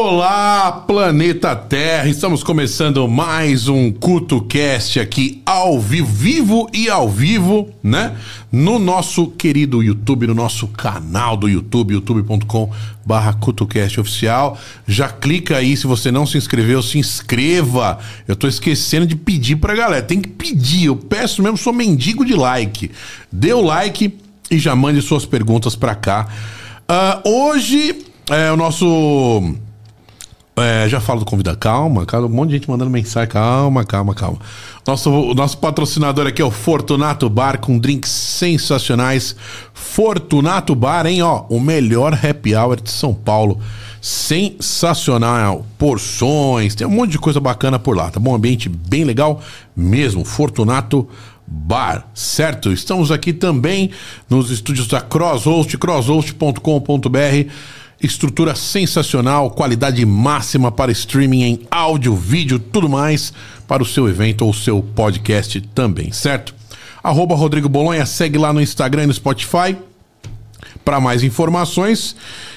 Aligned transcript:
Olá, 0.00 0.70
planeta 0.86 1.56
Terra! 1.56 2.08
Estamos 2.08 2.44
começando 2.44 3.08
mais 3.08 3.66
um 3.66 3.90
CutoCast 3.90 5.00
aqui 5.00 5.42
ao 5.44 5.80
vivo, 5.80 6.06
vivo 6.06 6.70
e 6.72 6.88
ao 6.88 7.08
vivo, 7.08 7.68
né? 7.82 8.16
No 8.50 8.78
nosso 8.78 9.26
querido 9.26 9.82
YouTube, 9.82 10.28
no 10.28 10.36
nosso 10.36 10.68
canal 10.68 11.36
do 11.36 11.48
YouTube, 11.48 11.94
youtube.com 11.94 12.70
barra 13.04 13.32
CutoCast 13.32 13.98
oficial. 13.98 14.56
Já 14.86 15.08
clica 15.08 15.56
aí, 15.56 15.76
se 15.76 15.88
você 15.88 16.12
não 16.12 16.24
se 16.24 16.38
inscreveu, 16.38 16.80
se 16.80 16.96
inscreva. 16.96 17.98
Eu 18.28 18.36
tô 18.36 18.46
esquecendo 18.46 19.04
de 19.04 19.16
pedir 19.16 19.56
pra 19.56 19.74
galera, 19.74 20.00
tem 20.00 20.20
que 20.20 20.28
pedir, 20.28 20.84
eu 20.84 20.94
peço 20.96 21.42
mesmo, 21.42 21.58
sou 21.58 21.72
mendigo 21.72 22.24
de 22.24 22.34
like. 22.34 22.92
Dê 23.32 23.52
o 23.52 23.60
like 23.60 24.16
e 24.48 24.60
já 24.60 24.76
mande 24.76 25.02
suas 25.02 25.26
perguntas 25.26 25.74
pra 25.74 25.96
cá. 25.96 26.28
Uh, 26.88 27.28
hoje 27.28 28.06
é 28.30 28.52
o 28.52 28.56
nosso 28.56 29.56
é, 30.60 30.88
já 30.88 31.00
falo 31.00 31.20
do 31.20 31.26
convida, 31.26 31.54
calma, 31.56 32.06
calma, 32.06 32.26
um 32.26 32.30
monte 32.30 32.50
de 32.50 32.54
gente 32.56 32.70
mandando 32.70 32.90
mensagem, 32.90 33.28
calma, 33.28 33.84
calma, 33.84 34.14
calma. 34.14 34.38
Nosso, 34.86 35.10
o 35.10 35.34
nosso 35.34 35.58
patrocinador 35.58 36.26
aqui 36.26 36.40
é 36.40 36.44
o 36.44 36.50
Fortunato 36.50 37.28
Bar, 37.28 37.58
com 37.58 37.78
drinks 37.78 38.10
sensacionais. 38.10 39.36
Fortunato 39.74 40.74
Bar, 40.74 41.06
hein, 41.06 41.22
ó, 41.22 41.44
o 41.48 41.60
melhor 41.60 42.14
happy 42.14 42.54
hour 42.54 42.80
de 42.80 42.90
São 42.90 43.12
Paulo. 43.12 43.60
Sensacional, 44.00 45.66
porções, 45.76 46.74
tem 46.74 46.86
um 46.86 46.90
monte 46.90 47.10
de 47.10 47.18
coisa 47.18 47.40
bacana 47.40 47.78
por 47.78 47.96
lá, 47.96 48.10
tá 48.10 48.20
bom? 48.20 48.34
Ambiente 48.34 48.68
bem 48.68 49.04
legal 49.04 49.42
mesmo. 49.76 50.24
Fortunato 50.24 51.08
Bar, 51.46 52.06
certo? 52.14 52.72
Estamos 52.72 53.10
aqui 53.10 53.32
também 53.32 53.90
nos 54.28 54.50
estúdios 54.50 54.86
da 54.86 55.00
Crosshost, 55.00 55.76
crosshost.com.br 55.76 57.50
Estrutura 58.00 58.54
sensacional, 58.54 59.50
qualidade 59.50 60.06
máxima 60.06 60.70
para 60.70 60.92
streaming 60.92 61.42
em 61.42 61.60
áudio, 61.68 62.14
vídeo, 62.14 62.58
tudo 62.58 62.88
mais 62.88 63.32
para 63.66 63.82
o 63.82 63.86
seu 63.86 64.08
evento 64.08 64.46
ou 64.46 64.54
seu 64.54 64.80
podcast 64.80 65.60
também, 65.74 66.12
certo? 66.12 66.54
Arroba 67.02 67.34
Rodrigo 67.34 67.68
Bolonha, 67.68 68.06
segue 68.06 68.38
lá 68.38 68.52
no 68.52 68.60
Instagram 68.60 69.04
e 69.04 69.06
no 69.08 69.14
Spotify 69.14 69.76
para 70.84 71.00
mais 71.00 71.24
informações. 71.24 72.14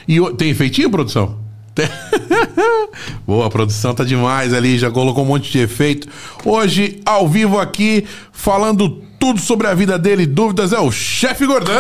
E 0.07 0.19
tem 0.35 0.51
efeitinho, 0.51 0.91
produção? 0.91 1.39
Boa, 3.25 3.47
a 3.47 3.49
produção 3.49 3.95
tá 3.95 4.03
demais 4.03 4.53
ali, 4.53 4.77
já 4.77 4.91
colocou 4.91 5.23
um 5.23 5.27
monte 5.27 5.51
de 5.51 5.59
efeito. 5.59 6.07
Hoje, 6.45 7.01
ao 7.03 7.27
vivo 7.27 7.59
aqui, 7.59 8.05
falando 8.31 9.03
tudo 9.21 9.39
sobre 9.39 9.67
a 9.67 9.75
vida 9.75 9.99
dele, 9.99 10.25
dúvidas, 10.25 10.73
é 10.73 10.79
o 10.79 10.91
chefe 10.91 11.45
Gordão! 11.45 11.75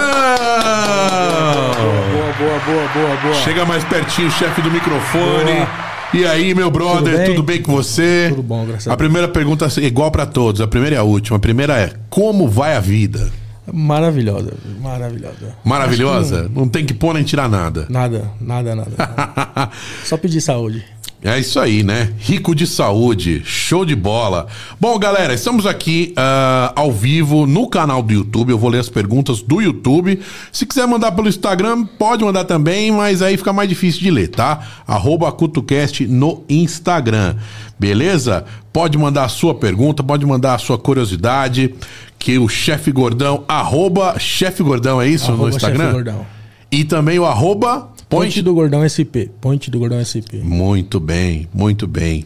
Boa, 2.13 2.33
boa, 2.37 2.59
boa, 2.59 2.87
boa, 2.93 3.15
boa. 3.17 3.33
Chega 3.33 3.65
mais 3.65 3.83
pertinho, 3.83 4.29
chefe 4.29 4.61
do 4.61 4.69
microfone. 4.69 5.51
Boa. 5.51 5.91
E 6.13 6.23
aí, 6.23 6.53
meu 6.53 6.69
brother, 6.69 7.13
tudo 7.13 7.17
bem? 7.17 7.25
tudo 7.25 7.43
bem, 7.43 7.61
com 7.63 7.71
você? 7.71 8.27
Tudo 8.29 8.43
bom, 8.43 8.63
graças 8.65 8.85
a 8.85 8.89
Deus. 8.89 8.93
A 8.93 8.97
primeira 8.97 9.27
pergunta 9.27 9.65
é 9.65 9.83
igual 9.83 10.11
para 10.11 10.27
todos, 10.27 10.61
a 10.61 10.67
primeira 10.67 10.97
e 10.97 10.99
a 10.99 11.03
última. 11.03 11.37
A 11.37 11.39
primeira 11.39 11.79
é: 11.79 11.93
como 12.11 12.47
vai 12.47 12.75
a 12.75 12.79
vida? 12.79 13.31
Maravilhosa, 13.73 14.53
maravilhosa. 14.79 15.55
Maravilhosa? 15.63 16.43
Não... 16.43 16.61
não... 16.61 16.67
tem 16.67 16.85
que 16.85 16.93
pôr 16.93 17.13
nem 17.13 17.23
tirar 17.23 17.49
nada. 17.49 17.87
Nada, 17.89 18.29
nada, 18.39 18.75
nada. 18.75 18.91
Só 20.03 20.15
pedir 20.15 20.41
saúde. 20.41 20.83
É 21.23 21.37
isso 21.37 21.59
aí, 21.59 21.83
né? 21.83 22.11
Rico 22.17 22.55
de 22.55 22.65
saúde, 22.65 23.43
show 23.45 23.85
de 23.85 23.95
bola. 23.95 24.47
Bom, 24.79 24.97
galera, 24.97 25.35
estamos 25.35 25.67
aqui 25.67 26.15
uh, 26.17 26.73
ao 26.75 26.91
vivo 26.91 27.45
no 27.45 27.69
canal 27.69 28.01
do 28.01 28.11
YouTube. 28.11 28.49
Eu 28.49 28.57
vou 28.57 28.71
ler 28.71 28.79
as 28.79 28.89
perguntas 28.89 29.39
do 29.39 29.61
YouTube. 29.61 30.19
Se 30.51 30.65
quiser 30.65 30.87
mandar 30.87 31.11
pelo 31.11 31.29
Instagram, 31.29 31.85
pode 31.85 32.25
mandar 32.25 32.45
também, 32.45 32.91
mas 32.91 33.21
aí 33.21 33.37
fica 33.37 33.53
mais 33.53 33.69
difícil 33.69 34.01
de 34.01 34.09
ler, 34.09 34.29
tá? 34.29 34.61
Arroba 34.87 35.31
CutoCast 35.31 36.07
no 36.07 36.43
Instagram. 36.49 37.35
Beleza? 37.77 38.43
Pode 38.73 38.97
mandar 38.97 39.25
a 39.25 39.29
sua 39.29 39.53
pergunta, 39.53 40.01
pode 40.01 40.25
mandar 40.25 40.55
a 40.55 40.57
sua 40.57 40.79
curiosidade, 40.79 41.75
que 42.17 42.39
o 42.39 42.49
chefe 42.49 42.91
Gordão, 42.91 43.43
arroba 43.47 44.17
chefe 44.17 44.63
Gordão, 44.63 44.99
é 44.99 45.07
isso 45.07 45.27
arroba 45.27 45.49
no 45.49 45.55
Instagram? 45.55 45.91
Gordão. 45.91 46.25
E 46.71 46.83
também 46.83 47.19
o 47.19 47.25
arroba 47.25 47.91
Ponte 48.11 48.41
do 48.41 48.53
Gordão 48.53 48.83
SP. 48.83 49.31
Ponte 49.39 49.71
do 49.71 49.79
Gordão 49.79 50.03
SP. 50.03 50.43
Muito 50.43 50.99
bem, 50.99 51.47
muito 51.53 51.87
bem. 51.87 52.25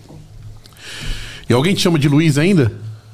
E 1.48 1.54
alguém 1.54 1.76
te 1.76 1.82
chama 1.82 2.00
de 2.00 2.10
Luiz 2.10 2.40
ainda? 2.40 2.72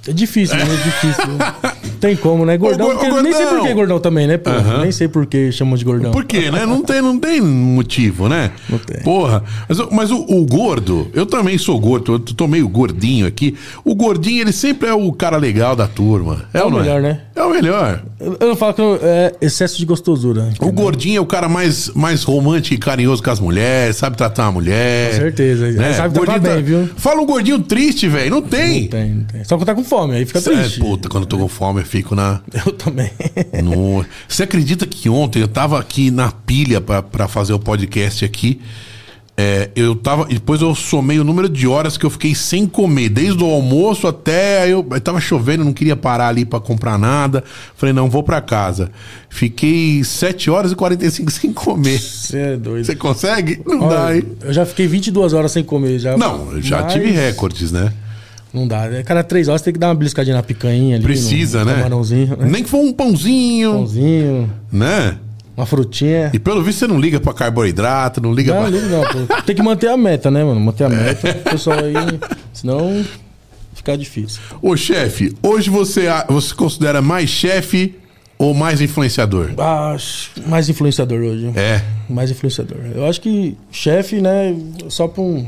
É 0.07 0.13
difícil, 0.13 0.55
né? 0.55 0.63
É 0.63 0.77
difícil. 0.77 1.23
tem 1.99 2.15
como, 2.15 2.45
né? 2.45 2.57
Gordão, 2.57 2.87
o, 2.87 2.91
o 2.91 2.95
gordão. 2.95 3.21
nem 3.21 3.33
sei 3.33 3.45
por 3.45 3.61
que 3.61 3.73
gordão 3.73 3.99
também, 3.99 4.25
né? 4.25 4.37
Pô, 4.37 4.49
Nem 4.81 4.91
sei 4.91 5.07
por 5.07 5.25
que 5.25 5.51
chamam 5.51 5.75
de 5.75 5.83
gordão. 5.85 6.11
Por 6.11 6.23
quê, 6.23 6.49
né? 6.49 6.65
Não 6.65 6.81
tem, 6.81 7.01
não 7.01 7.19
tem 7.19 7.41
motivo, 7.41 8.27
né? 8.27 8.51
Não 8.67 8.79
tem. 8.79 9.03
Porra. 9.03 9.43
Mas, 9.69 9.77
mas 9.91 10.11
o, 10.11 10.25
o, 10.27 10.45
gordo, 10.45 11.11
eu 11.13 11.25
também 11.25 11.57
sou 11.57 11.79
gordo, 11.79 12.13
eu 12.13 12.19
tô 12.19 12.47
meio 12.47 12.67
gordinho 12.67 13.27
aqui. 13.27 13.55
O 13.83 13.93
gordinho, 13.93 14.41
ele 14.41 14.51
sempre 14.51 14.89
é 14.89 14.93
o 14.93 15.11
cara 15.11 15.37
legal 15.37 15.75
da 15.75 15.87
turma. 15.87 16.45
É, 16.53 16.59
é 16.59 16.63
o 16.63 16.71
melhor, 16.71 16.99
é? 16.99 17.01
né? 17.01 17.21
É 17.41 17.45
o 17.45 17.49
melhor. 17.49 18.03
Eu, 18.19 18.37
eu 18.39 18.47
não 18.49 18.55
falo 18.55 18.73
que 18.73 18.81
é 19.01 19.35
excesso 19.41 19.77
de 19.79 19.85
gostosura. 19.85 20.43
Entendeu? 20.43 20.67
O 20.67 20.71
gordinho 20.71 21.17
é 21.17 21.21
o 21.21 21.25
cara 21.25 21.49
mais, 21.49 21.89
mais 21.89 22.23
romântico 22.23 22.75
e 22.75 22.77
carinhoso 22.77 23.23
com 23.23 23.31
as 23.31 23.39
mulheres, 23.39 23.95
sabe 23.95 24.15
tratar 24.15 24.45
a 24.45 24.51
mulher. 24.51 25.11
Com 25.11 25.17
certeza. 25.17 25.71
Né? 25.71 25.93
Sabe 25.93 26.13
tratar 26.13 26.39
bem, 26.39 26.55
tá... 26.55 26.61
viu? 26.61 26.89
Fala 26.95 27.19
um 27.19 27.25
gordinho 27.25 27.59
triste, 27.59 28.07
velho. 28.07 28.29
Não 28.29 28.41
tem. 28.43 28.81
Não 28.81 28.89
tem, 28.89 29.09
não 29.09 29.23
tem. 29.23 29.43
Só 29.43 29.57
que 29.57 29.65
tá 29.65 29.73
com 29.73 29.83
fome, 29.83 30.15
aí 30.15 30.25
fica 30.25 30.39
Cê, 30.39 30.51
triste. 30.51 30.79
É, 30.79 30.83
puta, 30.83 31.09
quando 31.09 31.23
eu 31.23 31.27
tô 31.27 31.39
com 31.39 31.47
fome 31.47 31.81
eu 31.81 31.85
fico 31.85 32.13
na... 32.13 32.41
Eu 32.65 32.73
também. 32.73 33.09
No... 33.63 34.05
Você 34.27 34.43
acredita 34.43 34.85
que 34.85 35.09
ontem 35.09 35.41
eu 35.41 35.47
tava 35.47 35.79
aqui 35.79 36.11
na 36.11 36.31
pilha 36.31 36.79
para 36.79 37.27
fazer 37.27 37.53
o 37.53 37.59
podcast 37.59 38.23
aqui... 38.23 38.61
É, 39.37 39.69
eu 39.75 39.95
tava. 39.95 40.25
Depois 40.25 40.61
eu 40.61 40.75
somei 40.75 41.19
o 41.19 41.23
número 41.23 41.47
de 41.47 41.65
horas 41.67 41.97
que 41.97 42.05
eu 42.05 42.09
fiquei 42.09 42.35
sem 42.35 42.67
comer, 42.67 43.09
desde 43.09 43.41
o 43.41 43.47
almoço 43.47 44.07
até. 44.07 44.65
Eu, 44.65 44.85
eu 44.91 45.01
tava 45.01 45.19
chovendo, 45.21 45.63
não 45.63 45.73
queria 45.73 45.95
parar 45.95 46.27
ali 46.27 46.45
para 46.45 46.59
comprar 46.59 46.97
nada. 46.99 47.43
Falei, 47.75 47.93
não, 47.93 48.09
vou 48.09 48.23
para 48.23 48.41
casa. 48.41 48.91
Fiquei 49.29 50.03
7 50.03 50.49
horas 50.49 50.71
e 50.73 50.75
45 50.75 51.31
sem 51.31 51.53
comer. 51.53 51.99
Você 51.99 52.37
é 52.37 52.57
doido. 52.57 52.85
Você 52.85 52.95
consegue? 52.95 53.61
Não 53.65 53.81
Olha, 53.81 53.97
dá, 53.97 54.15
hein? 54.15 54.23
Eu 54.41 54.53
já 54.53 54.65
fiquei 54.65 54.85
22 54.85 55.33
horas 55.33 55.51
sem 55.51 55.63
comer. 55.63 55.97
Já, 55.97 56.17
não, 56.17 56.51
eu 56.51 56.61
já 56.61 56.83
mas... 56.83 56.93
tive 56.93 57.11
recordes, 57.11 57.71
né? 57.71 57.91
Não 58.53 58.67
dá. 58.67 58.83
Cada 59.05 59.23
três 59.23 59.47
horas 59.47 59.61
tem 59.61 59.71
que 59.71 59.79
dar 59.79 59.87
uma 59.87 59.95
beliscadinha 59.95 60.35
na 60.35 60.43
picanha 60.43 60.97
ali. 60.97 61.03
Precisa, 61.03 61.59
no, 61.59 61.65
no 61.89 62.03
né? 62.03 62.25
né? 62.37 62.47
Nem 62.49 62.63
que 62.63 62.69
for 62.69 62.79
um 62.79 62.91
pãozinho. 62.91 63.71
Pãozinho. 63.71 64.51
Né? 64.71 65.17
Uma 65.61 65.65
frutinha. 65.67 66.31
E 66.33 66.39
pelo 66.39 66.63
visto 66.63 66.79
você 66.79 66.87
não 66.87 66.99
liga 66.99 67.19
pra 67.19 67.35
carboidrato, 67.35 68.19
não 68.19 68.33
liga 68.33 68.51
não, 68.51 68.61
pra. 68.63 68.71
Não, 68.71 68.89
não, 68.89 69.27
pô. 69.27 69.41
Tem 69.43 69.55
que 69.55 69.61
manter 69.61 69.89
a 69.89 69.95
meta, 69.95 70.31
né, 70.31 70.43
mano? 70.43 70.59
Manter 70.59 70.85
a 70.85 70.89
meta. 70.89 71.29
O 71.29 71.51
pessoal 71.51 71.77
aí. 71.77 71.93
Senão 72.51 73.05
fica 73.75 73.95
difícil. 73.95 74.41
Ô, 74.59 74.75
chefe, 74.75 75.35
hoje 75.43 75.69
você, 75.69 76.07
você 76.27 76.55
considera 76.55 76.99
mais 76.99 77.29
chefe 77.29 77.93
ou 78.39 78.55
mais 78.55 78.81
influenciador? 78.81 79.51
Ah, 79.59 79.95
mais 80.47 80.67
influenciador 80.67 81.19
hoje. 81.19 81.51
É. 81.55 81.83
Mais 82.09 82.31
influenciador. 82.31 82.79
Eu 82.95 83.05
acho 83.05 83.21
que 83.21 83.55
chefe, 83.71 84.19
né, 84.19 84.55
só 84.89 85.07
pra 85.07 85.21
um 85.21 85.45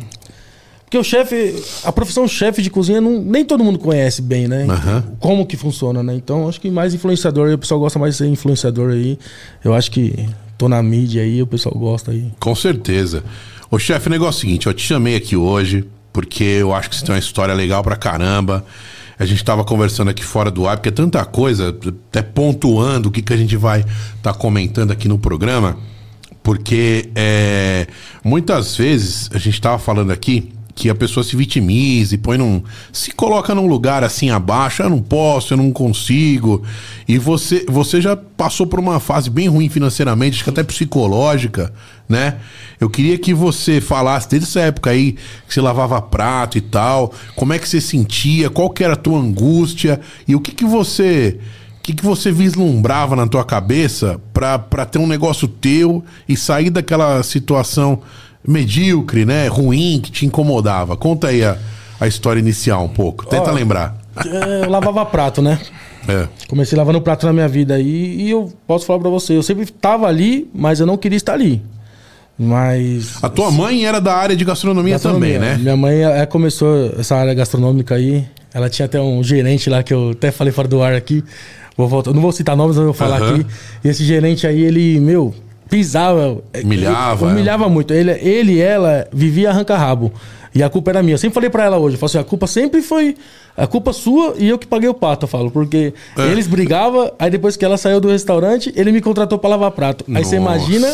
porque 0.94 0.98
o 1.00 1.04
chefe, 1.04 1.56
a 1.84 1.92
profissão 1.92 2.28
chefe 2.28 2.62
de 2.62 2.69
cozinha, 2.69 3.01
não, 3.01 3.19
nem 3.19 3.44
todo 3.44 3.63
mundo 3.63 3.80
conhece 3.80 4.22
bem, 4.22 4.48
né? 4.48 4.66
Uhum. 4.66 5.16
Como 5.19 5.44
que 5.44 5.57
funciona, 5.57 6.04
né? 6.04 6.13
Então, 6.13 6.48
acho 6.48 6.62
que 6.62 6.69
mais 6.69 6.94
influenciador, 6.94 7.51
o 7.51 7.57
pessoal 7.57 7.80
gosta 7.80 7.98
mais 7.98 8.13
de 8.13 8.19
ser 8.19 8.28
influenciador 8.28 8.92
aí. 8.92 9.18
Eu 9.63 9.74
acho 9.74 9.90
que 9.90 10.30
tô 10.56 10.69
na 10.69 10.84
mídia 10.84 11.24
aí, 11.24 11.42
o 11.42 11.48
pessoal 11.48 11.74
gosta 11.75 12.12
aí. 12.12 12.31
Com 12.40 12.54
certeza. 12.54 13.24
Ô 13.72 13.80
chefe, 13.80 14.06
o 14.06 14.12
negócio 14.12 14.38
é 14.38 14.38
o 14.38 14.42
seguinte, 14.42 14.68
eu 14.68 14.74
te 14.75 14.86
chamei 14.86 15.16
aqui 15.16 15.36
hoje 15.36 15.84
porque 16.12 16.44
eu 16.44 16.75
acho 16.75 16.92
que 16.92 16.96
você 16.96 17.04
tem 17.04 17.16
uma 17.16 17.19
história 17.19 17.56
legal 17.56 17.81
pra 17.81 17.96
caramba. 17.96 18.63
A 19.18 19.25
gente 19.25 19.38
estava 19.38 19.63
conversando 19.63 20.12
aqui 20.12 20.24
fora 20.24 20.51
do 20.51 20.68
ar, 20.68 20.78
porque 20.78 20.89
é 20.89 20.92
tanta 20.92 21.25
coisa, 21.25 21.75
até 22.10 22.22
pontuando 22.22 23.10
o 23.10 23.12
que, 23.12 23.24
que 23.24 23.34
a 23.34 23.38
gente 23.38 23.57
vai 23.57 23.80
estar 23.80 23.98
tá 24.22 24.34
comentando 24.36 24.92
aqui 24.92 25.07
no 25.07 25.18
programa. 25.18 25.75
Porque 26.44 27.10
é, 27.16 27.88
muitas 28.24 28.75
vezes 28.78 29.27
a 29.34 29.39
gente 29.39 29.56
estava 29.56 29.79
falando 29.79 30.12
aqui 30.12 30.53
que 30.75 30.89
a 30.89 30.96
pessoa 30.96 31.24
se 31.24 31.36
vitimize, 31.36 32.18
põe 32.18 32.38
num. 32.38 32.63
se 32.92 33.12
coloca 33.12 33.53
num 33.53 33.68
lugar 33.68 34.03
assim 34.03 34.30
abaixo, 34.32 34.82
eu 34.82 34.89
não 34.89 35.01
posso, 35.01 35.53
eu 35.53 35.58
não 35.58 35.72
consigo. 35.72 36.63
E 37.08 37.18
você, 37.18 37.65
você 37.70 38.01
já 38.01 38.15
passou 38.15 38.65
por 38.65 38.80
uma 38.80 39.00
fase 39.00 39.30
bem 39.30 39.48
ruim 39.48 39.70
financeiramente, 39.70 40.36
acho 40.36 40.44
que 40.44 40.50
até 40.50 40.63
psicológica, 40.63 41.72
né? 42.10 42.38
Eu 42.80 42.89
queria 42.89 43.18
que 43.18 43.34
você 43.34 43.80
falasse 43.80 44.30
desde 44.30 44.50
essa 44.50 44.62
época 44.62 44.89
aí, 44.89 45.13
que 45.48 45.53
você 45.53 45.62
lavava 45.62 46.01
prato 46.01 46.58
e 46.58 46.62
tal, 46.62 47.13
como 47.36 47.53
é 47.53 47.60
que 47.60 47.70
você 47.70 47.80
sentia, 47.80 48.50
qual 48.50 48.70
que 48.70 48.84
era 48.84 48.94
a 48.94 48.98
tua 48.98 49.20
angústia 49.20 50.01
e 50.27 50.36
o 50.36 50.42
que 50.42 50.51
que 50.51 50.65
você. 50.65 51.39
O 51.80 51.84
que, 51.84 51.92
que 51.92 52.06
você 52.06 52.32
vislumbrava 52.32 53.13
na 53.13 53.27
tua 53.27 53.44
cabeça 53.44 54.18
para 54.32 54.86
ter 54.86 55.00
um 55.00 55.08
negócio 55.08 55.50
teu 55.50 56.01
e 56.30 56.38
sair 56.38 56.70
daquela 56.70 57.22
situação 57.24 58.01
medíocre, 58.48 59.26
né? 59.26 59.48
Ruim, 59.48 60.00
que 60.02 60.12
te 60.12 60.26
incomodava. 60.26 60.96
Conta 60.98 61.28
aí 61.28 61.44
a, 61.44 61.58
a 62.00 62.08
história 62.08 62.40
inicial 62.40 62.84
um 62.84 62.90
pouco. 62.90 63.26
Tenta 63.26 63.52
Ó, 63.52 63.54
lembrar. 63.54 63.98
É, 64.26 64.66
eu 64.66 64.70
lavava 64.70 65.06
prato, 65.06 65.42
né? 65.42 65.60
É. 66.08 66.28
Comecei 66.48 66.78
lavando 66.78 67.02
prato 67.02 67.26
na 67.26 67.34
minha 67.34 67.48
vida 67.48 67.76
aí 67.76 68.22
e 68.22 68.30
eu 68.30 68.52
posso 68.68 68.86
falar 68.86 69.00
pra 69.00 69.10
você, 69.10 69.38
eu 69.38 69.44
sempre 69.44 69.66
tava 69.66 70.06
ali, 70.06 70.50
mas 70.54 70.80
eu 70.80 70.86
não 70.86 70.98
queria 70.98 71.16
estar 71.16 71.34
ali. 71.34 71.62
Mas. 72.38 73.24
A 73.24 73.30
tua 73.30 73.52
mãe 73.52 73.86
era 73.86 74.02
da 74.02 74.14
área 74.14 74.36
de 74.36 74.44
gastronomia, 74.44 74.94
gastronomia. 74.94 75.36
também, 75.36 75.52
né? 75.52 75.58
Minha 75.58 75.78
mãe 75.78 76.02
ela 76.02 76.26
começou 76.26 76.94
essa 76.98 77.16
área 77.16 77.34
gastronômica 77.34 77.96
aí. 77.96 78.28
Ela 78.54 78.70
tinha 78.70 78.86
até 78.86 79.00
um 79.00 79.24
gerente 79.24 79.70
lá 79.70 79.82
que 79.82 79.94
eu 79.94 80.12
até 80.12 80.32
falei 80.32 80.52
fora 80.52 80.68
do 80.68 80.82
ar 80.82 80.94
aqui. 80.94 81.24
Vou 81.78 81.88
voltar, 81.88 82.14
não 82.14 82.22
vou 82.22 82.32
citar 82.32 82.56
nomes, 82.56 82.76
mas 82.76 82.86
eu 82.86 82.86
vou 82.86 82.94
falar 82.94 83.22
uhum. 83.22 83.36
aqui. 83.36 83.46
E 83.84 83.88
esse 83.88 84.04
gerente 84.04 84.46
aí, 84.46 84.62
ele, 84.62 85.00
meu, 85.00 85.34
pisava. 85.74 86.44
Humilhava. 86.63 87.25
humilhava 87.25 87.70
muito. 87.70 87.94
Ele, 87.94 88.12
ele 88.12 88.53
e 88.53 88.62
ela 88.62 89.08
vivia 89.12 89.50
arranca-rabo. 89.50 90.13
E 90.53 90.62
a 90.62 90.70
culpa 90.70 90.92
era 90.92 91.01
minha. 91.01 91.15
Eu 91.15 91.18
sempre 91.18 91.34
falei 91.34 91.50
para 91.50 91.63
ela 91.63 91.80
hoje, 91.80 91.96
eu 91.96 92.00
falei 92.00 92.12
assim, 92.12 92.20
a 92.20 92.24
culpa 92.24 92.46
sempre 92.46 92.82
foi 92.84 93.15
a 93.55 93.67
culpa 93.67 93.93
sua 93.93 94.33
e 94.38 94.50
eu 94.50 94.57
que 94.57 94.65
paguei 94.65 94.89
o 94.89 94.93
pato, 94.93 95.25
eu 95.25 95.27
falo. 95.27 95.51
Porque 95.51 95.93
é. 96.17 96.31
eles 96.31 96.48
brigavam, 96.48 97.12
aí 97.19 97.29
depois 97.29 97.55
que 97.55 97.63
ela 97.63 97.77
saiu 97.77 98.00
do 98.00 98.10
restaurante, 98.10 98.74
ele 98.75 98.91
me 98.91 99.01
contratou 99.01 99.38
pra 99.38 99.51
lavar 99.51 99.72
prato. 99.72 100.03
Aí 100.07 100.13
Nossa. 100.13 100.29
você 100.29 100.36
imagina 100.36 100.88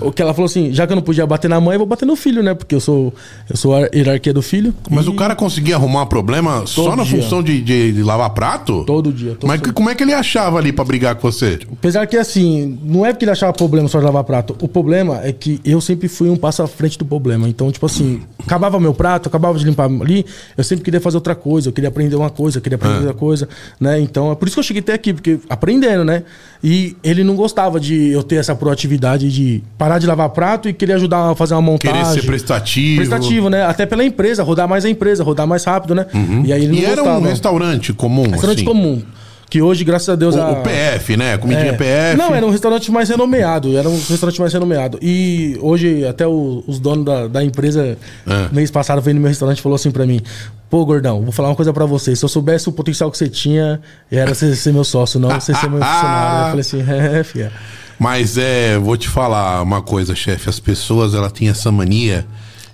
o 0.00 0.12
que 0.12 0.22
ela 0.22 0.32
falou 0.32 0.46
assim: 0.46 0.72
já 0.72 0.86
que 0.86 0.92
eu 0.92 0.96
não 0.96 1.02
podia 1.02 1.26
bater 1.26 1.48
na 1.48 1.60
mãe, 1.60 1.74
eu 1.74 1.80
vou 1.80 1.86
bater 1.86 2.06
no 2.06 2.16
filho, 2.16 2.42
né? 2.42 2.54
Porque 2.54 2.74
eu 2.74 2.80
sou, 2.80 3.12
eu 3.50 3.56
sou 3.56 3.74
a 3.74 3.88
hierarquia 3.94 4.32
do 4.32 4.42
filho. 4.42 4.74
Mas 4.90 5.06
e... 5.06 5.08
o 5.08 5.14
cara 5.14 5.34
conseguia 5.34 5.76
arrumar 5.76 6.06
problema 6.06 6.60
todo 6.60 6.68
só 6.68 6.96
na 6.96 7.02
dia. 7.02 7.20
função 7.20 7.42
de, 7.42 7.60
de, 7.60 7.92
de, 7.92 8.02
lavar 8.02 8.30
prato? 8.30 8.84
Todo 8.84 9.12
dia. 9.12 9.34
Todo 9.34 9.48
Mas 9.48 9.60
dia. 9.60 9.72
como 9.72 9.90
é 9.90 9.94
que 9.94 10.02
ele 10.02 10.14
achava 10.14 10.58
ali 10.58 10.72
pra 10.72 10.84
brigar 10.84 11.16
com 11.16 11.30
você? 11.30 11.58
Apesar 11.72 12.06
que 12.06 12.16
assim, 12.16 12.78
não 12.82 13.04
é 13.04 13.12
porque 13.12 13.24
ele 13.24 13.32
achava 13.32 13.52
problema 13.52 13.88
só 13.88 13.98
de 13.98 14.04
lavar 14.04 14.24
prato. 14.24 14.56
O 14.60 14.68
problema 14.68 15.20
é 15.22 15.32
que 15.32 15.60
eu 15.64 15.80
sempre 15.80 16.08
fui 16.08 16.30
um 16.30 16.36
passo 16.36 16.62
à 16.62 16.66
frente 16.66 16.98
do 16.98 17.04
problema. 17.04 17.48
Então, 17.48 17.70
tipo 17.72 17.86
assim, 17.86 18.22
acabava 18.38 18.78
meu 18.78 18.94
prato, 18.94 19.28
acabava 19.28 19.58
de 19.58 19.64
limpar 19.64 19.86
ali, 19.86 20.24
eu 20.56 20.64
sempre 20.64 20.84
queria 20.84 21.00
fazer 21.00 21.16
outra 21.16 21.34
coisa, 21.34 21.68
eu 21.68 21.72
queria 21.72 21.88
aprender 21.88 22.03
aprender 22.04 22.16
uma 22.16 22.30
coisa, 22.30 22.60
queria 22.60 22.76
aprender 22.76 22.96
é. 22.96 22.98
outra 23.00 23.14
coisa, 23.14 23.48
né? 23.80 24.00
Então 24.00 24.30
é 24.30 24.34
por 24.34 24.46
isso 24.46 24.54
que 24.56 24.60
eu 24.60 24.64
cheguei 24.64 24.80
até 24.80 24.92
aqui, 24.92 25.12
porque 25.12 25.38
aprendendo, 25.48 26.04
né? 26.04 26.22
E 26.62 26.96
ele 27.02 27.24
não 27.24 27.34
gostava 27.34 27.78
de 27.80 28.10
eu 28.10 28.22
ter 28.22 28.36
essa 28.36 28.54
proatividade 28.54 29.30
de 29.30 29.62
parar 29.76 29.98
de 29.98 30.06
lavar 30.06 30.28
prato 30.30 30.68
e 30.68 30.72
querer 30.72 30.94
ajudar 30.94 31.30
a 31.30 31.34
fazer 31.34 31.54
uma 31.54 31.62
montagem. 31.62 32.00
Querer 32.02 32.20
ser 32.20 32.26
prestativo. 32.26 32.96
Prestativo, 32.96 33.50
né? 33.50 33.64
Até 33.64 33.86
pela 33.86 34.04
empresa, 34.04 34.42
rodar 34.42 34.68
mais 34.68 34.84
a 34.84 34.90
empresa, 34.90 35.24
rodar 35.24 35.46
mais 35.46 35.64
rápido, 35.64 35.94
né? 35.94 36.06
Uhum. 36.14 36.44
E 36.44 36.52
aí 36.52 36.64
ele 36.64 36.72
não 36.72 36.78
e 36.78 36.86
gostava. 36.86 37.08
era 37.08 37.18
um 37.18 37.22
restaurante 37.22 37.92
comum, 37.92 38.30
Restaurante 38.30 38.58
assim. 38.58 38.64
comum. 38.64 39.02
Que 39.48 39.62
hoje, 39.62 39.84
graças 39.84 40.08
a 40.08 40.16
Deus. 40.16 40.34
O, 40.34 40.40
a... 40.40 40.50
o 40.50 40.62
PF, 40.62 41.16
né? 41.16 41.38
Comidinha 41.38 41.70
é. 41.70 41.72
PF. 41.72 42.16
Não, 42.16 42.34
era 42.34 42.44
um 42.44 42.50
restaurante 42.50 42.90
mais 42.90 43.08
renomeado. 43.08 43.76
Era 43.76 43.88
um 43.88 43.96
restaurante 43.96 44.40
mais 44.40 44.52
renomeado. 44.52 44.98
E 45.00 45.56
hoje, 45.60 46.06
até 46.06 46.26
o, 46.26 46.64
os 46.66 46.78
donos 46.78 47.04
da, 47.04 47.28
da 47.28 47.44
empresa, 47.44 47.96
é. 48.26 48.48
mês 48.52 48.70
passado, 48.70 49.00
veio 49.00 49.14
no 49.14 49.20
meu 49.20 49.28
restaurante 49.28 49.58
e 49.58 49.62
falou 49.62 49.76
assim 49.76 49.90
pra 49.90 50.06
mim: 50.06 50.20
Pô, 50.68 50.84
gordão, 50.84 51.22
vou 51.22 51.32
falar 51.32 51.50
uma 51.50 51.56
coisa 51.56 51.72
pra 51.72 51.86
você. 51.86 52.16
Se 52.16 52.24
eu 52.24 52.28
soubesse 52.28 52.68
o 52.68 52.72
potencial 52.72 53.10
que 53.10 53.18
você 53.18 53.28
tinha, 53.28 53.80
era 54.10 54.34
você 54.34 54.56
ser 54.56 54.72
meu 54.72 54.84
sócio, 54.84 55.20
não 55.20 55.28
você 55.28 55.54
ser 55.54 55.70
meu 55.70 55.78
funcionário. 55.82 56.40
Eu 56.40 56.48
falei 56.48 56.60
assim: 56.60 56.84
é, 57.18 57.24
fia. 57.24 57.52
Mas 57.98 58.36
é, 58.36 58.76
vou 58.78 58.96
te 58.96 59.08
falar 59.08 59.62
uma 59.62 59.80
coisa, 59.80 60.14
chefe. 60.14 60.48
As 60.48 60.58
pessoas, 60.58 61.14
ela 61.14 61.30
têm 61.30 61.48
essa 61.48 61.70
mania 61.70 62.26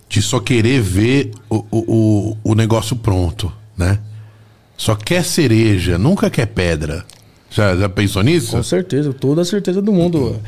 de 0.08 0.20
só 0.22 0.40
querer 0.40 0.80
ver 0.80 1.30
o, 1.48 1.64
o, 1.70 2.36
o 2.42 2.54
negócio 2.54 2.96
pronto, 2.96 3.52
né? 3.76 3.98
Só 4.80 4.94
quer 4.94 5.22
cereja, 5.22 5.98
nunca 5.98 6.30
quer 6.30 6.46
pedra. 6.46 7.04
Já, 7.50 7.76
já 7.76 7.86
pensou 7.86 8.22
nisso? 8.22 8.52
Com 8.52 8.62
certeza, 8.62 9.12
toda 9.12 9.42
a 9.42 9.44
certeza 9.44 9.82
do 9.82 9.92
mundo. 9.92 10.40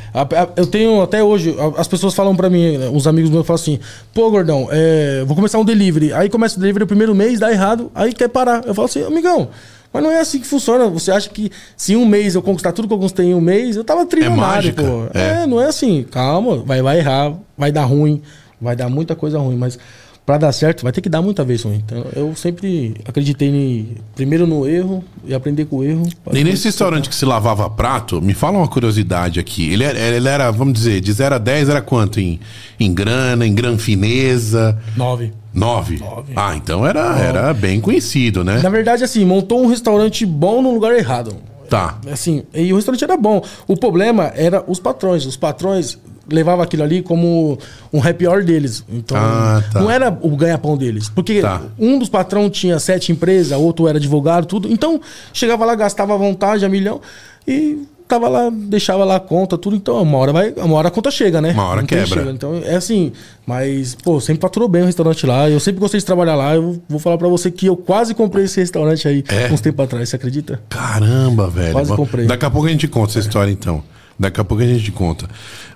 Eu 0.57 0.67
tenho 0.67 1.03
até 1.03 1.23
hoje, 1.23 1.55
as 1.77 1.87
pessoas 1.87 2.15
falam 2.15 2.35
para 2.35 2.49
mim, 2.49 2.79
uns 2.91 3.07
amigos 3.07 3.29
meus 3.29 3.47
falam 3.47 3.61
assim: 3.61 3.79
pô, 4.15 4.31
gordão, 4.31 4.69
é, 4.73 5.23
vou 5.27 5.37
começar 5.37 5.59
um 5.59 5.65
delivery. 5.67 6.15
Aí 6.15 6.31
começa 6.31 6.57
o 6.57 6.61
delivery 6.61 6.85
o 6.85 6.87
primeiro 6.87 7.15
mês, 7.15 7.41
dá 7.41 7.53
errado, 7.53 7.93
aí 7.95 8.15
quer 8.15 8.29
parar. 8.29 8.65
Eu 8.65 8.75
falo 8.75 8.87
assim, 8.87 9.05
amigão. 9.05 9.51
Mas 9.93 10.03
não 10.03 10.11
é 10.11 10.21
assim 10.21 10.41
que 10.41 10.47
funciona. 10.47 10.89
Você 10.89 11.13
acha 11.13 11.29
que 11.29 11.53
se 11.77 11.93
em 11.93 11.97
um 11.97 12.07
mês 12.07 12.35
eu 12.35 12.41
conquistar 12.41 12.73
tudo 12.73 12.89
que 12.89 12.95
eu 12.95 12.99
conquistei 12.99 13.27
em 13.27 13.35
um 13.35 13.41
mês, 13.43 13.77
eu 13.77 13.85
tava 13.85 14.07
trilionário, 14.07 14.71
é 14.71 14.73
pô. 14.73 15.07
É. 15.13 15.43
é, 15.43 15.47
não 15.47 15.61
é 15.61 15.67
assim. 15.67 16.07
Calma, 16.11 16.57
vai, 16.57 16.81
vai 16.81 17.01
errar, 17.01 17.35
vai 17.59 17.71
dar 17.71 17.85
ruim, 17.85 18.23
vai 18.59 18.75
dar 18.75 18.89
muita 18.89 19.15
coisa 19.15 19.39
ruim, 19.39 19.57
mas 19.57 19.79
para 20.25 20.39
dar 20.39 20.53
certo, 20.53 20.85
vai 20.85 20.93
ter 20.93 21.01
que 21.01 21.09
dar 21.09 21.21
muita 21.21 21.45
vez 21.45 21.63
ruim. 21.63 21.83
Então, 21.85 22.07
eu 22.15 22.35
sempre 22.37 22.95
acreditei 23.05 23.49
em, 23.49 23.97
primeiro 24.15 24.47
no 24.47 24.69
erro 24.69 25.03
e 25.25 25.35
aprender 25.35 25.65
com 25.65 25.79
o 25.79 25.85
erro. 25.85 26.07
E 26.33 26.45
nesse 26.45 26.67
restaurante 26.67 27.09
que 27.09 27.15
se 27.15 27.25
lavava 27.25 27.69
prato, 27.69 28.23
me 28.23 28.33
fala 28.33 28.59
uma 28.59 28.69
curiosidade 28.69 29.41
aqui. 29.41 29.73
Ele 29.73 29.83
era, 29.83 29.99
ele 29.99 30.29
era 30.29 30.51
vamos 30.53 30.75
dizer, 30.75 31.01
de 31.01 31.13
0 31.13 31.35
a 31.35 31.39
10 31.39 31.69
era 31.71 31.83
quanto 31.83 32.21
em, 32.21 32.39
em 32.79 32.95
grana, 32.95 33.45
em 33.45 33.53
granfineza? 33.53 34.79
Nove. 34.97 35.33
Nove? 35.53 35.99
Nove. 35.99 36.33
Ah, 36.37 36.55
então 36.55 36.87
era, 36.87 37.19
era 37.19 37.53
bem 37.53 37.81
conhecido, 37.81 38.45
né? 38.45 38.61
Na 38.63 38.71
verdade, 38.71 39.03
assim, 39.03 39.25
montou 39.25 39.61
um 39.63 39.67
restaurante 39.67 40.25
bom 40.25 40.63
no 40.63 40.73
lugar 40.73 40.95
errado. 40.97 41.37
Tá. 41.69 41.99
Assim, 42.11 42.45
e 42.55 42.73
o 42.73 42.77
restaurante 42.77 43.03
era 43.03 43.17
bom. 43.17 43.43
O 43.67 43.77
problema 43.77 44.31
era 44.37 44.63
os 44.67 44.79
patrões. 44.79 45.25
Os 45.27 45.37
patrões 45.37 45.99
levava 46.31 46.63
aquilo 46.63 46.83
ali 46.83 47.03
como 47.03 47.59
um 47.93 48.01
happy 48.01 48.27
hour 48.27 48.45
deles. 48.45 48.85
Então, 48.89 49.17
ah, 49.17 49.63
tá. 49.73 49.81
não 49.81 49.91
era 49.91 50.17
o 50.21 50.37
ganha-pão 50.37 50.77
deles. 50.77 51.09
Porque 51.09 51.41
tá. 51.41 51.63
um 51.79 51.99
dos 51.99 52.09
patrões 52.09 52.51
tinha 52.53 52.79
sete 52.79 53.13
empresas, 53.13 53.59
outro 53.59 53.89
era 53.89 53.99
advogado, 53.99 54.47
tudo. 54.47 54.71
Então, 54.71 55.01
chegava 55.33 55.65
lá, 55.65 55.75
gastava 55.75 56.15
à 56.15 56.17
vontade, 56.17 56.65
a 56.65 56.69
milhão, 56.69 57.01
e 57.47 57.87
tava 58.13 58.29
lá, 58.29 58.51
deixava 58.51 59.05
lá 59.05 59.17
a 59.17 59.21
conta, 59.21 59.57
tudo. 59.57 59.75
Então, 59.75 60.03
uma 60.03 60.19
hora 60.19 60.33
vai, 60.33 60.53
uma 60.57 60.75
hora 60.77 60.89
a 60.89 60.91
conta 60.91 61.11
chega, 61.11 61.41
né? 61.41 61.53
Uma 61.53 61.65
hora 61.65 61.83
quebra. 61.83 62.07
Chega. 62.07 62.31
Então, 62.31 62.61
é 62.65 62.75
assim. 62.75 63.13
Mas, 63.47 63.95
pô, 63.95 64.21
sempre 64.21 64.43
faturou 64.43 64.69
bem 64.69 64.83
o 64.83 64.87
restaurante 64.87 65.27
lá. 65.27 65.49
Eu 65.49 65.59
sempre 65.59 65.81
gostei 65.81 65.99
de 65.99 66.07
trabalhar 66.07 66.35
lá. 66.35 66.55
Eu 66.55 66.81
vou 66.89 66.99
falar 66.99 67.17
para 67.17 67.29
você 67.29 67.51
que 67.51 67.67
eu 67.67 67.77
quase 67.77 68.15
comprei 68.15 68.45
esse 68.45 68.61
restaurante 68.61 69.09
aí 69.09 69.25
é? 69.29 69.53
uns 69.53 69.61
tempos 69.61 69.85
atrás, 69.85 70.09
você 70.09 70.17
acredita? 70.17 70.61
Caramba, 70.69 71.49
velho. 71.49 71.73
Quase 71.73 71.97
comprei. 71.97 72.27
Daqui 72.27 72.45
a 72.45 72.51
pouco 72.51 72.67
a 72.69 72.71
gente 72.71 72.87
conta 72.87 73.13
essa 73.13 73.21
história, 73.21 73.51
então. 73.51 73.83
Daqui 74.23 74.41
a 74.41 74.45
pouco 74.45 74.63
a 74.63 74.67
gente 74.67 74.93
conta. 74.93 75.29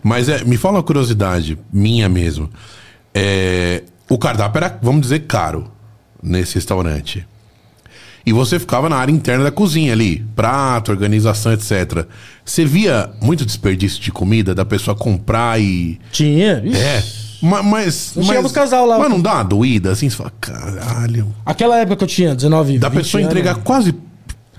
Mas 0.05 0.29
é, 0.29 0.45
me 0.45 0.57
fala 0.57 0.76
uma 0.76 0.83
curiosidade, 0.85 1.59
minha 1.73 2.09
mesmo. 2.09 2.49
É, 3.12 3.83
o 4.09 4.17
cardápio 4.17 4.59
era, 4.59 4.79
vamos 4.81 5.00
dizer, 5.03 5.26
caro 5.26 5.69
nesse 6.23 6.55
restaurante. 6.55 7.26
E 8.25 8.33
você 8.33 8.61
ficava 8.61 8.88
na 8.88 8.97
área 8.97 9.11
interna 9.11 9.43
da 9.43 9.50
cozinha 9.50 9.93
ali, 9.93 10.25
prato, 10.37 10.93
organização, 10.93 11.53
etc. 11.53 12.07
Você 12.45 12.65
via 12.65 13.11
muito 13.21 13.45
desperdício 13.45 14.00
de 14.00 14.12
comida 14.12 14.55
da 14.55 14.65
pessoa 14.65 14.97
comprar 14.97 15.61
e. 15.61 15.99
Tinha? 16.12 16.62
Ixi. 16.65 16.79
É. 16.79 17.03
Mas. 17.43 17.65
mas, 17.65 18.12
mas 18.15 18.45
os 18.45 18.53
casal 18.53 18.87
lá. 18.87 18.97
Mas 18.97 19.11
não 19.11 19.21
dá 19.21 19.35
uma 19.35 19.43
doída 19.43 19.91
assim? 19.91 20.09
Você 20.09 20.17
fala, 20.17 20.33
caralho. 20.41 21.35
Aquela 21.45 21.79
época 21.79 21.97
que 21.97 22.05
eu 22.05 22.09
tinha 22.09 22.33
19 22.33 22.79
Da 22.79 22.91
pessoa 22.91 23.21
entregar 23.21 23.55
anos. 23.55 23.65
quase 23.65 23.93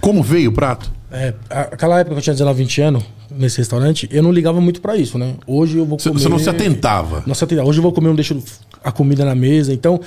como 0.01 0.21
veio 0.21 0.49
o 0.49 0.53
prato. 0.53 0.91
É, 1.09 1.33
aquela 1.49 1.99
época 1.99 2.15
que 2.15 2.19
eu 2.19 2.23
tinha 2.23 2.33
19, 2.33 2.57
20 2.63 2.81
anos, 2.81 3.03
nesse 3.37 3.57
restaurante, 3.57 4.07
eu 4.11 4.21
não 4.23 4.31
ligava 4.31 4.59
muito 4.59 4.81
para 4.81 4.95
isso, 4.95 5.17
né? 5.17 5.35
Hoje 5.45 5.77
eu 5.77 5.85
vou 5.85 5.97
comer. 5.97 6.13
Você 6.13 6.29
não 6.29 6.39
se 6.39 6.49
atentava? 6.49 7.23
Não 7.25 7.35
se 7.35 7.43
atentava. 7.43 7.67
Hoje 7.67 7.79
eu 7.79 7.83
vou 7.83 7.91
comer, 7.91 8.07
não 8.07 8.15
deixo 8.15 8.41
a 8.83 8.91
comida 8.91 9.23
na 9.23 9.35
mesa. 9.35 9.73
Então, 9.73 9.99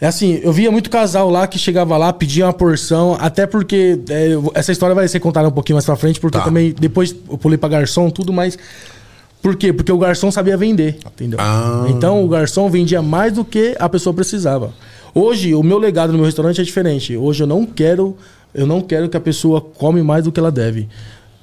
é 0.00 0.06
assim, 0.06 0.40
eu 0.42 0.52
via 0.52 0.70
muito 0.70 0.90
casal 0.90 1.30
lá 1.30 1.46
que 1.46 1.58
chegava 1.58 1.96
lá, 1.96 2.12
pedia 2.12 2.46
uma 2.46 2.52
porção, 2.52 3.16
até 3.18 3.46
porque 3.46 3.98
é, 4.10 4.30
essa 4.54 4.72
história 4.72 4.94
vai 4.94 5.08
ser 5.08 5.20
contada 5.20 5.48
um 5.48 5.52
pouquinho 5.52 5.76
mais 5.76 5.84
pra 5.84 5.96
frente, 5.96 6.20
porque 6.20 6.38
tá. 6.38 6.44
também 6.44 6.74
depois 6.78 7.14
eu 7.30 7.38
pulei 7.38 7.56
pra 7.56 7.68
garçom, 7.68 8.10
tudo 8.10 8.32
mais. 8.32 8.58
Por 9.40 9.56
quê? 9.56 9.72
Porque 9.72 9.92
o 9.92 9.98
garçom 9.98 10.30
sabia 10.30 10.56
vender, 10.56 10.98
entendeu? 11.06 11.38
Ah. 11.40 11.86
Então 11.88 12.24
o 12.24 12.28
garçom 12.28 12.68
vendia 12.68 13.00
mais 13.00 13.32
do 13.32 13.44
que 13.44 13.76
a 13.78 13.88
pessoa 13.88 14.12
precisava. 14.12 14.72
Hoje, 15.14 15.54
o 15.54 15.62
meu 15.62 15.78
legado 15.78 16.10
no 16.10 16.18
meu 16.18 16.26
restaurante 16.26 16.60
é 16.60 16.64
diferente. 16.64 17.16
Hoje 17.16 17.42
eu 17.42 17.46
não 17.46 17.64
quero 17.64 18.16
eu 18.56 18.66
não 18.66 18.80
quero 18.80 19.08
que 19.08 19.16
a 19.16 19.20
pessoa 19.20 19.60
come 19.60 20.02
mais 20.02 20.24
do 20.24 20.32
que 20.32 20.40
ela 20.40 20.50
deve. 20.50 20.88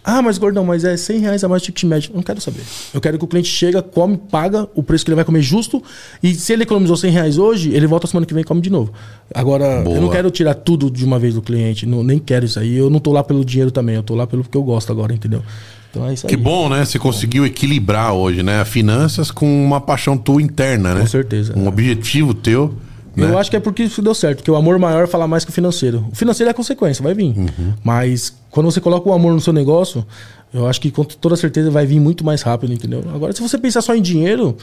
Ah, 0.04 0.22
mas 0.22 0.38
gordão, 0.38 0.66
mas 0.66 0.84
é 0.84 0.98
100 0.98 1.20
reais 1.20 1.44
a 1.44 1.48
mais 1.48 1.62
de 1.62 1.68
ticket 1.68 1.84
médio. 1.86 2.12
Não 2.14 2.22
quero 2.22 2.42
saber. 2.42 2.62
Eu 2.94 3.00
quero 3.00 3.18
que 3.18 3.24
o 3.24 3.28
cliente 3.28 3.48
chega, 3.48 3.82
come, 3.82 4.18
paga 4.18 4.68
o 4.76 4.84
preço 4.84 5.06
que 5.06 5.12
ele 5.12 5.16
vai 5.16 5.24
comer 5.24 5.42
justo. 5.42 5.82
E 6.22 6.34
se 6.36 6.52
ele 6.52 6.64
economizou 6.64 6.98
100 6.98 7.12
reais 7.12 7.38
hoje, 7.38 7.72
ele 7.74 7.88
volta 7.88 8.06
semana 8.06 8.26
que 8.26 8.34
vem 8.34 8.42
e 8.42 8.44
come 8.44 8.60
de 8.60 8.70
novo. 8.70 8.92
Agora, 9.34 9.82
Boa. 9.82 9.96
eu 9.96 10.02
não 10.02 10.10
quero 10.10 10.30
tirar 10.30 10.56
tudo 10.56 10.92
de 10.92 11.06
uma 11.06 11.18
vez 11.18 11.34
do 11.36 11.42
cliente. 11.42 11.86
Não, 11.86 12.04
nem 12.04 12.20
quero 12.20 12.46
isso 12.46 12.60
aí. 12.60 12.76
Eu 12.76 12.90
não 12.90 13.00
tô 13.00 13.14
lá 13.14 13.24
pelo 13.24 13.46
dinheiro 13.46 13.72
também. 13.72 13.96
Eu 13.96 14.04
tô 14.04 14.14
lá 14.14 14.28
pelo 14.28 14.44
que 14.44 14.58
eu 14.58 14.64
gosto 14.64 14.92
agora, 14.92 15.14
entendeu? 15.14 15.42
Então 15.90 16.08
é 16.08 16.14
isso 16.14 16.26
aí. 16.28 16.30
Que 16.30 16.38
bom, 16.38 16.68
né? 16.68 16.84
Você 16.84 17.00
conseguiu 17.00 17.46
equilibrar 17.46 18.14
hoje, 18.14 18.44
né? 18.44 18.66
Finanças 18.66 19.32
com 19.32 19.66
uma 19.66 19.80
paixão 19.80 20.18
tua 20.18 20.42
interna, 20.42 20.96
né? 20.96 21.02
Com 21.02 21.08
certeza. 21.08 21.54
Um 21.58 21.66
é. 21.66 21.70
objetivo 21.70 22.34
teu. 22.34 22.74
Né? 23.16 23.30
Eu 23.30 23.38
acho 23.38 23.50
que 23.50 23.56
é 23.56 23.60
porque 23.60 23.84
isso 23.84 24.02
deu 24.02 24.14
certo, 24.16 24.38
porque 24.38 24.52
o 24.52 24.56
amor 24.56 24.80
maior 24.80 25.08
fala 25.08 25.28
mais 25.28 25.46
que 25.46 25.52
o 25.52 25.54
financeiro. 25.54 26.08
O 26.12 26.16
financeiro 26.16 26.50
é 26.50 26.52
a 26.52 26.54
consequência, 26.54 27.04
vai 27.04 27.14
vir. 27.14 27.38
Uhum. 27.38 27.74
Mas 27.84 28.36
quando 28.50 28.72
você 28.72 28.82
coloca 28.82 29.08
o 29.08 29.14
amor 29.14 29.34
no 29.34 29.42
seu 29.42 29.54
negócio, 29.54 30.06
eu 30.54 30.68
acho 30.68 30.82
que 30.82 30.90
com 30.90 31.04
toda 31.04 31.36
certeza 31.36 31.70
vai 31.70 31.86
vir 31.86 32.00
muito 32.00 32.24
mais 32.24 32.42
rápido, 32.42 32.74
entendeu? 32.74 33.04
Agora, 33.14 33.34
se 33.34 33.42
você 33.42 33.58
pensar 33.58 33.82
só 33.82 33.96
em 33.96 34.02
dinheiro, 34.02 34.58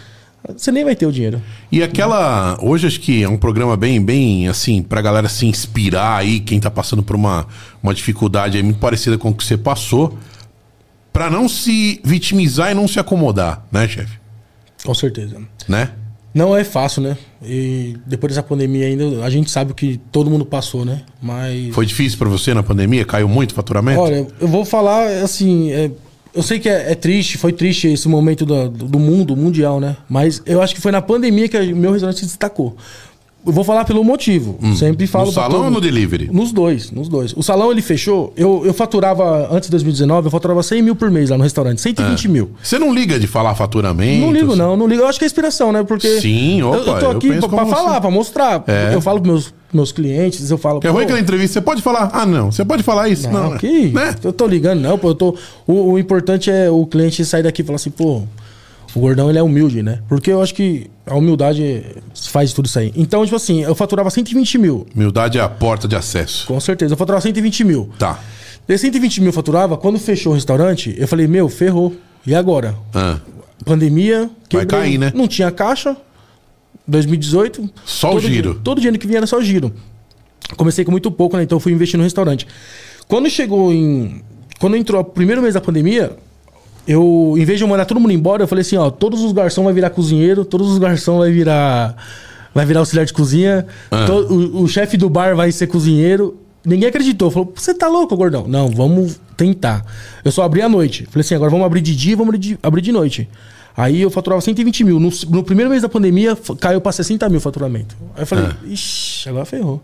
você 0.57 0.73
nem 0.73 0.85
vai 0.85 0.97
ter 0.97 1.07
o 1.07 1.13
dinheiro. 1.13 1.41
E 1.71 1.83
aquela. 1.83 2.59
Hoje 2.61 2.87
acho 2.87 3.01
que 3.01 3.23
é 3.23 3.29
um 3.29 3.37
programa 3.37 3.77
bem, 3.77 4.03
bem 4.03 4.49
assim, 4.49 4.83
pra 4.83 5.01
galera 5.03 5.29
se 5.29 5.47
inspirar 5.47 6.17
aí, 6.17 6.41
quem 6.41 6.59
tá 6.59 6.71
passando 6.71 7.03
por 7.03 7.15
uma, 7.15 7.47
uma 7.83 7.95
dificuldade 7.95 8.57
aí 8.57 8.63
muito 8.63 8.79
parecida 8.79 9.19
com 9.19 9.31
o 9.31 9.35
que 9.35 9.45
você 9.45 9.57
passou, 9.57 10.19
para 11.13 11.31
não 11.31 11.49
se 11.49 12.01
vitimizar 12.03 12.71
e 12.71 12.75
não 12.75 12.89
se 12.89 12.99
acomodar, 12.99 13.65
né, 13.71 13.87
chefe? 13.87 14.19
Com 14.85 14.95
certeza. 14.95 15.37
Né? 15.69 15.91
Não 16.33 16.57
é 16.57 16.63
fácil, 16.63 17.03
né? 17.03 17.17
E 17.43 17.97
depois 18.07 18.33
dessa 18.33 18.43
pandemia 18.43 18.87
ainda, 18.87 19.25
a 19.25 19.31
gente 19.31 19.51
sabe 19.51 19.75
que 19.75 20.01
todo 20.13 20.31
mundo 20.31 20.45
passou, 20.45 20.85
né? 20.85 21.03
Mas. 21.21 21.75
Foi 21.75 21.85
difícil 21.85 22.19
para 22.19 22.29
você 22.29 22.55
na 22.55 22.63
pandemia? 22.63 23.05
Caiu 23.05 23.29
muito 23.29 23.51
o 23.51 23.55
faturamento? 23.55 24.01
Olha, 24.01 24.27
eu 24.41 24.49
vou 24.49 24.65
falar 24.65 25.07
assim. 25.23 25.73
É, 25.73 25.91
eu 26.33 26.43
sei 26.43 26.61
que 26.61 26.69
é, 26.69 26.93
é, 26.93 26.95
triste, 26.95 27.37
foi 27.37 27.53
triste 27.53 27.89
esse 27.89 28.09
momento 28.09 28.47
do, 28.47 28.69
do 28.69 28.99
mundo, 29.01 29.37
mundial, 29.37 29.81
né? 29.81 29.97
Mas 30.09 30.41
eu 30.47 30.63
acho 30.63 30.75
que 30.75 30.81
foi 30.81 30.93
na 30.93 31.03
pandemia 31.03 31.49
que 31.49 31.59
o 31.59 31.77
meu 31.77 31.93
restaurante 31.93 32.21
se 32.21 32.27
destacou. 32.27 32.77
Eu 33.45 33.53
vou 33.53 33.65
falar 33.65 33.85
pelo 33.85 34.05
motivo. 34.05 34.59
Hum. 34.63 34.77
Sempre 34.77 35.07
falo. 35.07 35.27
No 35.27 35.33
salão 35.33 35.65
ou 35.65 35.71
no 35.71 35.81
delivery? 35.81 36.29
Nos 36.31 36.53
dois, 36.53 36.91
nos 36.91 37.09
dois. 37.09 37.33
O 37.35 37.43
salão 37.43 37.73
ele 37.73 37.81
fechou. 37.81 38.33
Eu, 38.37 38.63
eu 38.67 38.75
faturava, 38.75 39.49
antes 39.51 39.69
de 39.69 39.73
2019, 39.73 40.27
eu 40.27 40.31
faturava 40.31 40.63
100 40.63 40.83
mil 40.83 40.95
por 40.95 41.11
mês 41.11 41.31
lá 41.31 41.39
no 41.39 41.43
restaurante. 41.43 41.81
120 41.81 42.25
é. 42.25 42.29
mil. 42.29 42.51
Você 42.63 42.79
não 42.79 42.93
liga 42.93 43.19
de 43.19 43.27
falar 43.27 43.55
faturamento? 43.55 44.27
Não 44.27 44.33
ligo, 44.33 44.55
não. 44.55 44.77
Não 44.77 44.87
ligo. 44.87 45.03
Eu 45.03 45.09
acho 45.09 45.19
que 45.19 45.25
é 45.25 45.27
inspiração, 45.27 45.73
né? 45.73 45.83
Porque. 45.83 46.21
Sim, 46.21 46.63
opa. 46.63 46.77
Eu, 46.77 46.85
eu 46.85 46.99
tô 46.99 47.11
aqui 47.11 47.29
eu 47.29 47.39
pra, 47.41 47.49
pra 47.49 47.67
falar, 47.67 48.01
pra 48.01 48.11
mostrar. 48.11 48.63
É. 48.67 48.95
Eu 48.95 49.01
falo 49.01 49.21
pros 49.21 49.33
meus, 49.33 49.55
meus 49.73 49.93
clientes, 49.93 50.51
eu 50.51 50.59
falo. 50.59 50.81
Quer 50.81 50.91
ruim 50.91 51.05
aquela 51.05 51.21
entrevista? 51.21 51.55
Você 51.55 51.61
pode 51.63 51.81
falar? 51.81 52.11
Ah, 52.13 52.27
não. 52.27 52.53
Você 52.53 52.65
pode 52.65 52.83
falar 52.83 53.09
isso? 53.09 53.31
Não, 53.31 53.51
não 53.51 53.59
que? 53.59 53.89
Né? 53.89 54.15
Eu 54.23 54.35
tô 54.35 54.47
ligando, 54.47 54.81
não, 54.81 54.99
pô. 54.99 55.09
Eu 55.09 55.15
tô... 55.15 55.35
O, 55.67 55.93
o 55.93 55.99
importante 55.99 56.51
é 56.51 56.71
o 56.71 56.85
cliente 56.85 57.25
sair 57.25 57.43
daqui 57.43 57.63
e 57.63 57.65
falar 57.65 57.77
assim, 57.77 57.91
pô. 57.91 58.23
O 58.95 59.01
gordão 59.01 59.29
ele 59.29 59.39
é 59.39 59.43
humilde, 59.43 59.83
né? 59.83 60.01
Porque 60.09 60.31
eu 60.33 60.43
acho 60.43 60.55
que 60.55 60.91
a 61.07 61.15
humildade 61.15 61.85
faz 62.15 62.53
tudo 62.53 62.67
isso 62.67 62.79
aí. 62.79 62.93
Então, 62.97 63.25
tipo 63.25 63.37
assim, 63.37 63.63
eu 63.63 63.75
faturava 63.75 64.11
120 64.11 64.59
mil. 64.59 64.87
Humildade 64.95 65.39
é 65.39 65.41
a 65.41 65.49
porta 65.49 65.87
de 65.87 65.97
acesso. 65.97 66.47
Com 66.47 66.59
certeza. 66.59 66.95
Eu 66.95 66.99
faturava 66.99 67.23
120 67.23 67.65
mil. 67.65 67.91
Tá. 67.99 68.19
De 68.67 68.77
120 68.77 69.21
mil 69.21 69.33
faturava, 69.33 69.77
quando 69.77 69.99
fechou 69.99 70.33
o 70.33 70.35
restaurante, 70.35 70.95
eu 70.97 71.09
falei, 71.09 71.27
meu, 71.27 71.49
ferrou. 71.49 71.95
E 72.27 72.35
agora? 72.35 72.75
Ah. 72.95 73.19
Pandemia. 73.65 74.31
Vai 74.53 74.67
cair, 74.67 74.99
né? 74.99 75.13
Não 75.15 75.27
tinha 75.27 75.51
caixa. 75.51 75.97
2018. 76.87 77.71
Só 77.85 78.15
o 78.15 78.21
giro. 78.21 78.53
Dia, 78.53 78.61
todo 78.63 78.79
dinheiro 78.79 78.99
que 78.99 79.07
vinha 79.07 79.19
era 79.19 79.27
só 79.27 79.39
o 79.39 79.43
giro. 79.43 79.73
Comecei 80.57 80.85
com 80.85 80.91
muito 80.91 81.11
pouco, 81.11 81.37
né? 81.37 81.43
Então 81.43 81.61
fui 81.61 81.73
investir 81.73 81.97
no 81.97 82.05
restaurante. 82.05 82.47
Quando 83.07 83.31
chegou 83.31 83.73
em. 83.73 84.23
Quando 84.59 84.77
entrou 84.77 85.01
o 85.01 85.05
primeiro 85.05 85.41
mês 85.41 85.55
da 85.55 85.61
pandemia, 85.61 86.17
eu, 86.91 87.37
em 87.39 87.45
vez 87.45 87.57
de 87.57 87.65
eu 87.65 87.69
mandar 87.69 87.85
todo 87.85 88.01
mundo 88.01 88.13
embora, 88.13 88.43
eu 88.43 88.49
falei 88.49 88.63
assim, 88.63 88.77
ó, 88.77 88.91
todos 88.91 89.23
os 89.23 89.31
garçons 89.31 89.65
vai 89.65 89.73
virar 89.73 89.91
cozinheiro, 89.91 90.45
todos 90.45 90.69
os 90.73 90.77
garçons 90.77 91.19
vai 91.19 91.31
virar 91.31 91.95
vai 92.53 92.67
virar 92.67 92.81
auxiliar 92.81 93.07
de 93.07 93.13
cozinha, 93.13 93.65
ah. 93.93 94.07
to, 94.07 94.13
o, 94.13 94.63
o 94.63 94.69
chefe 94.69 94.97
do 94.97 95.09
bar 95.09 95.37
vai 95.37 95.53
ser 95.53 95.69
cozinheiro. 95.69 96.37
Ninguém 96.65 96.89
acreditou, 96.89 97.31
falou, 97.31 97.53
você 97.55 97.73
tá 97.73 97.87
louco, 97.87 98.17
gordão? 98.17 98.49
Não, 98.49 98.69
vamos 98.69 99.21
tentar. 99.37 99.87
Eu 100.25 100.33
só 100.33 100.43
abri 100.43 100.63
à 100.63 100.69
noite. 100.69 101.07
Falei 101.07 101.21
assim, 101.21 101.37
agora 101.37 101.49
vamos 101.49 101.65
abrir 101.65 101.81
de 101.81 101.95
dia, 101.95 102.17
vamos 102.17 102.35
abrir 102.35 102.39
de, 102.41 102.59
abrir 102.61 102.83
de 102.83 102.91
noite. 102.91 103.29
Aí 103.77 104.03
eu 104.03 104.11
faturava 104.11 104.41
120 104.43 104.83
mil. 104.83 104.99
No, 104.99 105.11
no, 105.29 105.45
primeiro 105.45 105.71
mês 105.71 105.83
da 105.83 105.89
pandemia, 105.89 106.37
caiu 106.59 106.81
pra 106.81 106.91
60 106.91 107.29
mil 107.29 107.39
o 107.39 107.41
faturamento. 107.41 107.97
Aí 108.17 108.23
eu 108.23 108.27
falei, 108.27 108.47
ah. 108.47 108.57
ixi, 108.67 109.29
agora 109.29 109.45
ferrou. 109.45 109.81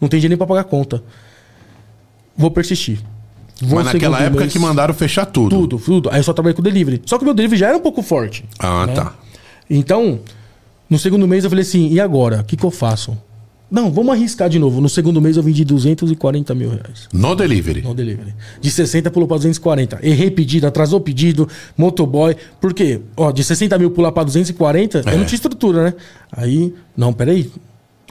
Não 0.00 0.08
tem 0.08 0.20
dinheiro 0.20 0.30
nem 0.30 0.38
pra 0.38 0.46
pagar 0.46 0.64
conta. 0.64 1.02
Vou 2.36 2.52
persistir. 2.52 3.00
Mas 3.62 3.86
naquela 3.86 4.20
época 4.20 4.40
mês, 4.40 4.52
que 4.52 4.58
mandaram 4.58 4.92
fechar 4.92 5.26
tudo. 5.26 5.50
Tudo, 5.50 5.78
tudo. 5.78 6.10
Aí 6.10 6.18
eu 6.18 6.24
só 6.24 6.32
trabalhei 6.32 6.54
com 6.54 6.62
delivery. 6.62 7.02
Só 7.06 7.16
que 7.16 7.22
o 7.22 7.26
meu 7.26 7.34
delivery 7.34 7.58
já 7.58 7.68
era 7.68 7.76
um 7.76 7.80
pouco 7.80 8.02
forte. 8.02 8.44
Ah, 8.58 8.86
né? 8.86 8.94
tá. 8.94 9.14
Então, 9.70 10.20
no 10.90 10.98
segundo 10.98 11.26
mês 11.26 11.44
eu 11.44 11.50
falei 11.50 11.62
assim, 11.62 11.88
e 11.88 12.00
agora? 12.00 12.40
O 12.40 12.44
que, 12.44 12.56
que 12.56 12.64
eu 12.64 12.70
faço? 12.70 13.16
Não, 13.70 13.90
vamos 13.90 14.14
arriscar 14.14 14.48
de 14.48 14.58
novo. 14.58 14.80
No 14.80 14.88
segundo 14.88 15.20
mês 15.20 15.36
eu 15.36 15.42
vendi 15.42 15.64
240 15.64 16.54
mil 16.54 16.70
reais. 16.70 17.08
No 17.12 17.34
delivery? 17.34 17.82
No 17.82 17.94
delivery. 17.94 18.34
De 18.60 18.70
60 18.70 19.10
pulou 19.10 19.26
para 19.26 19.38
240. 19.38 19.98
Errei 20.02 20.30
pedido, 20.30 20.66
atrasou 20.66 21.00
pedido, 21.00 21.48
motoboy. 21.76 22.36
Por 22.60 22.74
quê? 22.74 23.00
Ó, 23.16 23.32
de 23.32 23.42
60 23.42 23.76
mil 23.78 23.90
pular 23.90 24.12
para 24.12 24.24
240, 24.24 24.98
é. 24.98 25.12
eu 25.12 25.18
não 25.18 25.24
tinha 25.24 25.36
estrutura, 25.36 25.84
né? 25.84 25.94
Aí, 26.30 26.72
não, 26.96 27.12
peraí. 27.12 27.50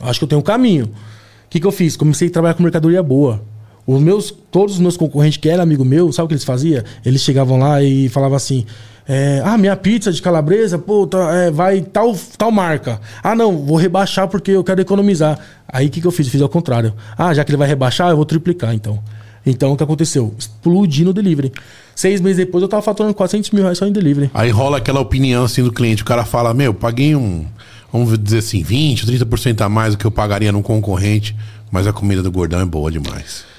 Acho 0.02 0.20
que 0.20 0.24
eu 0.26 0.28
tenho 0.28 0.42
um 0.42 0.44
caminho. 0.44 0.86
O 0.86 1.50
que, 1.50 1.60
que 1.60 1.68
eu 1.68 1.72
fiz? 1.72 1.96
Comecei 1.96 2.28
a 2.28 2.32
trabalhar 2.32 2.56
com 2.56 2.64
mercadoria 2.64 3.02
boa. 3.02 3.42
Os 3.86 4.02
meus, 4.02 4.34
todos 4.52 4.76
os 4.76 4.82
meus 4.82 4.96
concorrentes 4.96 5.38
que 5.38 5.50
eram 5.50 5.64
amigo 5.64 5.84
meu, 5.84 6.12
sabe 6.12 6.26
o 6.26 6.28
que 6.30 6.34
eles 6.34 6.44
faziam? 6.44 6.84
Eles 7.06 7.22
chegavam 7.22 7.58
lá 7.58 7.84
e 7.84 8.08
falavam 8.10 8.38
assim: 8.38 8.66
é, 9.08 9.42
Ah, 9.44 9.58
minha 9.58 9.76
pizza 9.76 10.12
de 10.12 10.22
calabresa, 10.22 10.78
pô, 10.78 11.06
tá, 11.06 11.34
é, 11.34 11.52
vai 11.52 11.82
tal, 11.82 12.16
tal 12.38 12.52
marca. 12.52 13.00
Ah, 13.22 13.36
não, 13.36 13.58
vou 13.58 13.78
rebaixar 13.78 14.28
porque 14.28 14.52
eu 14.52 14.64
quero 14.64 14.82
economizar. 14.82 15.38
Aí 15.68 15.88
o 15.88 15.90
que, 15.90 16.00
que 16.00 16.08
eu 16.08 16.12
fiz? 16.12 16.28
fiz 16.28 16.42
ao 16.42 16.50
contrário. 16.50 16.94
Ah, 17.18 17.34
já 17.34 17.44
que 17.44 17.52
ele 17.52 17.58
vai 17.58 17.68
rebaixar, 17.68 18.10
eu 18.10 18.16
vou 18.16 18.26
triplicar 18.26 18.74
então. 18.74 19.00
Então 19.46 19.74
o 19.74 19.78
que 19.78 19.84
aconteceu? 19.84 20.34
Explodi 20.38 21.04
no 21.04 21.12
delivery. 21.12 21.52
Seis 21.94 22.22
meses 22.22 22.38
depois 22.38 22.62
eu 22.62 22.70
tava 22.70 22.82
faturando 22.82 23.14
400 23.14 23.52
mil 23.52 23.64
reais 23.64 23.78
só 23.78 23.86
em 23.86 23.92
delivery. 23.92 24.32
Aí 24.34 24.50
rola 24.50 24.78
aquela 24.78 25.02
opinião 25.02 25.44
assim 25.44 25.62
do 25.62 25.72
cliente. 25.72 26.02
O 26.02 26.06
cara 26.06 26.24
fala: 26.24 26.54
Meu, 26.54 26.74
paguei 26.74 27.16
um, 27.16 27.46
vamos 27.92 28.18
dizer 28.18 28.38
assim, 28.38 28.64
20, 28.64 29.06
30% 29.06 29.62
a 29.62 29.68
mais 29.68 29.94
do 29.94 29.98
que 29.98 30.06
eu 30.06 30.12
pagaria 30.12 30.52
num 30.52 30.62
concorrente, 30.62 31.36
mas 31.70 31.86
a 31.86 31.92
comida 31.92 32.24
do 32.24 32.32
gordão 32.32 32.62
é 32.62 32.66
boa 32.66 32.90
demais. 32.90 33.53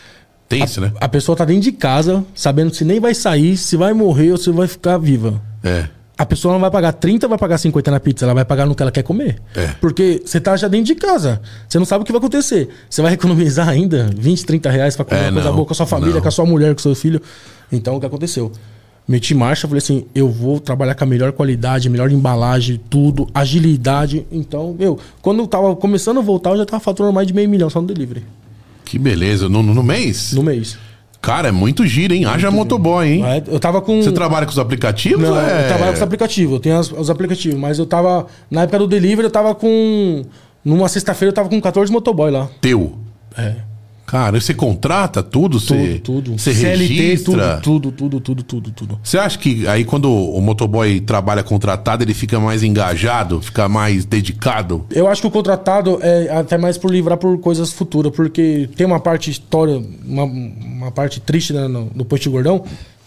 Tem 0.54 0.62
a, 0.62 0.64
isso, 0.64 0.80
né? 0.80 0.92
A 1.00 1.08
pessoa 1.08 1.36
tá 1.36 1.44
dentro 1.44 1.62
de 1.62 1.72
casa, 1.72 2.24
sabendo 2.34 2.72
se 2.72 2.84
nem 2.84 3.00
vai 3.00 3.14
sair, 3.14 3.56
se 3.56 3.76
vai 3.76 3.92
morrer 3.92 4.32
ou 4.32 4.38
se 4.38 4.50
vai 4.50 4.68
ficar 4.68 4.98
viva. 4.98 5.40
É. 5.62 5.86
A 6.16 6.24
pessoa 6.24 6.54
não 6.54 6.60
vai 6.60 6.70
pagar 6.70 6.92
30, 6.92 7.26
vai 7.26 7.36
pagar 7.36 7.58
50 7.58 7.90
na 7.90 7.98
pizza, 7.98 8.24
ela 8.24 8.34
vai 8.34 8.44
pagar 8.44 8.66
no 8.66 8.74
que 8.74 8.80
ela 8.80 8.92
quer 8.92 9.02
comer. 9.02 9.36
É. 9.56 9.66
Porque 9.80 10.22
você 10.24 10.40
tá 10.40 10.56
já 10.56 10.68
dentro 10.68 10.86
de 10.86 10.94
casa. 10.94 11.40
Você 11.68 11.76
não 11.76 11.84
sabe 11.84 12.02
o 12.02 12.06
que 12.06 12.12
vai 12.12 12.20
acontecer. 12.20 12.68
Você 12.88 13.02
vai 13.02 13.14
economizar 13.14 13.68
ainda 13.68 14.08
20, 14.16 14.46
30 14.46 14.70
reais 14.70 14.94
pra 14.94 15.04
comer 15.04 15.20
é, 15.20 15.24
uma 15.24 15.32
coisa 15.32 15.52
boa 15.52 15.66
com 15.66 15.72
a 15.72 15.76
sua 15.76 15.86
família, 15.86 16.14
não. 16.14 16.22
com 16.22 16.28
a 16.28 16.30
sua 16.30 16.46
mulher, 16.46 16.72
com 16.72 16.78
o 16.78 16.82
seu 16.82 16.94
filho. 16.94 17.20
Então 17.72 17.96
o 17.96 18.00
que 18.00 18.06
aconteceu? 18.06 18.52
Meti 19.08 19.34
marcha, 19.34 19.66
falei 19.66 19.78
assim: 19.78 20.06
eu 20.14 20.30
vou 20.30 20.60
trabalhar 20.60 20.94
com 20.94 21.02
a 21.02 21.06
melhor 21.06 21.32
qualidade, 21.32 21.90
melhor 21.90 22.10
embalagem, 22.12 22.80
tudo, 22.88 23.28
agilidade. 23.34 24.24
Então, 24.30 24.74
meu, 24.78 24.98
quando 25.20 25.40
eu 25.40 25.46
tava 25.48 25.74
começando 25.74 26.18
a 26.18 26.22
voltar, 26.22 26.50
eu 26.50 26.58
já 26.58 26.64
tava 26.64 26.80
faturando 26.80 27.12
mais 27.12 27.26
de 27.26 27.34
meio 27.34 27.48
milhão 27.48 27.68
só 27.68 27.80
no 27.80 27.88
delivery. 27.88 28.24
Que 28.84 28.98
beleza. 28.98 29.48
No, 29.48 29.62
no 29.62 29.82
mês? 29.82 30.32
No 30.32 30.42
mês. 30.42 30.76
Cara, 31.24 31.48
é 31.48 31.52
muito 31.52 31.86
giro, 31.86 32.12
hein? 32.12 32.26
Haja 32.26 32.50
motoboy, 32.50 33.08
hein? 33.08 33.24
É, 33.24 33.42
eu 33.46 33.58
tava 33.58 33.80
com. 33.80 34.02
Você 34.02 34.12
trabalha 34.12 34.44
com 34.44 34.52
os 34.52 34.58
aplicativos? 34.58 35.26
Não, 35.26 35.40
é... 35.40 35.64
eu 35.64 35.68
trabalho 35.68 35.92
com 35.92 35.96
os 35.96 36.02
aplicativos, 36.02 36.52
eu 36.52 36.60
tenho 36.60 36.78
os, 36.78 36.92
os, 36.92 37.08
aplicativos, 37.08 37.58
mas 37.58 37.78
eu 37.78 37.86
tava. 37.86 38.26
Na 38.50 38.62
época 38.62 38.80
do 38.80 38.86
delivery, 38.86 39.24
eu 39.26 39.30
tava 39.30 39.54
com. 39.54 40.22
Numa 40.62 40.86
sexta-feira 40.86 41.30
eu 41.30 41.34
tava 41.34 41.48
com 41.48 41.58
14 41.60 41.90
motoboy 41.90 42.30
lá. 42.30 42.48
Teu? 42.60 42.98
É. 43.38 43.54
Cara, 44.06 44.40
você 44.40 44.52
contrata 44.52 45.22
tudo? 45.22 45.58
Você, 45.58 46.00
tudo, 46.02 46.22
tudo. 46.22 46.38
Você 46.38 46.54
CLT, 46.54 46.94
registra? 46.94 47.60
Tudo, 47.62 47.90
tudo, 47.90 48.20
tudo, 48.20 48.42
tudo, 48.42 48.70
tudo, 48.70 49.00
Você 49.02 49.18
acha 49.18 49.38
que 49.38 49.66
aí 49.66 49.84
quando 49.84 50.12
o 50.12 50.40
motoboy 50.40 51.00
trabalha 51.00 51.42
contratado, 51.42 52.04
ele 52.04 52.14
fica 52.14 52.38
mais 52.38 52.62
engajado, 52.62 53.40
fica 53.40 53.68
mais 53.68 54.04
dedicado? 54.04 54.84
Eu 54.90 55.08
acho 55.08 55.22
que 55.22 55.26
o 55.26 55.30
contratado 55.30 55.98
é 56.02 56.30
até 56.30 56.58
mais 56.58 56.76
por 56.76 56.90
livrar 56.90 57.16
por 57.16 57.38
coisas 57.38 57.72
futuras, 57.72 58.12
porque 58.12 58.68
tem 58.76 58.86
uma 58.86 59.00
parte 59.00 59.30
história, 59.30 59.82
uma, 60.04 60.24
uma 60.24 60.90
parte 60.90 61.20
triste 61.20 61.52
né, 61.52 61.66
no, 61.66 61.90
no 61.94 62.04
Posto 62.04 62.30
Gordão, 62.30 62.64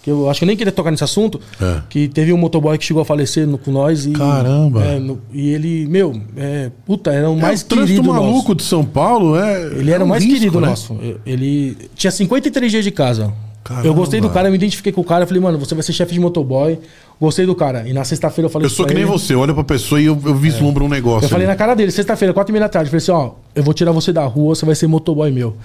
que 0.07 0.11
eu 0.11 0.29
acho 0.29 0.39
que 0.39 0.45
eu 0.45 0.47
nem 0.47 0.55
queria 0.55 0.71
tocar 0.71 0.89
nesse 0.89 1.03
assunto, 1.03 1.37
é. 1.61 1.81
que 1.89 2.07
teve 2.07 2.31
um 2.31 2.37
motoboy 2.37 2.77
que 2.77 2.85
chegou 2.85 3.01
a 3.01 3.05
falecer 3.05 3.45
no, 3.45 3.57
com 3.57 3.71
nós 3.71 4.05
e... 4.05 4.11
Caramba! 4.11 4.81
É, 4.81 4.99
no, 4.99 5.19
e 5.33 5.49
ele, 5.49 5.85
meu, 5.85 6.21
é, 6.37 6.71
puta, 6.85 7.11
era 7.11 7.29
o 7.29 7.37
é, 7.37 7.41
mais 7.41 7.61
o 7.61 7.65
querido 7.65 8.05
maluco 8.05 8.37
nosso. 8.37 8.55
de 8.55 8.63
São 8.63 8.85
Paulo, 8.85 9.37
é... 9.37 9.65
Ele 9.65 9.91
era 9.91 10.03
é 10.03 10.03
um 10.03 10.05
o 10.05 10.09
mais 10.09 10.23
risco, 10.23 10.39
querido 10.39 10.61
né? 10.61 10.69
nosso. 10.69 10.97
Ele 11.25 11.75
tinha 11.93 12.09
53 12.09 12.71
dias 12.71 12.85
de 12.85 12.91
casa. 12.91 13.33
Caramba. 13.65 13.85
Eu 13.85 13.93
gostei 13.93 14.21
do 14.21 14.29
cara, 14.29 14.47
eu 14.47 14.51
me 14.51 14.57
identifiquei 14.57 14.93
com 14.93 15.01
o 15.01 15.03
cara, 15.03 15.27
falei, 15.27 15.43
mano, 15.43 15.57
você 15.59 15.75
vai 15.75 15.83
ser 15.83 15.91
chefe 15.91 16.13
de 16.13 16.21
motoboy. 16.21 16.79
Gostei 17.19 17.45
do 17.45 17.53
cara. 17.53 17.85
E 17.85 17.91
na 17.91 18.05
sexta-feira 18.05 18.45
eu 18.45 18.49
falei 18.49 18.67
Eu 18.67 18.69
sou 18.69 18.85
que 18.85 18.93
nem 18.93 19.03
ele. 19.03 19.11
você, 19.11 19.35
olha 19.35 19.53
pra 19.53 19.65
pessoa 19.65 19.99
e 19.99 20.05
eu, 20.05 20.17
eu 20.23 20.35
vislumbro 20.35 20.85
um 20.85 20.87
negócio. 20.87 21.25
Eu 21.25 21.29
falei 21.29 21.45
na 21.45 21.55
cara 21.57 21.75
dele, 21.75 21.91
sexta-feira, 21.91 22.33
quatro 22.33 22.51
e 22.51 22.53
meia 22.53 22.63
da 22.63 22.69
tarde, 22.69 22.89
falei 22.89 22.99
assim, 22.99 23.11
ó, 23.11 23.31
eu 23.53 23.63
vou 23.63 23.73
tirar 23.73 23.91
você 23.91 24.13
da 24.13 24.23
rua, 24.23 24.55
você 24.55 24.65
vai 24.65 24.73
ser 24.73 24.87
motoboy 24.87 25.29
meu. 25.31 25.57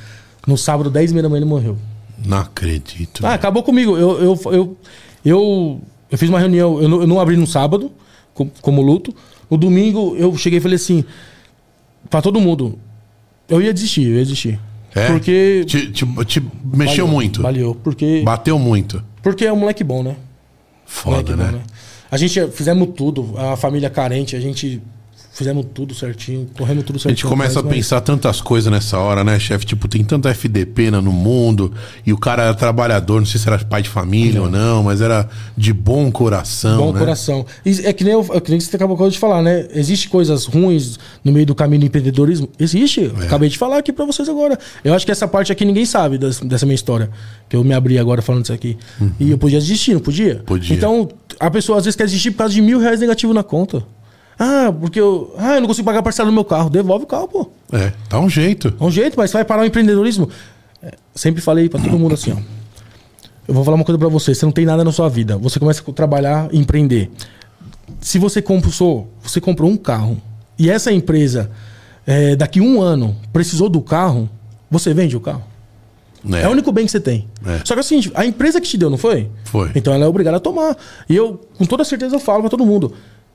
No 0.49 0.59
sábado, 0.59 0.91
10 0.91 1.13
e 1.13 1.15
meia 1.15 1.23
da 1.23 1.29
manhã, 1.29 1.43
ele 1.43 1.49
morreu. 1.49 1.77
Não 2.25 2.39
acredito. 2.39 3.25
Ah, 3.27 3.35
acabou 3.35 3.63
comigo. 3.63 3.97
Eu, 3.97 4.21
eu, 4.21 4.41
eu, 4.53 4.77
eu, 5.25 5.81
eu 6.11 6.19
fiz 6.19 6.29
uma 6.29 6.39
reunião, 6.39 6.81
eu 6.81 6.89
não, 6.89 7.01
eu 7.01 7.07
não 7.07 7.21
abri 7.21 7.37
no 7.37 7.47
sábado, 7.47 7.91
como, 8.35 8.51
como 8.61 8.83
luto. 8.83 9.15
No 9.51 9.57
domingo 9.57 10.17
eu 10.17 10.37
cheguei 10.37 10.59
e 10.59 10.63
falei 10.63 10.77
assim, 10.77 11.05
pra 12.09 12.23
todo 12.23 12.41
mundo, 12.41 12.79
eu 13.49 13.61
ia 13.61 13.73
desistir, 13.73 14.07
eu 14.07 14.17
ia 14.17 14.23
desistir. 14.23 14.59
É? 14.95 15.07
Porque. 15.09 15.65
Te, 15.67 15.91
te, 15.91 16.07
te 16.25 16.43
mexeu 16.65 17.07
valeu, 17.07 17.09
muito. 17.09 17.43
Valeu, 17.43 17.75
porque. 17.83 18.23
Bateu 18.25 18.59
muito. 18.59 19.03
Porque 19.23 19.45
é 19.45 19.53
um 19.53 19.57
moleque 19.57 19.83
bom, 19.83 20.03
né? 20.03 20.17
Foda, 20.85 21.37
né? 21.37 21.47
Bom, 21.47 21.53
né? 21.53 21.63
A 22.11 22.17
gente 22.19 22.49
fizemos 22.49 22.91
tudo, 22.95 23.35
a 23.39 23.57
família 23.57 23.89
carente, 23.89 24.37
a 24.37 24.41
gente 24.41 24.83
fizemos 25.33 25.67
tudo 25.73 25.95
certinho, 25.95 26.47
corremos 26.57 26.85
tudo 26.85 26.99
certinho. 26.99 27.15
A 27.15 27.17
gente 27.17 27.27
começa 27.27 27.61
a 27.61 27.63
pensar 27.63 28.01
tantas 28.03 28.41
coisas 28.41 28.71
nessa 28.71 28.99
hora, 28.99 29.25
né, 29.25 29.39
chefe? 29.39 29.65
Tipo, 29.65 29.89
tem 29.89 30.05
tanta 30.05 30.29
FDP 30.29 30.91
no 30.91 31.11
mundo 31.11 31.73
e 32.07 32.13
o 32.13 32.19
cara 32.19 32.45
era 32.45 32.55
trabalhador, 32.55 33.19
não 33.19 33.27
sei 33.27 33.41
se 33.41 33.49
era 33.49 33.59
pai 33.65 33.83
de 33.83 33.89
família 33.89 34.41
não. 34.41 34.45
ou 34.45 34.51
não, 34.51 34.83
mas 34.83 35.01
era 35.01 35.29
de 35.57 35.73
bom 35.73 36.13
coração. 36.13 36.77
Bom 36.77 36.93
né? 36.93 36.99
coração. 36.99 37.47
E 37.65 37.71
é 37.85 37.93
que 37.93 38.05
nem, 38.05 38.13
eu, 38.13 38.27
é 38.35 38.41
que 38.41 38.51
nem 38.51 38.61
você 38.61 38.77
acabou 38.77 39.09
de 39.09 39.19
falar, 39.19 39.43
né? 39.43 39.67
Existem 39.75 40.11
coisas 40.11 40.45
ruins 40.45 40.99
no 41.25 41.33
meio 41.33 41.47
do 41.47 41.55
caminho 41.55 41.81
do 41.81 41.87
empreendedorismo? 41.87 42.49
Existe. 42.59 43.11
É. 43.21 43.25
Acabei 43.25 43.49
de 43.49 43.57
falar 43.57 43.79
aqui 43.79 43.93
para 43.93 44.05
vocês 44.05 44.29
agora. 44.29 44.59
Eu 44.85 44.93
acho 44.93 45.07
que 45.07 45.13
essa 45.13 45.27
parte 45.27 45.51
aqui 45.51 45.65
ninguém 45.65 45.87
sabe 45.87 46.19
dessa 46.19 46.67
minha 46.67 46.75
história. 46.75 47.11
Que 47.49 47.57
eu 47.57 47.65
me 47.65 47.73
abri 47.73 47.99
agora 47.99 48.21
falando 48.21 48.45
isso 48.45 48.53
aqui. 48.53 48.77
Uhum. 49.01 49.13
E 49.19 49.31
eu 49.31 49.39
podia 49.39 49.59
desistir, 49.59 49.95
não 49.95 50.01
podia? 50.01 50.43
Podia. 50.45 50.77
Então, 50.77 51.09
a 51.41 51.51
pessoa 51.51 51.79
às 51.79 51.85
vezes 51.85 51.97
quer 51.97 52.05
desistir 52.05 52.33
por 52.33 52.39
causa 52.39 52.53
de 52.53 52.61
mil 52.61 52.79
reais 52.79 53.01
negativo 53.01 53.33
na 53.33 53.43
conta. 53.43 53.83
Ah, 54.45 54.73
porque 54.73 54.99
eu. 54.99 55.33
Ah, 55.39 55.55
eu 55.55 55.61
não 55.61 55.69
consigo 55.69 55.85
pagar 55.85 56.01
a 56.01 56.03
parcela 56.03 56.29
do 56.29 56.33
meu 56.33 56.45
carro. 56.45 56.69
Devolve 56.69 57.05
o 57.05 57.07
carro, 57.07 57.29
pô. 57.29 57.49
É, 57.73 57.93
dá 58.09 58.19
um 58.19 58.29
jeito. 58.29 58.73
Dá 58.73 58.85
um 58.85 58.91
jeito, 58.91 59.17
mas 59.17 59.31
vai 59.31 59.45
parar 59.45 59.63
o 59.63 59.65
empreendedorismo. 59.65 60.29
É, 60.83 60.95
sempre 61.15 61.41
falei 61.41 61.69
para 61.69 61.81
todo 61.81 61.97
mundo 61.97 62.15
assim, 62.15 62.33
ó. 62.33 62.37
eu 63.47 63.55
vou 63.55 63.63
falar 63.63 63.77
uma 63.77 63.85
coisa 63.85 63.97
para 63.97 64.09
você, 64.09 64.35
você 64.35 64.45
não 64.45 64.51
tem 64.51 64.67
nada 64.67 64.83
na 64.83 64.91
sua 64.91 65.09
vida, 65.09 65.39
você 65.39 65.61
começa 65.61 65.81
a 65.89 65.93
trabalhar, 65.93 66.53
empreender. 66.53 67.09
Se 68.01 68.19
você 68.19 68.43
comprou, 68.43 69.09
você 69.23 69.41
comprou 69.41 69.71
um 69.71 69.77
carro 69.77 70.21
e 70.59 70.69
essa 70.69 70.91
empresa 70.91 71.49
é, 72.05 72.35
daqui 72.35 72.61
um 72.61 72.83
ano 72.83 73.15
precisou 73.33 73.69
do 73.69 73.81
carro, 73.81 74.29
você 74.69 74.93
vende 74.93 75.17
o 75.17 75.21
carro. 75.21 75.45
É. 76.33 76.43
é, 76.43 76.49
o 76.49 76.51
único 76.51 76.73
bem 76.73 76.85
que 76.85 76.91
você 76.91 77.01
tem. 77.01 77.29
É. 77.47 77.61
Só 77.65 77.75
que 77.75 77.79
é 77.79 77.81
o 77.81 77.85
seguinte, 77.85 78.11
a 78.13 78.27
empresa 78.27 78.61
que 78.61 78.67
te 78.67 78.77
deu, 78.77 78.91
não 78.91 78.99
foi? 78.99 79.31
Foi. 79.45 79.71
Então 79.77 79.95
ela 79.95 80.05
é 80.05 80.09
obrigada 80.09 80.39
a 80.39 80.41
tomar. 80.41 80.77
E 81.09 81.15
eu, 81.15 81.41
com 81.57 81.65
toda 81.65 81.85
certeza, 81.85 82.17
eu 82.17 82.21
falo 82.21 82.41
para 82.41 82.51
todo 82.51 82.67
mundo. 82.67 82.93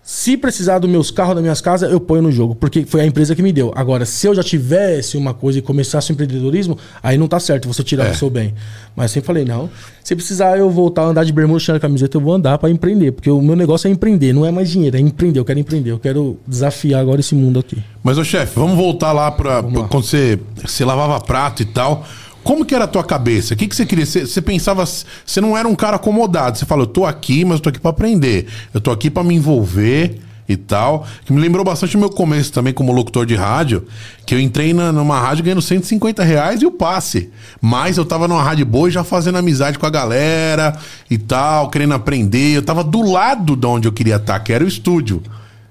Se 0.10 0.38
precisar 0.38 0.80
dos 0.80 0.90
meus 0.90 1.12
carros, 1.12 1.36
das 1.36 1.42
minhas 1.42 1.60
casas, 1.60 1.92
eu 1.92 2.00
ponho 2.00 2.22
no 2.22 2.32
jogo, 2.32 2.56
porque 2.56 2.86
foi 2.86 3.02
a 3.02 3.06
empresa 3.06 3.36
que 3.36 3.42
me 3.42 3.52
deu. 3.52 3.74
Agora, 3.76 4.06
se 4.06 4.26
eu 4.26 4.34
já 4.34 4.42
tivesse 4.42 5.18
uma 5.18 5.34
coisa 5.34 5.60
e 5.60 5.62
começasse 5.62 6.10
o 6.10 6.14
empreendedorismo, 6.14 6.78
aí 7.04 7.18
não 7.18 7.28
tá 7.28 7.42
certo 7.42 7.68
você 7.68 7.84
tirar 7.84 8.06
é. 8.06 8.12
o 8.12 8.16
seu 8.16 8.30
bem. 8.30 8.54
Mas 8.96 9.12
sempre 9.12 9.28
falei, 9.28 9.44
não. 9.44 9.70
Se 10.02 10.16
precisar 10.16 10.58
eu 10.58 10.70
voltar 10.70 11.02
a 11.02 11.06
andar 11.08 11.26
de 11.26 11.34
bermuda, 11.34 11.60
cheio 11.60 11.78
camiseta, 11.78 12.16
eu 12.16 12.22
vou 12.22 12.34
andar 12.34 12.58
para 12.58 12.70
empreender. 12.70 13.12
Porque 13.12 13.30
o 13.30 13.42
meu 13.42 13.58
negócio 13.58 13.90
é 13.90 13.92
empreender, 13.92 14.32
não 14.32 14.46
é 14.46 14.50
mais 14.50 14.70
dinheiro, 14.70 14.96
é 14.96 15.00
empreender. 15.02 15.42
Eu 15.42 15.46
quero 15.46 15.60
empreender, 15.60 15.92
eu 15.92 16.00
quero 16.00 16.40
desafiar 16.48 17.02
agora 17.02 17.20
esse 17.20 17.36
mundo 17.36 17.60
aqui. 17.60 17.78
Mas, 18.02 18.18
ô 18.18 18.24
chefe, 18.24 18.58
vamos 18.58 18.78
voltar 18.78 19.12
lá 19.12 19.30
para 19.30 19.62
quando 19.62 20.04
você, 20.04 20.40
você 20.66 20.86
lavava 20.86 21.20
prato 21.20 21.64
e 21.64 21.66
tal. 21.66 22.06
Como 22.48 22.64
que 22.64 22.74
era 22.74 22.86
a 22.86 22.88
tua 22.88 23.04
cabeça? 23.04 23.54
O 23.54 23.58
que, 23.58 23.68
que 23.68 23.76
você 23.76 23.86
queria? 23.86 24.06
Você, 24.06 24.26
você 24.26 24.42
pensava, 24.42 24.86
você 24.86 25.42
não 25.42 25.58
era 25.58 25.68
um 25.68 25.76
cara 25.76 25.98
acomodado. 25.98 26.58
Você 26.58 26.66
falou, 26.66 26.86
eu 26.86 26.90
tô 26.90 27.06
aqui, 27.06 27.44
mas 27.44 27.56
eu 27.56 27.60
tô 27.60 27.68
aqui 27.68 27.78
para 27.78 27.92
aprender. 27.92 28.48
Eu 28.74 28.80
tô 28.80 28.90
aqui 28.90 29.10
para 29.10 29.22
me 29.22 29.36
envolver 29.36 30.18
e 30.48 30.56
tal. 30.56 31.06
Que 31.26 31.34
me 31.34 31.42
lembrou 31.42 31.66
bastante 31.66 31.98
o 31.98 32.00
meu 32.00 32.10
começo 32.10 32.54
também 32.54 32.72
como 32.72 32.94
locutor 32.94 33.26
de 33.26 33.36
rádio, 33.36 33.86
que 34.26 34.34
eu 34.34 34.40
entrei 34.40 34.74
na, 34.74 34.94
numa 34.94 35.20
rádio 35.20 35.44
ganhando 35.44 35.62
150 35.62 36.24
reais 36.24 36.62
e 36.62 36.66
o 36.66 36.72
passe. 36.72 37.30
Mas 37.60 37.98
eu 37.98 38.06
tava 38.06 38.30
numa 38.30 38.42
rádio 38.42 38.66
boa 38.66 38.90
já 38.90 39.04
fazendo 39.04 39.38
amizade 39.38 39.78
com 39.78 39.86
a 39.86 39.90
galera 39.90 40.80
e 41.12 41.18
tal, 41.18 41.70
querendo 41.70 41.96
aprender. 41.96 42.56
Eu 42.56 42.62
tava 42.62 42.82
do 42.82 43.02
lado 43.02 43.58
de 43.58 43.68
onde 43.68 43.90
eu 43.90 43.92
queria 43.92 44.16
estar, 44.16 44.40
que 44.40 44.54
era 44.54 44.64
o 44.64 44.68
estúdio. 44.70 45.22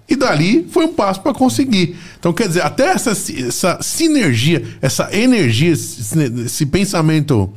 E 0.08 0.14
dali 0.14 0.66
foi 0.70 0.84
um 0.84 0.92
passo 0.92 1.20
para 1.20 1.34
conseguir. 1.34 1.96
Então, 2.18 2.32
quer 2.32 2.46
dizer, 2.46 2.62
até 2.62 2.86
essa, 2.86 3.10
essa 3.10 3.78
sinergia, 3.82 4.62
essa 4.80 5.08
energia, 5.12 5.72
esse, 5.72 6.18
esse, 6.44 6.66
pensamento 6.66 7.50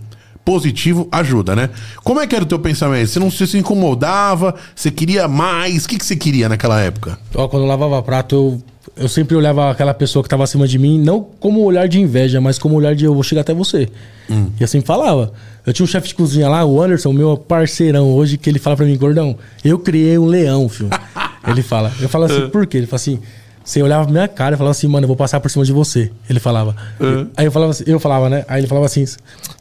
positivo 0.43 1.07
ajuda, 1.11 1.55
né? 1.55 1.69
Como 2.03 2.19
é 2.19 2.25
que 2.25 2.35
era 2.35 2.43
o 2.43 2.47
teu 2.47 2.57
pensamento? 2.57 3.07
Você 3.07 3.19
não 3.19 3.29
se 3.29 3.55
incomodava? 3.55 4.55
Você 4.75 4.89
queria 4.89 5.27
mais? 5.27 5.85
O 5.85 5.89
que, 5.89 5.97
que 5.99 6.05
você 6.05 6.15
queria 6.15 6.49
naquela 6.49 6.79
época? 6.79 7.19
Ó, 7.35 7.47
quando 7.47 7.63
eu 7.63 7.69
lavava 7.69 8.01
prato, 8.01 8.35
eu, 8.35 8.63
eu 8.97 9.07
sempre 9.07 9.35
olhava 9.35 9.69
aquela 9.69 9.93
pessoa 9.93 10.23
que 10.23 10.27
estava 10.27 10.43
acima 10.43 10.67
de 10.67 10.79
mim, 10.79 10.99
não 10.99 11.21
como 11.39 11.61
um 11.61 11.65
olhar 11.65 11.87
de 11.87 11.99
inveja, 11.99 12.41
mas 12.41 12.57
como 12.57 12.73
um 12.73 12.77
olhar 12.79 12.95
de 12.95 13.05
eu 13.05 13.13
vou 13.13 13.21
chegar 13.21 13.41
até 13.41 13.53
você. 13.53 13.89
Hum. 14.27 14.47
E 14.59 14.63
assim 14.63 14.81
falava. 14.81 15.31
Eu 15.67 15.71
tinha 15.71 15.83
um 15.83 15.87
chefe 15.87 16.07
de 16.07 16.15
cozinha 16.15 16.49
lá, 16.49 16.65
o 16.65 16.81
Anderson, 16.81 17.13
meu 17.13 17.37
parceirão 17.37 18.11
hoje, 18.11 18.39
que 18.39 18.49
ele 18.49 18.57
fala 18.57 18.75
para 18.75 18.87
mim, 18.87 18.97
gordão, 18.97 19.37
eu 19.63 19.77
criei 19.77 20.17
um 20.17 20.25
leão, 20.25 20.67
filho. 20.67 20.89
Ele 21.47 21.61
fala. 21.61 21.91
Eu 21.99 22.09
falo 22.09 22.25
assim, 22.25 22.43
uh. 22.43 22.49
por 22.49 22.65
quê? 22.67 22.77
Ele 22.77 22.87
fala 22.87 22.97
assim. 22.97 23.19
Você 23.63 23.83
olhava 23.83 24.03
pra 24.05 24.11
minha 24.11 24.27
cara 24.27 24.55
e 24.55 24.57
falava 24.57 24.71
assim, 24.71 24.87
mano, 24.87 25.03
eu 25.03 25.07
vou 25.07 25.17
passar 25.17 25.39
por 25.39 25.51
cima 25.51 25.63
de 25.63 25.71
você. 25.71 26.11
Ele 26.27 26.39
falava. 26.39 26.75
Uh. 26.99 27.29
Aí 27.37 27.45
eu 27.45 27.51
falava 27.51 27.71
assim, 27.71 27.83
eu 27.85 27.99
falava, 27.99 28.27
né? 28.27 28.43
Aí 28.47 28.61
ele 28.61 28.67
falava 28.67 28.87
assim, 28.87 29.05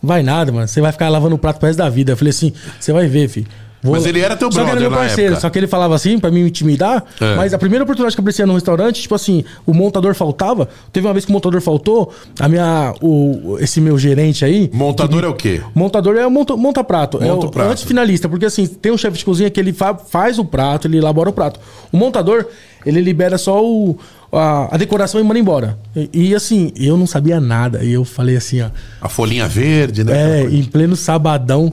vai 0.02 0.22
nada, 0.22 0.50
mano. 0.50 0.66
Você 0.66 0.80
vai 0.80 0.92
ficar 0.92 1.10
lavando 1.10 1.34
o 1.34 1.38
prato 1.38 1.58
pro 1.58 1.66
resto 1.66 1.78
da 1.78 1.90
vida. 1.90 2.12
Eu 2.12 2.16
falei 2.16 2.30
assim, 2.30 2.52
você 2.80 2.92
vai 2.92 3.06
ver, 3.06 3.28
filho. 3.28 3.46
Vou... 3.82 3.94
Mas 3.94 4.06
ele 4.06 4.20
era 4.20 4.36
teu 4.36 4.48
brother 4.48 4.64
Só 4.64 4.76
que 4.76 4.82
era 4.82 4.90
meu 4.90 4.98
parceiro, 4.98 5.32
época. 5.32 5.40
só 5.40 5.50
que 5.50 5.58
ele 5.58 5.66
falava 5.66 5.94
assim 5.94 6.18
pra 6.18 6.30
me 6.30 6.40
intimidar. 6.40 7.04
É. 7.20 7.36
Mas 7.36 7.54
a 7.54 7.58
primeira 7.58 7.84
oportunidade 7.84 8.16
que 8.16 8.20
eu 8.20 8.22
aparecia 8.22 8.46
no 8.46 8.54
restaurante, 8.54 9.02
tipo 9.02 9.14
assim, 9.14 9.44
o 9.64 9.72
montador 9.72 10.14
faltava. 10.14 10.68
Teve 10.92 11.06
uma 11.06 11.12
vez 11.12 11.24
que 11.24 11.30
o 11.30 11.34
montador 11.34 11.60
faltou, 11.60 12.12
a 12.40 12.48
minha. 12.48 12.94
O, 13.00 13.56
esse 13.60 13.80
meu 13.80 13.98
gerente 13.98 14.44
aí. 14.44 14.68
Montador 14.72 15.24
é 15.24 15.28
o 15.28 15.34
quê? 15.34 15.62
Montador 15.74 16.16
é 16.16 16.26
o 16.26 16.30
monta, 16.30 16.56
monta 16.56 16.82
prato. 16.82 17.20
Monta 17.20 17.46
é 17.46 17.48
o 17.48 17.50
prato. 17.50 17.70
antes 17.70 17.84
finalista, 17.84 18.28
porque 18.28 18.46
assim, 18.46 18.66
tem 18.66 18.90
um 18.90 18.98
chefe 18.98 19.18
de 19.18 19.24
cozinha 19.24 19.50
que 19.50 19.60
ele 19.60 19.72
fa, 19.72 19.94
faz 19.94 20.38
o 20.38 20.44
prato, 20.44 20.88
ele 20.88 20.98
elabora 20.98 21.30
o 21.30 21.32
prato. 21.32 21.60
O 21.92 21.96
montador, 21.96 22.46
ele 22.84 23.00
libera 23.00 23.38
só 23.38 23.64
o, 23.64 23.96
a, 24.32 24.74
a, 24.74 24.76
decoração 24.76 25.20
e 25.20 25.24
manda 25.24 25.38
embora. 25.38 25.78
E, 25.96 26.28
e, 26.28 26.34
assim, 26.34 26.72
eu 26.76 26.96
não 26.96 27.06
sabia 27.06 27.40
nada. 27.40 27.82
E 27.82 27.92
eu 27.92 28.04
falei 28.04 28.36
assim, 28.36 28.60
ó. 28.60 28.70
A 29.00 29.08
folhinha 29.08 29.48
verde, 29.48 30.04
né? 30.04 30.42
É, 30.42 30.44
em 30.44 30.64
pleno 30.64 30.96
sabadão, 30.96 31.72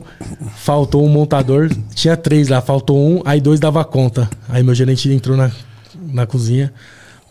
faltou 0.56 1.06
um 1.06 1.10
montador. 1.10 1.70
tinha 1.94 2.16
três 2.16 2.48
lá, 2.48 2.62
faltou 2.62 2.98
um, 2.98 3.22
aí 3.26 3.42
dois 3.42 3.60
dava 3.60 3.84
conta. 3.84 4.30
Aí 4.48 4.64
meu 4.64 4.74
gerente 4.74 5.12
entrou 5.12 5.36
na, 5.36 5.52
na 6.12 6.26
cozinha, 6.26 6.74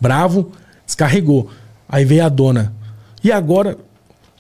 bravo, 0.00 0.52
descarregou. 0.84 1.48
Aí 1.88 2.04
veio 2.04 2.24
a 2.24 2.28
dona. 2.28 2.72
E 3.22 3.32
agora, 3.32 3.78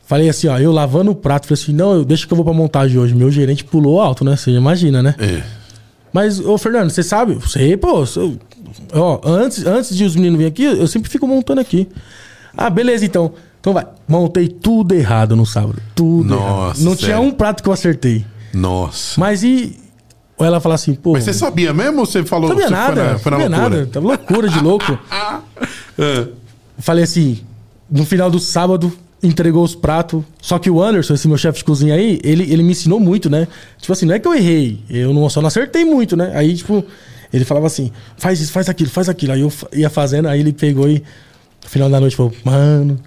falei 0.06 0.28
assim, 0.28 0.48
ó, 0.48 0.58
eu 0.58 0.70
lavando 0.70 1.12
o 1.12 1.14
prato, 1.14 1.46
falei 1.46 1.62
assim, 1.62 1.72
não, 1.72 2.02
deixa 2.02 2.26
que 2.26 2.32
eu 2.32 2.36
vou 2.36 2.44
pra 2.44 2.52
montagem 2.52 2.98
hoje. 2.98 3.14
Meu 3.14 3.30
gerente 3.30 3.64
pulou 3.64 4.00
alto, 4.00 4.24
né? 4.24 4.36
Você 4.36 4.50
imagina, 4.50 5.02
né? 5.02 5.14
É. 5.18 5.63
Mas, 6.14 6.38
ô 6.38 6.56
Fernando, 6.56 6.90
você 6.90 7.02
sabe? 7.02 7.36
Sei, 7.48 7.76
pô, 7.76 8.04
Ó, 8.92 9.20
antes, 9.24 9.66
antes 9.66 9.96
de 9.96 10.04
os 10.04 10.14
meninos 10.14 10.38
virem 10.38 10.50
aqui, 10.52 10.62
eu 10.62 10.86
sempre 10.86 11.10
fico 11.10 11.26
montando 11.26 11.60
aqui. 11.60 11.88
Ah, 12.56 12.70
beleza, 12.70 13.04
então. 13.04 13.32
Então 13.60 13.72
vai. 13.72 13.84
Montei 14.06 14.46
tudo 14.46 14.94
errado 14.94 15.34
no 15.34 15.44
sábado. 15.44 15.82
Tudo 15.92 16.28
Nossa, 16.36 16.44
errado. 16.44 16.78
Não 16.84 16.92
sério? 16.92 16.96
tinha 16.98 17.20
um 17.20 17.32
prato 17.32 17.64
que 17.64 17.68
eu 17.68 17.72
acertei. 17.72 18.24
Nossa. 18.52 19.18
Mas 19.20 19.42
e. 19.42 19.76
Ou 20.38 20.46
ela 20.46 20.60
fala 20.60 20.76
assim, 20.76 20.94
pô. 20.94 21.14
Mas 21.14 21.24
você 21.24 21.32
sabia 21.32 21.74
mesmo 21.74 21.98
ou 21.98 22.06
você 22.06 22.24
falou 22.24 22.48
sabia 22.48 22.70
nada, 22.70 22.94
foi 22.94 23.04
na, 23.04 23.18
foi 23.18 23.30
na 23.32 23.38
sabia 23.38 23.48
loucura? 23.48 23.76
nada. 23.80 23.90
Tava 23.92 24.06
loucura 24.06 24.48
de 24.48 24.60
louco. 24.60 24.98
é. 25.98 26.28
Falei 26.78 27.04
assim, 27.04 27.40
no 27.90 28.04
final 28.04 28.30
do 28.30 28.38
sábado, 28.38 28.92
entregou 29.26 29.64
os 29.64 29.74
pratos. 29.74 30.22
Só 30.40 30.58
que 30.58 30.70
o 30.70 30.82
Anderson, 30.82 31.14
esse 31.14 31.26
meu 31.26 31.38
chefe 31.38 31.58
de 31.58 31.64
cozinha 31.64 31.94
aí, 31.94 32.20
ele, 32.22 32.44
ele 32.52 32.62
me 32.62 32.72
ensinou 32.72 33.00
muito, 33.00 33.28
né? 33.30 33.48
Tipo 33.78 33.92
assim, 33.92 34.06
não 34.06 34.14
é 34.14 34.18
que 34.18 34.28
eu 34.28 34.34
errei, 34.34 34.80
eu 34.88 35.12
não, 35.12 35.28
só 35.28 35.40
não 35.40 35.48
acertei 35.48 35.84
muito, 35.84 36.16
né? 36.16 36.32
Aí, 36.34 36.54
tipo, 36.54 36.84
ele 37.34 37.44
falava 37.44 37.66
assim: 37.66 37.90
faz 38.16 38.40
isso, 38.40 38.52
faz 38.52 38.68
aquilo, 38.68 38.90
faz 38.90 39.08
aquilo. 39.08 39.32
Aí 39.32 39.40
eu 39.40 39.52
ia 39.72 39.90
fazendo, 39.90 40.28
aí 40.28 40.38
ele 40.38 40.52
pegou 40.52 40.88
e 40.88 41.02
no 41.62 41.68
final 41.68 41.90
da 41.90 41.98
noite 41.98 42.14
falou: 42.14 42.32
mano, 42.44 42.98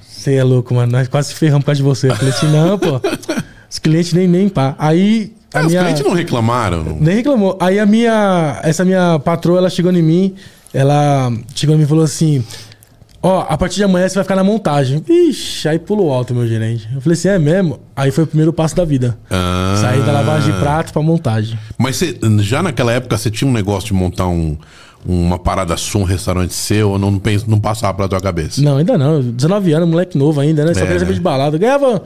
você 0.00 0.34
é 0.34 0.44
louco, 0.44 0.74
mano, 0.74 0.92
nós 0.92 1.08
quase 1.08 1.32
ferramos 1.32 1.62
por 1.62 1.66
causa 1.66 1.78
de 1.78 1.82
você. 1.82 2.10
Eu 2.10 2.16
falei 2.16 2.34
assim: 2.34 2.46
não, 2.48 2.78
pô, 2.78 3.00
os 3.70 3.78
clientes 3.78 4.12
nem, 4.12 4.28
nem 4.28 4.48
pá. 4.48 4.74
Aí. 4.78 5.32
A 5.52 5.60
é, 5.60 5.64
minha... 5.64 5.80
Os 5.80 5.84
clientes 5.84 6.04
não 6.04 6.12
reclamaram. 6.12 6.84
Não... 6.84 7.00
Nem 7.00 7.16
reclamou. 7.16 7.56
Aí 7.58 7.78
a 7.78 7.86
minha. 7.86 8.60
Essa 8.62 8.84
minha 8.84 9.18
patroa, 9.18 9.58
ela 9.58 9.70
chegou 9.70 9.90
em 9.90 10.02
mim, 10.02 10.34
ela 10.74 11.32
chegou 11.54 11.74
em 11.74 11.78
mim 11.78 11.84
e 11.84 11.88
falou 11.88 12.04
assim: 12.04 12.44
Ó, 13.22 13.44
a 13.46 13.56
partir 13.58 13.76
de 13.76 13.84
amanhã 13.84 14.08
você 14.08 14.14
vai 14.14 14.24
ficar 14.24 14.36
na 14.36 14.44
montagem. 14.44 15.04
Ixi, 15.06 15.68
aí 15.68 15.78
pulou 15.78 16.10
alto, 16.10 16.34
meu 16.34 16.46
gerente. 16.46 16.88
Eu 16.94 17.00
falei 17.02 17.18
assim, 17.18 17.28
é 17.28 17.38
mesmo? 17.38 17.78
Aí 17.94 18.10
foi 18.10 18.24
o 18.24 18.26
primeiro 18.26 18.52
passo 18.52 18.74
da 18.74 18.84
vida. 18.84 19.18
Ah. 19.30 19.76
Sair 19.78 20.02
da 20.02 20.12
lavagem 20.12 20.52
de 20.52 20.58
prato 20.58 20.92
pra 20.92 21.02
montagem. 21.02 21.58
Mas 21.76 21.96
você, 21.96 22.18
já 22.38 22.62
naquela 22.62 22.92
época 22.92 23.18
você 23.18 23.30
tinha 23.30 23.48
um 23.48 23.52
negócio 23.52 23.88
de 23.88 23.94
montar 23.94 24.26
um, 24.26 24.56
uma 25.04 25.38
parada 25.38 25.76
som, 25.76 26.00
um 26.00 26.04
restaurante 26.04 26.54
seu, 26.54 26.92
ou 26.92 26.98
não, 26.98 27.10
não, 27.10 27.20
não 27.46 27.60
passava 27.60 27.92
pela 27.94 28.08
tua 28.08 28.20
cabeça? 28.20 28.62
Não, 28.62 28.78
ainda 28.78 28.96
não. 28.96 29.20
19 29.20 29.72
anos, 29.72 29.88
moleque 29.88 30.16
novo 30.16 30.40
ainda, 30.40 30.64
né? 30.64 30.72
Só 30.72 30.80
é, 30.80 30.84
queria 30.84 31.00
saber 31.00 31.12
né? 31.12 31.16
de 31.16 31.22
balada. 31.22 31.58
Ganhava 31.58 32.02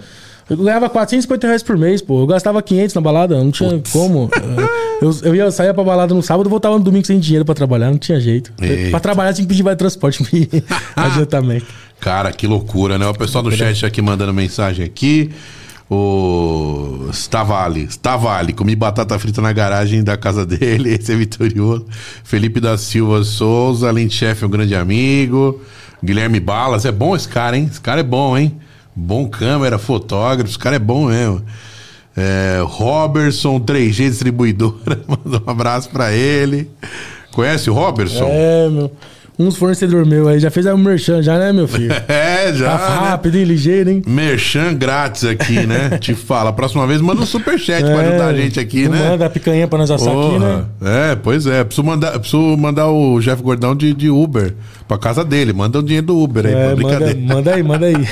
eu 0.48 0.56
ganhava 0.58 0.88
450 0.88 1.46
reais 1.46 1.62
por 1.62 1.76
mês, 1.76 2.02
pô. 2.02 2.20
Eu 2.22 2.26
gastava 2.26 2.62
500 2.62 2.94
na 2.94 3.00
balada, 3.00 3.36
não 3.42 3.50
tinha 3.50 3.70
Putz. 3.70 3.92
como. 3.92 4.30
Eu, 5.02 5.10
eu 5.24 5.34
ia 5.34 5.50
sair 5.50 5.74
pra 5.74 5.82
balada 5.82 6.14
no 6.14 6.22
sábado 6.22 6.46
e 6.46 6.50
voltava 6.50 6.78
no 6.78 6.84
domingo 6.84 7.04
sem 7.04 7.18
dinheiro 7.18 7.44
pra 7.44 7.54
trabalhar, 7.54 7.90
não 7.90 7.98
tinha 7.98 8.18
jeito. 8.18 8.52
Eita. 8.62 8.90
Pra 8.90 9.00
trabalhar 9.00 9.34
tinha 9.34 9.44
que 9.44 9.48
pedir 9.48 9.62
vai 9.62 9.74
transporte 9.76 10.22
me 10.32 10.48
adiantamento. 10.96 11.66
Cara, 12.00 12.32
que 12.32 12.46
loucura, 12.46 12.96
né? 12.96 13.06
O 13.06 13.12
pessoal 13.12 13.42
do 13.42 13.50
chat 13.50 13.84
aqui 13.84 14.00
mandando 14.00 14.32
mensagem 14.32 14.84
aqui. 14.86 15.30
O 15.90 17.08
Stavali, 17.12 17.86
Stavali, 17.90 18.52
comi 18.54 18.74
batata 18.74 19.18
frita 19.18 19.42
na 19.42 19.52
garagem 19.52 20.02
da 20.02 20.16
casa 20.16 20.46
dele, 20.46 20.90
esse 20.94 21.12
é 21.12 21.16
vitorioso. 21.16 21.84
Felipe 22.22 22.58
da 22.58 22.78
Silva 22.78 23.22
Souza, 23.24 23.88
além 23.88 24.06
de 24.06 24.14
chefe, 24.14 24.44
um 24.46 24.48
grande 24.48 24.74
amigo. 24.74 25.60
Guilherme 26.02 26.40
Balas, 26.40 26.84
é 26.84 26.92
bom 26.92 27.14
esse 27.14 27.28
cara, 27.28 27.56
hein? 27.58 27.68
Esse 27.70 27.80
cara 27.80 28.00
é 28.00 28.04
bom, 28.04 28.36
hein? 28.38 28.56
Bom 28.94 29.28
câmera, 29.28 29.78
fotógrafo, 29.78 30.50
esse 30.50 30.58
cara 30.58 30.76
é 30.76 30.78
bom 30.78 31.06
mesmo. 31.06 31.42
É, 32.16 32.62
Robertson, 32.64 33.58
3G 33.58 34.08
Distribuidora, 34.10 35.02
manda 35.08 35.42
um 35.44 35.50
abraço 35.50 35.90
pra 35.90 36.12
ele. 36.12 36.70
Conhece 37.32 37.68
o 37.68 37.74
Robertson? 37.74 38.28
É, 38.28 38.68
meu. 38.68 38.90
Uns 39.36 39.56
fornecedor 39.56 40.06
meu 40.06 40.28
aí, 40.28 40.38
já 40.38 40.48
fez 40.48 40.64
um 40.66 40.76
merchan 40.76 41.20
já, 41.20 41.36
né, 41.36 41.52
meu 41.52 41.66
filho? 41.66 41.92
É, 42.06 42.52
já. 42.52 42.78
Tá 42.78 43.10
rápido, 43.10 43.36
hein, 43.36 43.44
ligeiro, 43.44 43.90
hein? 43.90 44.02
Merchan 44.06 44.74
grátis 44.74 45.24
aqui, 45.24 45.66
né? 45.66 45.90
Te 45.98 46.14
fala. 46.14 46.52
Próxima 46.52 46.86
vez 46.86 47.00
manda 47.00 47.22
um 47.22 47.26
superchat 47.26 47.84
é, 47.84 47.92
pra 47.92 48.00
ajudar 48.00 48.26
a 48.26 48.34
gente 48.34 48.60
aqui, 48.60 48.88
né? 48.88 49.10
Manda 49.10 49.26
a 49.26 49.30
picanha 49.30 49.66
pra 49.66 49.78
nós 49.78 49.90
assar 49.90 50.12
Porra. 50.12 50.28
aqui, 50.28 50.38
né? 50.38 50.64
É, 51.12 51.16
pois 51.16 51.46
é. 51.46 51.64
Preciso 51.64 51.84
mandar, 51.84 52.18
preciso 52.18 52.56
mandar 52.56 52.88
o 52.88 53.20
Jeff 53.20 53.42
Gordão 53.42 53.74
de, 53.74 53.92
de 53.92 54.08
Uber 54.08 54.54
pra 54.86 54.98
casa 54.98 55.24
dele. 55.24 55.52
Manda 55.52 55.78
o 55.78 55.82
dinheiro 55.82 56.06
do 56.06 56.18
Uber 56.18 56.46
aí, 56.46 56.52
é, 56.52 56.74
manda, 56.74 57.16
manda 57.16 57.54
aí, 57.54 57.62
manda 57.62 57.86
aí. 57.86 58.08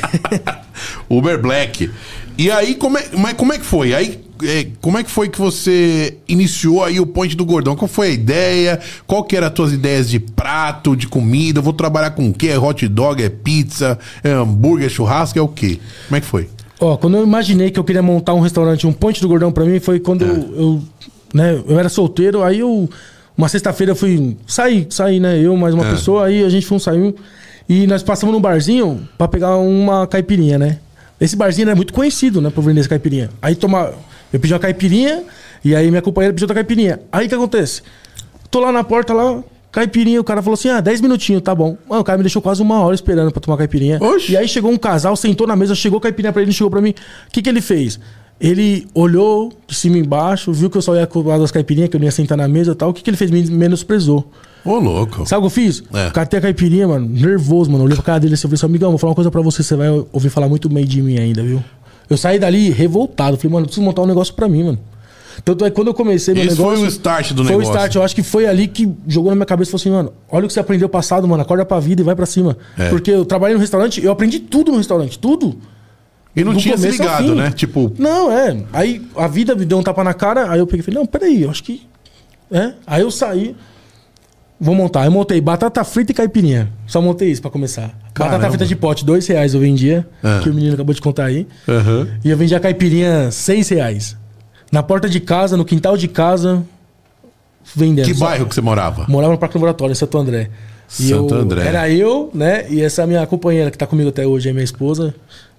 Uber 1.08 1.40
Black. 1.40 1.90
E 2.36 2.50
aí, 2.50 2.74
como 2.74 2.98
é, 2.98 3.04
mas 3.16 3.34
como 3.34 3.52
é 3.52 3.58
que 3.58 3.64
foi? 3.64 3.94
Aí, 3.94 4.18
é, 4.44 4.66
como 4.80 4.98
é 4.98 5.02
que 5.04 5.10
foi 5.10 5.28
que 5.28 5.38
você 5.38 6.16
iniciou 6.28 6.84
aí 6.84 6.98
o 7.00 7.06
Ponte 7.06 7.36
do 7.36 7.44
Gordão? 7.44 7.74
Qual 7.76 7.88
foi 7.88 8.08
a 8.08 8.10
ideia? 8.10 8.80
Qual 9.06 9.24
que 9.24 9.36
eram 9.36 9.46
as 9.48 9.52
tuas 9.52 9.72
ideias 9.72 10.08
de 10.10 10.18
prato, 10.18 10.94
de 10.96 11.06
comida? 11.08 11.60
vou 11.60 11.72
trabalhar 11.72 12.10
com 12.10 12.28
o 12.28 12.32
quê? 12.34 12.48
É 12.48 12.58
hot 12.58 12.86
dog, 12.88 13.22
é 13.22 13.28
pizza, 13.28 13.98
é 14.22 14.30
hambúrguer, 14.30 14.86
é 14.86 14.88
churrasco, 14.88 15.38
é 15.38 15.42
o 15.42 15.48
quê? 15.48 15.78
Como 16.08 16.16
é 16.16 16.20
que 16.20 16.26
foi? 16.26 16.48
Ó, 16.80 16.96
quando 16.96 17.16
eu 17.16 17.22
imaginei 17.22 17.70
que 17.70 17.78
eu 17.78 17.84
queria 17.84 18.02
montar 18.02 18.34
um 18.34 18.40
restaurante, 18.40 18.86
um 18.86 18.92
ponte 18.92 19.20
do 19.20 19.28
gordão 19.28 19.52
pra 19.52 19.64
mim, 19.64 19.78
foi 19.78 20.00
quando 20.00 20.24
É. 20.24 20.28
eu, 20.28 20.34
eu, 20.56 20.82
né, 21.32 21.62
eu 21.68 21.78
era 21.78 21.88
solteiro, 21.88 22.42
aí 22.42 22.58
eu. 22.60 22.88
Uma 23.36 23.48
sexta-feira 23.48 23.92
eu 23.92 23.96
fui 23.96 24.36
sair, 24.46 24.86
sair, 24.90 25.18
né? 25.18 25.38
Eu 25.38 25.56
mais 25.56 25.72
uma 25.74 25.86
É. 25.86 25.90
pessoa, 25.90 26.26
aí 26.26 26.44
a 26.44 26.48
gente 26.50 26.66
foi 26.66 26.76
um 26.76 26.78
saiu 26.78 27.16
e 27.66 27.86
nós 27.86 28.02
passamos 28.02 28.34
num 28.34 28.40
barzinho 28.40 29.08
pra 29.16 29.26
pegar 29.26 29.56
uma 29.56 30.06
caipirinha, 30.06 30.58
né? 30.58 30.78
Esse 31.18 31.34
barzinho 31.34 31.70
é 31.70 31.74
muito 31.74 31.92
conhecido, 31.94 32.40
né, 32.42 32.50
pra 32.50 32.62
vender 32.62 32.80
essa 32.80 32.88
caipirinha. 32.90 33.30
Aí 33.40 33.54
toma, 33.54 33.92
eu 34.32 34.40
pedi 34.40 34.52
uma 34.52 34.58
caipirinha 34.60 35.22
e 35.64 35.74
aí 35.74 35.88
minha 35.90 36.02
companheira 36.02 36.32
pediu 36.32 36.44
outra 36.44 36.54
caipirinha. 36.54 37.00
Aí 37.10 37.26
o 37.26 37.28
que 37.28 37.34
acontece? 37.34 37.82
Tô 38.50 38.60
lá 38.60 38.70
na 38.72 38.84
porta 38.84 39.12
lá, 39.12 39.42
caipirinha, 39.70 40.20
o 40.20 40.24
cara 40.24 40.42
falou 40.42 40.54
assim: 40.54 40.68
"Ah, 40.68 40.80
10 40.80 41.00
minutinhos, 41.00 41.42
tá 41.42 41.54
bom". 41.54 41.76
Mano, 41.88 42.02
o 42.02 42.04
cara 42.04 42.18
me 42.18 42.24
deixou 42.24 42.40
quase 42.42 42.60
uma 42.62 42.80
hora 42.80 42.94
esperando 42.94 43.30
pra 43.30 43.40
tomar 43.40 43.56
caipirinha. 43.56 43.98
Oxi. 44.02 44.32
E 44.32 44.36
aí 44.36 44.48
chegou 44.48 44.70
um 44.70 44.78
casal, 44.78 45.14
sentou 45.16 45.46
na 45.46 45.56
mesa, 45.56 45.74
chegou 45.74 45.98
a 45.98 46.00
caipirinha 46.02 46.32
pra 46.32 46.42
ele, 46.42 46.52
chegou 46.52 46.70
pra 46.70 46.80
mim. 46.80 46.90
O 46.90 47.30
que 47.30 47.42
que 47.42 47.48
ele 47.48 47.60
fez? 47.60 47.98
Ele 48.40 48.88
olhou 48.92 49.52
de 49.68 49.74
cima 49.74 49.96
e 49.96 50.00
embaixo, 50.00 50.52
viu 50.52 50.68
que 50.68 50.76
eu 50.76 50.82
só 50.82 50.96
ia 50.96 51.06
cobrar 51.06 51.38
das 51.38 51.52
caipirinhas, 51.52 51.88
que 51.88 51.96
eu 51.96 52.00
não 52.00 52.06
ia 52.06 52.10
sentar 52.10 52.36
na 52.36 52.48
mesa 52.48 52.72
e 52.72 52.74
tal. 52.74 52.90
O 52.90 52.92
que 52.92 53.00
que 53.00 53.08
ele 53.08 53.16
fez? 53.16 53.30
Me 53.30 53.42
menosprezou. 53.48 54.28
Ô, 54.64 54.78
louco. 54.78 55.24
Sabe 55.26 55.38
o 55.38 55.42
que 55.42 55.46
eu 55.46 55.50
fiz? 55.50 55.82
É. 55.92 56.10
Catei 56.10 56.38
a 56.38 56.42
caipirinha, 56.42 56.88
mano, 56.88 57.08
nervoso, 57.08 57.70
mano. 57.70 57.84
Olhei 57.84 57.94
pra 57.94 58.04
cara 58.04 58.20
dele 58.20 58.34
assim, 58.34 58.46
eu 58.46 58.50
falei 58.50 58.56
assim, 58.56 58.66
amigão, 58.66 58.90
vou 58.90 58.98
falar 58.98 59.10
uma 59.10 59.14
coisa 59.14 59.30
pra 59.30 59.40
você, 59.40 59.62
você 59.62 59.76
vai 59.76 59.88
ouvir 60.12 60.28
falar 60.28 60.48
muito 60.48 60.68
bem 60.68 60.84
de 60.84 61.00
mim 61.00 61.18
ainda, 61.18 61.42
viu? 61.42 61.62
Eu 62.12 62.18
saí 62.18 62.38
dali 62.38 62.70
revoltado. 62.70 63.36
Falei, 63.36 63.52
mano, 63.52 63.64
eu 63.64 63.68
preciso 63.68 63.84
montar 63.84 64.02
um 64.02 64.06
negócio 64.06 64.34
pra 64.34 64.48
mim, 64.48 64.64
mano. 64.64 64.78
Tanto 65.44 65.64
é 65.64 65.70
que 65.70 65.74
quando 65.76 65.88
eu 65.88 65.94
comecei 65.94 66.34
meu 66.34 66.44
Esse 66.44 66.56
negócio. 66.56 66.76
foi 66.78 66.86
o 66.86 66.88
start 66.88 67.32
do 67.32 67.42
foi 67.44 67.52
negócio. 67.52 67.70
o 67.70 67.74
start. 67.74 67.94
Eu 67.96 68.02
acho 68.02 68.14
que 68.14 68.22
foi 68.22 68.46
ali 68.46 68.68
que 68.68 68.88
jogou 69.08 69.30
na 69.30 69.36
minha 69.36 69.46
cabeça 69.46 69.70
e 69.70 69.72
falou 69.72 69.80
assim, 69.80 69.90
mano, 69.90 70.12
olha 70.30 70.44
o 70.44 70.46
que 70.48 70.52
você 70.52 70.60
aprendeu 70.60 70.88
passado, 70.88 71.26
mano. 71.26 71.42
Acorda 71.42 71.64
pra 71.64 71.80
vida 71.80 72.02
e 72.02 72.04
vai 72.04 72.14
pra 72.14 72.26
cima. 72.26 72.56
É. 72.78 72.88
Porque 72.90 73.10
eu 73.10 73.24
trabalhei 73.24 73.54
no 73.54 73.60
restaurante, 73.60 74.04
eu 74.04 74.12
aprendi 74.12 74.38
tudo 74.40 74.70
no 74.70 74.78
restaurante, 74.78 75.18
tudo. 75.18 75.58
E 76.36 76.44
não 76.44 76.52
Do 76.54 76.60
tinha 76.60 76.76
se 76.78 76.88
ligado, 76.88 77.34
né? 77.34 77.50
Tipo, 77.50 77.92
Não, 77.98 78.30
é. 78.32 78.62
Aí 78.72 79.02
a 79.16 79.26
vida 79.28 79.54
me 79.54 79.64
deu 79.64 79.78
um 79.78 79.82
tapa 79.82 80.02
na 80.04 80.14
cara, 80.14 80.50
aí 80.50 80.58
eu 80.60 80.66
peguei 80.66 80.80
e 80.80 80.82
falei, 80.82 81.00
não, 81.00 81.06
peraí, 81.06 81.42
eu 81.42 81.50
acho 81.50 81.62
que. 81.64 81.82
É. 82.50 82.72
Aí 82.86 83.02
eu 83.02 83.10
saí. 83.10 83.56
Vou 84.64 84.76
montar. 84.76 85.04
Eu 85.06 85.10
montei 85.10 85.40
batata 85.40 85.82
frita 85.82 86.12
e 86.12 86.14
caipirinha. 86.14 86.70
Só 86.86 87.02
montei 87.02 87.28
isso 87.30 87.42
pra 87.42 87.50
começar. 87.50 87.90
Caramba. 88.14 88.36
Batata 88.36 88.50
frita 88.52 88.64
de 88.66 88.76
pote, 88.76 89.04
dois 89.04 89.26
reais 89.26 89.54
eu 89.54 89.60
vendia. 89.60 90.06
Ah. 90.22 90.38
Que 90.40 90.48
o 90.48 90.54
menino 90.54 90.74
acabou 90.74 90.94
de 90.94 91.00
contar 91.00 91.24
aí. 91.24 91.46
aham. 91.68 92.06
E 92.24 92.30
eu 92.30 92.36
vendia 92.36 92.60
caipirinha 92.60 93.30
seis 93.32 93.68
reais. 93.68 94.16
Na 94.70 94.82
porta 94.82 95.08
de 95.08 95.18
casa, 95.18 95.56
no 95.56 95.64
quintal 95.64 95.96
de 95.96 96.06
casa, 96.06 96.62
vendendo. 97.74 98.06
que 98.06 98.14
bairro 98.14 98.46
que 98.46 98.54
você 98.54 98.60
morava? 98.60 99.04
Morava 99.08 99.32
no 99.32 99.38
Parque 99.38 99.56
Laboratório, 99.56 99.92
em 99.92 99.96
Santo 99.96 100.16
André. 100.16 100.48
E 101.00 101.08
Santo 101.08 101.34
eu- 101.34 101.40
André. 101.40 101.66
Era 101.66 101.90
eu, 101.90 102.30
né? 102.32 102.66
E 102.70 102.80
essa 102.82 103.06
minha 103.06 103.26
companheira 103.26 103.70
que 103.70 103.76
tá 103.78 103.86
comigo 103.86 104.10
até 104.10 104.26
hoje, 104.26 104.48
é 104.48 104.52
minha 104.52 104.64
esposa. 104.64 105.14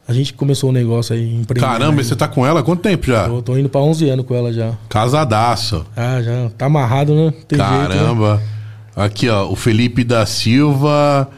A 0.07 0.13
gente 0.13 0.33
começou 0.33 0.69
o 0.69 0.73
negócio 0.73 1.15
aí, 1.15 1.33
empreendendo. 1.35 1.71
Caramba, 1.71 2.01
e 2.01 2.03
você 2.05 2.15
tá 2.15 2.27
com 2.27 2.45
ela 2.45 2.59
há 2.59 2.63
quanto 2.63 2.81
tempo 2.81 3.05
já? 3.07 3.25
Eu 3.27 3.41
tô 3.41 3.57
indo 3.57 3.69
pra 3.69 3.81
11 3.81 4.09
anos 4.09 4.25
com 4.25 4.35
ela 4.35 4.51
já. 4.51 4.73
Casadaço. 4.89 5.85
Ah, 5.95 6.21
já. 6.21 6.49
Tá 6.57 6.65
amarrado, 6.65 7.13
né? 7.15 7.33
Tem 7.47 7.57
jeito, 7.57 7.89
né? 7.89 8.37
Aqui, 8.95 9.27
ó, 9.29 9.47
o 9.49 9.55
Felipe 9.55 10.03
da 10.03 10.25
Silva. 10.25 11.29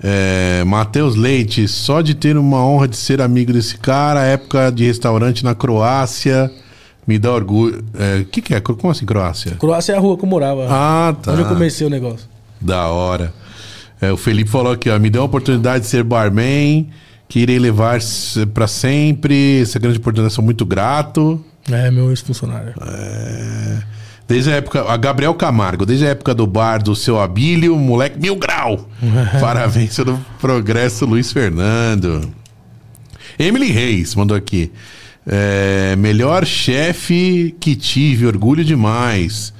É, 0.00 0.62
Matheus 0.64 1.16
Leite, 1.16 1.66
só 1.66 2.00
de 2.00 2.14
ter 2.14 2.36
uma 2.36 2.64
honra 2.64 2.86
de 2.86 2.96
ser 2.96 3.20
amigo 3.20 3.52
desse 3.52 3.76
cara, 3.78 4.24
época 4.24 4.70
de 4.70 4.84
restaurante 4.84 5.42
na 5.42 5.56
Croácia, 5.56 6.48
me 7.04 7.18
dá 7.18 7.32
orgulho. 7.32 7.84
O 8.20 8.24
que, 8.26 8.40
que 8.40 8.54
é? 8.54 8.60
Como 8.60 8.92
assim, 8.92 9.04
Croácia? 9.04 9.56
Croácia 9.58 9.94
é 9.94 9.96
a 9.96 9.98
rua 9.98 10.16
que 10.16 10.24
eu 10.24 10.28
morava. 10.28 10.66
Ah, 10.70 11.16
tá. 11.20 11.32
Onde 11.32 11.42
eu 11.42 11.48
comecei 11.48 11.84
o 11.84 11.90
negócio. 11.90 12.28
Da 12.60 12.86
hora. 12.88 13.32
É, 14.00 14.12
o 14.12 14.16
Felipe 14.16 14.48
falou 14.48 14.72
aqui, 14.72 14.88
ó, 14.88 14.96
me 15.00 15.10
deu 15.10 15.22
a 15.22 15.24
oportunidade 15.24 15.82
de 15.82 15.90
ser 15.90 16.04
barman, 16.04 16.88
que 17.28 17.40
irei 17.40 17.58
levar 17.58 17.98
pra 18.54 18.68
sempre. 18.68 19.62
Essa 19.62 19.80
grande 19.80 19.98
oportunidade, 19.98 20.32
sou 20.32 20.44
muito 20.44 20.64
grato. 20.64 21.44
É, 21.68 21.90
meu 21.90 22.10
ex-funcionário. 22.10 22.74
Desde 24.28 24.52
a 24.52 24.56
época, 24.56 24.84
a 24.86 24.96
Gabriel 24.98 25.32
Camargo, 25.32 25.86
desde 25.86 26.04
a 26.04 26.10
época 26.10 26.34
do 26.34 26.46
bar 26.46 26.82
do 26.82 26.94
seu 26.94 27.18
Abílio, 27.18 27.74
moleque 27.76 28.20
mil 28.20 28.36
grau. 28.36 28.86
Parabéns 29.40 29.96
pelo 29.96 30.20
progresso, 30.38 31.06
Luiz 31.06 31.32
Fernando. 31.32 32.30
Emily 33.38 33.72
Reis 33.72 34.14
mandou 34.14 34.36
aqui. 34.36 34.70
É, 35.26 35.96
melhor 35.96 36.44
chefe 36.44 37.56
que 37.58 37.74
tive, 37.74 38.26
orgulho 38.26 38.62
demais. 38.62 39.54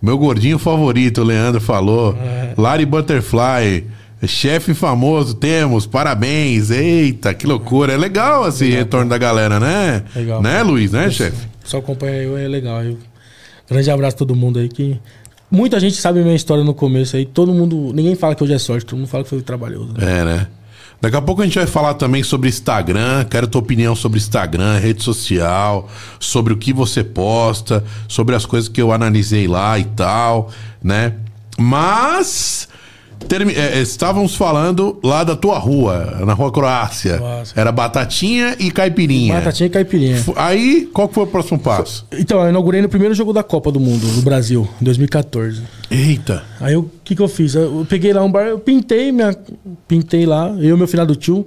Meu 0.00 0.16
gordinho 0.16 0.60
favorito, 0.60 1.22
o 1.22 1.24
Leandro 1.24 1.60
falou. 1.60 2.16
Larry 2.56 2.86
Butterfly. 2.86 3.84
Chefe 4.26 4.74
famoso, 4.74 5.34
temos, 5.34 5.86
parabéns. 5.86 6.70
Eita, 6.70 7.34
que 7.34 7.46
loucura. 7.46 7.92
É 7.92 7.96
legal 7.96 8.48
esse 8.48 8.70
retorno 8.70 9.10
da 9.10 9.18
galera, 9.18 9.58
né? 9.58 10.04
Legal. 10.14 10.40
Né, 10.40 10.62
Luiz, 10.62 10.92
né, 10.92 11.10
chefe? 11.10 11.48
Só 11.64 11.78
acompanha 11.78 12.22
eu, 12.22 12.36
é 12.36 12.46
legal. 12.46 12.82
Eu... 12.82 12.96
Grande 13.68 13.90
abraço 13.90 14.16
a 14.16 14.18
todo 14.18 14.34
mundo 14.34 14.58
aí 14.58 14.68
que. 14.68 14.98
Muita 15.50 15.78
gente 15.78 15.94
sabe 15.96 16.20
a 16.20 16.22
minha 16.22 16.34
história 16.34 16.64
no 16.64 16.74
começo 16.74 17.16
aí. 17.16 17.24
Todo 17.24 17.52
mundo. 17.52 17.92
Ninguém 17.94 18.14
fala 18.16 18.34
que 18.34 18.42
hoje 18.42 18.54
é 18.54 18.58
sorte, 18.58 18.86
todo 18.86 18.98
mundo 18.98 19.08
fala 19.08 19.22
que 19.22 19.30
foi 19.30 19.40
trabalhoso. 19.42 19.94
né? 19.96 20.20
É, 20.20 20.24
né? 20.24 20.46
Daqui 21.00 21.16
a 21.16 21.22
pouco 21.22 21.42
a 21.42 21.44
gente 21.44 21.58
vai 21.58 21.66
falar 21.66 21.94
também 21.94 22.22
sobre 22.22 22.48
Instagram. 22.48 23.24
Quero 23.24 23.46
tua 23.46 23.60
opinião 23.60 23.94
sobre 23.94 24.18
Instagram, 24.18 24.78
rede 24.78 25.02
social, 25.02 25.88
sobre 26.18 26.52
o 26.52 26.56
que 26.56 26.72
você 26.72 27.04
posta, 27.04 27.84
sobre 28.08 28.34
as 28.34 28.46
coisas 28.46 28.68
que 28.68 28.80
eu 28.80 28.90
analisei 28.90 29.46
lá 29.46 29.78
e 29.78 29.84
tal, 29.84 30.50
né? 30.82 31.12
Mas 31.58 32.68
termi- 33.24 33.52
é, 33.54 33.78
é, 33.78 33.80
estávamos 33.82 34.34
falando 34.34 34.98
lá 35.02 35.24
da 35.24 35.34
tua 35.34 35.58
rua, 35.58 36.22
na 36.24 36.32
rua 36.32 36.52
Croácia. 36.52 37.16
Croácia. 37.18 37.60
Era 37.60 37.72
batatinha 37.72 38.56
e 38.58 38.70
caipirinha. 38.70 39.34
Batatinha 39.34 39.66
e 39.66 39.70
caipirinha. 39.70 40.16
F- 40.16 40.32
Aí, 40.36 40.88
qual 40.92 41.08
que 41.08 41.14
foi 41.14 41.24
o 41.24 41.26
próximo 41.26 41.58
passo? 41.58 42.06
Então, 42.12 42.42
eu 42.42 42.50
inaugurei 42.50 42.80
no 42.82 42.88
primeiro 42.88 43.14
jogo 43.14 43.32
da 43.32 43.42
Copa 43.42 43.72
do 43.72 43.80
Mundo, 43.80 44.06
no 44.06 44.22
Brasil, 44.22 44.68
em 44.80 44.84
2014. 44.84 45.62
Eita. 45.90 46.42
Aí 46.60 46.76
o 46.76 46.88
que, 47.02 47.14
que 47.16 47.22
eu 47.22 47.28
fiz? 47.28 47.54
Eu 47.54 47.86
peguei 47.88 48.12
lá 48.12 48.22
um 48.22 48.30
bar, 48.30 48.42
eu 48.46 48.58
pintei, 48.58 49.10
minha, 49.12 49.36
pintei 49.88 50.24
lá, 50.26 50.48
eu 50.58 50.74
e 50.74 50.78
meu 50.78 50.86
finado 50.88 51.14
tio, 51.16 51.46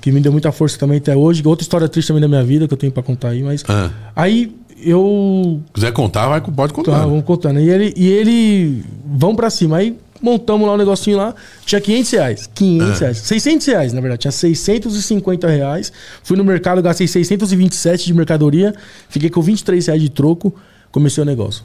que 0.00 0.10
me 0.12 0.20
deu 0.20 0.30
muita 0.32 0.52
força 0.52 0.78
também 0.78 0.98
até 0.98 1.16
hoje. 1.16 1.42
Outra 1.44 1.62
história 1.62 1.88
triste 1.88 2.08
também 2.08 2.20
da 2.20 2.28
minha 2.28 2.44
vida 2.44 2.66
que 2.68 2.74
eu 2.74 2.78
tenho 2.78 2.92
pra 2.92 3.02
contar 3.02 3.30
aí, 3.30 3.42
mas. 3.42 3.64
Ah. 3.68 3.90
Aí 4.14 4.52
eu. 4.80 5.60
Quiser 5.74 5.92
contar, 5.92 6.28
vai, 6.28 6.40
pode 6.40 6.72
Tá, 6.72 6.76
contar. 6.76 6.98
vamos 7.06 7.24
contando. 7.24 7.58
E 7.60 7.68
ele, 7.68 7.92
e 7.96 8.06
ele. 8.08 8.84
Vamos 9.06 9.36
pra 9.36 9.50
cima. 9.50 9.78
Aí 9.78 9.96
montamos 10.22 10.66
lá 10.66 10.74
um 10.74 10.76
negocinho 10.76 11.16
lá, 11.16 11.34
tinha 11.64 11.80
500 11.80 12.10
reais. 12.12 12.50
500 12.54 12.96
É. 12.96 13.04
reais. 13.04 13.18
600 13.18 13.66
reais, 13.66 13.92
na 13.92 14.00
verdade. 14.00 14.22
Tinha 14.22 14.32
650 14.32 15.48
reais. 15.48 15.92
Fui 16.22 16.36
no 16.36 16.44
mercado, 16.44 16.82
gastei 16.82 17.06
627 17.06 18.06
de 18.06 18.14
mercadoria, 18.14 18.74
fiquei 19.08 19.30
com 19.30 19.40
23 19.42 19.86
reais 19.86 20.00
de 20.02 20.08
troco, 20.08 20.54
comecei 20.90 21.22
o 21.22 21.26
negócio. 21.26 21.62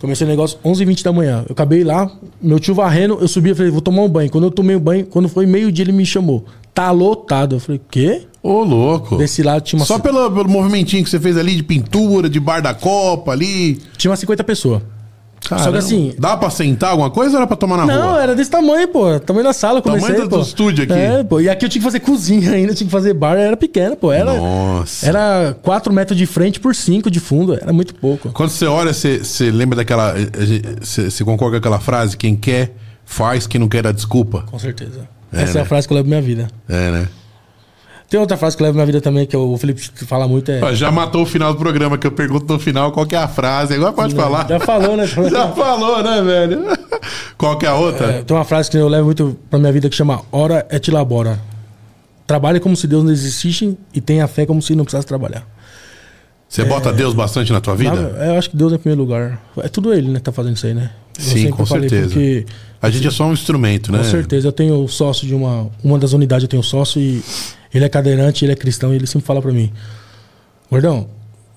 Comecei 0.00 0.26
o 0.26 0.30
negócio 0.30 0.58
11h20 0.64 1.02
da 1.04 1.12
manhã. 1.12 1.44
Eu 1.48 1.52
acabei 1.52 1.84
lá, 1.84 2.10
meu 2.40 2.58
tio 2.58 2.74
varrendo, 2.74 3.18
eu 3.20 3.28
subi 3.28 3.50
e 3.50 3.54
falei, 3.54 3.70
vou 3.70 3.80
tomar 3.80 4.02
um 4.02 4.08
banho. 4.08 4.28
Quando 4.30 4.44
eu 4.44 4.50
tomei 4.50 4.74
o 4.74 4.80
banho, 4.80 5.06
quando 5.06 5.28
foi 5.28 5.46
meio-dia, 5.46 5.84
ele 5.84 5.92
me 5.92 6.04
chamou. 6.04 6.44
Tá 6.74 6.90
lotado. 6.90 7.54
Eu 7.56 7.60
falei, 7.60 7.80
quê? 7.88 8.22
Ô, 8.42 8.64
louco. 8.64 9.16
Desse 9.16 9.44
lado 9.44 9.62
tinha 9.62 9.78
uma, 9.78 9.86
Só 9.86 10.00
pelo, 10.00 10.28
pelo 10.32 10.48
movimentinho 10.48 11.04
que 11.04 11.10
você 11.10 11.20
fez 11.20 11.36
ali 11.36 11.54
de 11.54 11.62
pintura, 11.62 12.28
de 12.28 12.40
bar 12.40 12.60
da 12.60 12.74
Copa 12.74 13.30
ali. 13.30 13.78
tinha 13.96 14.10
umas 14.10 14.18
50 14.18 14.42
pessoas. 14.42 14.82
Só 15.48 15.70
que 15.72 15.78
assim, 15.78 16.14
Dá 16.18 16.36
pra 16.36 16.48
sentar 16.50 16.90
alguma 16.90 17.10
coisa 17.10 17.32
ou 17.32 17.38
era 17.38 17.46
pra 17.46 17.56
tomar 17.56 17.76
na 17.76 17.84
Não, 17.86 18.10
rua? 18.12 18.22
era 18.22 18.34
desse 18.34 18.50
tamanho, 18.50 18.86
pô. 18.88 19.18
Tamanho 19.20 19.44
da 19.44 19.52
sala, 19.52 19.78
eu 19.78 19.82
comecei, 19.82 20.08
Tamanho 20.08 20.24
do- 20.24 20.30
pô. 20.30 20.36
do 20.38 20.42
estúdio 20.42 20.84
aqui. 20.84 20.92
É, 20.92 21.24
pô. 21.24 21.40
E 21.40 21.48
aqui 21.48 21.64
eu 21.64 21.68
tinha 21.68 21.80
que 21.80 21.84
fazer 21.84 22.00
cozinha 22.00 22.52
ainda, 22.52 22.74
tinha 22.74 22.86
que 22.86 22.92
fazer 22.92 23.12
bar, 23.12 23.36
era 23.36 23.56
pequeno, 23.56 23.96
pô. 23.96 24.12
Era, 24.12 24.32
Nossa. 24.34 25.06
era 25.06 25.56
4 25.62 25.92
metros 25.92 26.16
de 26.16 26.26
frente 26.26 26.58
por 26.60 26.74
5 26.74 27.10
de 27.10 27.20
fundo, 27.20 27.54
era 27.54 27.72
muito 27.72 27.94
pouco. 27.94 28.30
Quando 28.30 28.50
você 28.50 28.66
olha, 28.66 28.92
você, 28.94 29.18
você 29.18 29.50
lembra 29.50 29.76
daquela. 29.76 30.18
eh, 30.18 30.22
eh, 30.22 30.76
Você, 30.80 31.10
você 31.10 31.24
concorda 31.24 31.56
com 31.56 31.58
aquela 31.58 31.80
frase? 31.80 32.16
Quem 32.16 32.34
quer, 32.36 32.74
faz, 33.04 33.46
quem 33.46 33.60
não 33.60 33.68
quer, 33.68 33.82
dá 33.82 33.92
desculpa. 33.92 34.44
Com 34.50 34.58
certeza. 34.58 35.08
É, 35.32 35.42
Essa 35.42 35.52
é 35.52 35.54
né? 35.56 35.60
a 35.62 35.64
frase 35.64 35.86
que 35.88 35.92
eu 35.92 35.96
levo 35.96 36.08
minha 36.08 36.22
vida. 36.22 36.48
É, 36.68 36.90
né? 36.90 37.08
Tem 38.12 38.20
outra 38.20 38.36
frase 38.36 38.54
que 38.54 38.62
eu 38.62 38.66
levo 38.66 38.74
minha 38.74 38.84
vida 38.84 39.00
também, 39.00 39.24
que 39.24 39.34
o 39.34 39.56
Felipe 39.56 39.80
fala 40.06 40.28
muito, 40.28 40.52
é... 40.52 40.74
Já 40.74 40.92
matou 40.92 41.22
o 41.22 41.24
final 41.26 41.54
do 41.54 41.58
programa, 41.58 41.96
que 41.96 42.06
eu 42.06 42.12
pergunto 42.12 42.52
no 42.52 42.58
final 42.58 42.92
qual 42.92 43.06
que 43.06 43.16
é 43.16 43.18
a 43.18 43.26
frase. 43.26 43.72
Agora 43.72 43.90
pode 43.94 44.14
falar. 44.14 44.46
Já 44.46 44.60
falou, 44.60 44.98
né? 44.98 45.06
Já 45.32 45.48
falou, 45.52 46.02
né, 46.02 46.20
velho? 46.20 46.60
Qual 47.38 47.56
que 47.56 47.64
é 47.64 47.70
a 47.70 47.74
outra? 47.74 48.06
É, 48.12 48.22
tem 48.22 48.36
uma 48.36 48.44
frase 48.44 48.70
que 48.70 48.76
eu 48.76 48.86
levo 48.86 49.06
muito 49.06 49.38
pra 49.48 49.58
minha 49.58 49.72
vida 49.72 49.88
que 49.88 49.96
chama 49.96 50.20
Ora 50.30 50.66
et 50.70 50.90
labora. 50.90 51.40
Trabalhe 52.26 52.60
como 52.60 52.76
se 52.76 52.86
Deus 52.86 53.02
não 53.02 53.10
existisse 53.10 53.78
e 53.94 54.00
tenha 54.02 54.28
fé 54.28 54.44
como 54.44 54.60
se 54.60 54.74
não 54.74 54.84
precisasse 54.84 55.06
trabalhar. 55.06 55.46
Você 56.46 56.66
bota 56.66 56.92
Deus 56.92 57.14
bastante 57.14 57.50
na 57.50 57.62
tua 57.62 57.74
vida? 57.74 57.94
Nada- 57.94 58.26
eu 58.26 58.34
acho 58.36 58.50
que 58.50 58.56
Deus 58.58 58.72
é 58.72 58.74
em 58.74 58.78
primeiro 58.78 59.00
lugar. 59.00 59.40
É 59.56 59.68
tudo 59.68 59.90
ele, 59.94 60.08
né, 60.08 60.18
que 60.18 60.24
tá 60.24 60.32
fazendo 60.32 60.54
isso 60.54 60.66
aí, 60.66 60.74
né? 60.74 60.90
Eu 61.16 61.24
Sim, 61.24 61.48
com 61.50 61.64
certeza. 61.64 62.08
Porque 62.08 62.44
A 62.82 62.90
gente 62.90 63.08
é 63.08 63.10
só 63.10 63.24
um 63.24 63.32
instrumento, 63.32 63.90
né? 63.90 63.98
Com 63.98 64.04
certeza. 64.04 64.48
Eu 64.48 64.52
tenho 64.52 64.86
sócio 64.86 65.26
de 65.26 65.34
uma, 65.34 65.70
uma 65.82 65.98
das 65.98 66.12
unidades, 66.12 66.42
eu 66.42 66.48
tenho 66.48 66.62
sócio 66.62 67.00
e 67.00 67.22
ele 67.74 67.84
é 67.84 67.88
cadeirante, 67.88 68.44
ele 68.44 68.52
é 68.52 68.56
cristão 68.56 68.92
e 68.92 68.96
ele 68.96 69.06
sempre 69.06 69.26
fala 69.26 69.40
pra 69.42 69.52
mim: 69.52 69.72
Gordão, 70.70 71.08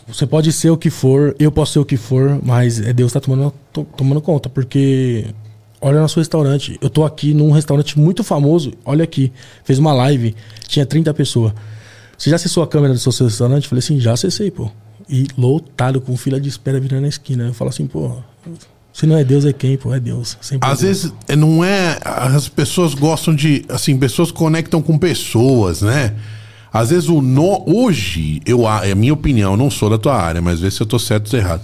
você 0.07 0.25
pode 0.27 0.51
ser 0.51 0.69
o 0.69 0.77
que 0.77 0.89
for, 0.89 1.35
eu 1.39 1.51
posso 1.51 1.73
ser 1.73 1.79
o 1.79 1.85
que 1.85 1.97
for, 1.97 2.39
mas 2.43 2.79
é 2.79 2.93
Deus 2.93 3.11
tá 3.11 3.19
tomando, 3.19 3.53
to- 3.73 3.87
tomando 3.97 4.21
conta, 4.21 4.49
porque 4.49 5.25
olha 5.81 5.99
nosso 5.99 6.19
restaurante. 6.19 6.77
Eu 6.81 6.89
tô 6.89 7.03
aqui 7.03 7.33
num 7.33 7.51
restaurante 7.51 7.97
muito 7.97 8.23
famoso, 8.23 8.73
olha 8.85 9.03
aqui, 9.03 9.31
fez 9.63 9.79
uma 9.79 9.93
live, 9.93 10.35
tinha 10.67 10.85
30 10.85 11.13
pessoas. 11.13 11.53
Você 12.17 12.29
já 12.29 12.35
acessou 12.37 12.63
a 12.63 12.67
câmera 12.67 12.93
do 12.93 12.99
seu 12.99 13.25
restaurante? 13.25 13.63
Eu 13.63 13.69
falei 13.69 13.79
assim, 13.79 13.99
já 13.99 14.13
acessei, 14.13 14.49
pô. 14.49 14.69
E 15.09 15.27
lotado, 15.37 15.99
com 15.99 16.15
fila 16.15 16.39
de 16.39 16.47
espera 16.49 16.79
virando 16.79 17.01
na 17.01 17.07
esquina. 17.09 17.45
Eu 17.47 17.53
falo 17.53 17.69
assim, 17.69 17.85
pô, 17.85 18.17
se 18.95 19.05
não 19.05 19.17
é 19.17 19.25
Deus, 19.25 19.43
é 19.43 19.51
quem, 19.51 19.75
pô? 19.75 19.93
É 19.93 19.99
Deus. 19.99 20.37
Sempre 20.39 20.69
Às 20.69 20.79
é 20.79 20.85
Deus. 20.85 21.01
vezes 21.01 21.13
não 21.37 21.65
é. 21.65 21.99
As 22.01 22.47
pessoas 22.47 22.93
gostam 22.93 23.35
de. 23.35 23.65
Assim, 23.67 23.97
pessoas 23.97 24.31
conectam 24.31 24.81
com 24.81 24.97
pessoas, 24.97 25.81
né? 25.81 26.13
Às 26.71 26.91
vezes 26.91 27.09
o 27.09 27.21
no, 27.21 27.61
hoje, 27.67 28.41
eu, 28.45 28.65
é 28.65 28.93
a 28.93 28.95
minha 28.95 29.13
opinião, 29.13 29.57
não 29.57 29.69
sou 29.69 29.89
da 29.89 29.97
tua 29.97 30.15
área, 30.15 30.41
mas 30.41 30.61
vê 30.61 30.71
se 30.71 30.79
eu 30.79 30.85
tô 30.85 30.97
certo 30.97 31.33
ou 31.33 31.39
errado. 31.39 31.61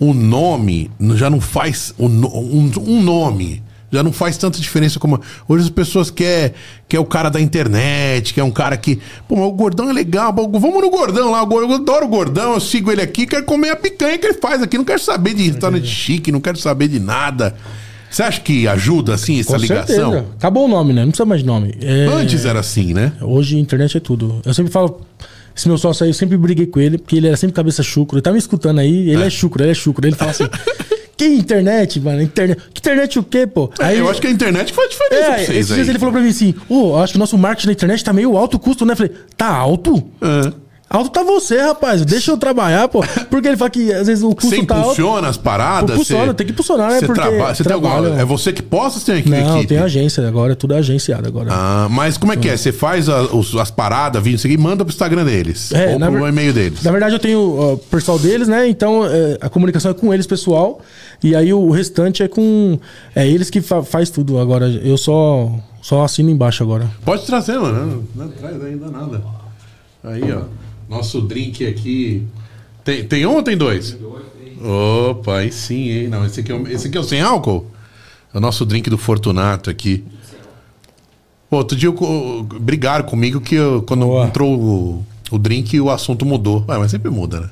O 0.00 0.12
nome 0.12 0.90
já 1.14 1.30
não 1.30 1.40
faz. 1.40 1.94
Um, 1.96 2.08
um, 2.08 2.72
um 2.88 3.02
nome 3.04 3.62
já 3.94 4.02
não 4.02 4.12
faz 4.12 4.36
tanta 4.36 4.60
diferença 4.60 4.98
como. 4.98 5.20
Hoje 5.48 5.64
as 5.64 5.70
pessoas 5.70 6.10
querem 6.10 6.52
quer 6.88 6.98
o 6.98 7.04
cara 7.04 7.28
da 7.30 7.40
internet, 7.40 8.34
quer 8.34 8.42
um 8.42 8.50
cara 8.50 8.76
que. 8.76 9.00
Pô, 9.28 9.36
mas 9.36 9.46
o 9.46 9.52
gordão 9.52 9.88
é 9.88 9.92
legal. 9.92 10.34
Vamos 10.34 10.82
no 10.82 10.90
gordão 10.90 11.30
lá. 11.30 11.42
Eu 11.42 11.72
adoro 11.72 12.06
o 12.06 12.08
gordão, 12.08 12.54
eu 12.54 12.60
sigo 12.60 12.90
ele 12.90 13.02
aqui, 13.02 13.26
quero 13.26 13.44
comer 13.44 13.70
a 13.70 13.76
picanha 13.76 14.18
que 14.18 14.26
ele 14.26 14.38
faz 14.38 14.62
aqui. 14.62 14.76
Não 14.76 14.84
quero 14.84 15.00
saber 15.00 15.34
de 15.34 15.44
restaurante 15.44 15.86
chique, 15.86 16.30
não 16.32 16.40
quero 16.40 16.58
saber 16.58 16.88
de 16.88 17.00
nada. 17.00 17.54
Você 18.10 18.22
acha 18.22 18.40
que 18.40 18.68
ajuda, 18.68 19.14
assim, 19.14 19.40
essa 19.40 19.56
Com 19.56 19.62
ligação? 19.62 20.12
Certeza. 20.12 20.26
Acabou 20.38 20.66
o 20.66 20.68
nome, 20.68 20.92
né? 20.92 21.02
Não 21.02 21.08
precisa 21.08 21.26
mais 21.26 21.40
de 21.40 21.46
nome. 21.46 21.74
É... 21.80 22.06
Antes 22.06 22.44
era 22.44 22.60
assim, 22.60 22.94
né? 22.94 23.12
Hoje 23.20 23.56
a 23.56 23.58
internet 23.58 23.96
é 23.96 24.00
tudo. 24.00 24.40
Eu 24.44 24.54
sempre 24.54 24.70
falo. 24.70 25.00
Esse 25.56 25.68
meu 25.68 25.78
sócio 25.78 26.04
aí, 26.04 26.10
eu 26.10 26.14
sempre 26.14 26.36
briguei 26.36 26.66
com 26.66 26.80
ele, 26.80 26.98
porque 26.98 27.16
ele 27.16 27.28
era 27.28 27.36
sempre 27.36 27.54
cabeça 27.54 27.82
chucro. 27.82 28.16
Ele 28.16 28.22
tá 28.22 28.32
me 28.32 28.38
escutando 28.38 28.80
aí, 28.80 29.10
ele 29.10 29.22
é, 29.22 29.26
é 29.26 29.30
chucro, 29.30 29.62
ele 29.62 29.70
é 29.70 29.74
chucro. 29.74 30.06
Ele 30.06 30.14
fala 30.14 30.30
assim. 30.32 30.44
Que 31.16 31.26
internet, 31.26 32.00
mano? 32.00 32.22
Internet. 32.22 32.60
Que 32.72 32.80
internet 32.80 33.18
o 33.18 33.22
quê, 33.22 33.46
pô? 33.46 33.70
É, 33.78 33.84
Aí, 33.84 33.98
eu 33.98 34.08
acho 34.08 34.20
que 34.20 34.26
a 34.26 34.30
internet 34.30 34.72
faz 34.72 34.90
diferença 34.90 35.22
é, 35.22 35.26
pra 35.26 35.44
vocês 35.44 35.58
esses 35.58 35.74
dias 35.74 35.88
ele 35.88 35.98
falou 35.98 36.12
pra 36.12 36.20
mim 36.20 36.28
assim, 36.28 36.54
ô, 36.68 36.90
oh, 36.90 36.96
acho 36.98 37.12
que 37.12 37.18
o 37.18 37.20
nosso 37.20 37.38
marketing 37.38 37.68
na 37.68 37.72
internet 37.72 38.04
tá 38.04 38.12
meio 38.12 38.36
alto 38.36 38.58
custo, 38.58 38.84
né? 38.84 38.92
Eu 38.92 38.96
falei, 38.96 39.12
tá 39.36 39.46
alto? 39.46 40.02
É. 40.20 40.63
Alto 40.94 41.10
tá 41.10 41.24
você, 41.24 41.60
rapaz. 41.60 42.04
Deixa 42.04 42.30
eu 42.30 42.36
trabalhar, 42.36 42.86
pô. 42.86 43.02
Porque 43.28 43.48
ele 43.48 43.56
fala 43.56 43.68
que 43.68 43.92
às 43.92 44.06
vezes 44.06 44.22
o 44.22 44.32
custo 44.32 44.48
você 44.48 44.64
tá 44.64 44.78
impulsiona 44.78 45.28
as 45.28 45.36
paradas? 45.36 45.90
Impulsiona, 45.90 46.32
tem 46.32 46.46
que 46.46 46.52
impulsionar, 46.52 46.90
né? 46.90 47.00
Você 47.00 47.06
Porque 47.06 47.20
trabalha, 47.20 47.54
você 47.54 47.64
trabalha. 47.64 47.94
Tem 47.94 48.06
alguma, 48.06 48.22
é 48.22 48.24
você 48.24 48.52
que 48.52 48.62
posta 48.62 49.00
ou 49.00 49.04
tem 49.04 49.16
aqui 49.18 49.28
Não, 49.28 49.56
equipe? 49.56 49.66
tem 49.66 49.78
agência 49.78 50.24
agora, 50.26 50.52
é 50.52 50.54
tudo 50.54 50.72
agenciado 50.72 51.26
agora. 51.26 51.50
Ah, 51.52 51.88
mas 51.90 52.16
como 52.16 52.32
é 52.32 52.36
que 52.36 52.48
é? 52.48 52.56
Você 52.56 52.70
faz 52.70 53.08
a, 53.08 53.22
os, 53.22 53.56
as 53.56 53.72
paradas, 53.72 54.22
vídeos 54.22 54.44
e 54.44 54.56
manda 54.56 54.84
pro 54.84 54.92
Instagram 54.92 55.24
deles. 55.24 55.72
É, 55.72 55.94
ou 55.94 55.98
pro 55.98 56.28
e-mail 56.28 56.52
deles. 56.52 56.84
Na 56.84 56.92
verdade, 56.92 57.12
eu 57.12 57.18
tenho 57.18 57.40
o 57.40 57.76
pessoal 57.76 58.16
deles, 58.16 58.46
né? 58.46 58.68
Então 58.68 59.04
é, 59.04 59.36
a 59.40 59.48
comunicação 59.48 59.90
é 59.90 59.94
com 59.94 60.14
eles, 60.14 60.28
pessoal. 60.28 60.80
E 61.24 61.34
aí 61.34 61.52
o 61.52 61.70
restante 61.70 62.22
é 62.22 62.28
com. 62.28 62.78
É 63.16 63.26
eles 63.26 63.50
que 63.50 63.60
fa 63.60 63.82
faz 63.82 64.10
tudo 64.10 64.38
agora. 64.38 64.68
Eu 64.68 64.96
só, 64.96 65.50
só 65.82 66.04
assino 66.04 66.30
embaixo 66.30 66.62
agora. 66.62 66.88
Pode 67.04 67.26
trazer, 67.26 67.58
mano. 67.58 68.06
Não 68.14 68.28
traz 68.28 68.62
ainda 68.62 68.88
nada. 68.90 69.20
Aí, 70.04 70.22
ó. 70.32 70.63
Nosso 70.88 71.20
drink 71.20 71.66
aqui. 71.66 72.22
Tem, 72.84 73.04
tem 73.04 73.26
um 73.26 73.36
ou 73.36 73.42
tem 73.42 73.56
dois? 73.56 73.96
Opa, 74.60 75.38
aí 75.38 75.52
sim, 75.52 75.90
hein? 75.90 76.08
Não, 76.08 76.24
esse 76.24 76.40
aqui, 76.40 76.52
é, 76.52 76.56
esse 76.72 76.88
aqui 76.88 76.96
é 76.96 77.00
o 77.00 77.04
sem 77.04 77.20
álcool? 77.20 77.66
É 78.32 78.38
o 78.38 78.40
nosso 78.40 78.64
drink 78.64 78.88
do 78.88 78.98
Fortunato 78.98 79.70
aqui. 79.70 80.04
Pô, 81.50 81.58
outro 81.58 81.76
dia 81.76 81.88
eu, 81.88 82.46
brigaram 82.60 83.04
comigo 83.04 83.40
que 83.40 83.54
eu, 83.54 83.82
quando 83.82 84.06
Boa. 84.06 84.26
entrou 84.26 84.58
o, 84.58 85.06
o 85.30 85.38
drink 85.38 85.78
o 85.80 85.90
assunto 85.90 86.24
mudou. 86.24 86.64
Ué, 86.68 86.78
mas 86.78 86.90
sempre 86.90 87.10
muda, 87.10 87.40
né? 87.40 87.50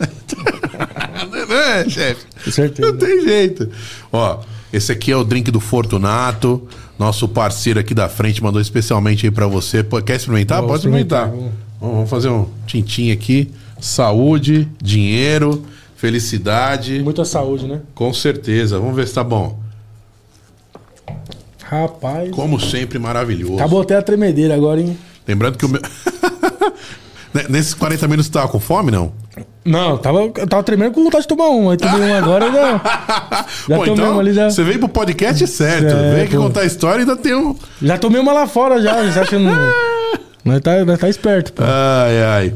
não 1.48 1.56
é, 1.56 1.88
chefe? 1.88 2.26
Com 2.44 2.50
certeza. 2.50 2.92
Não 2.92 2.98
tem 2.98 3.22
jeito. 3.22 3.68
Ó, 4.12 4.40
esse 4.72 4.92
aqui 4.92 5.10
é 5.10 5.16
o 5.16 5.24
drink 5.24 5.50
do 5.50 5.60
Fortunato. 5.60 6.66
Nosso 6.98 7.26
parceiro 7.26 7.80
aqui 7.80 7.94
da 7.94 8.08
frente 8.08 8.42
mandou 8.42 8.60
especialmente 8.60 9.26
aí 9.26 9.30
pra 9.30 9.46
você. 9.46 9.82
Quer 10.04 10.16
experimentar? 10.16 10.62
Pode 10.62 10.76
experimentar. 10.76 11.28
experimentar. 11.28 11.69
Vamos 11.80 12.10
fazer 12.10 12.28
um 12.28 12.46
tintim 12.66 13.10
aqui. 13.10 13.50
Saúde, 13.80 14.68
dinheiro, 14.82 15.64
felicidade. 15.96 17.02
Muita 17.02 17.24
saúde, 17.24 17.66
né? 17.66 17.80
Com 17.94 18.12
certeza. 18.12 18.78
Vamos 18.78 18.94
ver 18.94 19.08
se 19.08 19.14
tá 19.14 19.24
bom. 19.24 19.58
Rapaz. 21.62 22.30
Como 22.32 22.60
sempre, 22.60 22.98
maravilhoso. 22.98 23.54
Acabou 23.54 23.80
até 23.80 23.96
a 23.96 24.02
tremedeira 24.02 24.54
agora, 24.54 24.80
hein? 24.80 24.98
Lembrando 25.26 25.56
que 25.56 25.64
o 25.64 25.68
meu. 25.68 25.80
Nesses 27.48 27.74
40 27.74 28.08
minutos 28.08 28.26
você 28.26 28.32
tava 28.32 28.48
com 28.48 28.58
fome, 28.58 28.90
não? 28.90 29.12
Não, 29.64 29.96
tava, 29.96 30.28
tava 30.48 30.62
tremendo 30.64 30.92
com 30.92 31.04
vontade 31.04 31.22
de 31.22 31.28
tomar 31.28 31.48
um. 31.48 31.70
Aí 31.70 31.76
tomei 31.76 32.00
um 32.00 32.16
agora 32.16 32.50
já. 32.50 32.72
já 33.68 33.76
Pô, 33.76 33.86
então, 33.86 34.18
ali 34.18 34.32
já. 34.32 34.50
Você 34.50 34.64
veio 34.64 34.80
pro 34.80 34.88
podcast 34.88 35.46
certo. 35.46 35.86
É, 35.86 36.14
veio 36.14 36.24
aqui 36.24 36.36
contar 36.36 36.62
a 36.62 36.64
história 36.64 37.02
e 37.02 37.08
ainda 37.08 37.16
tem 37.16 37.34
um. 37.34 37.54
Já 37.80 37.96
tomei 37.96 38.20
uma 38.20 38.32
lá 38.32 38.48
fora 38.48 38.82
já. 38.82 39.00
Você 39.04 39.20
acha 39.20 39.30
que 39.30 39.38
não. 39.38 39.54
Nós 40.44 40.60
tá, 40.60 40.84
nós 40.84 40.98
tá 40.98 41.08
esperto, 41.08 41.52
pô. 41.52 41.62
Ai, 41.64 42.22
ai. 42.22 42.54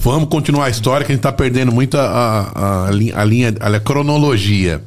Vamos 0.00 0.28
continuar 0.28 0.66
a 0.66 0.70
história 0.70 1.04
que 1.04 1.12
a 1.12 1.14
gente 1.14 1.22
tá 1.22 1.32
perdendo 1.32 1.72
muito 1.72 1.98
a, 1.98 2.02
a, 2.04 2.88
a, 2.88 2.90
linha, 2.90 3.18
a 3.18 3.24
linha, 3.24 3.54
a 3.60 3.80
cronologia. 3.80 4.80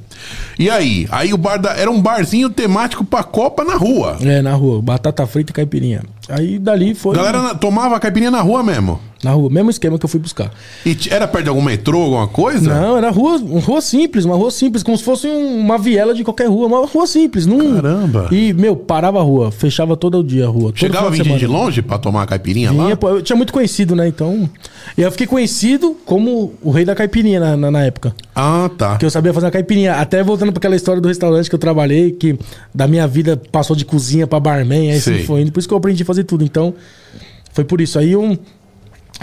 E 0.58 0.70
aí? 0.70 1.08
Aí 1.12 1.34
o 1.34 1.38
bar 1.38 1.58
da, 1.58 1.72
era 1.72 1.90
um 1.90 2.02
barzinho 2.02 2.50
temático 2.50 3.04
pra 3.04 3.24
Copa 3.24 3.64
na 3.64 3.76
rua. 3.76 4.18
É, 4.22 4.42
na 4.42 4.54
rua. 4.54 4.82
Batata 4.82 5.26
frita 5.26 5.52
e 5.52 5.54
caipirinha. 5.54 6.04
Aí 6.32 6.58
dali 6.58 6.94
foi. 6.94 7.15
Galera 7.15 7.56
tomava 7.56 8.00
caipirinha 8.00 8.32
na 8.32 8.41
rua 8.41 8.63
mesmo? 8.63 9.00
Na 9.24 9.32
rua, 9.32 9.52
mesmo 9.52 9.70
esquema 9.70 10.00
que 10.00 10.06
eu 10.06 10.10
fui 10.10 10.20
buscar. 10.20 10.52
E 10.84 10.98
era 11.12 11.28
perto 11.28 11.44
de 11.44 11.50
algum 11.50 11.62
metrô, 11.62 12.02
alguma 12.02 12.28
coisa? 12.28 12.74
Não, 12.74 12.98
era 12.98 13.12
rua, 13.12 13.38
uma 13.38 13.62
rua 13.62 13.80
simples, 13.80 14.26
uma 14.26 14.36
rua 14.36 14.50
simples, 14.50 14.82
como 14.82 14.98
se 14.98 15.04
fosse 15.04 15.28
uma 15.28 15.78
viela 15.78 16.13
de 16.15 16.24
qualquer 16.24 16.48
rua, 16.48 16.65
uma 16.65 16.88
rua 16.88 17.06
simples. 17.06 17.46
Num... 17.46 17.76
Caramba! 17.76 18.30
E, 18.32 18.52
meu, 18.54 18.76
parava 18.76 19.20
a 19.20 19.22
rua, 19.22 19.52
fechava 19.52 19.96
todo 19.96 20.24
dia 20.24 20.46
a 20.48 20.50
rua. 20.50 20.72
Chegava 20.74 21.12
vindo 21.12 21.38
de 21.38 21.46
longe 21.46 21.84
pra 21.84 22.00
tomar 22.00 22.24
a 22.24 22.26
caipirinha 22.26 22.72
Vinha, 22.72 22.84
lá? 22.89 22.96
Pô, 22.96 23.10
eu 23.10 23.22
tinha 23.22 23.36
muito 23.36 23.54
conhecido, 23.54 23.96
né? 23.96 24.08
Então. 24.08 24.50
E 24.98 25.04
eu 25.04 25.12
fiquei 25.12 25.28
conhecido 25.28 25.96
como 26.04 26.54
o 26.60 26.72
rei 26.72 26.84
da 26.84 26.96
caipirinha 26.96 27.39
na, 27.39 27.56
na, 27.56 27.70
na 27.70 27.84
época. 27.84 28.15
Ah, 28.36 28.72
tá. 28.76 28.98
Que 28.98 29.06
eu 29.06 29.10
sabia 29.12 29.32
fazer 29.34 29.48
a 29.48 29.52
caipirinha. 29.52 29.94
Até 29.94 30.24
voltando 30.24 30.52
pra 30.52 30.58
aquela 30.58 30.76
história 30.76 31.00
do 31.00 31.08
restaurante 31.08 31.48
que 31.48 31.54
eu 31.54 31.60
trabalhei, 31.60 32.12
que 32.12 32.39
da 32.74 32.88
minha 32.88 33.08
vida 33.08 33.39
passou 33.52 33.76
de 33.76 33.86
cozinha 33.86 34.26
pra 34.26 34.39
barman, 34.39 34.89
aí 34.89 34.98
assim 34.98 35.24
foi 35.26 35.41
indo. 35.41 35.52
Por 35.52 35.60
isso 35.60 35.67
que 35.67 35.74
eu 35.74 35.78
aprendi 35.78 36.02
a 36.02 36.06
fazer 36.06 36.21
tudo. 36.24 36.44
Então, 36.44 36.74
foi 37.54 37.64
por 37.64 37.82
isso. 37.82 38.00
Aí 38.00 38.16
um. 38.16 38.38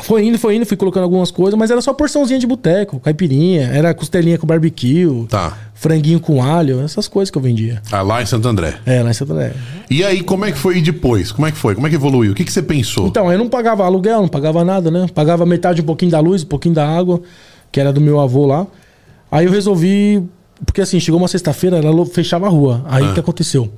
Foi 0.02 0.24
indo, 0.24 0.38
foi 0.38 0.54
indo, 0.54 0.64
fui 0.64 0.76
colocando 0.76 1.02
algumas 1.02 1.32
coisas, 1.32 1.58
mas 1.58 1.72
era 1.72 1.80
só 1.80 1.92
porçãozinha 1.92 2.38
de 2.38 2.46
boteco, 2.46 3.00
caipirinha, 3.00 3.62
era 3.72 3.92
costelinha 3.92 4.38
com 4.38 4.46
barbecue, 4.46 5.26
tá. 5.28 5.58
franguinho 5.74 6.20
com 6.20 6.40
alho, 6.40 6.80
essas 6.80 7.08
coisas 7.08 7.32
que 7.32 7.36
eu 7.36 7.42
vendia. 7.42 7.82
Ah, 7.90 8.00
lá 8.00 8.22
em 8.22 8.26
Santo 8.26 8.46
André. 8.46 8.76
É, 8.86 9.02
lá 9.02 9.10
em 9.10 9.12
Santo 9.12 9.32
André. 9.32 9.54
E 9.90 10.04
aí, 10.04 10.22
como 10.22 10.44
é 10.44 10.52
que 10.52 10.58
foi 10.58 10.80
depois? 10.80 11.32
Como 11.32 11.48
é 11.48 11.50
que 11.50 11.58
foi? 11.58 11.74
Como 11.74 11.84
é 11.84 11.90
que 11.90 11.96
evoluiu? 11.96 12.30
O 12.30 12.34
que, 12.36 12.44
que 12.44 12.52
você 12.52 12.62
pensou? 12.62 13.08
Então, 13.08 13.32
eu 13.32 13.36
não 13.36 13.48
pagava 13.48 13.84
aluguel, 13.84 14.20
não 14.20 14.28
pagava 14.28 14.64
nada, 14.64 14.88
né? 14.88 15.06
Pagava 15.12 15.44
metade 15.44 15.82
um 15.82 15.84
pouquinho 15.84 16.12
da 16.12 16.20
luz, 16.20 16.44
um 16.44 16.46
pouquinho 16.46 16.76
da 16.76 16.86
água, 16.86 17.20
que 17.72 17.80
era 17.80 17.92
do 17.92 18.00
meu 18.00 18.20
avô 18.20 18.46
lá. 18.46 18.68
Aí 19.32 19.46
eu 19.46 19.50
resolvi, 19.50 20.22
porque 20.64 20.80
assim, 20.80 21.00
chegou 21.00 21.18
uma 21.18 21.28
sexta-feira, 21.28 21.78
ela 21.78 22.06
fechava 22.06 22.46
a 22.46 22.48
rua. 22.48 22.84
Aí 22.86 23.02
o 23.02 23.10
ah. 23.10 23.14
que 23.14 23.20
aconteceu? 23.20 23.68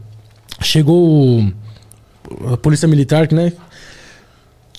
Chegou 0.60 1.50
a 2.52 2.56
polícia 2.56 2.86
militar, 2.88 3.30
né? 3.32 3.52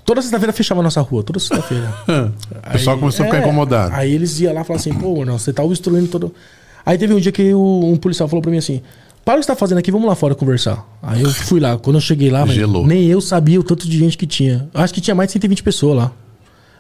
Toda 0.06 0.22
sexta-feira 0.22 0.52
fechava 0.52 0.82
a 0.82 0.84
nossa 0.84 1.02
rua, 1.02 1.24
toda 1.24 1.40
sexta-feira. 1.40 1.94
o 2.68 2.72
pessoal 2.72 2.98
começou 2.98 3.26
é, 3.26 3.28
a 3.28 3.32
ficar 3.32 3.42
é, 3.42 3.46
incomodado. 3.46 3.96
Aí 3.96 4.14
eles 4.14 4.40
iam 4.40 4.54
lá 4.54 4.62
e 4.62 4.64
falavam 4.64 4.76
assim, 4.76 4.94
pô, 4.94 5.24
não, 5.24 5.38
você 5.38 5.54
tá 5.54 5.64
obstruindo 5.64 6.08
todo. 6.08 6.34
Aí 6.86 6.98
teve 6.98 7.14
um 7.14 7.20
dia 7.20 7.32
que 7.32 7.54
o, 7.54 7.92
um 7.92 7.98
policial 7.98 8.28
falou 8.28 8.42
pra 8.42 8.52
mim 8.52 8.58
assim: 8.58 8.82
para 9.24 9.36
o 9.36 9.38
que 9.38 9.44
você 9.44 9.52
tá 9.52 9.56
fazendo 9.56 9.78
aqui, 9.78 9.92
vamos 9.92 10.08
lá 10.08 10.16
fora 10.16 10.34
conversar. 10.34 10.86
Aí 11.02 11.22
eu 11.22 11.30
fui 11.30 11.60
lá. 11.60 11.78
Quando 11.78 11.98
eu 11.98 12.02
cheguei 12.02 12.32
lá, 12.32 12.44
véio, 12.44 12.86
nem 12.86 13.06
eu 13.06 13.22
sabia 13.22 13.60
o 13.60 13.64
tanto 13.64 13.88
de 13.88 13.98
gente 13.98 14.18
que 14.18 14.26
tinha. 14.26 14.68
Acho 14.74 14.94
que 14.94 15.02
tinha 15.02 15.14
mais 15.14 15.28
de 15.28 15.34
120 15.34 15.62
pessoas 15.62 15.96
lá. 15.96 16.12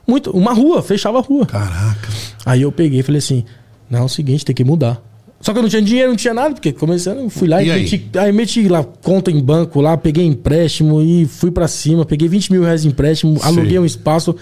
Muito, 0.07 0.31
uma 0.31 0.53
rua, 0.53 0.81
fechava 0.81 1.19
a 1.19 1.21
rua. 1.21 1.45
Caraca. 1.45 2.09
Aí 2.45 2.63
eu 2.63 2.71
peguei 2.71 3.01
e 3.01 3.03
falei 3.03 3.19
assim: 3.19 3.45
não, 3.89 3.99
é 3.99 4.03
o 4.03 4.09
seguinte, 4.09 4.43
tem 4.43 4.55
que 4.55 4.63
mudar. 4.63 5.01
Só 5.41 5.51
que 5.51 5.59
eu 5.59 5.63
não 5.63 5.69
tinha 5.69 5.81
dinheiro, 5.81 6.09
não 6.09 6.15
tinha 6.15 6.33
nada, 6.33 6.53
porque 6.53 6.71
começando, 6.71 7.27
fui 7.29 7.47
lá 7.47 7.61
e, 7.61 7.67
e 7.67 7.73
meti, 7.73 8.09
aí? 8.13 8.25
aí? 8.25 8.31
meti 8.31 8.67
lá 8.67 8.83
conta 8.83 9.31
em 9.31 9.41
banco 9.41 9.81
lá, 9.81 9.97
peguei 9.97 10.25
empréstimo 10.25 11.01
e 11.01 11.25
fui 11.25 11.51
para 11.51 11.67
cima, 11.67 12.05
peguei 12.05 12.27
20 12.27 12.51
mil 12.51 12.63
reais 12.63 12.83
de 12.83 12.87
empréstimo, 12.87 13.37
Sim. 13.39 13.45
aluguei 13.45 13.79
um 13.79 13.85
espaço. 13.85 14.35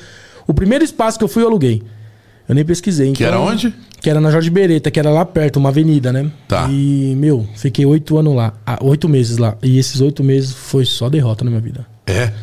O 0.45 0.53
primeiro 0.53 0.83
espaço 0.83 1.17
que 1.17 1.23
eu 1.23 1.29
fui, 1.29 1.43
eu 1.43 1.47
aluguei. 1.47 1.81
Eu 2.47 2.55
nem 2.55 2.65
pesquisei. 2.65 3.09
Então, 3.09 3.15
que 3.15 3.23
era 3.23 3.37
então, 3.37 3.47
onde? 3.47 3.73
Que 4.01 4.09
era 4.09 4.19
na 4.19 4.31
Jorge 4.31 4.49
Bereta, 4.49 4.89
que 4.89 4.99
era 4.99 5.11
lá 5.11 5.23
perto, 5.23 5.57
uma 5.57 5.69
avenida, 5.69 6.11
né? 6.11 6.31
Tá. 6.47 6.67
E, 6.69 7.13
meu, 7.15 7.47
fiquei 7.55 7.85
oito 7.85 8.17
anos 8.17 8.35
lá, 8.35 8.53
ah, 8.65 8.79
oito 8.81 9.07
meses 9.07 9.37
lá. 9.37 9.55
E 9.61 9.77
esses 9.77 10.01
oito 10.01 10.23
meses 10.23 10.51
foi 10.51 10.83
só 10.83 11.09
derrota 11.09 11.45
na 11.45 11.51
minha 11.51 11.61
vida. 11.61 11.85
É? 12.07 12.33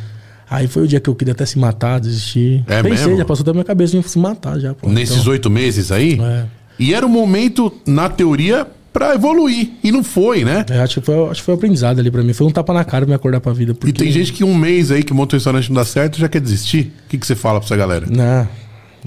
Aí 0.49 0.69
foi 0.69 0.85
o 0.85 0.87
dia 0.87 1.01
que 1.01 1.11
eu 1.11 1.14
queria 1.14 1.33
até 1.33 1.45
se 1.45 1.59
matar, 1.59 1.99
desistir. 1.99 2.64
É 2.69 2.81
Pensei, 2.83 3.07
mesmo? 3.07 3.19
já 3.19 3.25
passou 3.25 3.45
da 3.45 3.53
minha 3.53 3.64
cabeça 3.64 3.97
em 3.97 4.03
se 4.03 4.19
matar 4.19 4.61
já. 4.61 4.75
Pô. 4.75 4.88
Nesses 4.88 5.19
então, 5.19 5.33
oito 5.33 5.51
meses 5.51 5.90
aí? 5.90 6.21
É. 6.21 6.45
E 6.79 6.95
era 6.95 7.05
o 7.07 7.09
momento, 7.09 7.73
na 7.87 8.09
teoria, 8.09 8.67
para 8.93 9.15
evoluir. 9.15 9.73
E 9.85 9.93
não 9.93 10.03
foi, 10.03 10.45
né? 10.45 10.65
É, 10.71 10.81
acho, 10.81 11.01
que 11.01 11.07
foi, 11.07 11.29
acho 11.29 11.41
que 11.41 11.45
foi 11.45 11.55
aprendizado 11.55 11.99
ali 11.99 12.11
para 12.11 12.23
mim. 12.23 12.33
Foi 12.33 12.47
um 12.47 12.51
tapa 12.51 12.73
na 12.73 12.85
cara 12.85 13.05
me 13.05 13.12
acordar 13.12 13.41
pra 13.41 13.53
vida. 13.53 13.75
Porque... 13.75 13.91
E 13.91 13.93
tem 13.93 14.11
gente 14.11 14.33
que 14.33 14.43
um 14.43 14.55
mês 14.55 14.91
aí 14.91 15.03
que 15.03 15.12
monta 15.12 15.37
um 15.37 15.39
restaurante 15.39 15.69
não 15.69 15.77
dá 15.77 15.85
certo 15.85 16.19
já 16.19 16.29
quer 16.29 16.41
desistir. 16.41 16.93
O 17.05 17.09
que, 17.11 17.19
que 17.19 17.27
você 17.27 17.35
fala 17.35 17.61
pra 17.61 17.67
essa 17.67 17.77
galera? 17.77 18.07
Não. 18.09 18.49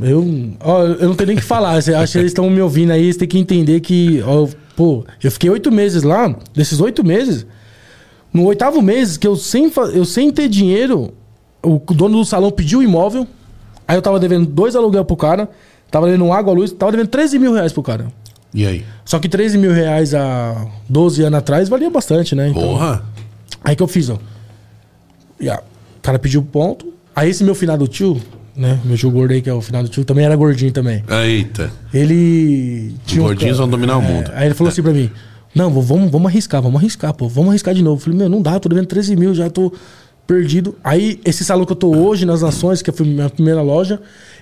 Eu, 0.01 0.53
ó, 0.59 0.83
eu 0.83 1.07
não 1.09 1.15
tenho 1.15 1.27
nem 1.27 1.37
o 1.37 1.39
que 1.39 1.45
falar. 1.45 1.71
acho 1.73 1.91
que 1.91 2.17
eles 2.17 2.31
estão 2.31 2.49
me 2.49 2.61
ouvindo 2.61 2.91
aí, 2.91 3.03
eles 3.03 3.17
têm 3.17 3.27
que 3.27 3.37
entender 3.37 3.79
que, 3.81 4.21
ó, 4.25 4.47
pô, 4.75 5.03
eu 5.23 5.31
fiquei 5.31 5.49
oito 5.49 5.71
meses 5.71 6.03
lá. 6.03 6.35
Desses 6.53 6.79
oito 6.79 7.03
meses, 7.03 7.45
no 8.31 8.45
oitavo 8.45 8.81
mês, 8.81 9.17
que 9.17 9.27
eu 9.27 9.35
sem, 9.35 9.71
eu 9.93 10.05
sem 10.05 10.31
ter 10.31 10.47
dinheiro, 10.47 11.13
o 11.63 11.79
dono 11.93 12.19
do 12.19 12.25
salão 12.25 12.51
pediu 12.51 12.79
o 12.79 12.83
imóvel. 12.83 13.27
Aí 13.87 13.97
eu 13.97 14.01
tava 14.01 14.19
devendo 14.19 14.45
dois 14.45 14.75
aluguel 14.75 15.03
pro 15.03 15.17
cara. 15.17 15.49
Tava 15.91 16.05
devendo 16.05 16.31
água, 16.31 16.53
luz. 16.53 16.71
Tava 16.71 16.91
devendo 16.91 17.07
13 17.09 17.39
mil 17.39 17.53
reais 17.53 17.71
pro 17.73 17.81
cara. 17.83 18.07
E 18.53 18.65
aí? 18.65 18.83
Só 19.05 19.19
que 19.19 19.29
13 19.29 19.57
mil 19.57 19.71
reais 19.71 20.13
há 20.13 20.65
12 20.87 21.23
anos 21.23 21.39
atrás 21.39 21.69
valia 21.69 21.89
bastante, 21.89 22.33
né? 22.35 22.49
Então, 22.49 22.61
Porra! 22.61 23.03
Aí 23.63 23.75
que 23.75 23.83
eu 23.83 23.87
fiz, 23.87 24.09
ó. 24.09 24.17
E, 25.39 25.49
ah, 25.49 25.61
o 25.97 26.01
cara 26.01 26.17
pediu 26.19 26.41
ponto. 26.41 26.93
Aí 27.15 27.29
esse 27.29 27.43
meu 27.43 27.53
finado 27.55 27.87
tio, 27.87 28.19
né? 28.55 28.79
Meu 28.83 28.97
tio 28.97 29.11
gordo 29.11 29.33
aí, 29.33 29.41
que 29.41 29.49
é 29.49 29.53
o 29.53 29.61
finado 29.61 29.87
tio, 29.89 30.03
também 30.05 30.25
era 30.25 30.35
gordinho 30.35 30.71
também. 30.71 31.03
Eita. 31.25 31.71
Ele 31.93 32.93
tinha 33.05 33.21
Os 33.21 33.25
um 33.25 33.27
gordinhos 33.29 33.57
ca- 33.57 33.63
vão 33.63 33.69
dominar 33.69 33.97
o 33.97 34.01
mundo. 34.01 34.31
Aí 34.33 34.47
ele 34.47 34.55
falou 34.55 34.71
assim 34.71 34.81
pra 34.81 34.93
mim: 34.93 35.09
Não, 35.53 35.69
vamos, 35.81 36.09
vamos 36.11 36.27
arriscar, 36.31 36.61
vamos 36.61 36.79
arriscar, 36.79 37.13
pô, 37.13 37.27
vamos 37.27 37.49
arriscar 37.51 37.73
de 37.73 37.81
novo. 37.83 37.97
Eu 37.97 38.03
falei, 38.03 38.19
meu, 38.19 38.29
não 38.29 38.41
dá, 38.41 38.59
tô 38.59 38.69
devendo 38.69 38.87
13 38.87 39.15
mil, 39.15 39.33
já 39.35 39.49
tô 39.49 39.71
perdido. 40.25 40.75
Aí, 40.83 41.19
esse 41.25 41.43
salão 41.43 41.65
que 41.65 41.71
eu 41.71 41.75
tô 41.75 41.93
hoje, 41.95 42.25
nas 42.25 42.41
Nações, 42.41 42.81
que 42.81 42.91
foi 42.91 43.05
minha 43.07 43.29
primeira 43.29 43.61
loja, 43.61 43.99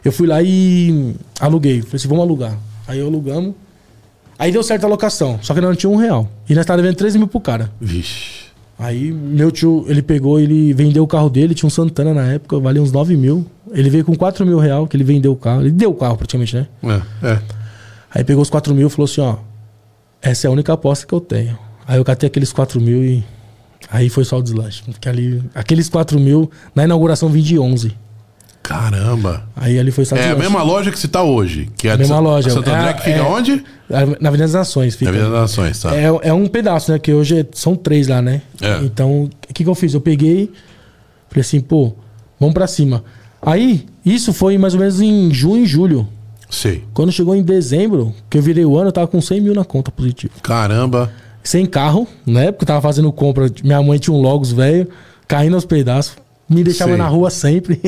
eu 0.07 0.11
fui 0.11 0.27
lá 0.27 0.41
e 0.41 1.15
aluguei. 1.39 1.81
Falei 1.81 1.95
assim, 1.95 2.07
vamos 2.07 2.23
alugar. 2.23 2.57
Aí 2.87 2.99
eu 2.99 3.07
alugamos. 3.07 3.53
Aí 4.39 4.51
deu 4.51 4.61
certo 4.61 4.83
a 4.85 4.87
locação, 4.87 5.39
só 5.41 5.53
que 5.53 5.61
nós 5.61 5.69
não 5.71 5.75
tinha 5.75 5.89
um 5.89 5.95
real. 5.95 6.29
E 6.47 6.53
nós 6.53 6.65
tava 6.65 6.81
devendo 6.81 6.95
13 6.95 7.17
mil 7.17 7.27
pro 7.27 7.39
cara. 7.39 7.71
Vixe. 7.81 8.47
Aí 8.77 9.11
meu 9.11 9.51
tio, 9.51 9.85
ele 9.87 10.03
pegou, 10.03 10.39
ele 10.39 10.71
vendeu 10.73 11.03
o 11.03 11.07
carro 11.07 11.29
dele, 11.29 11.55
tinha 11.55 11.65
um 11.65 11.71
Santana 11.71 12.13
na 12.13 12.33
época, 12.33 12.59
valia 12.59 12.81
uns 12.81 12.91
9 12.91 13.17
mil. 13.17 13.45
Ele 13.71 13.89
veio 13.89 14.05
com 14.05 14.15
4 14.15 14.45
mil 14.45 14.59
real, 14.59 14.87
que 14.87 14.95
ele 14.95 15.03
vendeu 15.03 15.31
o 15.31 15.35
carro. 15.35 15.61
Ele 15.61 15.71
deu 15.71 15.89
o 15.89 15.95
carro 15.95 16.15
praticamente, 16.15 16.55
né? 16.55 16.67
É, 16.83 17.27
é. 17.27 17.41
Aí 18.11 18.23
pegou 18.23 18.43
os 18.43 18.49
4 18.49 18.73
mil 18.75 18.87
e 18.87 18.89
falou 18.89 19.05
assim, 19.05 19.21
ó. 19.21 19.37
Essa 20.21 20.47
é 20.47 20.49
a 20.49 20.51
única 20.51 20.73
aposta 20.73 21.05
que 21.05 21.13
eu 21.13 21.19
tenho. 21.19 21.57
Aí 21.87 21.97
eu 21.97 22.05
catei 22.05 22.27
aqueles 22.27 22.53
4 22.53 22.79
mil 22.79 23.03
e. 23.03 23.23
Aí 23.89 24.09
foi 24.09 24.23
só 24.23 24.37
o 24.37 24.43
deslanche. 24.43 24.83
Porque 24.83 25.09
ali. 25.09 25.43
Aqueles 25.55 25.89
4 25.89 26.19
mil, 26.19 26.49
na 26.75 26.83
inauguração 26.83 27.29
vim 27.29 27.41
de 27.41 27.57
11. 27.57 27.95
Caramba. 28.67 29.43
Aí 29.55 29.79
ali 29.79 29.91
foi 29.91 30.03
só 30.03 30.15
É 30.17 30.31
a 30.31 30.35
mesma 30.35 30.61
loja 30.61 30.91
que 30.91 30.99
você 30.99 31.07
tá 31.07 31.23
hoje. 31.23 31.69
Que 31.77 31.87
é 31.87 31.93
A 31.93 31.97
mesma 31.97 32.19
loja. 32.19 32.49
Santo 32.49 32.69
André 32.69 32.89
É, 32.89 32.93
que 32.93 33.03
fica 33.03 33.17
é. 33.17 33.21
onde? 33.21 33.63
Na 33.89 33.99
Avenida 34.27 34.39
das 34.39 34.53
Nações, 34.53 34.93
fica. 34.95 35.05
Na 35.09 35.17
Avenida 35.17 35.31
das 35.31 35.41
Nações, 35.51 35.79
tá? 35.81 35.95
É, 35.95 36.03
é 36.23 36.33
um 36.33 36.47
pedaço, 36.47 36.91
né? 36.91 36.99
Que 36.99 37.13
hoje 37.13 37.39
é- 37.39 37.45
são 37.53 37.77
três 37.77 38.09
lá, 38.09 38.21
né? 38.21 38.41
É. 38.61 38.79
Então, 38.83 39.23
o 39.23 39.29
que, 39.53 39.63
que 39.63 39.69
eu 39.69 39.73
fiz? 39.73 39.93
Eu 39.93 40.01
peguei, 40.01 40.51
falei 41.29 41.41
assim, 41.41 41.61
pô, 41.61 41.93
vamos 42.37 42.53
pra 42.53 42.67
cima. 42.67 43.05
Aí, 43.41 43.85
isso 44.05 44.33
foi 44.33 44.57
mais 44.57 44.73
ou 44.73 44.81
menos 44.81 44.99
em 44.99 45.33
junho 45.33 45.63
e 45.63 45.65
julho. 45.65 46.05
Sei. 46.49 46.83
Quando 46.93 47.11
chegou 47.11 47.35
em 47.35 47.43
dezembro, 47.43 48.13
que 48.29 48.37
eu 48.37 48.41
virei 48.41 48.65
o 48.65 48.77
ano, 48.77 48.89
eu 48.89 48.91
tava 48.91 49.07
com 49.07 49.21
100 49.21 49.39
mil 49.39 49.53
na 49.53 49.63
conta 49.63 49.91
positiva. 49.91 50.33
Caramba. 50.43 51.09
Sem 51.41 51.65
carro, 51.65 52.05
né? 52.25 52.51
Porque 52.51 52.63
eu 52.63 52.67
tava 52.67 52.81
fazendo 52.81 53.09
compra. 53.13 53.49
Minha 53.63 53.81
mãe 53.81 53.97
tinha 53.97 54.13
um 54.13 54.19
Logos 54.19 54.51
velho, 54.51 54.89
caindo 55.25 55.53
aos 55.55 55.63
pedaços. 55.63 56.15
Me 56.49 56.63
deixava 56.63 56.91
Sei. 56.91 56.97
na 56.97 57.07
rua 57.07 57.29
sempre. 57.29 57.79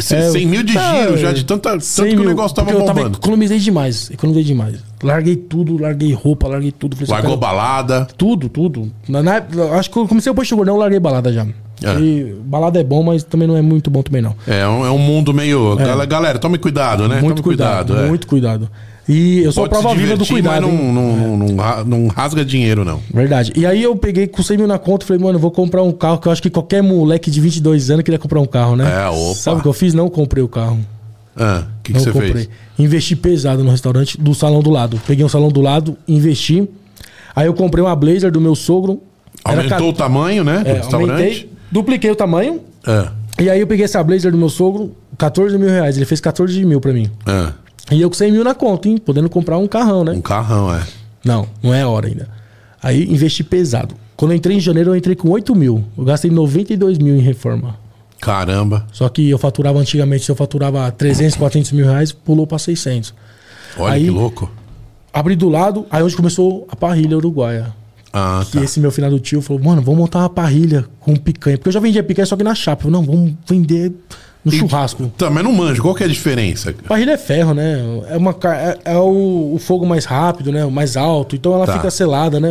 Cem- 0.00 0.18
É, 0.18 0.30
100 0.30 0.46
mil 0.46 0.62
de 0.64 0.72
giro 0.72 1.16
já, 1.16 1.30
de 1.32 1.44
tanta, 1.44 1.70
tanto 1.70 1.84
100 1.84 2.06
que 2.08 2.14
o 2.16 2.18
mil, 2.20 2.28
negócio 2.28 2.54
tava 2.56 2.66
porque 2.66 2.82
eu 2.82 2.86
tava, 2.86 2.98
bombando. 3.00 3.18
economizei 3.18 3.58
demais, 3.58 4.10
economizei 4.10 4.44
demais. 4.44 4.78
Larguei 5.02 5.36
tudo, 5.36 5.80
larguei 5.80 6.12
roupa, 6.12 6.48
larguei 6.48 6.72
tudo. 6.72 6.96
Falei 6.96 7.04
assim, 7.04 7.12
Largou 7.12 7.38
cara, 7.38 7.52
balada. 7.54 8.08
Tudo, 8.16 8.48
tudo. 8.48 8.90
Na, 9.08 9.22
na- 9.22 9.42
acho 9.78 9.90
que 9.90 9.96
eu 9.96 10.08
comecei 10.08 10.30
o 10.30 10.34
posto 10.34 10.56
gordão, 10.56 10.74
eu 10.74 10.80
larguei 10.80 10.98
balada 10.98 11.32
já. 11.32 11.46
É. 11.80 12.00
E 12.00 12.34
balada 12.44 12.80
é 12.80 12.82
bom, 12.82 13.04
mas 13.04 13.22
também 13.22 13.46
não 13.46 13.56
é 13.56 13.62
muito 13.62 13.88
bom 13.88 14.02
também 14.02 14.20
não. 14.20 14.34
É 14.48 14.66
um, 14.66 14.84
é 14.84 14.90
um 14.90 14.98
mundo 14.98 15.32
meio. 15.32 15.76
Galera, 15.76 16.04
Galera, 16.04 16.38
tome 16.40 16.58
cuidado, 16.58 17.06
né? 17.08 17.18
É. 17.18 17.22
muito 17.22 17.36
tome 17.42 17.44
cuidado, 17.56 17.96
é. 17.96 18.06
muito 18.08 18.26
cuidado. 18.26 18.68
E 19.08 19.38
eu 19.42 19.52
sou 19.52 19.64
a 19.64 19.68
Pode 19.68 19.80
prova 19.82 19.96
viva 19.98 20.16
do 20.16 20.26
cuidado. 20.26 20.66
Mas 20.68 20.74
não, 20.76 20.92
não, 20.92 21.16
não, 21.16 21.36
não 21.48 21.56
ra- 21.56 21.82
não 21.84 22.06
rasga 22.08 22.44
dinheiro, 22.44 22.84
não. 22.84 23.00
Verdade. 23.12 23.52
E 23.56 23.64
aí 23.64 23.82
eu 23.82 23.96
peguei 23.96 24.26
com 24.26 24.42
100 24.42 24.58
mil 24.58 24.66
na 24.66 24.78
conta 24.78 25.04
e 25.04 25.06
falei, 25.08 25.22
mano, 25.22 25.36
eu 25.36 25.40
vou 25.40 25.50
comprar 25.50 25.82
um 25.82 25.92
carro 25.92 26.18
que 26.18 26.28
eu 26.28 26.32
acho 26.32 26.42
que 26.42 26.50
qualquer 26.50 26.82
moleque 26.82 27.30
de 27.30 27.40
22 27.40 27.90
anos 27.90 28.04
queria 28.04 28.18
comprar 28.18 28.38
um 28.40 28.46
carro, 28.46 28.76
né? 28.76 28.84
É, 29.04 29.08
opa. 29.08 29.34
Sabe 29.34 29.60
o 29.60 29.62
que 29.62 29.68
eu 29.68 29.72
fiz? 29.72 29.94
Não 29.94 30.10
comprei 30.10 30.42
o 30.44 30.48
carro. 30.48 30.78
Ah, 31.34 31.62
o 31.66 31.82
que, 31.82 31.92
que 31.92 31.98
não 31.98 32.04
você 32.04 32.12
comprei. 32.12 32.32
fez? 32.32 32.48
Investi 32.78 33.16
pesado 33.16 33.64
no 33.64 33.70
restaurante 33.70 34.20
do 34.20 34.34
salão 34.34 34.60
do 34.60 34.70
lado. 34.70 35.00
Peguei 35.06 35.24
um 35.24 35.28
salão 35.28 35.48
do 35.48 35.60
lado, 35.62 35.96
investi. 36.06 36.68
Aí 37.34 37.46
eu 37.46 37.54
comprei 37.54 37.82
uma 37.82 37.96
blazer 37.96 38.30
do 38.30 38.40
meu 38.40 38.54
sogro. 38.54 39.00
Aumentou 39.44 39.88
o 39.88 39.92
tamanho, 39.92 40.44
né? 40.44 40.58
Do 40.64 40.68
É, 40.68 40.72
restaurante. 40.74 41.10
aumentei, 41.12 41.50
dupliquei 41.72 42.10
o 42.10 42.16
tamanho. 42.16 42.60
É, 42.86 43.08
E 43.44 43.48
aí 43.48 43.60
eu 43.60 43.66
peguei 43.66 43.84
essa 43.84 44.02
blazer 44.02 44.32
do 44.32 44.36
meu 44.36 44.48
sogro, 44.50 44.94
14 45.16 45.56
mil 45.56 45.68
reais. 45.70 45.96
Ele 45.96 46.04
fez 46.04 46.20
14 46.20 46.62
mil 46.64 46.80
pra 46.80 46.92
mim. 46.92 47.08
é. 47.26 47.52
E 47.90 48.00
eu 48.00 48.08
com 48.10 48.16
100 48.16 48.32
mil 48.32 48.44
na 48.44 48.54
conta, 48.54 48.88
hein? 48.88 48.98
Podendo 48.98 49.28
comprar 49.30 49.58
um 49.58 49.66
carrão, 49.66 50.04
né? 50.04 50.12
Um 50.12 50.20
carrão, 50.20 50.72
é. 50.74 50.82
Não, 51.24 51.46
não 51.62 51.72
é 51.74 51.86
hora 51.86 52.06
ainda. 52.08 52.28
Aí 52.82 53.04
investi 53.10 53.42
pesado. 53.42 53.94
Quando 54.16 54.32
eu 54.32 54.36
entrei 54.36 54.56
em 54.56 54.60
janeiro, 54.60 54.90
eu 54.90 54.96
entrei 54.96 55.16
com 55.16 55.30
8 55.30 55.54
mil. 55.54 55.84
Eu 55.96 56.04
gastei 56.04 56.30
92 56.30 56.98
mil 56.98 57.16
em 57.16 57.20
reforma. 57.20 57.76
Caramba. 58.20 58.86
Só 58.92 59.08
que 59.08 59.30
eu 59.30 59.38
faturava 59.38 59.78
antigamente, 59.78 60.24
se 60.24 60.30
eu 60.30 60.34
faturava 60.36 60.90
300, 60.90 61.36
400 61.36 61.72
mil 61.72 61.86
reais, 61.86 62.12
pulou 62.12 62.46
pra 62.46 62.58
600. 62.58 63.14
Olha 63.78 63.94
Aí- 63.94 64.04
que 64.04 64.10
louco. 64.10 64.50
Abri 65.12 65.34
do 65.34 65.48
lado, 65.48 65.86
aí 65.90 66.02
onde 66.02 66.14
começou 66.14 66.66
a 66.70 66.76
parrilha 66.76 67.16
uruguaia. 67.16 67.72
Ah, 68.12 68.44
E 68.48 68.58
tá. 68.58 68.64
esse 68.64 68.78
meu 68.80 68.90
finado 68.90 69.18
tio 69.20 69.40
falou, 69.40 69.62
mano, 69.62 69.80
vamos 69.82 69.98
montar 70.00 70.20
uma 70.20 70.28
parrilha 70.30 70.84
com 71.00 71.14
picanha. 71.16 71.56
Porque 71.56 71.68
eu 71.68 71.72
já 71.72 71.80
vendia 71.80 72.02
picanha 72.02 72.26
só 72.26 72.36
que 72.36 72.42
na 72.44 72.54
chapa. 72.54 72.86
Eu 72.86 72.90
não, 72.90 73.02
vamos 73.04 73.34
vender 73.46 73.92
no 74.44 74.52
churrasco. 74.52 75.10
Mas 75.32 75.44
não 75.44 75.52
manjo. 75.52 75.82
Qual 75.82 75.94
que 75.94 76.02
é 76.02 76.06
a 76.06 76.08
diferença? 76.08 76.74
Parrilha 76.86 77.12
é 77.12 77.18
ferro, 77.18 77.52
né? 77.54 77.80
É, 78.08 78.16
uma, 78.16 78.30
é, 78.44 78.78
é 78.92 78.96
o, 78.96 79.52
o 79.54 79.58
fogo 79.58 79.84
mais 79.84 80.04
rápido, 80.04 80.50
né? 80.52 80.64
O 80.64 80.70
mais 80.70 80.96
alto. 80.96 81.34
Então 81.36 81.52
ela 81.54 81.66
Tá. 81.66 81.74
fica 81.74 81.90
selada, 81.90 82.38
né? 82.40 82.48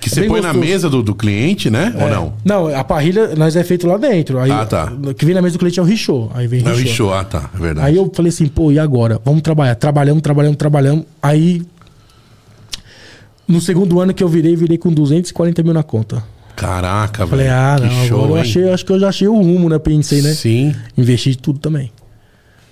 Que 0.00 0.08
É 0.08 0.10
você 0.10 0.22
põe 0.24 0.40
na 0.40 0.52
mesa 0.52 0.90
do, 0.90 1.02
do 1.02 1.14
cliente, 1.14 1.70
né? 1.70 1.94
Ou 1.96 2.02
É. 2.08 2.10
não? 2.10 2.32
Não, 2.44 2.66
a 2.76 2.84
parrilha 2.84 3.34
nós 3.36 3.56
é 3.56 3.64
feito 3.64 3.86
lá 3.86 3.96
dentro. 3.96 4.38
Aí, 4.38 4.50
Ah, 4.50 4.66
tá. 4.66 4.92
O 5.06 5.14
que 5.14 5.24
vem 5.24 5.34
na 5.34 5.40
mesa 5.40 5.54
do 5.54 5.58
cliente 5.58 5.78
é 5.78 5.82
o 5.82 5.86
richô. 5.86 6.28
Aí 6.34 6.46
vem 6.46 6.60
Não, 6.62 6.72
richô. 6.72 6.88
inchou. 6.90 7.14
Ah, 7.14 7.24
tá. 7.24 7.48
É 7.54 7.58
verdade. 7.58 7.86
Aí 7.86 7.96
eu 7.96 8.10
falei 8.12 8.28
assim, 8.30 8.46
pô, 8.46 8.70
e 8.72 8.78
agora? 8.78 9.20
Vamos 9.24 9.42
trabalhar. 9.42 9.74
Trabalhamos, 9.76 10.22
trabalhamos, 10.22 10.56
trabalhamos. 10.56 11.04
Aí, 11.22 11.62
no 13.46 13.60
segundo 13.60 14.00
ano 14.00 14.12
que 14.14 14.22
eu 14.22 14.28
virei, 14.28 14.54
virei 14.56 14.78
com 14.78 14.92
240 14.92 15.62
mil 15.62 15.72
na 15.74 15.82
conta. 15.82 16.22
Caraca, 16.62 17.26
Falei, 17.26 17.46
velho. 17.46 17.58
ah, 17.58 17.76
que 17.80 17.86
não, 17.86 18.06
show, 18.06 18.28
eu 18.28 18.36
hein? 18.36 18.40
achei, 18.42 18.70
acho 18.70 18.84
que 18.86 18.92
eu 18.92 19.00
já 19.00 19.08
achei 19.08 19.28
o 19.28 19.34
rumo, 19.36 19.68
né? 19.68 19.78
Pensei, 19.78 20.22
né? 20.22 20.32
Sim. 20.32 20.74
Investi 20.96 21.36
tudo 21.36 21.58
também. 21.58 21.90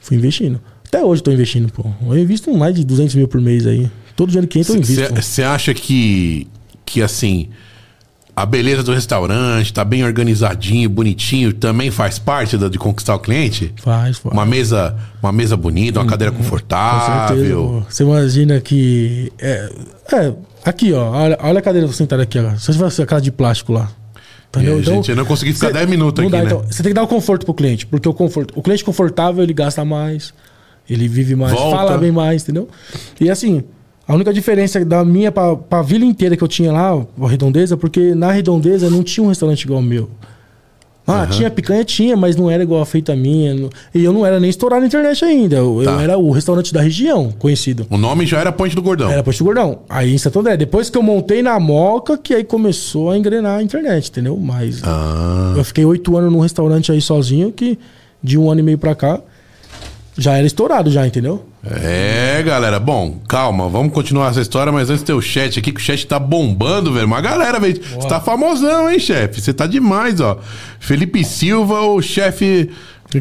Fui 0.01 0.17
investindo. 0.17 0.61
Até 0.87 1.05
hoje 1.05 1.23
tô 1.23 1.31
investindo, 1.31 1.73
pô. 1.73 1.85
Eu 2.07 2.19
invisto 2.19 2.53
mais 2.57 2.75
de 2.75 2.85
200 2.85 3.15
mil 3.15 3.29
por 3.29 3.41
mês 3.41 3.67
aí. 3.67 3.91
Todo 4.17 4.29
dinheiro 4.31 4.49
que 4.49 4.59
entra 4.59 4.73
eu 4.73 4.79
invisto. 4.79 5.15
Você 5.15 5.43
acha 5.43 5.73
que, 5.73 6.47
que, 6.85 7.01
assim, 7.01 7.49
a 8.35 8.45
beleza 8.45 8.83
do 8.83 8.93
restaurante 8.93 9.73
tá 9.73 9.85
bem 9.85 10.05
organizadinho, 10.05 10.89
bonitinho, 10.91 11.53
também 11.53 11.91
faz 11.91 12.19
parte 12.19 12.57
da- 12.59 12.69
de 12.69 12.79
conquistar 12.79 13.15
o 13.15 13.19
cliente? 13.21 13.73
Faz, 13.77 14.19
faz. 14.19 14.33
Uma 14.33 14.45
mesa, 14.47 14.97
uma 15.23 15.31
mesa 15.33 15.57
bonita, 15.57 16.01
uma 16.01 16.07
cadeira 16.07 16.33
Com 16.33 16.39
certeza. 16.39 16.51
confortável. 16.51 17.85
pô. 17.87 17.93
Você 17.93 18.03
imagina 18.03 18.61
que. 18.61 19.33
É, 19.39 19.71
é, 20.13 20.33
aqui, 20.65 20.93
ó. 20.93 21.11
Olha, 21.11 21.39
olha 21.43 21.59
a 21.59 21.63
cadeira 21.63 21.89
sentada 21.89 22.23
aqui, 22.23 22.39
ó. 22.39 22.57
Se 22.57 22.73
fosse 22.73 23.03
aquela 23.03 23.21
de 23.21 23.31
plástico 23.31 23.73
lá. 23.73 23.91
Entendeu? 24.49 24.81
É, 24.81 24.83
gente, 24.83 25.11
eu 25.11 25.17
não 25.17 25.25
consegui 25.25 25.53
ficar 25.53 25.71
10 25.73 25.89
minutos 25.89 26.23
aqui, 26.23 26.31
dá, 26.31 26.39
né? 26.39 26.45
então, 26.45 26.65
você 26.69 26.83
tem 26.83 26.91
que 26.91 26.95
dar 26.95 27.05
o 27.05 27.07
conforto 27.07 27.45
pro 27.45 27.55
cliente, 27.55 27.87
porque 27.87 28.09
o 28.09 28.13
conforto, 28.13 28.53
o 28.59 28.63
cliente 28.63 28.85
confortável, 28.85 29.45
ele 29.45 29.53
gasta 29.53 29.85
mais, 29.85 30.35
ele 30.89 31.07
vive 31.07 31.37
mais, 31.37 31.53
Volta. 31.53 31.77
fala 31.77 31.97
bem 31.99 32.11
mais, 32.11 32.43
entendeu? 32.43 32.69
E 33.21 33.31
assim, 33.31 33.63
a 34.09 34.13
única 34.13 34.33
diferença 34.33 34.85
da 34.85 35.05
minha 35.05 35.31
pra, 35.31 35.55
pra 35.55 35.83
vila 35.83 36.05
inteira 36.05 36.37
que 36.37 36.43
eu 36.43 36.49
tinha 36.49 36.73
lá, 36.73 36.91
a 37.21 37.29
Redondeza, 37.29 37.77
porque 37.77 38.13
na 38.13 38.33
Redondeza 38.33 38.91
não 38.91 39.05
tinha 39.05 39.23
um 39.23 39.29
restaurante 39.29 39.63
igual 39.63 39.79
ao 39.79 39.85
meu. 39.85 40.11
Ah, 41.11 41.27
tinha 41.27 41.51
picanha, 41.51 41.85
tinha, 41.85 42.17
mas 42.17 42.37
não 42.37 42.51
era 42.51 42.63
igual 42.63 42.81
a 42.81 42.87
feita 42.87 43.15
minha. 43.17 43.55
não- 43.55 43.71
E 43.95 44.05
eu 44.05 44.13
não 44.13 44.25
era 44.25 44.39
nem 44.41 44.49
estourado 44.51 44.81
na 44.81 44.87
internet 44.87 45.25
ainda. 45.25 45.57
Eu, 45.57 45.81
eu 45.83 45.85
Tá. 45.85 46.03
era 46.03 46.17
o 46.19 46.31
restaurante 46.31 46.73
da 46.73 46.81
região, 46.81 47.33
conhecido. 47.39 47.87
O 47.91 47.97
nome 47.97 48.27
já 48.27 48.39
era 48.41 48.51
Ponte 48.53 48.75
do 48.75 48.83
Gordão. 48.83 49.11
Era 49.11 49.23
Posto 49.23 49.45
Gordão. 49.45 49.81
Aí 49.89 50.15
em 50.15 50.19
Santo 50.19 50.39
André. 50.41 50.57
Depois 50.57 50.89
que 50.91 50.97
eu 50.99 51.03
montei 51.03 51.43
na 51.43 51.59
Moca, 51.61 52.17
que 52.19 52.35
aí 52.35 52.45
começou 52.45 53.11
a 53.11 53.17
engrenar 53.19 53.59
a 53.59 53.63
internet, 53.63 54.09
entendeu? 54.11 54.37
Mas 54.37 54.81
Ah, 54.85 55.55
eu 55.57 55.65
fiquei 55.65 55.85
oito 55.85 56.17
anos 56.17 56.33
num 56.33 56.41
restaurante 56.41 56.93
aí 56.93 57.01
sozinho, 57.01 57.51
que 57.53 57.79
de 58.23 58.37
um 58.39 58.51
ano 58.51 58.61
e 58.61 58.63
meio 58.63 58.79
pra 58.79 58.95
cá 58.95 59.21
já 60.21 60.37
era 60.37 60.47
estourado 60.47 60.91
já, 60.91 61.07
entendeu? 61.07 61.45
é, 61.65 62.43
galera. 62.43 62.79
Bom, 62.79 63.19
calma, 63.29 63.69
vamos 63.69 63.93
continuar 63.93 64.31
essa 64.31 64.41
história, 64.41 64.73
mas 64.73 64.91
antes 64.91 65.03
tem 65.03 65.15
o 65.15 65.21
chat 65.21 65.59
aqui, 65.59 65.73
que 65.73 65.81
o 65.81 65.83
chat 65.83 66.07
tá 66.07 66.19
bombando, 66.19 66.93
velho. 66.93 67.07
Uma 67.07 67.21
galera, 67.21 67.59
velho. 67.59 67.81
Você 67.83 68.09
tá 68.09 68.21
famosão, 68.21 68.91
hein, 68.91 68.99
chefe? 68.99 69.41
Você 69.41 69.53
tá 69.53 69.67
demais, 69.67 70.21
ó. 70.21 70.39
Felipe 70.79 71.25
Silva, 71.25 71.81
o 71.81 72.01
chefe. 72.01 72.71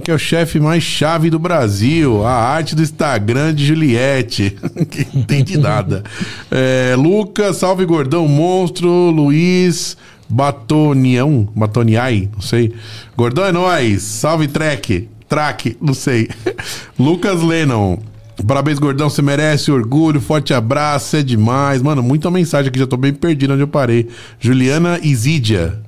Que 0.03 0.11
é 0.11 0.13
o 0.13 0.19
chefe 0.19 0.59
mais 0.59 0.83
chave 0.83 1.31
do 1.31 1.39
Brasil. 1.39 2.23
A 2.23 2.31
arte 2.31 2.75
do 2.75 2.83
Instagram 2.83 3.55
de 3.55 3.65
Juliette. 3.65 4.55
que 4.89 5.07
entende 5.17 5.57
nada. 5.57 6.03
É, 6.51 6.95
Lucas, 6.95 7.57
salve 7.57 7.85
gordão, 7.85 8.27
monstro. 8.27 8.89
Luiz, 9.09 9.97
Batonião. 10.29 11.49
Batoniai, 11.55 12.29
não 12.31 12.41
sei. 12.41 12.73
Gordão 13.17 13.45
é 13.45 13.51
nóis. 13.51 14.03
Salve, 14.03 14.47
Trek. 14.47 15.09
Track, 15.30 15.77
não 15.80 15.93
sei. 15.93 16.27
Lucas 16.99 17.41
Lennon. 17.41 17.99
Parabéns, 18.45 18.80
gordão. 18.80 19.09
Você 19.09 19.21
merece 19.21 19.71
orgulho. 19.71 20.19
Forte 20.19 20.53
abraço. 20.53 21.17
É 21.17 21.21
demais. 21.21 21.82
Mano, 21.82 22.01
muita 22.01 22.32
mensagem 22.32 22.69
aqui. 22.69 22.80
Já 22.80 22.88
tô 22.88 22.97
bem 22.97 23.13
perdido 23.13 23.53
onde 23.53 23.61
eu 23.61 23.67
parei. 23.67 24.09
Juliana 24.39 24.99
Isidia. 25.03 25.80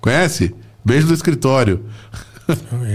Conhece? 0.00 0.54
Beijo 0.84 1.06
do 1.06 1.14
escritório. 1.14 1.84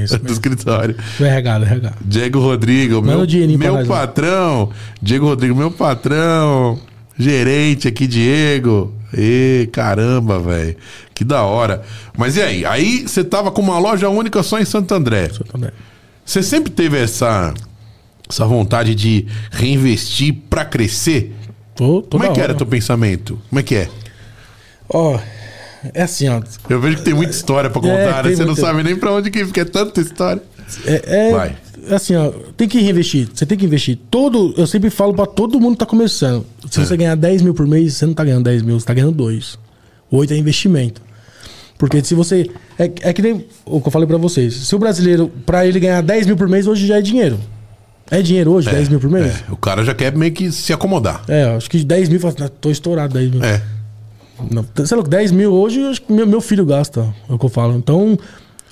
Isso, 0.03 0.17
do 0.19 0.31
escritório. 0.31 0.95
Do 1.17 1.25
RH, 1.25 1.59
do 1.59 1.65
RH. 1.65 1.93
Diego 2.01 2.39
Rodrigo, 2.39 3.01
meu, 3.01 3.25
meu 3.57 3.85
patrão. 3.85 4.69
Diego 5.01 5.25
Rodrigo, 5.25 5.55
meu 5.55 5.71
patrão. 5.71 6.79
Gerente 7.17 7.87
aqui, 7.87 8.05
Diego. 8.05 8.93
Ê, 9.17 9.69
caramba, 9.71 10.39
velho. 10.39 10.75
Que 11.13 11.23
da 11.23 11.43
hora. 11.43 11.81
Mas 12.17 12.35
e 12.35 12.41
aí? 12.41 12.65
Aí 12.65 13.07
você 13.07 13.23
tava 13.23 13.49
com 13.51 13.61
uma 13.61 13.79
loja 13.79 14.09
única 14.09 14.43
só 14.43 14.59
em 14.59 14.65
Santo 14.65 14.93
André. 14.93 15.29
Também. 15.49 15.71
Você 16.25 16.41
sempre 16.41 16.71
teve 16.71 16.97
essa, 16.97 17.53
essa 18.29 18.45
vontade 18.45 18.95
de 18.95 19.27
reinvestir 19.51 20.35
pra 20.49 20.65
crescer? 20.65 21.33
Tô, 21.75 22.01
Como 22.03 22.23
é 22.23 22.29
que 22.31 22.39
era 22.39 22.49
hora. 22.49 22.57
teu 22.57 22.65
pensamento? 22.65 23.39
Como 23.49 23.59
é 23.59 23.63
que 23.63 23.75
é? 23.75 23.89
Ó, 24.89 25.19
é 25.93 26.01
assim, 26.03 26.27
ó. 26.29 26.41
Eu 26.69 26.79
vejo 26.81 26.97
que 26.97 27.03
tem 27.03 27.13
muita 27.13 27.31
história 27.31 27.69
pra 27.69 27.79
É, 27.79 27.83
contar, 27.83 28.23
né? 28.23 28.29
tem 28.29 28.35
Você 28.35 28.41
não 28.43 28.53
muita. 28.53 28.61
sabe 28.61 28.83
nem 28.83 28.95
pra 28.95 29.11
onde 29.11 29.29
que 29.29 29.45
fica. 29.45 29.61
É 29.61 29.65
tanta 29.65 30.01
história. 30.01 30.41
É, 30.85 31.27
é 31.29 31.31
Vai. 31.31 31.55
assim, 31.91 32.15
ó, 32.15 32.31
tem 32.57 32.67
que 32.67 32.79
reinvestir. 32.79 33.29
Você 33.33 33.45
tem 33.45 33.57
que 33.57 33.65
investir. 33.65 33.99
Todo, 34.09 34.53
eu 34.57 34.65
sempre 34.65 34.89
falo 34.89 35.13
pra 35.13 35.25
todo 35.25 35.59
mundo 35.59 35.73
que 35.73 35.79
tá 35.79 35.85
começando. 35.85 36.45
Se 36.71 36.79
É. 36.81 36.85
você 36.85 36.97
ganhar 36.97 37.15
10 37.15 37.41
mil 37.41 37.53
por 37.53 37.67
mês, 37.67 37.93
você 37.95 38.05
não 38.05 38.13
tá 38.13 38.23
ganhando 38.23 38.43
10 38.45 38.61
mil, 38.63 38.79
você 38.79 38.85
tá 38.85 38.93
ganhando 38.93 39.11
2. 39.11 39.59
8 40.09 40.33
é 40.33 40.37
investimento. 40.37 41.01
Porque 41.77 42.03
se 42.03 42.13
você. 42.15 42.49
É, 42.79 42.85
é 43.01 43.13
que 43.13 43.21
nem 43.21 43.45
o 43.65 43.81
que 43.81 43.87
eu 43.87 43.91
falei 43.91 44.07
pra 44.07 44.17
vocês. 44.17 44.53
Se 44.53 44.75
o 44.75 44.79
brasileiro, 44.79 45.29
pra 45.45 45.65
ele 45.65 45.79
ganhar 45.79 46.01
10 46.01 46.25
mil 46.27 46.37
por 46.37 46.47
mês, 46.47 46.67
hoje 46.67 46.87
já 46.87 46.97
é 46.97 47.01
dinheiro. 47.01 47.37
É 48.09 48.21
dinheiro 48.21 48.51
hoje, 48.51 48.69
10 48.69 48.89
mil 48.89 48.99
por 48.99 49.09
mês? 49.09 49.25
É, 49.25 49.51
o 49.51 49.57
cara 49.57 49.83
já 49.83 49.93
quer 49.93 50.15
meio 50.15 50.31
que 50.31 50.51
se 50.51 50.71
acomodar. 50.71 51.23
É, 51.27 51.43
acho 51.55 51.69
que 51.69 51.83
10 51.83 52.07
mil, 52.07 52.19
"Ah, 52.39 52.49
tô 52.49 52.69
estourado 52.69 53.13
10 53.15 53.31
mil. 53.31 53.43
É. 53.43 53.61
Não, 54.51 54.65
sei 54.85 54.97
lá, 54.97 55.03
10 55.03 55.31
mil 55.31 55.51
hoje, 55.51 55.81
acho 55.81 56.01
que 56.01 56.13
meu, 56.13 56.27
meu 56.27 56.41
filho 56.41 56.65
gasta, 56.65 57.13
é 57.29 57.33
o 57.33 57.39
que 57.39 57.45
eu 57.45 57.49
falo. 57.49 57.75
Então, 57.75 58.17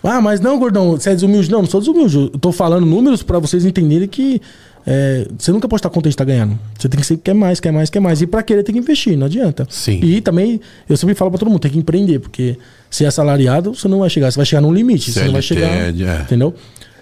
ah, 0.03 0.21
mas 0.21 0.39
não, 0.39 0.59
gordão, 0.59 0.91
você 0.91 1.09
é 1.09 1.13
desumilde. 1.13 1.49
Não, 1.49 1.61
não 1.61 1.69
sou 1.69 1.79
desumilde. 1.79 2.17
Eu 2.33 2.39
tô 2.39 2.51
falando 2.51 2.85
números 2.85 3.23
pra 3.23 3.39
vocês 3.39 3.65
entenderem 3.65 4.07
que 4.07 4.41
é, 4.85 5.27
você 5.37 5.51
nunca 5.51 5.67
pode 5.67 5.79
estar 5.79 5.89
contente 5.89 6.11
de 6.11 6.13
estar 6.15 6.25
ganhando. 6.25 6.57
Você 6.77 6.89
tem 6.89 6.99
que 6.99 7.05
ser 7.05 7.17
quer 7.17 7.33
mais, 7.33 7.59
quer 7.59 7.71
mais, 7.71 7.89
quer 7.89 7.99
mais. 7.99 8.21
E 8.21 8.27
pra 8.27 8.43
querer 8.43 8.63
tem 8.63 8.73
que 8.75 8.79
investir, 8.81 9.17
não 9.17 9.25
adianta. 9.27 9.65
Sim. 9.69 9.99
E 10.03 10.19
também, 10.21 10.59
eu 10.89 10.97
sempre 10.97 11.15
falo 11.15 11.31
pra 11.31 11.37
todo 11.39 11.49
mundo, 11.49 11.59
tem 11.61 11.71
que 11.71 11.77
empreender, 11.77 12.19
porque 12.19 12.57
se 12.89 13.03
é 13.05 13.07
assalariado, 13.07 13.73
você 13.75 13.87
não 13.87 13.99
vai 13.99 14.09
chegar. 14.09 14.31
Você 14.31 14.37
vai 14.37 14.45
chegar 14.45 14.61
num 14.61 14.73
limite, 14.73 15.11
você 15.11 15.23
não 15.23 15.31
vai 15.33 15.41
CLT, 15.41 15.65
chegar. 15.93 16.17
é. 16.17 16.21
Entendeu? 16.21 16.53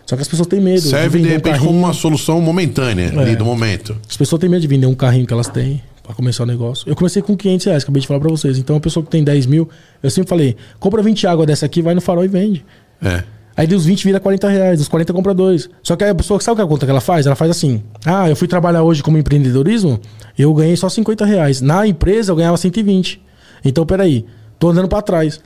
Só 0.05 0.15
que 0.15 0.21
as 0.23 0.27
pessoas 0.27 0.47
têm 0.47 0.59
medo. 0.59 0.81
Serve 0.81 1.19
de 1.19 1.25
um 1.25 1.29
repente 1.29 1.53
carrinho. 1.53 1.67
como 1.67 1.79
uma 1.79 1.93
solução 1.93 2.41
momentânea 2.41 3.09
ali 3.19 3.31
É. 3.31 3.35
do 3.35 3.45
momento. 3.45 3.95
As 4.09 4.17
pessoas 4.17 4.39
têm 4.39 4.49
medo 4.49 4.61
de 4.61 4.67
vender 4.67 4.85
um 4.87 4.95
carrinho 4.95 5.25
que 5.25 5.33
elas 5.33 5.47
têm 5.47 5.81
pra 6.03 6.13
começar 6.13 6.43
o 6.43 6.45
negócio. 6.45 6.89
Eu 6.89 6.95
comecei 6.95 7.21
com 7.21 7.37
500 7.37 7.65
reais, 7.67 7.83
acabei 7.83 8.01
de 8.01 8.07
falar 8.07 8.19
pra 8.19 8.29
vocês. 8.29 8.57
Então, 8.57 8.75
a 8.75 8.79
pessoa 8.79 9.03
que 9.03 9.09
tem 9.09 9.23
10 9.23 9.45
mil, 9.45 9.69
eu 10.03 10.09
sempre 10.09 10.27
falei, 10.27 10.57
compra 10.79 11.01
20 11.01 11.25
água 11.27 11.45
dessa 11.45 11.65
aqui, 11.65 11.81
vai 11.81 11.93
no 11.95 12.01
farol 12.01 12.25
e 12.25 12.27
vende. 12.27 12.65
É. 13.01 13.23
Aí 13.55 13.67
dos 13.67 13.85
20 13.85 14.03
vira 14.05 14.19
40 14.19 14.49
reais, 14.49 14.79
dos 14.79 14.87
40 14.87 15.13
compra 15.13 15.33
dois. 15.33 15.69
Só 15.83 15.95
que 15.95 16.03
a 16.03 16.15
pessoa, 16.15 16.39
sabe 16.39 16.57
qual 16.57 16.65
é 16.65 16.67
a 16.67 16.69
conta 16.69 16.85
que 16.85 16.91
ela 16.91 17.01
faz? 17.01 17.25
Ela 17.25 17.35
faz 17.35 17.51
assim, 17.51 17.83
ah, 18.05 18.29
eu 18.29 18.35
fui 18.35 18.47
trabalhar 18.47 18.83
hoje 18.83 19.03
como 19.03 19.17
empreendedorismo, 19.17 19.99
eu 20.37 20.53
ganhei 20.53 20.75
só 20.77 20.87
50 20.87 21.25
reais. 21.25 21.61
Na 21.61 21.85
empresa 21.85 22.31
eu 22.31 22.35
ganhava 22.35 22.57
120. 22.57 23.21
Então, 23.63 23.85
peraí, 23.85 24.25
tô 24.57 24.69
andando 24.69 24.87
pra 24.87 25.01
trás. 25.01 25.39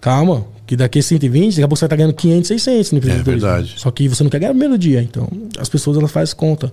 Calma, 0.00 0.46
que 0.66 0.76
daqui 0.76 1.00
a 1.00 1.02
120, 1.02 1.50
daqui 1.50 1.62
a 1.62 1.68
pouco 1.68 1.76
você 1.76 1.82
vai 1.82 1.86
estar 1.88 1.96
ganhando 1.96 2.14
500, 2.14 2.48
600 2.48 2.92
no 2.92 2.98
empreendedorismo. 2.98 3.48
É 3.48 3.52
verdade. 3.52 3.74
Só 3.76 3.90
que 3.90 4.08
você 4.08 4.22
não 4.22 4.30
quer 4.30 4.38
ganhar 4.38 4.52
no 4.52 4.58
primeiro 4.58 4.78
dia. 4.78 5.02
Então, 5.02 5.28
as 5.58 5.68
pessoas 5.68 5.98
elas 5.98 6.10
fazem 6.10 6.34
conta. 6.36 6.72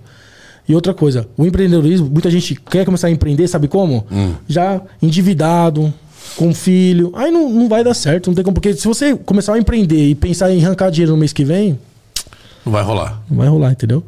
E 0.68 0.74
outra 0.74 0.92
coisa, 0.92 1.26
o 1.36 1.46
empreendedorismo, 1.46 2.08
muita 2.08 2.30
gente 2.30 2.54
quer 2.54 2.84
começar 2.84 3.06
a 3.06 3.10
empreender, 3.10 3.48
sabe 3.48 3.68
como? 3.68 4.06
Hum. 4.12 4.34
Já 4.46 4.80
endividado, 5.02 5.92
com 6.36 6.52
filho. 6.54 7.12
Aí 7.14 7.30
não, 7.30 7.48
não 7.50 7.68
vai 7.68 7.82
dar 7.84 7.94
certo, 7.94 8.28
não 8.28 8.34
tem 8.34 8.44
como. 8.44 8.54
Porque 8.54 8.74
se 8.74 8.86
você 8.86 9.14
começar 9.16 9.54
a 9.54 9.58
empreender 9.58 10.08
e 10.10 10.14
pensar 10.14 10.50
em 10.52 10.64
arrancar 10.64 10.90
dinheiro 10.90 11.12
no 11.12 11.18
mês 11.18 11.32
que 11.32 11.44
vem, 11.44 11.78
Não 12.64 12.72
vai 12.72 12.82
rolar. 12.82 13.22
não 13.30 13.36
vai 13.38 13.48
rolar, 13.48 13.72
entendeu? 13.72 14.02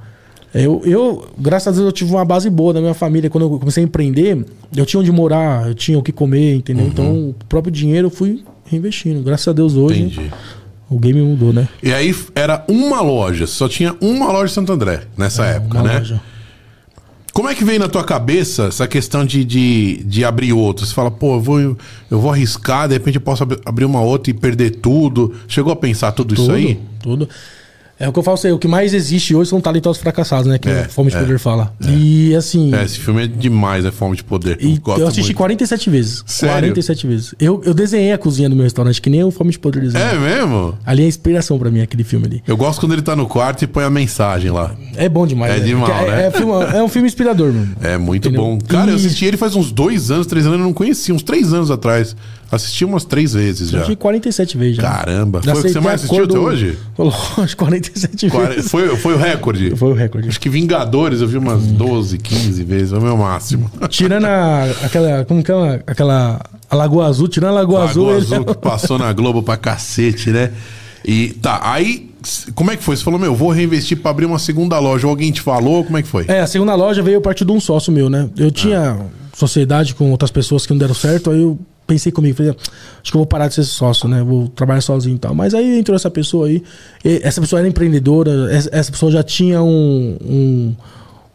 Eu, 0.53 0.83
eu, 0.85 1.29
graças 1.39 1.69
a 1.69 1.71
Deus, 1.71 1.87
eu 1.87 1.93
tive 1.93 2.11
uma 2.11 2.25
base 2.25 2.51
boa 2.51 2.73
da 2.73 2.81
minha 2.81 2.95
família. 2.95 3.31
Quando 3.31 3.45
eu 3.45 3.59
comecei 3.59 3.85
a 3.85 3.87
empreender, 3.87 4.45
eu 4.77 4.85
tinha 4.85 5.01
onde 5.01 5.13
morar, 5.13 5.69
eu 5.69 5.75
tinha 5.75 5.97
o 5.99 6.03
que 6.03 6.11
comer, 6.11 6.57
entendeu? 6.57 6.85
Uhum. 6.87 6.91
Então, 6.91 7.29
o 7.31 7.35
próprio 7.49 7.71
dinheiro 7.73 8.07
eu 8.09 8.11
fui 8.11 8.43
reinvestindo. 8.67 9.23
Graças 9.23 9.47
a 9.47 9.53
Deus, 9.53 9.75
hoje, 9.77 10.03
Entendi. 10.03 10.31
o 10.91 10.99
game 10.99 11.23
mudou, 11.23 11.53
né? 11.53 11.69
E 11.81 11.93
aí 11.93 12.13
era 12.35 12.65
uma 12.69 13.01
loja, 13.01 13.47
só 13.47 13.69
tinha 13.69 13.95
uma 14.01 14.33
loja 14.33 14.51
em 14.51 14.55
Santo 14.55 14.73
André 14.73 15.03
nessa 15.17 15.45
época, 15.47 15.79
É, 15.79 15.81
Uma 15.83 15.89
né? 15.89 15.99
loja. 15.99 16.21
Como 17.33 17.49
é 17.49 17.55
que 17.55 17.65
veio 17.65 17.79
na 17.79 17.89
tua 17.89 18.03
cabeça 18.05 18.65
essa 18.65 18.89
questão 18.89 19.25
de, 19.25 19.45
de, 19.45 20.03
de 20.05 20.25
abrir 20.25 20.53
outra? 20.53 20.85
Você 20.85 20.93
fala, 20.93 21.11
pô, 21.11 21.37
eu 21.37 21.41
vou, 21.41 21.61
eu 21.61 21.77
vou 22.21 22.31
arriscar, 22.33 22.89
de 22.89 22.95
repente 22.95 23.15
eu 23.17 23.21
posso 23.21 23.45
ab- 23.45 23.61
abrir 23.65 23.85
uma 23.85 24.01
outra 24.01 24.31
e 24.31 24.35
perder 24.35 24.71
tudo. 24.77 25.33
Chegou 25.47 25.73
a 25.73 25.77
pensar 25.77 26.13
tudo, 26.13 26.35
isso 26.35 26.45
Tudo, 26.47 26.55
aí? 26.55 26.81
Tudo. 27.03 27.29
É 28.01 28.09
o 28.09 28.13
que 28.15 28.19
eu 28.19 28.23
falo, 28.23 28.39
você, 28.39 28.51
o 28.51 28.59
que 28.59 28.67
mais 28.67 28.95
existe 28.95 29.35
hoje 29.35 29.51
são 29.51 29.61
talentosos 29.61 30.01
fracassados, 30.01 30.47
né? 30.47 30.59
Que 30.59 30.71
É, 30.71 30.85
Fome 30.85 31.11
de 31.11 31.17
é, 31.17 31.21
Poder 31.21 31.39
fala. 31.39 31.71
E 31.87 32.35
assim. 32.35 32.75
É, 32.75 32.83
esse 32.83 32.99
filme 32.99 33.25
é 33.25 33.27
demais, 33.27 33.85
é 33.85 33.91
Fome 33.91 34.17
de 34.17 34.25
Poder. 34.25 34.57
E 34.59 34.79
Gosto 34.79 35.03
eu 35.03 35.07
assisti 35.07 35.29
muito. 35.29 35.37
47 35.37 35.91
vezes. 35.91 36.25
Sério? 36.27 36.55
47 36.71 37.07
vezes. 37.07 37.35
Eu, 37.39 37.61
eu 37.63 37.75
desenhei 37.75 38.11
a 38.13 38.17
cozinha 38.17 38.49
do 38.49 38.57
meu 38.57 38.65
restaurante, 38.65 39.03
que 39.03 39.11
nem 39.11 39.23
o 39.23 39.31
Fome 39.31 39.51
de 39.51 39.59
Poder 39.59 39.81
desenha. 39.83 40.03
É 40.03 40.19
mesmo? 40.19 40.79
Ali 40.87 41.03
é 41.05 41.07
inspiração 41.07 41.59
pra 41.59 41.71
mim, 41.71 41.83
aquele 41.83 42.03
filme 42.03 42.25
ali. 42.27 42.43
Eu 42.47 42.57
gosto 42.57 42.81
quando 42.81 42.93
ele 42.95 43.03
tá 43.03 43.15
no 43.15 43.27
quarto 43.27 43.65
e 43.65 43.67
põe 43.67 43.85
a 43.85 43.91
mensagem 43.91 44.51
lá. 44.51 44.75
É 44.97 45.07
bom 45.07 45.27
demais. 45.27 45.53
É 45.53 45.59
né? 45.59 45.65
demais, 45.67 45.93
Porque 45.95 46.11
né? 46.11 46.23
É, 46.23 46.27
é 46.27 46.31
filme- 46.31 46.53
é 46.75 46.83
um 46.83 46.89
filme 46.89 47.07
inspirador, 47.07 47.53
mano. 47.53 47.77
É 47.83 47.99
muito 47.99 48.29
Entendeu? 48.29 48.43
bom. 48.47 48.59
Cara, 48.67 48.91
eu 48.91 48.95
E- 48.95 48.97
assisti 48.97 49.27
ele 49.27 49.37
faz 49.37 49.55
uns 49.55 49.71
dois 49.71 50.11
anos, 50.11 50.27
três 50.27 50.47
anos, 50.47 50.59
eu 50.59 50.65
não 50.65 50.73
conhecia, 50.73 51.15
uns 51.15 51.23
três 51.23 51.53
anos 51.53 51.71
atrás. 51.71 52.17
Assisti 52.53 52.85
umas 52.85 53.05
três 53.05 53.33
vezes 53.33 53.71
já. 53.71 53.79
assisti 53.79 53.95
47 53.97 54.57
vezes 54.59 54.77
já. 54.77 54.83
Caramba. 54.83 55.41
Já 55.45 55.53
Foi 55.53 55.61
o 55.61 55.65
que 55.65 55.71
você 55.73 55.81
mais 55.81 56.01
assistiu 56.05 56.25
até 56.25 56.39
hoje? 56.39 56.79
Lógico, 56.99 57.65
47 57.65 58.29
Quare- 58.29 58.55
vezes. 58.55 58.71
Foi, 58.71 58.97
foi 58.97 59.15
o 59.15 59.17
recorde. 59.17 59.77
Foi 59.77 59.91
o 59.91 59.95
recorde. 59.95 60.29
Acho 60.29 60.41
que 60.41 60.49
Vingadores 60.49 61.21
eu 61.21 61.29
vi 61.29 61.39
umas 61.39 61.63
12, 61.67 62.19
15 62.19 62.65
vezes, 62.65 62.93
é 62.93 62.99
o 62.99 63.01
meu 63.01 63.17
máximo. 63.17 63.71
Tirando 63.89 64.25
a, 64.25 64.65
aquela. 64.85 65.25
Como 65.25 65.43
que 65.45 65.53
é? 65.53 65.83
Aquela. 65.87 66.41
A 66.69 66.77
Lagoa 66.77 67.07
Azul, 67.07 67.29
tirando 67.29 67.51
a 67.51 67.55
Lagoa, 67.61 67.85
Azul. 67.85 68.07
Lagoa 68.07 68.21
Azul 68.21 68.45
que 68.45 68.55
passou 68.55 68.99
na 68.99 69.13
Globo 69.13 69.43
pra 69.43 69.57
cacete, 69.57 70.31
né? 70.31 70.51
E 71.05 71.31
tá, 71.41 71.61
aí, 71.63 72.11
como 72.55 72.71
é 72.71 72.77
que 72.77 72.83
foi? 72.83 72.97
Você 72.97 73.03
falou, 73.03 73.19
meu, 73.19 73.35
vou 73.35 73.51
reinvestir 73.51 73.97
pra 73.99 74.11
abrir 74.11 74.27
uma 74.27 74.39
segunda 74.39 74.79
loja. 74.79 75.07
Ou 75.07 75.11
alguém 75.11 75.31
te 75.33 75.41
falou? 75.41 75.85
Como 75.85 75.97
é 75.99 76.03
que 76.03 76.09
foi? 76.09 76.25
É, 76.29 76.41
a 76.41 76.47
segunda 76.47 76.75
loja 76.75 77.03
veio 77.03 77.19
a 77.19 77.21
partir 77.21 77.45
de 77.45 77.53
um 77.53 77.61
sócio 77.61 77.93
meu, 77.93 78.11
né? 78.11 78.29
Eu 78.37 78.51
tinha 78.51 78.99
sociedade 79.35 79.95
com 79.95 80.11
outras 80.11 80.31
pessoas 80.31 80.67
que 80.67 80.73
não 80.73 80.79
deram 80.79 80.95
certo, 80.95 81.31
aí 81.31 81.41
eu 81.41 81.59
pensei 81.91 82.13
comigo, 82.13 82.37
falei, 82.37 82.53
"Ah, 82.53 82.57
acho 83.03 83.11
que 83.11 83.17
eu 83.17 83.21
vou 83.21 83.27
parar 83.27 83.49
de 83.49 83.55
ser 83.55 83.65
sócio, 83.65 84.09
né? 84.09 84.23
Vou 84.23 84.49
trabalhar 84.49 84.81
sozinho 84.81 85.17
e 85.17 85.19
tal. 85.19 85.35
Mas 85.35 85.53
aí 85.55 85.79
entrou 85.79 85.97
essa 85.97 86.11
pessoa 86.11 86.47
aí, 86.47 86.63
essa 87.05 87.41
pessoa 87.41 87.59
era 87.61 87.69
empreendedora, 87.69 88.31
essa 88.71 88.93
pessoa 88.93 89.11
já 89.11 89.23
tinha 89.23 89.61
um, 89.63 90.17
um, 90.23 90.75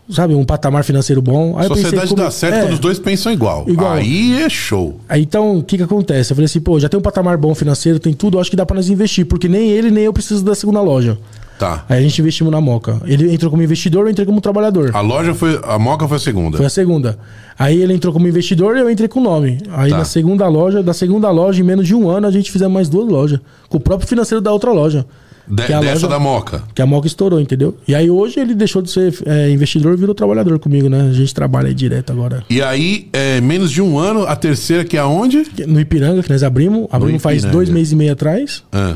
sabe, 0.10 0.34
um 0.34 0.46
patamar 0.46 0.84
financeiro 0.84 1.22
bom. 1.22 1.58
Aí 1.58 1.68
pensei 1.68 1.84
Sociedade 1.84 2.08
comigo- 2.10 2.26
dá 2.26 2.32
certo 2.32 2.56
é. 2.56 2.62
quando 2.62 2.74
os 2.74 2.80
dois 2.80 2.98
pensam 3.00 3.32
igual. 3.32 3.66
Igual. 3.68 3.92
Aí 3.94 4.42
é 4.42 4.50
show. 4.50 4.98
Aí 5.10 5.22
então, 5.24 5.58
o 5.58 5.64
que 5.64 5.76
que 5.78 5.84
acontece? 5.84 6.32
Eu 6.32 6.36
falei 6.36 6.46
assim, 6.46 6.62
pô, 6.62 6.80
já 6.80 6.88
tem 6.88 6.98
um 6.98 7.04
patamar 7.04 7.38
bom 7.38 7.54
financeiro, 7.54 8.00
tem 8.00 8.14
tudo, 8.14 8.40
acho 8.40 8.50
que 8.50 8.56
dá 8.56 8.66
pra 8.66 8.76
nós 8.76 8.90
investir, 8.90 9.26
porque 9.26 9.48
nem 9.50 9.70
ele 9.70 9.92
nem 9.92 10.06
eu 10.06 10.14
preciso 10.14 10.44
da 10.44 10.56
segunda 10.56 10.80
loja. 10.82 11.18
Tá. 11.58 11.86
Aí 11.88 12.00
a 12.00 12.02
gente 12.02 12.20
investimos 12.20 12.52
na 12.52 12.60
Moca. 12.60 13.02
Ele 13.06 13.34
entrou 13.34 13.50
como 13.50 13.64
investidor, 13.64 14.06
eu 14.06 14.10
entrei 14.12 14.26
como 14.26 14.42
trabalhador. 14.42 14.92
A 14.94 15.00
loja 15.02 15.34
foi. 15.34 15.60
A 15.64 15.80
Moca 15.80 16.08
foi 16.08 16.18
a 16.18 16.20
segunda. 16.20 16.58
Foi 16.58 16.66
a 16.66 16.70
segunda. 16.70 17.18
Aí 17.58 17.82
ele 17.82 17.94
entrou 17.94 18.12
como 18.12 18.28
investidor 18.28 18.76
e 18.76 18.82
eu 18.82 18.90
entrei 18.90 19.08
com 19.08 19.20
o 19.22 19.24
nome. 19.24 19.60
Aí 19.72 19.90
Tá. 19.92 20.00
na 20.00 20.06
segunda 20.06 20.48
loja, 20.48 20.84
da 20.84 20.94
segunda 20.94 21.30
loja, 21.32 21.62
em 21.62 21.64
menos 21.64 21.88
de 21.88 21.96
um 21.96 22.10
ano, 22.10 22.28
a 22.28 22.32
gente 22.32 22.52
fizemos 22.52 22.74
mais 22.74 22.90
duas 22.90 23.08
lojas. 23.10 23.40
Com 23.70 23.78
o 23.78 23.80
próprio 23.80 24.08
financeiro 24.08 24.42
da 24.42 24.52
outra 24.52 24.72
loja. 24.72 25.06
De- 25.48 25.62
que 25.64 25.72
é 25.72 25.76
a 25.76 25.80
dessa 25.80 25.94
loja- 25.94 26.08
da 26.08 26.20
Moca. 26.20 26.64
Que 26.74 26.82
a 26.82 26.86
Moca 26.88 27.06
estourou, 27.08 27.40
entendeu? 27.40 27.78
E 27.88 27.94
aí 27.94 28.10
hoje 28.10 28.40
ele 28.40 28.54
deixou 28.56 28.82
de 28.82 28.90
ser 28.90 29.14
é, 29.26 29.50
investidor 29.52 29.94
e 29.94 29.96
virou 29.98 30.16
trabalhador 30.16 30.58
comigo, 30.60 30.90
né? 30.90 31.08
A 31.10 31.14
gente 31.14 31.34
trabalha 31.36 31.68
aí 31.68 31.74
direto 31.74 32.12
agora. 32.12 32.44
E 32.50 32.62
aí, 32.64 33.08
é, 33.14 33.40
menos 33.40 33.72
de 33.72 33.80
um 33.82 33.98
ano, 34.00 34.26
a 34.26 34.36
terceira 34.36 34.84
que 34.84 34.98
é 34.98 35.00
aonde? 35.00 35.44
No 35.68 35.80
Ipiranga, 35.80 36.22
que 36.24 36.30
nós 36.32 36.42
abrimos. 36.44 36.88
Abrimos 36.92 37.22
faz 37.22 37.44
dois 37.46 37.70
meses 37.70 37.94
e 37.94 37.96
meio 37.96 38.12
atrás. 38.12 38.64
Ah, 38.74 38.96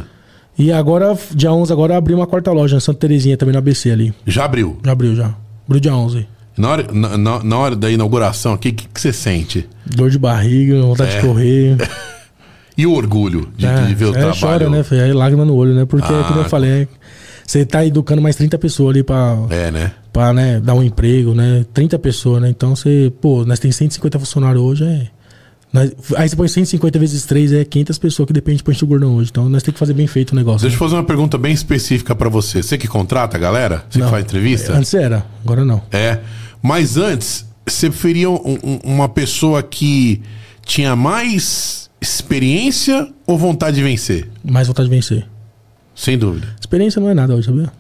E 0.60 0.72
agora, 0.74 1.18
dia 1.34 1.52
11, 1.54 1.72
agora 1.72 1.96
abrimos 1.98 2.20
uma 2.22 2.28
quarta 2.28 2.52
loja, 2.52 2.76
em 2.76 2.80
Santa 2.82 3.00
Terezinha, 3.00 3.38
também 3.38 3.54
na 3.54 3.60
ABC 3.60 3.90
ali. 3.92 4.14
já 4.28 4.44
abriu. 4.46 4.78
Já 4.86 4.92
abriu, 4.92 5.16
já. 5.16 5.34
Abriu 5.66 5.80
dia 5.80 5.96
11. 5.96 6.28
Na 6.58 6.70
hora, 6.70 6.88
na, 6.92 7.18
na- 7.18 7.44
na 7.44 7.58
hora 7.58 7.76
da 7.78 7.90
inauguração 7.90 8.52
aqui, 8.54 8.70
o 8.70 8.74
que, 8.74 8.88
que 8.88 9.00
você 9.00 9.14
sente? 9.14 9.66
Dor 9.86 10.10
de 10.10 10.20
barriga, 10.20 10.82
vontade 10.82 11.16
É. 11.16 11.22
de 11.22 11.26
correr. 11.28 11.78
E 12.78 12.88
o 12.88 12.94
orgulho 12.94 13.50
de, 13.58 13.66
É, 13.66 13.82
de 13.88 13.94
ver 13.94 14.06
o 14.06 14.10
é, 14.10 14.12
trabalho? 14.14 14.40
chora, 14.40 14.70
né? 14.70 14.84
filho? 14.84 15.04
Aí 15.04 15.12
lágrima 15.12 15.44
no 15.44 15.54
olho, 15.54 15.74
né? 15.76 15.84
Porque, 15.86 16.08
Ah, 16.14 16.24
como 16.30 16.40
eu 16.40 16.46
falei, 16.46 16.70
é, 16.84 16.88
você 17.46 17.66
tá 17.66 17.86
educando 17.86 18.22
mais 18.22 18.38
30 18.38 18.58
pessoas 18.58 18.92
ali 18.96 19.04
pra, 19.04 19.38
É, 19.50 19.70
né? 19.70 19.92
pra 20.14 20.32
né, 20.32 20.62
dar 20.62 20.76
um 20.76 20.82
emprego, 20.82 21.34
né? 21.34 21.66
30 21.74 22.00
pessoas, 22.00 22.42
né? 22.42 22.50
Então 22.50 22.74
você, 22.78 23.12
pô, 23.20 23.44
nós 23.44 23.60
tem 23.60 23.70
150 23.70 24.18
funcionários 24.18 24.64
hoje, 24.64 24.86
é. 24.86 25.08
Nós- 25.72 25.92
aí 26.18 26.28
você 26.28 26.36
põe 26.36 26.48
150 26.48 26.98
vezes 27.00 27.26
3, 27.26 27.54
é 27.54 27.64
500 27.64 27.98
pessoas 27.98 28.28
que 28.28 28.34
depende 28.34 28.64
de 28.64 28.84
o 28.84 28.88
gordão 28.88 29.16
hoje. 29.16 29.30
Então 29.32 29.48
nós 29.50 29.62
tem 29.64 29.72
que 29.74 29.80
fazer 29.80 29.94
bem 29.94 30.08
feito 30.08 30.32
o 30.32 30.36
negócio. 30.36 30.62
Deixa 30.62 30.76
eu 30.76 30.80
né? 30.80 30.86
fazer 30.88 30.96
uma 30.96 31.04
pergunta 31.04 31.38
bem 31.38 31.54
específica 31.54 32.16
pra 32.16 32.28
você. 32.30 32.64
Você 32.64 32.78
que 32.78 32.88
contrata 32.88 33.38
a 33.38 33.40
galera? 33.40 33.86
Você 33.90 34.00
que 34.00 34.04
Não. 34.04 34.10
faz 34.10 34.24
entrevista? 34.26 34.74
Antes 34.74 34.94
era, 34.94 35.26
agora 35.44 35.64
não. 35.64 35.82
É. 35.92 36.20
Mas 36.62 36.98
antes, 36.98 37.46
você 37.68 37.90
preferia 37.90 38.30
um- 38.30 38.58
um- 38.64 38.80
uma 38.84 39.08
pessoa 39.08 39.62
que 39.62 40.22
tinha 40.66 40.96
mais 40.96 41.90
experiência 42.02 43.08
ou 43.28 43.38
vontade 43.38 43.76
de 43.78 43.84
vencer? 43.84 44.28
Mais 44.44 44.68
vontade 44.68 44.90
de 44.90 44.96
vencer. 44.96 45.28
Sem 45.96 46.18
dúvida. 46.18 46.48
Experiência 46.60 47.00
não 47.02 47.10
é 47.10 47.14
nada 47.14 47.36
hoje, 47.36 47.48
sabia? 47.48 47.72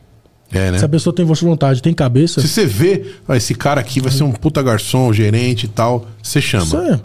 É, 0.52 0.72
né? 0.72 0.80
Se 0.80 0.86
a 0.86 0.90
pessoa 0.90 1.14
tem 1.16 1.24
vontade, 1.26 1.82
tem 1.82 1.94
cabeça. 1.94 2.42
Se 2.42 2.48
você 2.48 2.66
vê, 2.66 3.14
ah, 3.28 3.38
esse 3.38 3.54
cara 3.54 3.80
aqui 3.80 4.02
vai 4.02 4.12
ser 4.12 4.24
um 4.24 4.32
puta 4.32 4.62
garçom, 4.64 5.14
gerente 5.14 5.66
e 5.66 5.70
tal, 5.70 6.08
você 6.22 6.42
chama. 6.42 6.64
Isso 6.66 6.78
é. 6.78 7.00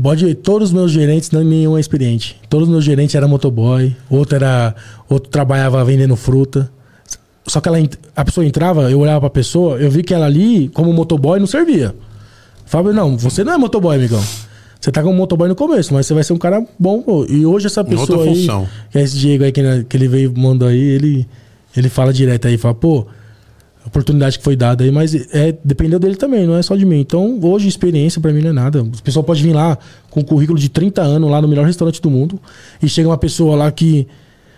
Pode, 0.00 0.34
todos 0.34 0.68
os 0.70 0.74
meus 0.74 0.90
gerentes, 0.90 1.30
não 1.30 1.42
nenhum 1.44 1.76
é 1.76 1.80
experiente. 1.80 2.36
Todos 2.48 2.66
os 2.66 2.72
meus 2.72 2.84
gerentes 2.84 3.14
eram 3.14 3.28
motoboy, 3.28 3.94
outro 4.10 4.34
era. 4.36 4.74
Outro 5.08 5.30
trabalhava 5.30 5.84
vendendo 5.84 6.16
fruta. 6.16 6.70
Só 7.46 7.60
que 7.60 7.68
ela, 7.68 7.78
a 8.16 8.24
pessoa 8.24 8.44
entrava, 8.44 8.90
eu 8.90 8.98
olhava 8.98 9.20
pra 9.20 9.30
pessoa, 9.30 9.76
eu 9.76 9.90
vi 9.90 10.02
que 10.02 10.12
ela 10.14 10.24
ali, 10.26 10.68
como 10.70 10.92
motoboy, 10.92 11.38
não 11.38 11.46
servia. 11.46 11.94
Fábio, 12.64 12.92
não, 12.94 13.16
você 13.18 13.44
não 13.44 13.52
é 13.52 13.58
motoboy, 13.58 13.94
amigão. 13.96 14.22
Você 14.80 14.90
tá 14.90 15.02
como 15.02 15.14
motoboy 15.14 15.48
no 15.48 15.54
começo, 15.54 15.92
mas 15.94 16.06
você 16.06 16.14
vai 16.14 16.24
ser 16.24 16.32
um 16.32 16.38
cara 16.38 16.64
bom, 16.78 17.02
pô. 17.02 17.24
E 17.28 17.44
hoje 17.46 17.66
essa 17.66 17.82
pessoa 17.84 18.24
aí, 18.30 18.46
que 18.90 18.98
é 18.98 19.02
esse 19.02 19.16
Diego 19.16 19.44
aí 19.44 19.52
que, 19.52 19.60
ele- 19.60 19.84
que 19.84 19.96
ele 19.96 20.08
veio 20.08 20.32
mandou 20.36 20.68
aí, 20.68 20.78
ele, 20.78 21.28
ele 21.76 21.88
fala 21.88 22.12
direto 22.12 22.48
aí, 22.48 22.56
fala, 22.58 22.74
pô, 22.74 23.06
a 23.84 23.88
oportunidade 23.88 24.38
que 24.38 24.44
foi 24.44 24.56
dada 24.56 24.82
aí, 24.82 24.90
mas 24.90 25.14
é, 25.14 25.54
dependeu 25.62 25.98
dele 25.98 26.16
também, 26.16 26.46
não 26.46 26.56
é 26.56 26.62
só 26.62 26.74
de 26.74 26.86
mim. 26.86 27.00
Então, 27.00 27.38
hoje, 27.42 27.68
experiência 27.68 28.20
pra 28.20 28.32
mim 28.32 28.40
não 28.40 28.50
é 28.50 28.52
nada. 28.52 28.82
O 28.82 29.02
pessoal 29.02 29.22
pode 29.22 29.42
vir 29.42 29.52
lá 29.52 29.76
com 30.10 30.20
um 30.20 30.24
currículo 30.24 30.58
de 30.58 30.70
30 30.70 31.02
anos, 31.02 31.30
lá 31.30 31.42
no 31.42 31.46
melhor 31.46 31.66
restaurante 31.66 32.00
do 32.00 32.10
mundo, 32.10 32.40
e 32.82 32.88
chega 32.88 33.08
uma 33.08 33.18
pessoa 33.18 33.54
lá 33.54 33.70
que 33.70 34.06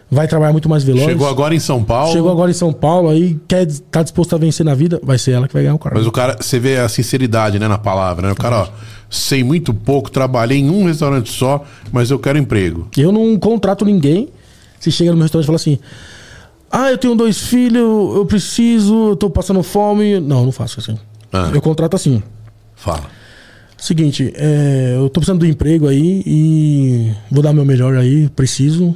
vai 0.08 0.28
trabalhar 0.28 0.52
muito 0.52 0.68
mais 0.68 0.84
veloz. 0.84 1.04
Chegou 1.04 1.26
agora 1.26 1.54
em 1.56 1.58
São 1.58 1.82
Paulo. 1.82 2.12
Chegou 2.12 2.30
agora 2.30 2.52
em 2.52 2.54
São 2.54 2.72
Paulo, 2.72 3.08
aí 3.08 3.36
quer, 3.48 3.66
tá 3.90 4.04
disposto 4.04 4.34
a 4.36 4.38
vencer 4.38 4.64
na 4.64 4.74
vida, 4.74 5.00
vai 5.02 5.18
ser 5.18 5.32
ela 5.32 5.48
que 5.48 5.54
vai 5.54 5.64
ganhar 5.64 5.74
o 5.74 5.78
cargo. 5.78 5.98
Mas 5.98 6.06
o 6.06 6.12
cara, 6.12 6.36
você 6.40 6.60
vê 6.60 6.76
a 6.76 6.88
sinceridade, 6.88 7.58
né, 7.58 7.66
na 7.66 7.78
palavra, 7.78 8.28
né? 8.28 8.32
O 8.32 8.36
cara, 8.36 8.62
ó, 8.62 8.68
sei 9.10 9.42
muito 9.42 9.74
pouco, 9.74 10.08
trabalhei 10.08 10.58
em 10.58 10.70
um 10.70 10.84
restaurante 10.84 11.32
só, 11.32 11.64
mas 11.90 12.12
eu 12.12 12.18
quero 12.20 12.38
emprego. 12.38 12.86
Eu 12.96 13.10
não 13.10 13.36
contrato 13.38 13.84
ninguém. 13.84 14.28
Se 14.78 14.92
chega 14.92 15.10
no 15.10 15.16
meu 15.16 15.24
restaurante 15.24 15.44
e 15.44 15.46
fala 15.46 15.56
assim: 15.56 15.78
Ah, 16.70 16.90
eu 16.90 16.98
tenho 16.98 17.14
dois 17.14 17.46
filhos, 17.46 18.16
eu 18.16 18.26
preciso, 18.26 19.10
eu 19.10 19.16
tô 19.16 19.30
passando 19.30 19.62
fome. 19.62 20.20
Não, 20.20 20.44
não 20.44 20.52
faço 20.52 20.80
assim. 20.80 20.98
Ah. 21.32 21.50
Eu 21.52 21.60
contrato 21.60 21.94
assim. 21.94 22.22
Fala. 22.74 23.04
Seguinte, 23.78 24.32
é, 24.36 24.94
eu 24.96 25.08
tô 25.08 25.20
precisando 25.20 25.40
do 25.40 25.46
emprego 25.46 25.86
aí 25.86 26.22
e 26.26 27.12
vou 27.30 27.42
dar 27.42 27.52
meu 27.52 27.64
melhor 27.64 27.96
aí, 27.96 28.28
preciso. 28.30 28.94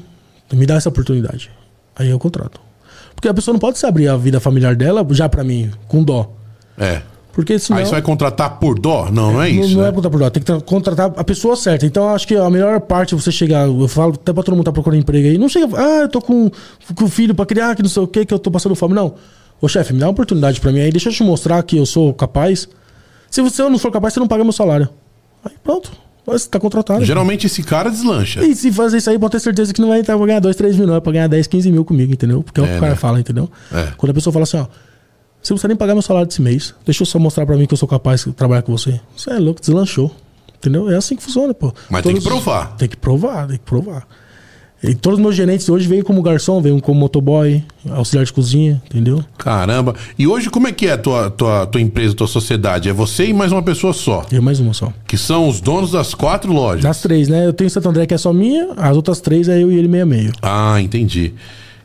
Me 0.52 0.66
dá 0.66 0.74
essa 0.74 0.88
oportunidade. 0.88 1.50
Aí 1.94 2.08
eu 2.08 2.18
contrato. 2.18 2.60
Porque 3.14 3.28
a 3.28 3.34
pessoa 3.34 3.52
não 3.52 3.60
pode 3.60 3.78
se 3.78 3.84
abrir 3.86 4.08
a 4.08 4.16
vida 4.16 4.40
familiar 4.40 4.74
dela 4.74 5.06
já 5.10 5.28
pra 5.28 5.44
mim, 5.44 5.70
com 5.86 6.02
dó. 6.02 6.34
É. 6.78 7.02
Porque 7.40 7.58
senão. 7.58 7.78
Aí 7.78 7.84
você 7.86 7.92
vai 7.92 8.02
contratar 8.02 8.58
por 8.58 8.78
dó? 8.78 9.08
Não, 9.10 9.32
não 9.34 9.42
é 9.42 9.48
isso. 9.50 9.74
não 9.74 9.82
né? 9.82 9.88
é 9.88 9.92
contratar 9.92 10.10
por 10.10 10.18
dó, 10.20 10.30
tem 10.30 10.40
que 10.42 10.46
tra- 10.46 10.60
contratar 10.60 11.12
a 11.16 11.24
pessoa 11.24 11.56
certa. 11.56 11.86
Então 11.86 12.04
eu 12.04 12.10
acho 12.10 12.26
que 12.26 12.36
a 12.36 12.48
melhor 12.50 12.80
parte 12.80 13.14
é 13.14 13.18
você 13.18 13.32
chegar, 13.32 13.66
eu 13.66 13.88
falo 13.88 14.12
até 14.14 14.32
pra 14.32 14.42
todo 14.42 14.54
mundo 14.54 14.64
que 14.64 14.70
tá 14.70 14.72
procurando 14.72 15.00
emprego 15.00 15.26
aí, 15.28 15.38
não 15.38 15.48
chega, 15.48 15.66
ah, 15.76 16.00
eu 16.02 16.08
tô 16.08 16.20
com, 16.20 16.50
com 16.94 17.08
filho 17.08 17.34
pra 17.34 17.46
criar, 17.46 17.74
que 17.74 17.82
não 17.82 17.88
sei 17.90 18.02
o 18.02 18.06
que, 18.06 18.24
que 18.24 18.32
eu 18.34 18.38
tô 18.38 18.50
passando 18.50 18.74
fome. 18.74 18.94
Não. 18.94 19.14
Ô 19.60 19.68
chefe, 19.68 19.92
me 19.92 20.00
dá 20.00 20.06
uma 20.06 20.12
oportunidade 20.12 20.60
pra 20.60 20.72
mim 20.72 20.80
aí, 20.80 20.90
deixa 20.90 21.08
eu 21.08 21.12
te 21.12 21.22
mostrar 21.22 21.62
que 21.62 21.76
eu 21.76 21.84
sou 21.86 22.14
capaz. 22.14 22.68
Se 23.30 23.40
você 23.42 23.62
não 23.68 23.78
for 23.78 23.90
capaz, 23.92 24.14
você 24.14 24.20
não 24.20 24.26
paga 24.28 24.42
meu 24.42 24.52
salário. 24.52 24.88
Aí 25.44 25.52
pronto, 25.62 25.92
você 26.26 26.48
tá 26.48 26.58
contratado. 26.58 27.04
Geralmente 27.04 27.46
esse 27.46 27.62
cara 27.62 27.90
deslancha. 27.90 28.44
E 28.44 28.54
se 28.54 28.72
fazer 28.72 28.96
isso 28.98 29.10
aí, 29.10 29.18
pode 29.18 29.32
ter 29.32 29.40
certeza 29.40 29.72
que 29.72 29.80
não 29.80 29.88
vai 29.88 30.00
entrar 30.00 30.16
pra 30.16 30.26
ganhar 30.26 30.40
2, 30.40 30.56
3 30.56 30.76
mil, 30.76 30.86
não. 30.86 30.94
É 30.96 31.00
pra 31.00 31.12
ganhar 31.12 31.28
10, 31.28 31.46
15 31.46 31.70
mil 31.70 31.84
comigo, 31.84 32.12
entendeu? 32.12 32.42
Porque 32.42 32.60
é 32.60 32.62
o 32.62 32.66
que 32.66 32.72
É, 32.72 32.76
o 32.76 32.80
cara 32.80 32.92
né? 32.92 32.96
fala, 32.98 33.20
entendeu? 33.20 33.50
É. 33.72 33.88
Quando 33.96 34.10
a 34.10 34.14
pessoa 34.14 34.32
fala 34.32 34.42
assim, 34.44 34.56
ó. 34.58 34.66
Você 35.42 35.52
não 35.52 35.56
precisa 35.56 35.68
nem 35.68 35.76
pagar 35.76 35.94
meu 35.94 36.02
salário 36.02 36.28
desse 36.28 36.42
mês. 36.42 36.74
Deixa 36.84 37.02
eu 37.02 37.06
só 37.06 37.18
mostrar 37.18 37.46
pra 37.46 37.56
mim 37.56 37.66
que 37.66 37.72
eu 37.74 37.78
sou 37.78 37.88
capaz 37.88 38.24
de 38.24 38.32
trabalhar 38.32 38.62
com 38.62 38.72
você. 38.76 39.00
Você 39.16 39.30
é 39.30 39.38
louco, 39.38 39.60
deslanchou. 39.60 40.14
Entendeu? 40.58 40.90
É 40.90 40.96
assim 40.96 41.16
que 41.16 41.22
funciona, 41.22 41.54
pô. 41.54 41.72
Mas 41.88 42.02
tem 42.02 42.14
que 42.14 42.20
Todos- 42.20 42.42
provar. 42.42 42.76
Tem 42.76 42.88
que 42.88 42.96
provar, 42.96 43.46
tem 43.46 43.56
que 43.56 43.64
provar. 43.64 44.06
E 44.82 44.94
todos 44.94 45.18
os 45.18 45.22
meus 45.22 45.36
gerentes 45.36 45.68
hoje 45.68 45.86
veio 45.86 46.02
como 46.02 46.22
garçom, 46.22 46.60
veio 46.62 46.80
como 46.80 46.98
motoboy, 47.00 47.62
auxiliar 47.90 48.24
de 48.24 48.32
cozinha, 48.32 48.82
entendeu? 48.86 49.22
Caramba. 49.36 49.94
E 50.18 50.26
hoje 50.26 50.48
como 50.48 50.68
é 50.68 50.72
que 50.72 50.86
é 50.86 50.92
a 50.92 50.98
tua, 50.98 51.30
tua, 51.30 51.66
tua 51.66 51.80
empresa, 51.82 52.14
tua 52.14 52.26
sociedade? 52.26 52.88
É 52.88 52.92
você 52.92 53.26
e 53.26 53.32
mais 53.34 53.52
uma 53.52 53.62
pessoa 53.62 53.92
só. 53.92 54.24
E 54.32 54.40
mais 54.40 54.58
uma 54.58 54.72
só. 54.72 54.90
Que 55.06 55.18
são 55.18 55.48
os 55.48 55.60
donos 55.60 55.92
das 55.92 56.14
quatro 56.14 56.50
lojas. 56.52 56.82
Das 56.82 57.00
três, 57.02 57.28
né? 57.28 57.46
Eu 57.46 57.52
tenho 57.52 57.68
Santo 57.68 57.88
André 57.90 58.06
que 58.06 58.14
é 58.14 58.18
só 58.18 58.32
minha, 58.32 58.68
as 58.76 58.96
outras 58.96 59.20
três 59.20 59.48
é 59.48 59.62
eu 59.62 59.70
e 59.70 59.78
ele 59.78 59.88
meio 59.88 60.02
a 60.02 60.06
meio. 60.06 60.32
Ah, 60.40 60.80
entendi. 60.80 61.34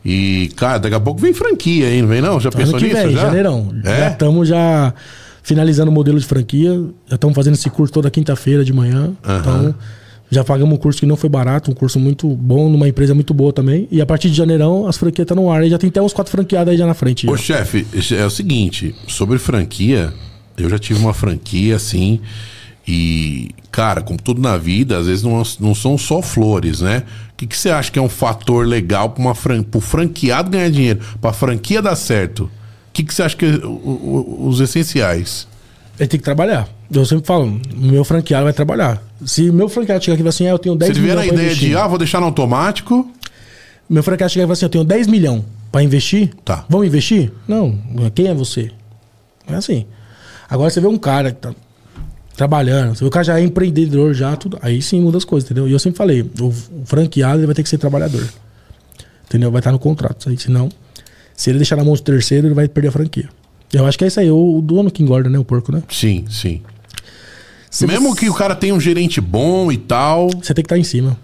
E, 0.06 0.52
cara, 0.56 0.78
daqui 0.78 0.96
a 0.96 1.00
pouco 1.00 1.20
vem 1.20 1.34
franquia 1.34 1.88
aí, 1.88 2.00
não 2.02 2.08
vem 2.08 2.22
não? 2.22 2.40
Já 2.40 2.50
Ano 2.50 2.58
pensou 2.58 2.78
que 2.80 2.86
nisso? 2.86 2.96
vem, 3.02 3.12
já? 3.12 3.22
janeirão. 3.22 3.74
Já 3.84 3.92
É? 3.92 4.08
estamos 4.12 4.48
já 4.48 4.94
finalizando 5.42 5.90
o 5.90 5.94
modelo 5.94 6.20
de 6.20 6.26
franquia. 6.26 6.72
Já 7.08 7.16
estamos 7.16 7.36
fazendo 7.36 7.56
esse 7.56 7.70
curso 7.72 7.92
toda 7.92 8.10
quinta-feira 8.12 8.64
de 8.64 8.72
manhã. 8.72 9.14
Então, 9.24 9.74
já 10.30 10.44
pagamos 10.44 10.76
um 10.76 10.78
curso 10.78 11.00
que 11.00 11.06
não 11.08 11.16
foi 11.16 11.30
barato, 11.30 11.72
um 11.72 11.74
curso 11.74 12.00
muito 12.00 12.28
bom, 12.30 12.70
numa 12.70 12.88
empresa 12.88 13.16
muito 13.16 13.34
boa 13.34 13.52
também. 13.52 13.88
E 13.92 14.00
a 14.00 14.06
partir 14.06 14.30
de 14.30 14.36
janeirão, 14.38 14.86
as 14.88 14.96
franquias 14.98 15.24
estão 15.26 15.36
no 15.38 15.50
ar. 15.50 15.62
Aí 15.62 15.70
já 15.72 15.78
tem 15.80 15.90
até 15.90 16.00
uns 16.02 16.14
quatro 16.14 16.32
franqueadas 16.32 16.72
aí 16.72 16.78
já 16.78 16.86
na 16.86 16.94
frente. 16.94 17.28
Ô, 17.28 17.36
já. 17.36 17.44
chefe, 17.44 17.88
é 18.16 18.26
o 18.26 18.30
seguinte, 18.30 18.94
sobre 19.08 19.40
franquia, 19.40 20.14
eu 20.56 20.70
já 20.70 20.78
tive 20.78 21.00
uma 21.00 21.14
franquia 21.16 21.76
assim, 21.78 22.20
e, 22.88 23.50
cara, 23.72 24.02
como 24.02 24.20
tudo 24.22 24.40
na 24.40 24.58
vida, 24.58 24.98
às 25.00 25.08
vezes 25.08 25.24
não, 25.24 25.42
não 25.60 25.74
são 25.74 25.98
só 25.98 26.22
flores, 26.22 26.82
né? 26.82 27.02
O 27.36 27.38
que, 27.38 27.48
que 27.48 27.58
você 27.58 27.70
acha 27.70 27.92
que 27.92 28.00
é 28.00 28.02
um 28.02 28.08
fator 28.10 28.66
legal 28.66 29.10
para 29.10 29.36
fran, 29.36 29.62
pro 29.62 29.82
franqueado 29.82 30.50
ganhar 30.50 30.70
dinheiro, 30.72 31.02
pra 31.20 31.34
franquia 31.34 31.82
dar 31.82 31.96
certo? 31.96 32.46
O 32.46 32.50
que, 32.94 33.04
que 33.04 33.14
você 33.14 33.24
acha 33.24 33.36
que 33.36 33.46
é 33.46 33.50
o- 33.66 33.68
o- 33.70 34.48
os 34.48 34.62
essenciais? 34.62 35.46
Ele 36.00 36.08
tem 36.08 36.18
que 36.20 36.24
trabalhar. 36.24 36.68
Eu 36.92 37.06
sempre 37.06 37.26
falo, 37.26 37.46
o 37.46 37.78
meu 37.78 38.06
franqueado 38.06 38.46
vai 38.46 38.54
trabalhar. 38.54 39.02
Se 39.26 39.50
o 39.50 39.54
meu 39.54 39.68
franqueado 39.68 40.04
chegar 40.04 40.14
aqui 40.14 40.22
e 40.22 40.24
falar 40.24 40.30
assim, 40.30 40.48
ah, 40.48 40.52
eu 40.52 40.60
tenho 40.60 40.76
10 40.76 40.94
Se 40.94 41.00
ele 41.00 41.06
vier 41.06 41.16
milhões 41.18 41.28
na 41.28 41.34
pra 41.34 41.42
ideia 41.42 41.48
investir. 41.54 41.70
de, 41.72 41.78
ah, 41.78 41.88
vou 41.88 41.98
deixar 41.98 42.20
no 42.20 42.26
automático, 42.28 43.10
Meu 43.90 44.02
franqueado 44.02 44.32
chegar 44.34 44.44
e 44.44 44.48
falar 44.48 44.54
assim, 44.54 44.66
eu 44.66 44.70
tenho 44.70 44.84
10 44.84 45.06
milhões 45.08 45.44
pra 45.72 45.84
investir. 45.84 46.32
Tá. 46.44 46.66
Vamos 46.70 46.88
investir? 46.88 47.32
Não. 47.48 47.78
Quem 48.16 48.28
é 48.28 48.34
você? 48.34 48.72
Não 49.48 49.56
é 49.56 49.58
assim. 49.60 49.86
Agora 50.50 50.70
você 50.70 50.80
vê 50.82 50.88
um 50.88 50.98
cara 50.98 51.32
que 51.32 51.40
tá 51.40 51.54
trabalhando, 52.36 52.96
você 52.96 53.06
o 53.06 53.10
cara 53.10 53.24
já 53.24 53.40
é 53.40 53.44
empreendedor, 53.44 54.14
já, 54.14 54.36
tudo. 54.36 54.58
Aí 54.62 54.82
sim 54.82 55.02
muda 55.02 55.18
as 55.18 55.26
coisas, 55.26 55.50
entendeu? 55.50 55.68
E 55.68 55.72
eu 55.72 55.80
sempre 55.80 55.98
falei, 55.98 56.22
o, 56.40 56.52
franqueado 56.86 57.40
ele 57.40 57.46
vai 57.46 57.56
ter 57.56 57.64
que 57.64 57.70
ser 57.70 57.78
trabalhador. 57.78 58.28
Entendeu? 59.28 59.52
Vai 59.52 59.60
estar 59.60 59.72
no 59.72 59.80
contrato. 59.80 60.30
Aí, 60.30 60.38
senão, 60.38 60.70
se 61.36 61.50
ele 61.50 61.58
deixar 61.60 61.76
na 61.76 61.84
mão 61.84 61.94
de 61.96 62.04
terceiro, 62.04 62.48
ele 62.48 62.54
vai 62.54 62.68
perder 62.68 62.90
a 62.90 62.92
franquia. 62.92 63.30
Eu 63.74 63.86
acho 63.86 63.98
que 63.98 64.04
é 64.04 64.08
isso 64.08 64.20
aí, 64.20 64.30
o, 64.30 64.58
o 64.58 64.62
dono 64.62 64.92
que 64.92 65.02
engorda, 65.02 65.30
né? 65.30 65.40
O 65.40 65.44
porco, 65.46 65.72
né? 65.72 65.82
sim, 65.90 66.26
sim. 66.30 66.62
Se 67.70 67.86
Mesmo 67.86 68.10
você- 68.10 68.20
que 68.22 68.30
o 68.30 68.34
cara 68.34 68.56
tenha 68.56 68.74
um 68.74 68.80
gerente 68.80 69.20
bom 69.20 69.72
e 69.72 69.78
tal, 69.78 70.30
Você 70.30 70.54
tem 70.54 70.64
que 70.64 70.68
estar 70.68 70.78
em 70.78 70.84
cima. 70.84 71.18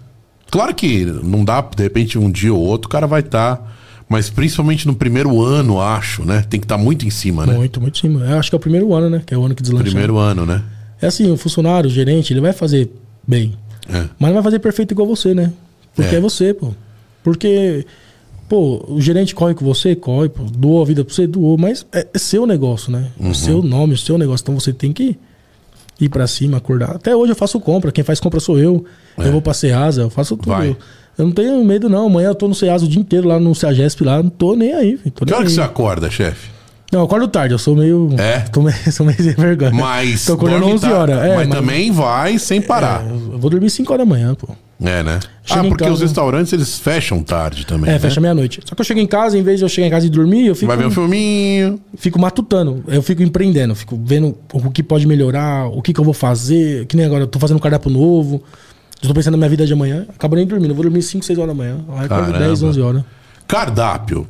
Claro 0.50 0.74
que 0.74 1.04
não 1.06 1.44
dá, 1.44 1.62
de 1.62 1.82
repente, 1.82 2.18
um 2.18 2.30
dia 2.30 2.52
ou 2.52 2.60
outro, 2.60 2.88
o 2.88 2.90
cara 2.90 3.06
vai 3.06 3.20
estar. 3.20 3.70
mas 4.08 4.28
principalmente 4.28 4.86
no 4.86 4.94
primeiro 4.94 5.40
ano, 5.40 5.80
acho, 5.80 6.22
né? 6.26 6.42
Tem 6.42 6.60
que 6.60 6.66
estar 6.66 6.76
muito 6.76 7.06
em 7.06 7.10
cima, 7.10 7.46
né? 7.46 7.54
Muito, 7.54 7.80
muito 7.80 7.96
em 7.96 8.00
cima. 8.00 8.20
Eu 8.26 8.38
acho 8.38 8.50
que 8.50 8.54
é 8.54 8.58
o 8.58 8.60
primeiro 8.60 8.92
ano, 8.92 9.08
né? 9.08 9.22
Que 9.24 9.32
é 9.32 9.38
o 9.38 9.44
ano 9.44 9.54
que 9.54 9.62
deslancha. 9.62 9.84
Primeiro 9.84 10.18
ano, 10.18 10.44
né? 10.44 10.62
É 11.02 11.06
assim, 11.08 11.30
o 11.30 11.36
funcionário, 11.36 11.90
o 11.90 11.92
gerente, 11.92 12.32
ele 12.32 12.40
vai 12.40 12.52
fazer 12.52 12.90
bem. 13.26 13.54
É. 13.88 14.04
Mas 14.18 14.28
não 14.28 14.34
vai 14.34 14.42
fazer 14.42 14.60
perfeito 14.60 14.92
igual 14.92 15.06
você, 15.06 15.34
né? 15.34 15.52
Porque 15.94 16.14
É. 16.14 16.18
é, 16.18 16.20
você, 16.20 16.54
pô. 16.54 16.68
Porque, 17.22 17.84
pô, 18.48 18.84
o 18.88 19.00
gerente 19.00 19.34
corre 19.34 19.54
com 19.54 19.64
você, 19.64 19.94
corre, 19.94 20.28
pô. 20.28 20.44
Doou 20.44 20.80
a 20.82 20.84
vida 20.84 21.04
pra 21.04 21.12
você, 21.12 21.26
doou. 21.26 21.58
Mas 21.58 21.84
é, 21.92 22.06
é 22.14 22.18
seu 22.18 22.46
negócio, 22.46 22.90
né? 22.92 23.08
Uhum. 23.18 23.30
O 23.30 23.34
seu 23.34 23.62
nome, 23.62 23.94
o 23.94 23.98
seu 23.98 24.16
negócio. 24.16 24.44
Então 24.44 24.58
você 24.58 24.72
tem 24.72 24.92
que 24.92 25.18
ir 26.00 26.08
pra 26.08 26.26
cima, 26.26 26.56
acordar. 26.58 26.92
Até 26.92 27.14
hoje 27.14 27.32
eu 27.32 27.36
faço 27.36 27.58
compra. 27.60 27.92
Quem 27.92 28.04
faz 28.04 28.20
compra 28.20 28.40
sou 28.40 28.58
eu. 28.58 28.84
É. 29.18 29.26
Eu 29.26 29.32
vou 29.32 29.42
pra 29.42 29.52
Ceasa, 29.54 30.02
eu 30.02 30.10
faço 30.10 30.36
tudo. 30.36 30.48
Vai. 30.48 30.76
Eu 31.18 31.26
não 31.26 31.32
tenho 31.32 31.62
medo, 31.64 31.88
não. 31.88 32.06
Amanhã 32.06 32.28
eu 32.28 32.34
tô 32.34 32.48
no 32.48 32.54
Ceasa 32.54 32.84
o 32.86 32.88
dia 32.88 33.00
inteiro 33.00 33.28
lá 33.28 33.38
no 33.38 33.54
Ceagesp 33.54 34.02
lá. 34.02 34.22
Não 34.22 34.30
tô 34.30 34.54
nem 34.56 34.72
aí. 34.72 34.98
Tô 35.14 35.24
Que 35.24 35.30
nem 35.32 35.34
hora 35.34 35.44
que 35.44 35.52
você 35.52 35.60
acorda, 35.60 36.10
chefe? 36.10 36.48
Não, 36.92 37.00
eu 37.00 37.04
acordo 37.06 37.26
tarde, 37.26 37.54
eu 37.54 37.58
sou 37.58 37.74
meio. 37.74 38.10
É? 38.18 38.40
Tô 38.52 38.60
meio, 38.60 38.76
sou 38.92 39.06
meio 39.06 39.16
sem 39.16 39.32
vergonha. 39.32 39.72
Mas. 39.72 40.26
Tô 40.26 40.34
acordando 40.34 40.60
dorme 40.60 40.74
11 40.74 40.82
tarde, 40.82 40.96
horas. 40.96 41.24
É, 41.24 41.36
mas, 41.36 41.48
também 41.48 41.90
vai 41.90 42.38
sem 42.38 42.60
parar. 42.60 43.02
É, 43.02 43.10
eu 43.10 43.38
vou 43.38 43.48
dormir 43.48 43.70
5 43.70 43.90
horas 43.90 44.06
da 44.06 44.10
manhã, 44.14 44.34
pô. 44.34 44.48
É, 44.84 45.02
né? 45.02 45.20
Chega 45.44 45.60
ah, 45.60 45.64
porque 45.64 45.84
casa- 45.84 45.94
os 45.94 46.00
restaurantes 46.02 46.52
eles 46.52 46.78
fecham 46.78 47.22
tarde 47.22 47.64
também. 47.64 47.88
É, 47.88 47.94
né? 47.94 47.98
fecha 47.98 48.20
meia-noite. 48.20 48.60
Só 48.64 48.74
que 48.74 48.80
eu 48.80 48.84
chego 48.84 49.00
em 49.00 49.06
casa, 49.06 49.38
em 49.38 49.42
vez 49.42 49.58
de 49.58 49.64
eu 49.64 49.68
chegar 49.68 49.86
em 49.86 49.90
casa 49.90 50.06
e 50.06 50.10
dormir, 50.10 50.48
eu 50.48 50.54
fico, 50.54 50.66
Vai 50.66 50.76
ver 50.76 50.86
um 50.86 50.90
filminho. 50.90 51.80
fico 51.96 52.20
matutando. 52.20 52.84
Eu 52.88 53.00
fico 53.00 53.22
empreendendo, 53.22 53.74
fico 53.74 53.98
vendo 54.04 54.36
o 54.52 54.70
que 54.70 54.82
pode 54.82 55.06
melhorar, 55.06 55.68
o 55.68 55.80
que, 55.80 55.94
que 55.94 56.00
eu 56.00 56.04
vou 56.04 56.12
fazer. 56.12 56.84
Que 56.86 56.96
nem 56.96 57.06
agora, 57.06 57.22
eu 57.22 57.26
tô 57.28 57.38
fazendo 57.38 57.56
um 57.56 57.60
cardápio 57.60 57.90
novo. 57.90 58.42
Eu 59.00 59.08
tô 59.08 59.14
pensando 59.14 59.32
na 59.32 59.38
minha 59.38 59.48
vida 59.50 59.64
de 59.64 59.72
amanhã. 59.72 60.04
Acabo 60.10 60.36
nem 60.36 60.46
dormindo. 60.46 60.72
Eu 60.72 60.74
vou 60.74 60.82
dormir 60.84 61.02
5, 61.02 61.24
6 61.24 61.38
horas 61.38 61.48
da 61.48 61.54
manhã. 61.54 61.76
Aí 61.90 62.04
acordo 62.04 62.32
Caramba. 62.32 62.38
10, 62.38 62.62
11 62.62 62.80
horas. 62.80 63.04
Cardápio. 63.48 64.26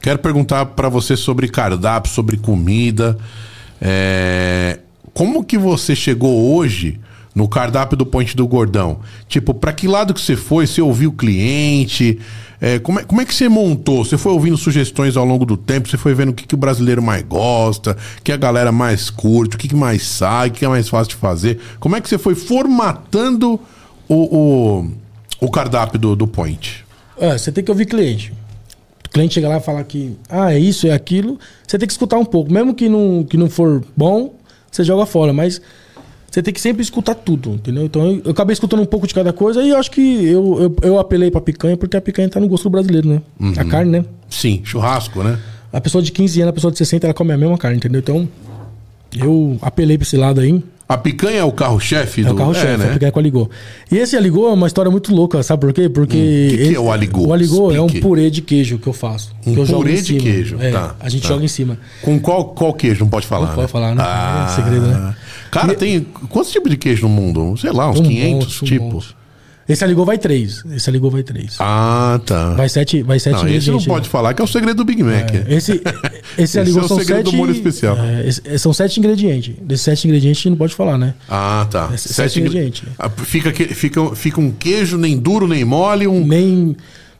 Quero 0.00 0.18
perguntar 0.18 0.66
pra 0.66 0.88
você 0.88 1.16
sobre 1.16 1.48
cardápio, 1.48 2.10
sobre 2.12 2.36
comida. 2.36 3.16
É, 3.80 4.78
Como 5.12 5.44
que 5.44 5.58
você 5.58 5.94
chegou 5.94 6.54
hoje 6.54 6.98
no 7.34 7.48
cardápio 7.48 7.96
do 7.96 8.06
Ponte 8.06 8.36
do 8.36 8.46
Gordão? 8.46 9.00
Tipo, 9.28 9.52
pra 9.54 9.72
que 9.72 9.86
lado 9.86 10.14
que 10.14 10.20
você 10.20 10.36
foi? 10.36 10.66
Você 10.66 10.80
ouviu 10.80 11.10
o 11.10 11.12
cliente? 11.12 12.18
É, 12.60 12.78
como, 12.80 12.98
é, 12.98 13.04
como 13.04 13.20
é 13.20 13.24
que 13.24 13.34
você 13.34 13.48
montou? 13.48 14.04
Você 14.04 14.18
foi 14.18 14.32
ouvindo 14.32 14.56
sugestões 14.56 15.16
ao 15.16 15.24
longo 15.24 15.44
do 15.44 15.56
tempo? 15.56 15.88
Você 15.88 15.96
foi 15.96 16.14
vendo 16.14 16.30
o 16.30 16.32
que, 16.32 16.46
que 16.46 16.54
o 16.54 16.58
brasileiro 16.58 17.02
mais 17.02 17.22
gosta? 17.22 17.96
O 18.18 18.22
que 18.22 18.32
a 18.32 18.36
galera 18.36 18.72
mais 18.72 19.10
curte? 19.10 19.54
O 19.56 19.58
que, 19.58 19.68
que 19.68 19.76
mais 19.76 20.02
sai? 20.02 20.48
O 20.48 20.52
que 20.52 20.64
é 20.64 20.68
mais 20.68 20.88
fácil 20.88 21.10
de 21.10 21.16
fazer? 21.16 21.60
Como 21.78 21.94
é 21.94 22.00
que 22.00 22.08
você 22.08 22.18
foi 22.18 22.34
formatando 22.34 23.60
o, 24.08 24.14
o, 24.36 24.90
o 25.40 25.50
cardápio 25.50 25.98
do, 25.98 26.16
do 26.16 26.26
Point? 26.26 26.84
É, 27.20 27.36
você 27.38 27.52
tem 27.52 27.62
que 27.62 27.70
ouvir 27.70 27.86
cliente. 27.86 28.32
Cliente 29.18 29.34
chega 29.34 29.48
lá 29.48 29.56
e 29.56 29.60
fala 29.60 29.82
que, 29.82 30.16
ah, 30.28 30.54
é 30.54 30.58
isso, 30.60 30.86
é 30.86 30.92
aquilo. 30.92 31.38
Você 31.66 31.76
tem 31.76 31.86
que 31.86 31.92
escutar 31.92 32.18
um 32.18 32.24
pouco. 32.24 32.52
Mesmo 32.52 32.72
que 32.72 32.88
não, 32.88 33.24
que 33.28 33.36
não 33.36 33.50
for 33.50 33.84
bom, 33.96 34.34
você 34.70 34.84
joga 34.84 35.04
fora. 35.06 35.32
Mas 35.32 35.60
você 36.30 36.40
tem 36.40 36.54
que 36.54 36.60
sempre 36.60 36.82
escutar 36.82 37.16
tudo, 37.16 37.50
entendeu? 37.50 37.84
Então 37.84 38.06
eu, 38.06 38.22
eu 38.26 38.30
acabei 38.30 38.52
escutando 38.52 38.80
um 38.80 38.86
pouco 38.86 39.08
de 39.08 39.14
cada 39.14 39.32
coisa 39.32 39.60
e 39.60 39.70
eu 39.70 39.76
acho 39.76 39.90
que 39.90 40.24
eu, 40.24 40.62
eu, 40.62 40.76
eu 40.82 40.98
apelei 41.00 41.32
pra 41.32 41.40
picanha 41.40 41.76
porque 41.76 41.96
a 41.96 42.00
picanha 42.00 42.28
tá 42.28 42.38
no 42.38 42.46
gosto 42.46 42.64
do 42.64 42.70
brasileiro, 42.70 43.08
né? 43.08 43.22
Uhum. 43.40 43.54
A 43.56 43.64
carne, 43.64 43.90
né? 43.90 44.04
Sim, 44.30 44.60
churrasco, 44.62 45.20
né? 45.24 45.36
A 45.72 45.80
pessoa 45.80 46.00
de 46.00 46.12
15 46.12 46.42
anos, 46.42 46.50
a 46.50 46.52
pessoa 46.52 46.70
de 46.70 46.78
60, 46.78 47.06
ela 47.08 47.14
come 47.14 47.32
a 47.32 47.36
mesma 47.36 47.58
carne, 47.58 47.78
entendeu? 47.78 47.98
Então 48.00 48.28
eu 49.16 49.58
apelei 49.62 49.96
pra 49.98 50.04
esse 50.06 50.16
lado 50.16 50.40
aí. 50.40 50.62
A 50.90 50.96
picanha 50.96 51.40
é 51.40 51.44
o 51.44 51.52
carro-chefe 51.52 52.24
É 52.24 52.30
o 52.30 52.34
carro-chefe, 52.34 52.66
É, 52.66 52.74
a 52.74 52.78
né? 52.78 52.92
picanha 52.94 53.12
com 53.12 53.18
aligô. 53.18 53.50
E 53.92 53.98
esse 53.98 54.16
aligô 54.16 54.48
é 54.48 54.52
uma 54.54 54.66
história 54.66 54.90
muito 54.90 55.14
louca, 55.14 55.42
sabe 55.42 55.60
por 55.60 55.72
quê? 55.74 55.86
Porque. 55.86 56.16
Hum, 56.16 56.48
que 56.50 56.56
que 56.56 56.62
ele- 56.62 56.76
é 56.76 56.80
o 56.80 56.90
aligô? 56.90 57.26
O 57.26 57.32
aligô 57.34 57.70
é 57.70 57.78
um 57.80 57.88
purê 57.88 58.30
de 58.30 58.40
queijo 58.40 58.78
que 58.78 58.86
eu 58.86 58.94
faço. 58.94 59.34
Um 59.46 59.52
que 59.54 59.60
eu 59.60 59.66
purê 59.66 59.96
de 59.96 60.02
cima. 60.06 60.20
queijo, 60.20 60.56
É, 60.58 60.70
tá, 60.70 60.94
A 60.98 61.08
gente 61.10 61.22
tá. 61.22 61.28
joga 61.28 61.44
em 61.44 61.48
cima. 61.48 61.78
Com 62.00 62.18
qual, 62.18 62.46
qual 62.46 62.72
queijo? 62.72 63.00
Não 63.00 63.08
pode 63.10 63.26
falar, 63.26 63.42
Não 63.42 63.50
né? 63.50 63.54
pode 63.56 63.70
falar, 63.70 63.94
né? 63.94 64.02
É 64.02 64.54
segredo, 64.54 64.86
né? 64.86 65.14
Cara, 65.50 65.72
E- 65.74 65.76
tem 65.76 66.06
quantos 66.30 66.50
tipos 66.50 66.70
de 66.70 66.78
queijo 66.78 67.02
no 67.02 67.10
mundo? 67.10 67.54
Sei 67.58 67.70
lá, 67.70 67.90
uns 67.90 68.00
Um 68.00 68.04
500 68.04 68.46
monte, 68.46 68.64
um 68.64 68.66
tipos. 68.66 68.92
monte. 68.94 69.17
Esse 69.68 69.84
aligô 69.84 70.04
vai 70.04 70.16
três. 70.16 70.64
Esse 70.74 70.88
aligô 70.88 71.10
vai 71.10 71.22
três. 71.22 71.56
Ah, 71.58 72.18
tá. 72.24 72.54
Vai 72.54 72.68
sete, 72.70 73.02
vai 73.02 73.18
sete 73.18 73.34
não, 73.36 73.48
esse 73.48 73.70
não 73.70 73.82
pode 73.82 74.08
falar 74.08 74.32
que 74.32 74.40
é 74.40 74.44
o 74.44 74.48
segredo 74.48 74.78
do 74.78 74.84
Big 74.84 75.02
Mac. 75.02 75.30
É, 75.34 75.54
Esse, 75.54 75.82
esse 76.38 76.58
aligô 76.58 76.80
é 76.80 76.84
o 76.84 76.88
são 76.88 76.98
segredo 76.98 77.24
do 77.24 77.30
sete. 77.30 77.36
molho 77.36 77.52
especial. 77.52 77.98
é, 77.98 78.26
esse- 78.26 78.58
são 78.58 78.72
sete 78.72 78.98
ingredientes. 78.98 79.54
Desses 79.60 79.84
sete 79.84 80.06
ingredientes 80.08 80.38
a 80.38 80.40
gente 80.40 80.50
não 80.50 80.56
pode 80.56 80.74
falar, 80.74 80.96
né? 80.96 81.12
Ah, 81.28 81.66
tá. 81.70 81.90
Esse- 81.94 82.12
sete 82.14 82.38
ingre- 82.40 82.48
ingredientes. 82.50 82.82
Ah, 82.98 83.10
Fica, 83.10 83.52
fica, 83.52 84.14
fica 84.16 84.40
um 84.40 84.50
queijo 84.50 84.96
nem 84.96 85.18
duro 85.18 85.46
nem 85.46 85.64
mole, 85.66 86.06
um, 86.08 86.24
Nem. 86.26 86.48
Não 86.68 86.76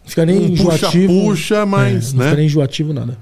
fica 0.07 0.24
nem 0.24 0.38
um 0.38 0.46
enjoativo. 0.46 1.07
puxa-puxa, 1.12 1.66
mas, 1.66 2.12
É, 2.12 2.16
não 2.16 2.18
né? 2.20 2.24
fica 2.30 2.36
nem 2.36 2.46
enjoativo, 2.46 2.92
nada. 2.94 3.18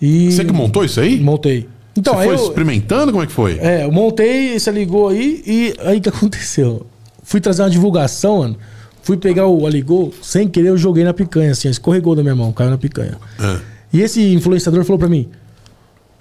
E 0.00 0.30
Você 0.30 0.44
que 0.44 0.52
montou 0.52 0.84
isso 0.84 1.00
aí? 1.00 1.18
Montei. 1.18 1.66
Então, 1.96 2.14
Você 2.16 2.24
foi 2.24 2.34
eu, 2.34 2.42
experimentando? 2.48 3.12
Como 3.12 3.24
é 3.24 3.26
que 3.26 3.32
foi? 3.32 3.58
é, 3.60 3.84
eu 3.84 3.92
montei, 3.92 4.58
você 4.58 4.70
ligou 4.70 5.08
aí 5.08 5.42
e 5.46 5.74
aí 5.80 5.96
o 5.98 6.00
que 6.02 6.08
aconteceu? 6.10 6.86
Fui 7.32 7.40
trazer 7.40 7.62
uma 7.62 7.70
divulgação, 7.70 8.40
mano. 8.40 8.56
Fui 9.02 9.16
pegar 9.16 9.46
o 9.46 9.66
aligô, 9.66 10.12
sem 10.20 10.46
querer 10.46 10.68
eu 10.68 10.76
joguei 10.76 11.02
na 11.02 11.14
picanha, 11.14 11.52
assim, 11.52 11.66
escorregou 11.66 12.14
da 12.14 12.22
minha 12.22 12.36
mão, 12.36 12.52
caiu 12.52 12.68
na 12.68 12.76
picanha. 12.76 13.16
Ah. 13.40 13.58
E 13.90 14.02
esse 14.02 14.34
influenciador 14.34 14.84
falou 14.84 14.98
pra 14.98 15.08
mim: 15.08 15.26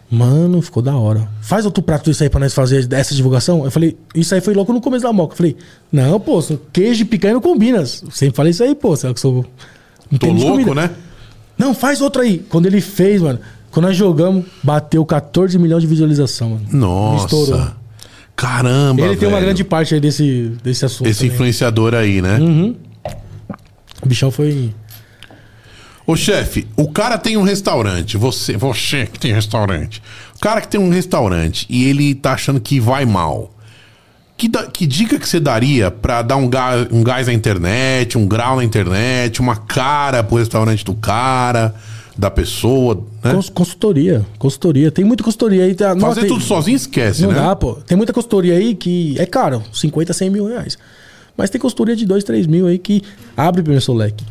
Mano, 0.10 0.62
ficou 0.62 0.82
da 0.82 0.96
hora. 0.96 1.28
Faz 1.42 1.66
outro 1.66 1.84
prato 1.84 2.10
disso 2.10 2.24
aí 2.24 2.30
pra 2.30 2.40
nós 2.40 2.54
fazer 2.54 2.88
essa 2.94 3.14
divulgação. 3.14 3.66
Eu 3.66 3.72
falei, 3.72 3.98
isso 4.16 4.34
aí 4.34 4.40
foi 4.40 4.54
logo 4.54 4.72
no 4.72 4.80
começo 4.80 5.04
da 5.04 5.12
moca. 5.12 5.34
Eu 5.34 5.38
falei, 5.38 5.58
não, 5.92 6.18
pô, 6.18 6.42
queijo 6.72 7.02
e 7.02 7.06
picanha 7.06 7.34
não 7.34 7.42
combina. 7.42 7.86
Sempre 7.86 8.34
falei 8.34 8.52
isso 8.52 8.64
aí, 8.64 8.74
pô. 8.74 8.96
Será 8.96 9.14
que 9.14 9.18
eu 9.18 9.22
sou. 9.22 9.46
Não 10.10 10.18
Tô 10.18 10.28
louco, 10.28 10.52
comida. 10.52 10.74
né? 10.74 10.92
Não, 11.58 11.74
faz 11.74 12.00
outro 12.00 12.22
aí. 12.22 12.40
Quando 12.40 12.68
ele 12.68 12.80
fez, 12.80 13.22
mano, 13.22 13.40
quando 13.70 13.88
nós 13.88 13.98
jogamos, 13.98 14.46
bateu 14.64 15.06
14 15.06 15.60
milhões 15.60 15.82
de 15.82 15.88
visualização, 15.88 16.52
mano. 16.52 16.66
Nossa. 16.72 17.26
Estourou. 17.26 17.81
Caramba, 18.42 19.02
Ele 19.04 19.16
tem 19.16 19.28
uma 19.28 19.36
velho. 19.36 19.46
grande 19.46 19.64
parte 19.64 19.94
aí 19.94 20.00
desse, 20.00 20.52
desse 20.64 20.84
assunto. 20.84 21.08
Esse 21.08 21.20
também. 21.20 21.34
influenciador 21.36 21.94
aí, 21.94 22.22
né? 22.24 22.40
O 24.02 24.08
bichão 24.08 24.32
foi. 24.32 24.74
Ô 26.08 26.16
chefe, 26.16 26.68
o 26.76 26.90
cara 26.92 27.18
tem 27.20 27.38
um 27.38 27.44
restaurante, 27.44 28.18
você, 28.18 28.58
você 28.58 29.06
que 29.06 29.20
tem 29.20 29.32
restaurante. 29.32 30.02
O 30.36 30.40
cara 30.40 30.60
que 30.60 30.68
tem 30.68 30.80
um 30.80 30.90
restaurante 30.90 31.68
e 31.70 31.86
ele 31.86 32.16
tá 32.16 32.34
achando 32.34 32.60
que 32.60 32.80
vai 32.80 33.06
mal. 33.06 33.54
Que, 34.36 34.48
da- 34.48 34.66
que 34.66 34.88
dica 34.88 35.20
que 35.20 35.30
você 35.30 35.40
daria 35.40 35.92
pra 35.92 36.24
dar 36.24 36.36
um 36.38 36.50
gás, 36.50 36.88
um 36.92 37.04
gás 37.04 37.28
na 37.28 37.34
internet, 37.34 38.18
um 38.18 38.26
grau 38.28 38.56
na 38.56 38.64
internet, 38.64 39.40
uma 39.40 39.56
cara 39.56 40.24
pro 40.24 40.38
restaurante 40.38 40.84
do 40.84 40.96
cara, 40.96 41.76
da 42.18 42.30
pessoa, 42.30 43.04
né? 43.24 43.34
Cons- 43.34 43.50
Consultoria. 43.50 44.26
Consultoria. 44.38 44.92
Tem 44.92 45.04
muita 45.06 45.24
consultoria 45.24 45.64
aí. 45.64 45.74
Tá, 45.76 45.94
não, 45.96 46.02
Fazer 46.08 46.22
tem- 46.22 46.30
tudo 46.30 46.44
sozinho 46.44 46.76
esquece, 46.76 47.22
Não 47.22 47.30
né? 47.30 47.36
dá, 47.36 47.56
pô. 47.56 47.74
Tem 47.76 47.96
muita 47.98 48.12
consultoria 48.14 48.56
aí 48.56 48.76
que 48.76 49.16
é 49.20 49.26
caro, 49.26 49.64
50, 49.74 50.14
100 50.14 50.30
mil 50.30 50.48
reais. 50.48 50.78
Mas 51.38 51.50
tem 51.50 51.60
consultoria 51.60 51.96
de 51.96 52.06
2, 52.06 52.24
3 52.24 52.46
mil 52.48 52.68
aí 52.68 52.78
que 52.78 53.02
abre 53.36 53.62
primeiro 53.62 53.84
seu 53.84 53.94
leque. 53.94 54.24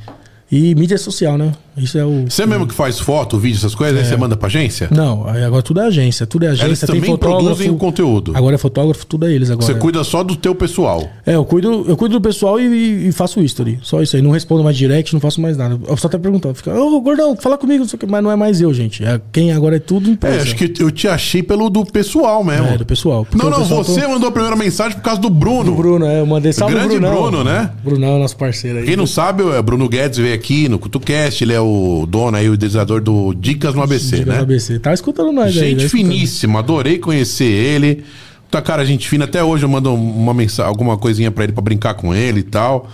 E 0.52 0.74
mídia 0.74 0.98
social, 0.98 1.38
né? 1.38 1.52
Isso 1.82 1.98
é 1.98 2.04
o. 2.04 2.24
Você 2.28 2.46
mesmo 2.46 2.66
que 2.66 2.74
faz 2.74 2.98
foto, 3.00 3.38
vídeo, 3.38 3.58
essas 3.58 3.74
coisas, 3.74 3.98
aí 3.98 4.04
você 4.04 4.16
manda 4.16 4.36
pra 4.36 4.46
agência? 4.46 4.88
Não, 4.90 5.26
agora 5.28 5.62
tudo 5.62 5.80
é 5.80 5.86
agência. 5.86 6.26
Tudo 6.26 6.44
é 6.44 6.48
agência. 6.48 6.66
Eles 6.66 6.80
tem 6.80 6.86
também 6.88 7.10
fotógrafo. 7.10 7.44
produzem 7.44 7.70
o 7.70 7.76
conteúdo. 7.76 8.32
Agora 8.34 8.54
é 8.54 8.58
fotógrafo, 8.58 9.06
tudo 9.06 9.26
é 9.26 9.32
eles 9.32 9.50
agora. 9.50 9.66
Você 9.66 9.74
cuida 9.74 10.02
só 10.04 10.22
do 10.22 10.36
teu 10.36 10.54
pessoal. 10.54 11.08
É, 11.24 11.34
eu 11.34 11.44
cuido, 11.44 11.84
eu 11.88 11.96
cuido 11.96 12.18
do 12.18 12.20
pessoal 12.20 12.60
e, 12.60 13.08
e 13.08 13.12
faço 13.12 13.40
history. 13.40 13.78
Só 13.82 14.02
isso 14.02 14.16
aí. 14.16 14.22
Não 14.22 14.30
respondo 14.30 14.62
mais 14.62 14.76
direct, 14.76 15.12
não 15.14 15.20
faço 15.20 15.40
mais 15.40 15.56
nada. 15.56 15.74
O 15.76 15.78
pessoal 15.94 16.10
tá 16.10 16.18
perguntando. 16.18 16.54
Fica, 16.54 16.74
ô, 16.78 17.00
gordão, 17.00 17.36
fala 17.36 17.56
comigo, 17.56 17.80
não 17.80 17.88
sei 17.88 17.96
o 17.96 18.00
que. 18.00 18.06
Mas 18.06 18.22
não 18.22 18.30
é 18.30 18.36
mais 18.36 18.60
eu, 18.60 18.72
gente. 18.74 19.04
É, 19.04 19.20
quem 19.32 19.52
agora 19.52 19.76
é 19.76 19.80
tudo 19.80 20.10
empresa. 20.10 20.36
É, 20.36 20.42
acho 20.42 20.56
que 20.56 20.72
eu 20.82 20.90
te 20.90 21.08
achei 21.08 21.42
pelo 21.42 21.70
do 21.70 21.84
pessoal 21.84 22.42
mesmo. 22.44 22.66
É, 22.66 22.78
do 22.78 22.86
pessoal. 22.86 23.26
Não, 23.34 23.46
o 23.46 23.50
não, 23.50 23.58
pessoal 23.60 23.84
você 23.84 24.00
tô- 24.02 24.08
mandou 24.08 24.28
a 24.28 24.32
primeira 24.32 24.56
mensagem 24.56 24.96
por 24.96 25.02
causa 25.04 25.20
do 25.20 25.30
Bruno. 25.30 25.64
Do 25.70 25.76
Bruno, 25.76 26.06
é. 26.06 26.20
Eu 26.20 26.26
mandei 26.26 26.52
salve 26.52 26.74
Grande 26.74 26.98
Brunão. 26.98 27.12
Bruno, 27.22 27.44
né? 27.44 27.70
Brunão 27.84 28.16
é 28.16 28.18
nosso 28.18 28.36
parceiro 28.36 28.78
aí. 28.78 28.84
Quem 28.84 28.96
não 28.96 29.06
sabe, 29.06 29.42
o 29.42 29.62
Bruno 29.62 29.88
Guedes 29.88 30.18
veio 30.18 30.34
aqui 30.34 30.68
no 30.68 30.78
CutuCast, 30.78 31.42
ele 31.44 31.52
é 31.52 31.60
o 31.60 31.69
dono 32.08 32.36
aí, 32.36 32.48
o 32.48 32.54
idealizador 32.54 33.00
do 33.00 33.34
Dicas 33.34 33.74
no 33.74 33.82
ABC, 33.82 34.18
Diga 34.18 34.30
né? 34.32 34.36
no 34.38 34.42
ABC. 34.44 34.78
Tá 34.78 34.92
escutando 34.94 35.32
nós 35.32 35.46
aí. 35.56 35.70
Gente 35.70 35.78
tá 35.80 35.84
escutando. 35.86 36.10
finíssima, 36.12 36.58
adorei 36.60 36.98
conhecer 36.98 37.44
ele. 37.44 38.04
Tá 38.50 38.60
cara, 38.60 38.84
gente 38.84 39.08
fina. 39.08 39.24
Até 39.26 39.42
hoje 39.44 39.64
eu 39.64 39.68
mando 39.68 39.94
uma 39.94 40.34
mensagem, 40.34 40.68
alguma 40.68 40.96
coisinha 40.98 41.30
pra 41.30 41.44
ele 41.44 41.52
pra 41.52 41.62
brincar 41.62 41.94
com 41.94 42.14
ele 42.14 42.40
e 42.40 42.44
tal. 42.44 42.88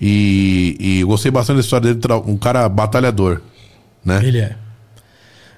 E, 0.00 0.76
e 0.78 1.04
gostei 1.04 1.30
bastante 1.30 1.56
da 1.56 1.60
história 1.60 1.94
dele, 1.94 2.14
um 2.26 2.36
cara 2.36 2.68
batalhador, 2.68 3.40
né? 4.04 4.20
Ele 4.22 4.38
é. 4.38 4.56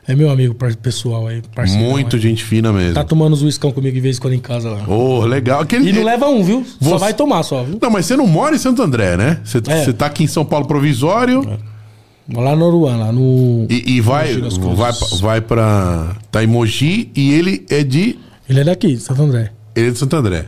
É 0.06 0.14
meu 0.14 0.30
amigo 0.30 0.56
pessoal 0.80 1.26
aí, 1.26 1.42
parceiro. 1.54 1.82
Muito 1.82 2.16
aí. 2.16 2.22
gente 2.22 2.42
fina 2.42 2.72
mesmo. 2.72 2.94
Tá 2.94 3.04
tomando 3.04 3.34
os 3.34 3.42
uiscão 3.42 3.70
comigo 3.70 3.94
de 3.94 4.00
vez 4.00 4.16
em 4.16 4.20
quando 4.20 4.32
em 4.32 4.38
casa 4.38 4.70
lá. 4.70 4.84
Oh, 4.88 5.20
legal. 5.26 5.60
Aquele, 5.60 5.90
E 5.90 5.92
não 5.92 6.02
leva 6.02 6.26
um, 6.28 6.42
viu? 6.42 6.64
Só 6.80 6.90
Você- 6.92 6.98
vai 6.98 7.12
tomar 7.12 7.42
só, 7.42 7.62
viu? 7.62 7.78
Não, 7.82 7.90
mas 7.90 8.06
você 8.06 8.16
não 8.16 8.26
mora 8.26 8.54
em 8.56 8.58
Santo 8.58 8.80
André, 8.80 9.18
né? 9.18 9.38
Você 9.44 9.58
É. 9.66 9.84
você 9.84 9.92
tá 9.92 10.06
aqui 10.06 10.24
em 10.24 10.26
São 10.26 10.46
Paulo 10.46 10.66
provisório 10.66 11.58
Lá 12.34 12.54
no 12.54 12.66
Uruan, 12.68 12.96
lá 12.96 13.10
no. 13.12 13.66
e, 13.70 13.96
e 13.96 14.00
vai, 14.02 14.34
vai, 14.36 14.92
pra- 14.92 15.16
vai 15.20 15.40
pra. 15.40 16.16
Tá 16.30 16.44
em 16.44 16.46
Mogi 16.46 17.10
e 17.16 17.32
ele 17.32 17.64
é 17.70 17.82
de. 17.82 18.18
Ele 18.48 18.60
é 18.60 18.64
daqui, 18.64 18.88
de 18.94 19.00
Santo 19.00 19.22
André. 19.22 19.50
Ele 19.74 19.88
é 19.88 19.90
de 19.90 19.98
Santo 19.98 20.14
André. 20.16 20.44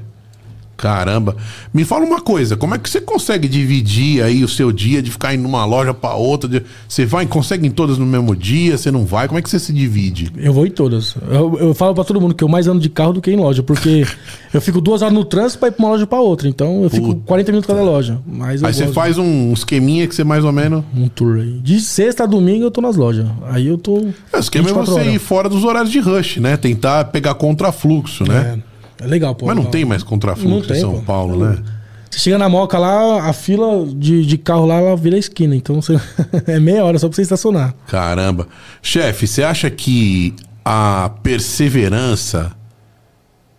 Caramba. 0.81 1.37
Me 1.75 1.85
fala 1.85 2.07
uma 2.07 2.21
coisa, 2.23 2.57
como 2.57 2.75
é 2.75 2.79
que 2.79 2.89
você 2.89 3.03
consegue 3.03 3.47
dividir 3.47 4.23
aí 4.23 4.43
o 4.43 4.49
seu 4.49 4.73
dia 4.73 5.03
de 5.03 5.11
ficar 5.11 5.35
indo 5.35 5.43
numa 5.43 5.63
loja 5.67 5.93
pra 5.93 6.15
outra? 6.15 6.49
de- 6.49 6.63
Você 6.89 7.05
vai, 7.05 7.27
consegue 7.27 7.67
em 7.67 7.71
todas 7.71 7.99
no 7.99 8.07
mesmo 8.07 8.35
dia? 8.35 8.79
Você 8.79 8.91
não 8.91 9.05
vai? 9.05 9.29
Como 9.29 9.39
é 9.39 9.43
que 9.43 9.51
você 9.51 9.59
se 9.59 9.73
divide? 9.75 10.33
Eu 10.39 10.55
vou 10.55 10.67
em 10.67 10.71
todas. 10.71 11.15
Eu, 11.31 11.59
eu 11.61 11.75
falo 11.75 11.95
pra 11.95 12.03
todo 12.03 12.19
mundo 12.21 12.35
que 12.35 12.43
eu 12.43 12.49
mais 12.49 12.67
ando 12.67 12.81
de 12.81 12.89
carro 12.89 13.13
do 13.13 13.21
que 13.21 13.31
em 13.31 13.37
loja, 13.37 13.63
porque 13.63 14.07
eu 14.55 14.61
fico 14.63 14.81
duas 14.81 15.03
horas 15.03 15.13
no 15.13 15.23
trânsito 15.25 15.59
pra 15.59 15.69
ir 15.69 15.73
pra 15.73 15.85
uma 15.85 15.93
loja 15.93 16.07
pra 16.07 16.19
outra. 16.19 16.49
Então 16.49 16.83
eu 16.83 16.89
fico 16.89 17.09
Puta. 17.09 17.21
40 17.27 17.53
minutos 17.53 17.67
cada 17.69 17.83
loja. 17.83 18.19
Mas 18.27 18.65
Aí 18.65 18.73
você 18.73 18.85
gosto 18.85 18.95
faz 18.95 19.19
um 19.19 19.53
esqueminha 19.53 20.07
que 20.09 20.15
você 20.15 20.25
mais 20.25 20.45
ou 20.47 20.53
menos. 20.53 20.83
um 20.97 21.09
tour 21.09 21.41
aí. 21.41 21.61
De 21.61 21.79
sexta 21.81 22.25
a 22.25 22.27
domingo 22.27 22.65
eu 22.65 22.71
tô 22.71 22.81
nas 22.81 22.97
lojas. 22.97 23.27
Aí 23.51 23.67
eu 23.67 23.77
tô. 23.77 23.99
É, 24.33 24.39
o 24.39 24.41
esquema 24.41 24.65
é 24.65 24.73
24 24.73 24.93
você 24.95 25.01
horas. 25.01 25.15
ir 25.15 25.19
fora 25.19 25.49
dos 25.49 25.63
horários 25.63 25.93
de 25.93 26.01
rush, 26.01 26.39
né? 26.39 26.57
Tentar 26.57 27.05
pegar 27.07 27.35
contrafluxo, 27.35 28.25
né? 28.25 28.57
É, 28.59 28.70
é 29.01 29.07
legal, 29.07 29.35
pô. 29.35 29.47
Mas 29.47 29.55
não 29.55 29.63
legal. 29.63 29.73
tem 29.73 29.85
mais 29.85 30.03
contrafluxo 30.03 30.73
em 30.73 30.81
São 30.81 30.95
pô. 30.95 31.03
Paulo, 31.03 31.45
né? 31.45 31.59
Você 32.11 32.19
chega 32.19 32.39
na 32.39 32.49
moca 32.49 32.77
lá, 32.77 33.29
a 33.29 33.33
fila 33.33 33.87
de, 33.87 34.27
de 34.27 34.37
carro 34.37 34.67
lá, 34.67 34.77
ela 34.77 34.97
vira 34.97 35.15
a 35.17 35.19
esquina. 35.19 35.55
Então 35.55 35.81
você... 35.81 35.99
é 36.47 36.59
meia 36.59 36.85
hora 36.85 36.99
só 36.99 37.09
pra 37.09 37.15
você 37.17 37.23
estacionar. 37.23 37.75
Caramba. 37.87 38.49
Chefe, 38.83 39.27
você 39.27 39.43
acha 39.45 39.71
que 39.71 40.35
a 40.65 41.11
perseverança 41.23 42.53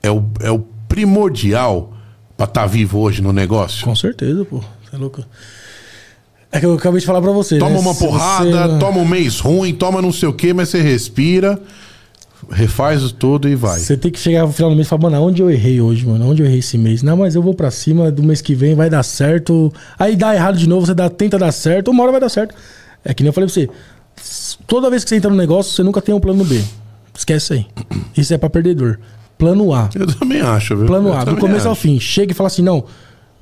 é 0.03 0.11
o, 0.11 0.23
é 0.41 0.51
o 0.51 0.59
primordial 0.87 1.93
pra 2.35 2.45
estar 2.45 2.65
vivo 2.65 2.99
hoje 2.99 3.21
no 3.21 3.31
negócio? 3.31 3.85
Com 3.85 3.95
certeza, 3.95 4.43
pô. 4.43 4.57
Você 4.57 4.95
é 4.95 4.97
louco. 4.97 5.23
É 6.51 6.59
que 6.59 6.65
eu 6.65 6.73
acabei 6.73 6.99
de 6.99 7.05
falar 7.05 7.21
pra 7.21 7.31
você. 7.31 7.57
Toma 7.57 7.75
né? 7.75 7.79
uma 7.79 7.95
porrada, 7.95 8.67
você- 8.67 8.79
toma 8.79 8.97
um 8.97 9.07
mês 9.07 9.39
ruim, 9.39 9.73
toma 9.73 10.01
não 10.01 10.11
sei 10.11 10.27
o 10.27 10.33
que, 10.33 10.53
mas 10.53 10.67
você 10.67 10.81
respira, 10.81 11.57
refaz 12.51 13.11
tudo 13.11 13.47
e 13.47 13.55
vai. 13.55 13.79
Você 13.79 13.95
tem 13.97 14.11
que 14.11 14.19
chegar 14.19 14.45
no 14.45 14.51
final 14.51 14.69
do 14.69 14.75
mês 14.75 14.87
e 14.87 14.89
falar, 14.89 15.03
mano, 15.03 15.21
onde 15.23 15.41
eu 15.41 15.49
errei 15.49 15.79
hoje, 15.81 16.05
mano? 16.05 16.29
Onde 16.29 16.41
eu 16.41 16.45
errei 16.45 16.59
esse 16.59 16.77
mês? 16.77 17.01
Não, 17.01 17.17
mas 17.17 17.35
eu 17.35 17.41
vou 17.41 17.53
pra 17.53 17.71
cima 17.71 18.11
do 18.11 18.21
mês 18.23 18.41
que 18.41 18.53
vem, 18.53 18.75
vai 18.75 18.89
dar 18.89 19.03
certo. 19.03 19.71
Aí 19.97 20.15
dá 20.15 20.35
errado 20.35 20.57
de 20.57 20.67
novo, 20.67 20.85
você 20.85 20.93
dá, 20.93 21.09
tenta 21.09 21.37
dar 21.37 21.51
certo, 21.51 21.89
uma 21.91 22.03
hora 22.03 22.11
vai 22.11 22.21
dar 22.21 22.29
certo. 22.29 22.53
É 23.03 23.13
que 23.13 23.23
nem 23.23 23.29
eu 23.29 23.33
falei 23.33 23.47
pra 23.47 23.53
você. 23.53 23.69
Toda 24.67 24.89
vez 24.89 25.03
que 25.03 25.09
você 25.09 25.15
entra 25.15 25.29
no 25.31 25.35
negócio, 25.37 25.71
você 25.73 25.83
nunca 25.83 26.01
tem 26.01 26.13
um 26.13 26.19
plano 26.19 26.43
B. 26.43 26.61
Esquece 27.17 27.53
aí. 27.53 27.65
Isso 28.15 28.33
é 28.33 28.37
pra 28.37 28.49
perdedor. 28.49 28.99
Plano 29.37 29.73
A. 29.73 29.89
Eu 29.95 30.05
também 30.07 30.41
acho, 30.41 30.77
viu? 30.77 30.85
Plano 30.85 31.09
Eu 31.09 31.13
A, 31.13 31.23
do 31.23 31.37
começo 31.37 31.67
ao 31.67 31.71
acho. 31.73 31.81
fim. 31.81 31.99
Chega 31.99 32.31
e 32.31 32.35
fala 32.35 32.47
assim, 32.47 32.61
não, 32.61 32.83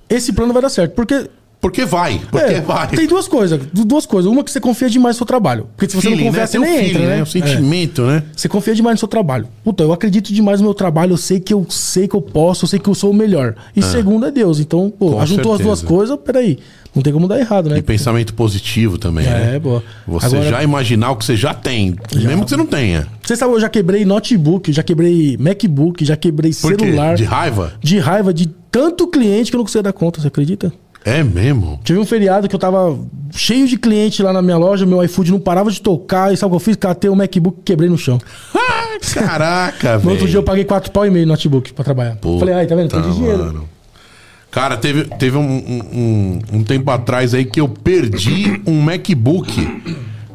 esse 0.09 0.31
plano 0.31 0.53
vai 0.53 0.61
dar 0.61 0.69
certo. 0.69 0.93
Porque 0.93 1.29
Porque 1.61 1.83
vai, 1.83 2.21
porque 2.31 2.53
É, 2.53 2.61
vai. 2.61 2.87
Tem 2.87 3.05
duas 3.05 3.27
coisas. 3.27 3.59
du- 3.73 3.83
Duas 3.83 4.05
coisas. 4.05 4.31
Uma 4.31 4.45
que 4.45 4.49
você 4.51 4.61
confia 4.61 4.89
demais 4.89 5.15
no 5.15 5.17
seu 5.17 5.25
trabalho. 5.25 5.67
Porque 5.75 5.89
se 5.91 5.95
você 5.97 6.07
Feeling, 6.07 6.23
não 6.23 6.27
confia, 6.27 6.41
né? 6.41 6.47
você 6.47 6.51
Tem 6.59 6.61
nem 6.61 6.77
feeling, 6.79 6.89
entra, 7.03 7.15
né? 7.17 7.21
O 7.21 7.25
sentimento, 7.25 8.01
né? 8.03 8.23
Você 8.33 8.47
confia 8.47 8.73
demais 8.73 8.93
no 8.95 8.99
seu 8.99 9.07
trabalho. 9.09 9.45
Puta, 9.61 9.83
eu 9.83 9.91
acredito 9.91 10.31
demais 10.33 10.61
no 10.61 10.65
meu 10.67 10.73
trabalho, 10.73 11.13
eu 11.13 11.17
sei 11.17 11.39
que 11.41 11.53
eu 11.53 11.65
sei 11.69 12.07
que 12.07 12.15
eu 12.15 12.21
posso, 12.21 12.63
eu 12.63 12.69
sei 12.69 12.79
que 12.79 12.87
eu 12.89 12.95
sou 12.95 13.11
o 13.11 13.13
melhor. 13.13 13.55
E 13.75 13.81
segundo 13.81 14.25
é 14.25 14.31
Deus. 14.31 14.59
Então, 14.61 14.89
pô, 14.89 15.11
Com 15.11 15.19
ajuntou 15.21 15.53
as 15.53 15.59
duas 15.59 15.81
coisas, 15.81 16.17
peraí. 16.23 16.59
Não 16.95 17.03
tem 17.03 17.11
como 17.13 17.27
dar 17.27 17.37
errado, 17.39 17.69
né? 17.69 17.77
E 17.77 17.81
pensamento 17.81 18.33
positivo 18.33 18.97
também, 18.97 19.25
né? 19.25 19.55
É, 19.55 19.59
boa. 19.59 19.83
Você 20.07 20.25
Agora- 20.37 20.49
já 20.49 20.63
imaginar 20.63 21.11
o 21.11 21.17
que 21.17 21.25
você 21.25 21.35
já 21.35 21.53
tem, 21.53 21.93
mesmo 22.15 22.45
que 22.45 22.49
você 22.49 22.57
não 22.57 22.65
tenha. 22.65 23.05
Você 23.21 23.35
sabe, 23.35 23.53
eu 23.53 23.59
já 23.59 23.67
quebrei 23.69 24.05
notebook, 24.05 24.71
já 24.71 24.81
quebrei 24.81 25.37
MacBook, 25.37 26.03
já 26.05 26.15
quebrei 26.15 26.51
Por 26.53 26.73
quê? 26.75 26.85
celular. 26.85 27.15
De 27.15 27.25
raiva? 27.25 27.73
De 27.81 27.99
raiva 27.99 28.33
de 28.33 28.47
tanto 28.71 29.05
cliente 29.07 29.51
que 29.51 29.55
eu 29.55 29.59
não 29.59 29.65
conseguia 29.65 29.83
dar 29.83 29.93
conta, 29.93 30.19
você 30.21 30.27
acredita? 30.29 30.71
É 31.05 31.23
mesmo? 31.23 31.79
Tive 31.83 31.97
um 31.99 32.05
feriado 32.05 32.47
que 32.49 32.53
eu 32.55 32.59
tava 32.59 32.99
cheio 33.31 33.67
de 33.67 33.77
cliente 33.77 34.21
lá 34.21 34.33
na 34.33 34.41
minha 34.41 34.57
loja, 34.57 34.85
meu 34.85 35.03
iFood 35.03 35.31
não 35.31 35.39
parava 35.39 35.71
de 35.71 35.81
tocar, 35.81 36.33
e 36.33 36.37
sabe 36.37 36.47
o 36.47 36.51
que 36.51 36.55
eu 36.57 36.65
fiz? 36.65 36.75
Catei 36.75 37.09
o 37.09 37.15
MacBook 37.15 37.57
e 37.59 37.63
quebrei 37.63 37.89
no 37.89 37.97
chão. 37.97 38.19
Caraca, 39.13 39.97
No 39.99 40.11
outro 40.11 40.25
dia 40.27 40.35
eu 40.37 40.41
velho. 40.41 40.43
paguei 40.43 40.65
quatro 40.65 40.91
pau 40.91 41.05
e 41.05 41.09
meio 41.09 41.25
no 41.25 41.31
notebook 41.31 41.73
pra 41.73 41.83
trabalhar. 41.85 42.17
Falei, 42.39 42.53
ai, 42.53 42.67
tá 42.67 42.75
vendo? 42.75 42.89
Perdi 42.89 43.13
dinheiro. 43.13 43.37
mano. 43.45 43.69
Cara, 44.51 44.75
teve, 44.77 45.05
teve 45.05 45.37
um, 45.37 45.41
um, 45.41 45.81
um- 45.93 46.39
um 46.57 46.63
tempo 46.63 46.89
atrás 46.91 47.33
aí 47.33 47.45
que 47.45 47.61
eu 47.61 47.67
perdi 47.69 48.61
um 48.65 48.81
MacBook. 48.81 49.47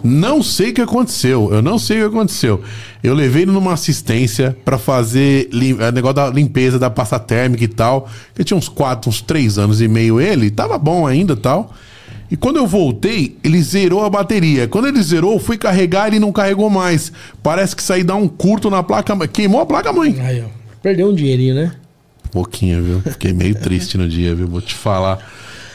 Não 0.05 0.42
sei 0.42 0.68
o 0.68 0.74
que 0.74 0.82
aconteceu. 0.82 1.48
Eu 1.50 1.62
não 1.62 1.78
sei 1.78 1.96
o 1.96 2.11
que 2.11 2.16
aconteceu. 2.16 2.62
Eu 3.02 3.14
levei 3.14 3.42
ele 3.42 3.52
numa 3.52 3.72
assistência 3.72 4.55
pra 4.62 4.76
fazer 4.76 5.48
lim, 5.50 5.78
eh, 5.80 5.90
negócio 5.90 6.16
da 6.16 6.28
limpeza 6.28 6.78
da 6.78 6.90
pasta 6.90 7.18
térmica 7.18 7.64
e 7.64 7.68
tal. 7.68 8.07
Eu 8.38 8.44
tinha 8.44 8.57
uns 8.57 8.68
quatro, 8.68 9.09
uns 9.09 9.22
três 9.22 9.57
anos 9.57 9.80
e 9.80 9.88
meio 9.88 10.20
ele. 10.20 10.50
Tava 10.50 10.76
bom 10.76 11.07
ainda 11.07 11.32
e 11.32 11.36
tal. 11.36 11.72
E 12.30 12.36
quando 12.36 12.57
eu 12.57 12.66
voltei, 12.66 13.38
ele 13.42 13.62
zerou 13.62 14.05
a 14.05 14.11
bateria. 14.11 14.68
Quando 14.68 14.88
ele 14.88 15.02
zerou, 15.02 15.32
eu 15.32 15.38
fui 15.38 15.57
carregar 15.57 16.09
ele 16.09 16.18
não 16.18 16.32
carregou 16.32 16.68
mais. 16.68 17.11
Parece 17.42 17.74
que 17.74 17.92
aí 17.92 18.05
dá 18.05 18.14
um 18.14 18.28
curto 18.28 18.68
na 18.68 18.82
placa. 18.82 19.16
Queimou 19.26 19.62
a 19.62 19.66
placa, 19.66 19.90
mãe. 19.90 20.20
Aí, 20.20 20.42
ó. 20.42 20.48
Perdeu 20.82 21.09
um 21.09 21.14
dinheirinho, 21.14 21.55
né? 21.55 21.72
Pouquinho, 22.30 22.82
viu? 22.82 23.00
Fiquei 23.00 23.32
meio 23.32 23.55
triste 23.55 23.96
no 23.96 24.07
dia, 24.07 24.34
viu? 24.34 24.46
Vou 24.48 24.61
te 24.61 24.74
falar 24.74 25.18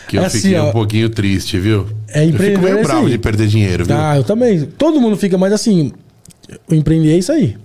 que 0.10 0.18
eu 0.18 0.24
É 0.24 0.26
assim, 0.26 0.40
fiquei 0.40 0.58
ó. 0.60 0.70
um 0.70 0.72
pouquinho 0.72 1.10
triste, 1.10 1.60
viu? 1.60 1.86
É 2.08 2.26
eu 2.26 2.34
fico 2.34 2.62
meio 2.62 2.80
é 2.80 2.84
bravo 2.84 3.06
aí. 3.06 3.12
de 3.12 3.18
perder 3.20 3.48
dinheiro, 3.48 3.86
viu? 3.86 3.96
Ah, 3.96 4.18
eu 4.18 4.24
também. 4.24 4.66
Todo 4.78 5.00
mundo 5.00 5.16
fica, 5.16 5.38
mas 5.38 5.54
assim, 5.54 5.94
o 6.68 6.74
empreender 6.74 7.14
é 7.14 7.18
isso 7.20 7.32
aí. 7.32 7.56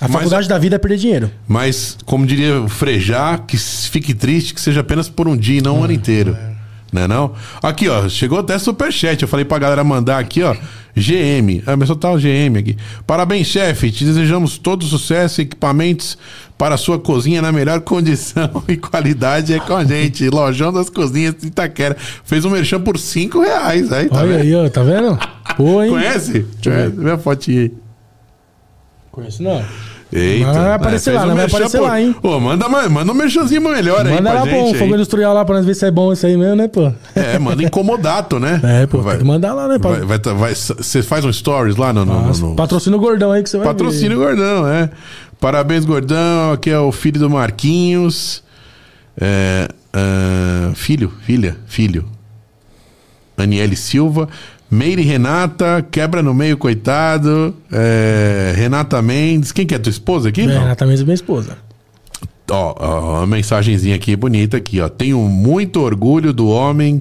A 0.00 0.04
Mas 0.06 0.12
faculdade 0.12 0.48
da 0.48 0.58
vida 0.58 0.76
é 0.76 0.78
perder 0.78 0.98
dinheiro. 0.98 1.30
Mas, 1.48 1.96
como 2.04 2.24
diria 2.24 2.60
o 2.60 2.68
Frejá, 2.68 3.38
que 3.38 3.56
fique 3.56 4.14
triste 4.14 4.54
que 4.54 4.60
seja 4.60 4.80
apenas 4.80 5.08
por 5.08 5.26
um 5.26 5.36
dia 5.36 5.58
e 5.58 5.62
não 5.62 5.78
um 5.80 5.84
ano 5.84 5.92
inteiro. 5.92 6.32
Né 6.32 6.57
não? 6.92 7.34
Aqui, 7.62 7.88
ó, 7.88 8.08
chegou 8.08 8.38
até 8.38 8.58
superchat. 8.58 9.20
Eu 9.22 9.28
falei 9.28 9.44
pra 9.44 9.58
galera 9.58 9.84
mandar 9.84 10.18
aqui, 10.18 10.42
ó. 10.42 10.54
GM. 10.96 11.62
Ah, 11.66 11.76
mas 11.76 11.88
só 11.88 11.94
tá 11.94 12.10
o 12.10 12.18
GM 12.18 12.58
aqui. 12.58 12.76
Parabéns, 13.06 13.46
chefe. 13.46 13.90
Te 13.90 14.04
desejamos 14.04 14.58
todo 14.58 14.84
sucesso 14.84 15.40
e 15.40 15.44
equipamentos 15.44 16.18
para 16.56 16.74
a 16.74 16.78
sua 16.78 16.98
cozinha 16.98 17.40
na 17.40 17.52
melhor 17.52 17.80
condição 17.80 18.64
e 18.66 18.76
qualidade 18.76 19.54
é 19.54 19.60
com 19.60 19.76
a 19.76 19.84
gente. 19.84 20.28
Lojão 20.28 20.72
das 20.72 20.90
Cozinhas 20.90 21.34
de 21.34 21.46
Itaquera. 21.46 21.96
Fez 22.24 22.44
um 22.44 22.50
merchan 22.50 22.80
por 22.80 22.98
5 22.98 23.40
reais. 23.40 23.92
Aí, 23.92 24.08
tá 24.08 24.18
Olha 24.18 24.38
vendo? 24.38 24.40
aí, 24.40 24.54
ó, 24.54 24.68
tá 24.68 24.82
vendo? 24.82 25.18
Pô, 25.56 25.82
hein? 25.82 25.90
Conhece? 25.90 26.46
eu 26.64 26.72
ver. 26.72 26.90
Vê 26.90 27.10
a 27.12 27.18
fotinha 27.18 27.62
aí. 27.62 27.72
Conheço 29.12 29.42
não. 29.42 29.64
Eita. 30.10 30.46
Mas 30.46 30.56
vai 30.56 30.72
aparecer 30.72 31.10
fez 31.10 31.16
lá, 31.16 31.22
um 31.24 31.28
né? 31.28 31.34
Vai 31.34 31.44
aparecer 31.46 31.80
lá, 31.80 32.00
hein? 32.00 32.16
Ô, 32.22 32.40
manda, 32.40 32.66
manda 32.88 33.12
um 33.12 33.14
merchanzinho 33.14 33.60
melhor 33.60 34.06
aí 34.06 34.14
Manda 34.14 34.30
pra 34.30 34.40
lá, 34.40 34.46
gente. 34.46 34.54
pô, 34.58 34.62
um 34.64 34.72
aí. 34.72 34.78
fogo 34.78 34.94
industrial 34.94 35.34
lá 35.34 35.44
pra 35.44 35.56
nós 35.56 35.66
ver 35.66 35.74
se 35.74 35.84
é 35.84 35.90
bom 35.90 36.12
isso 36.12 36.24
aí 36.26 36.34
mesmo, 36.36 36.56
né, 36.56 36.66
pô? 36.66 36.90
É, 37.14 37.38
manda 37.38 37.62
incomodato, 37.62 38.38
né? 38.38 38.58
É, 38.64 38.86
pô, 38.86 39.02
vai, 39.02 39.16
tem 39.16 39.20
que 39.20 39.26
mandar 39.26 39.52
lá, 39.52 39.68
né? 39.68 39.78
Pra... 39.78 39.90
vai, 40.04 40.18
vai, 40.18 40.54
Você 40.54 41.02
faz 41.02 41.24
um 41.26 41.32
stories 41.32 41.76
lá 41.76 41.92
no. 41.92 42.06
no, 42.06 42.22
Nossa, 42.22 42.40
no- 42.40 42.54
Patrocina 42.56 42.96
o 42.96 43.00
gordão 43.00 43.32
aí 43.32 43.42
que 43.42 43.50
você 43.50 43.58
vai 43.58 43.66
Patrocínio 43.66 44.16
Gordão, 44.18 44.66
é. 44.66 44.88
Parabéns, 45.38 45.84
Gordão. 45.84 46.52
Aqui 46.52 46.70
é 46.70 46.78
o 46.78 46.90
filho 46.90 47.20
do 47.20 47.28
Marquinhos. 47.28 48.42
É, 49.20 49.68
ah, 49.92 50.72
filho, 50.74 51.12
filha, 51.22 51.56
filho. 51.66 52.04
Aniele 53.36 53.76
Silva. 53.76 54.28
Meire 54.70 55.02
Renata, 55.02 55.86
quebra 55.90 56.22
no 56.22 56.34
meio, 56.34 56.56
coitado. 56.56 57.54
É, 57.72 58.52
Renata 58.56 59.00
Mendes. 59.00 59.50
Quem 59.50 59.66
que 59.66 59.74
é 59.74 59.78
tua 59.78 59.90
esposa 59.90 60.28
aqui? 60.28 60.42
É, 60.42 60.46
Não. 60.46 60.60
Renata 60.60 60.86
mesmo 60.86 61.04
é 61.04 61.06
minha 61.06 61.14
esposa. 61.14 61.56
Ó, 62.50 62.74
ó, 62.78 63.18
uma 63.18 63.26
mensagenzinha 63.26 63.94
aqui 63.94 64.16
bonita 64.16 64.56
aqui, 64.56 64.80
ó. 64.80 64.88
Tenho 64.88 65.18
muito 65.20 65.80
orgulho 65.80 66.32
do 66.32 66.48
homem 66.48 66.98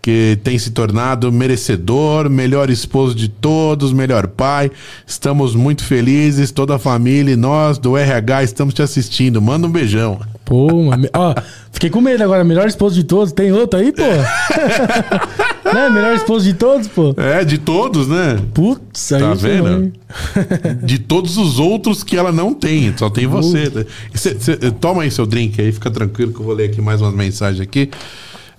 que 0.00 0.38
tem 0.44 0.56
se 0.56 0.70
tornado 0.70 1.32
merecedor, 1.32 2.30
melhor 2.30 2.70
esposo 2.70 3.12
de 3.14 3.28
todos, 3.28 3.92
melhor 3.92 4.28
pai. 4.28 4.70
Estamos 5.04 5.54
muito 5.54 5.84
felizes, 5.84 6.52
toda 6.52 6.76
a 6.76 6.78
família 6.78 7.32
e 7.32 7.36
nós 7.36 7.76
do 7.76 7.96
RH 7.96 8.44
estamos 8.44 8.72
te 8.72 8.82
assistindo. 8.82 9.42
Manda 9.42 9.66
um 9.66 9.70
beijão. 9.70 10.20
Pô. 10.44 10.68
Ó, 11.12 11.34
fiquei 11.72 11.90
com 11.90 12.00
medo 12.00 12.22
agora. 12.22 12.44
Melhor 12.44 12.68
esposo 12.68 12.94
de 12.94 13.02
todos. 13.02 13.32
Tem 13.32 13.50
outro 13.50 13.80
aí, 13.80 13.92
pô? 13.92 14.02
né? 15.72 15.90
Melhor 15.90 16.14
esposo 16.14 16.44
de 16.44 16.54
todos, 16.54 16.88
pô? 16.88 17.14
É, 17.16 17.44
de 17.44 17.58
todos, 17.58 18.08
né? 18.08 18.38
Putz, 18.54 19.12
aí 19.12 19.20
Tá 19.20 19.34
vendo? 19.34 19.68
ruim. 19.76 19.92
De 20.84 20.98
todos 20.98 21.36
os 21.36 21.58
outros 21.58 22.02
que 22.04 22.16
ela 22.16 22.30
não 22.32 22.54
tem, 22.54 22.92
só 22.96 23.10
tem 23.10 23.26
você. 23.26 23.86
E 24.14 24.18
cê- 24.18 24.36
cê- 24.38 24.56
toma 24.80 25.02
aí 25.02 25.10
seu 25.10 25.26
drink 25.26 25.60
aí, 25.60 25.70
fica 25.72 25.90
tranquilo 25.90 26.32
que 26.32 26.40
eu 26.40 26.44
vou 26.44 26.54
ler 26.54 26.70
aqui 26.70 26.80
mais 26.80 27.00
umas 27.00 27.14
mensagens 27.14 27.60
aqui. 27.60 27.90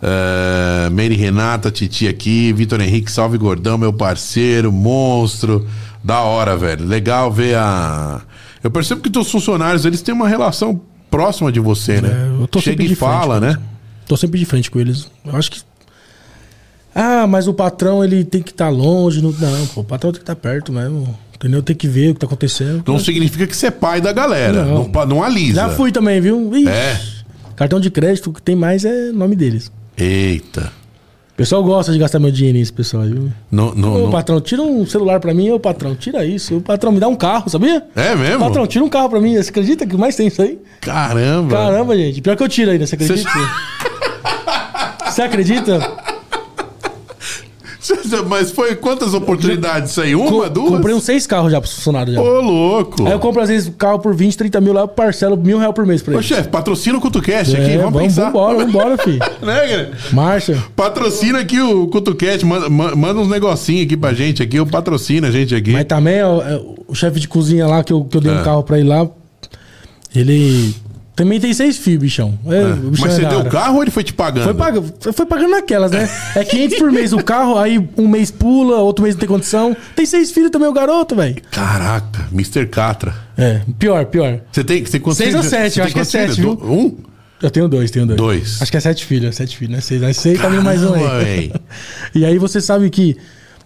Uh, 0.01 0.91
Mary 0.91 1.15
Renata, 1.15 1.71
Titi 1.71 2.07
aqui, 2.07 2.53
Vitor 2.53 2.79
Henrique, 2.81 3.11
salve 3.11 3.37
gordão, 3.37 3.77
meu 3.77 3.91
parceiro, 3.91 4.71
monstro. 4.71 5.65
Da 6.03 6.21
hora, 6.21 6.55
velho. 6.55 6.85
Legal 6.85 7.31
ver 7.31 7.55
a. 7.57 8.21
Eu 8.63 8.69
percebo 8.71 9.01
que 9.01 9.09
teus 9.09 9.29
funcionários, 9.31 9.83
eles 9.85 10.01
têm 10.01 10.13
uma 10.13 10.27
relação 10.27 10.79
próxima 11.09 11.51
de 11.51 11.59
você, 11.59 11.99
né? 11.99 12.09
É, 12.37 12.41
eu 12.43 12.47
tô 12.47 12.59
Chega 12.61 12.73
sempre 12.73 12.85
e 12.85 12.89
de 12.89 12.95
frente 12.95 13.09
fala, 13.11 13.35
com 13.39 13.45
né? 13.45 13.57
Tô 14.07 14.15
sempre 14.15 14.39
de 14.39 14.45
frente 14.45 14.69
com 14.71 14.79
eles. 14.79 15.09
Eu 15.25 15.35
acho 15.35 15.51
que. 15.51 15.61
Ah, 16.99 17.27
mas 17.27 17.47
o 17.47 17.53
patrão 17.53 18.03
ele 18.03 18.23
tem 18.23 18.41
que 18.41 18.49
estar 18.49 18.69
longe. 18.69 19.21
Não, 19.21 19.31
não, 19.31 19.67
pô, 19.67 19.81
o 19.81 19.83
patrão 19.83 20.11
tem 20.11 20.17
que 20.19 20.23
estar 20.23 20.35
perto 20.35 20.71
mesmo. 20.73 21.15
Entendeu? 21.35 21.61
Tem 21.61 21.75
que 21.75 21.87
ver 21.87 22.09
o 22.09 22.13
que 22.15 22.19
tá 22.21 22.25
acontecendo. 22.25 22.83
Não 22.87 22.97
significa 22.97 23.45
que 23.45 23.55
você 23.55 23.67
é 23.67 23.71
pai 23.71 24.01
da 24.01 24.11
galera. 24.11 24.63
Não, 24.65 24.89
Não. 24.91 25.05
não 25.05 25.23
alisa. 25.23 25.61
Já 25.61 25.69
fui 25.69 25.91
também, 25.91 26.19
viu? 26.19 26.51
Ixi, 26.55 26.67
É. 26.67 26.99
Cartão 27.55 27.79
de 27.79 27.91
crédito, 27.91 28.31
o 28.31 28.33
que 28.33 28.41
tem 28.41 28.55
mais 28.55 28.83
é 28.83 29.11
nome 29.11 29.35
deles. 29.35 29.71
Eita. 29.95 30.71
O 31.33 31.37
pessoal 31.37 31.63
gosta 31.63 31.91
de 31.91 31.99
gastar 31.99 32.17
meu 32.17 32.31
dinheiro 32.31 32.57
nisso, 32.57 32.73
pessoal, 32.73 33.03
viu? 33.03 33.31
Ô, 34.07 34.09
patrão, 34.09 34.41
tira 34.41 34.63
um 34.63 34.83
celular 34.87 35.19
pra 35.19 35.35
mim. 35.35 35.51
Ô, 35.51 35.59
patrão, 35.59 35.93
tira 35.95 36.25
isso. 36.25 36.57
O 36.57 36.61
patrão, 36.61 36.91
me 36.91 36.99
dá 36.99 37.07
um 37.07 37.15
carro, 37.15 37.47
sabia? 37.47 37.83
É 37.95 38.15
mesmo? 38.15 38.39
Patrão, 38.39 38.65
tira 38.65 38.83
um 38.83 38.89
carro 38.89 39.07
pra 39.09 39.19
mim. 39.21 39.35
Você 39.35 39.51
acredita 39.51 39.85
que 39.85 39.95
mais 39.95 40.15
tem 40.15 40.25
isso 40.27 40.41
aí? 40.41 40.57
Caramba. 40.81 41.55
Caramba, 41.55 41.95
gente. 41.95 42.21
Pior 42.23 42.35
que 42.35 42.41
eu 42.41 42.49
tiro 42.49 42.71
ainda, 42.71 42.87
você 42.87 42.95
acredita? 42.95 43.29
Você 45.05 45.21
acredita? 45.21 45.91
Mas 48.27 48.51
foi 48.51 48.75
quantas 48.75 49.13
oportunidades 49.13 49.91
isso 49.91 50.01
aí? 50.01 50.15
Uma, 50.15 50.29
Co- 50.29 50.49
duas? 50.49 50.69
Comprei 50.71 50.95
uns 50.95 51.03
seis 51.03 51.25
carros 51.27 51.51
já 51.51 51.59
pros 51.61 51.73
funcionários 51.73 52.15
já. 52.15 52.21
Ô, 52.21 52.41
louco. 52.41 53.05
Aí 53.05 53.11
eu 53.11 53.19
compro 53.19 53.41
às 53.41 53.49
vezes 53.49 53.71
carro 53.77 53.99
por 53.99 54.13
20, 54.15 54.37
30 54.37 54.61
mil 54.61 54.73
lá, 54.73 54.81
eu 54.81 54.87
parcelo 54.87 55.35
mil 55.37 55.57
reais 55.57 55.73
por 55.73 55.85
mês 55.85 56.01
pra 56.01 56.13
Ô, 56.13 56.17
eles. 56.17 56.25
chefe, 56.25 56.49
patrocina 56.49 56.97
o 56.97 57.01
CutuCast 57.01 57.55
aqui, 57.55 57.65
É, 57.71 57.77
vamos, 57.77 57.93
vamos, 57.93 58.07
pensar. 58.07 58.25
vambora, 58.25 58.57
vambora, 58.65 58.97
filho. 59.03 59.19
Né, 59.41 59.67
cara? 59.67 59.91
Marcha. 60.13 60.63
Patrocina 60.75 61.39
aqui 61.39 61.59
o 61.61 61.87
CutuCast, 61.87 62.45
manda, 62.45 62.69
ma- 62.69 62.95
manda 62.95 63.19
uns 63.19 63.27
negocinhos 63.29 63.85
aqui 63.85 63.95
pra 63.97 64.13
gente 64.13 64.41
aqui, 64.43 64.57
eu 64.57 64.65
patrocina 64.65 65.27
a 65.27 65.31
gente 65.31 65.53
aqui. 65.55 65.71
Mas 65.71 65.85
também 65.85 66.21
ó, 66.23 66.41
é, 66.41 66.61
o 66.87 66.95
chefe 66.95 67.19
de 67.19 67.27
cozinha 67.27 67.67
lá, 67.67 67.83
que 67.83 67.93
eu, 67.93 68.03
que 68.05 68.17
eu 68.17 68.21
dei 68.21 68.31
É. 68.33 68.39
um 68.39 68.43
carro 68.43 68.63
pra 68.63 68.79
ele 68.79 68.89
lá, 68.89 69.07
ele 70.15 70.73
também 71.17 71.39
tem 71.39 71.51
seis 71.51 71.77
filhos, 71.77 71.99
bichão. 72.01 72.37
É, 72.45 72.55
É. 72.61 72.73
bichão 72.73 73.07
Mas 73.07 73.13
é 73.19 73.21
você 73.21 73.25
deu 73.25 73.39
o 73.39 73.49
carro 73.49 73.75
ou 73.77 73.81
ele 73.81 73.89
foi 73.91 74.03
te 74.03 74.13
pagando? 74.13 74.43
Foi, 74.45 74.53
paga, 74.53 74.83
foi 75.11 75.25
pagando 75.25 75.49
naquelas, 75.49 75.91
né? 75.91 76.07
É 76.35 76.43
500 76.45 76.77
por 76.77 76.91
mês 76.91 77.11
o 77.11 77.17
carro, 77.23 77.57
aí 77.57 77.85
um 77.97 78.07
mês 78.07 78.29
pula, 78.29 78.77
outro 78.77 79.01
mês 79.01 79.15
não 79.15 79.19
tem 79.19 79.27
condição. 79.27 79.75
Tem 79.95 80.05
seis 80.05 80.29
filhos 80.31 80.51
também, 80.51 80.69
o 80.69 80.73
garoto, 80.73 81.15
velho. 81.15 81.35
Caraca, 81.51 82.27
Mr. 82.31 82.67
Catra. 82.67 83.15
É, 83.35 83.61
pior, 83.79 84.05
pior. 84.05 84.39
Você 84.51 84.63
tem, 84.63 84.85
você 84.85 84.99
tem 84.99 85.13
Seis 85.13 85.33
ou 85.35 85.43
sete, 85.43 85.79
eu 85.79 85.85
acho 85.85 85.93
que 85.93 85.99
é 85.99 86.05
filhos? 86.05 86.35
sete, 86.35 86.39
viu? 86.41 86.51
Um? 86.63 86.95
Eu 87.41 87.49
tenho 87.49 87.67
dois, 87.67 87.89
tenho 87.89 88.05
dois. 88.05 88.17
Dois. 88.17 88.61
Acho 88.61 88.69
que 88.71 88.77
é 88.77 88.79
sete 88.79 89.03
filhos, 89.05 89.29
é 89.29 89.31
sete 89.31 89.57
filhos, 89.57 89.73
né? 89.75 89.81
Seis, 89.81 90.01
aí 90.03 90.13
seis, 90.13 90.39
tá 90.39 90.47
vindo 90.49 90.61
mais 90.63 90.83
um 90.83 90.91
Caramba, 90.93 91.17
aí. 91.17 91.51
E 92.13 92.25
aí 92.25 92.37
você 92.37 92.61
sabe 92.61 92.89
que 92.91 93.17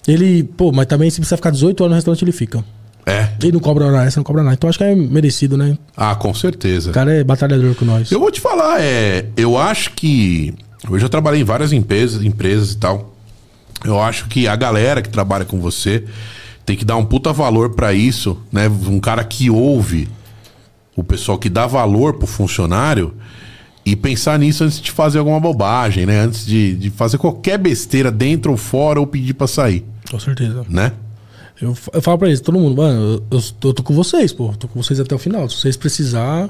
ele, 0.07 0.43
pô, 0.43 0.71
mas 0.71 0.87
também 0.87 1.09
se 1.09 1.17
precisa 1.17 1.35
ficar 1.35 1.51
18 1.51 1.83
anos 1.83 1.91
no 1.91 1.95
restaurante, 1.95 2.23
ele 2.23 2.31
fica. 2.31 2.63
É. 3.05 3.29
Ele 3.41 3.53
não 3.53 3.59
cobra 3.59 3.85
hora 3.85 4.03
extra, 4.05 4.19
não 4.19 4.23
cobra 4.23 4.43
nada. 4.43 4.53
Então 4.55 4.69
acho 4.69 4.77
que 4.77 4.83
é 4.83 4.93
merecido, 4.95 5.57
né? 5.57 5.77
Ah, 5.97 6.13
com 6.15 6.33
certeza. 6.33 6.91
O 6.91 6.93
cara 6.93 7.13
é 7.13 7.23
batalhador 7.23 7.73
com 7.75 7.85
nós. 7.85 8.11
Eu 8.11 8.19
vou 8.19 8.31
te 8.31 8.39
falar, 8.39 8.81
é, 8.81 9.25
eu 9.35 9.57
acho 9.57 9.91
que. 9.91 10.53
Eu 10.89 10.97
já 10.99 11.07
trabalhei 11.09 11.41
em 11.41 11.45
várias 11.45 11.71
empresas, 11.71 12.23
empresas 12.23 12.73
e 12.73 12.77
tal. 12.77 13.13
Eu 13.83 13.99
acho 14.01 14.27
que 14.27 14.47
a 14.47 14.55
galera 14.55 15.01
que 15.01 15.09
trabalha 15.09 15.45
com 15.45 15.59
você 15.59 16.03
tem 16.65 16.75
que 16.75 16.85
dar 16.85 16.95
um 16.97 17.05
puta 17.05 17.33
valor 17.33 17.71
pra 17.71 17.93
isso, 17.93 18.37
né? 18.51 18.67
Um 18.69 18.99
cara 18.99 19.23
que 19.23 19.49
ouve 19.49 20.07
o 20.95 21.03
pessoal 21.03 21.37
que 21.39 21.49
dá 21.49 21.65
valor 21.65 22.15
pro 22.15 22.27
funcionário 22.27 23.13
E 23.85 23.95
pensar 23.95 24.37
nisso 24.37 24.63
antes 24.63 24.79
de 24.79 24.91
fazer 24.91 25.17
alguma 25.17 25.39
bobagem, 25.39 26.05
né? 26.05 26.19
Antes 26.19 26.45
de, 26.45 26.75
de 26.75 26.89
fazer 26.91 27.17
qualquer 27.17 27.57
besteira 27.57 28.11
dentro 28.11 28.51
ou 28.51 28.57
fora 28.57 28.99
ou 28.99 29.07
pedir 29.07 29.33
pra 29.33 29.47
sair, 29.47 29.83
Com 30.09 30.19
certeza. 30.19 30.63
né? 30.69 30.91
Eu, 31.61 31.77
eu 31.93 32.01
falo 32.01 32.17
pra 32.17 32.27
eles, 32.27 32.41
todo 32.41 32.57
mundo, 32.57 32.75
mano, 32.75 33.23
eu, 33.29 33.41
eu, 33.63 33.73
tô 33.73 33.83
com 33.83 33.93
vocês, 33.93 34.33
pô. 34.33 34.51
Tô 34.57 34.67
com 34.67 34.81
vocês 34.81 34.99
até 34.99 35.13
o 35.13 35.19
final. 35.19 35.47
Se 35.47 35.57
vocês 35.57 35.77
precisar, 35.77 36.49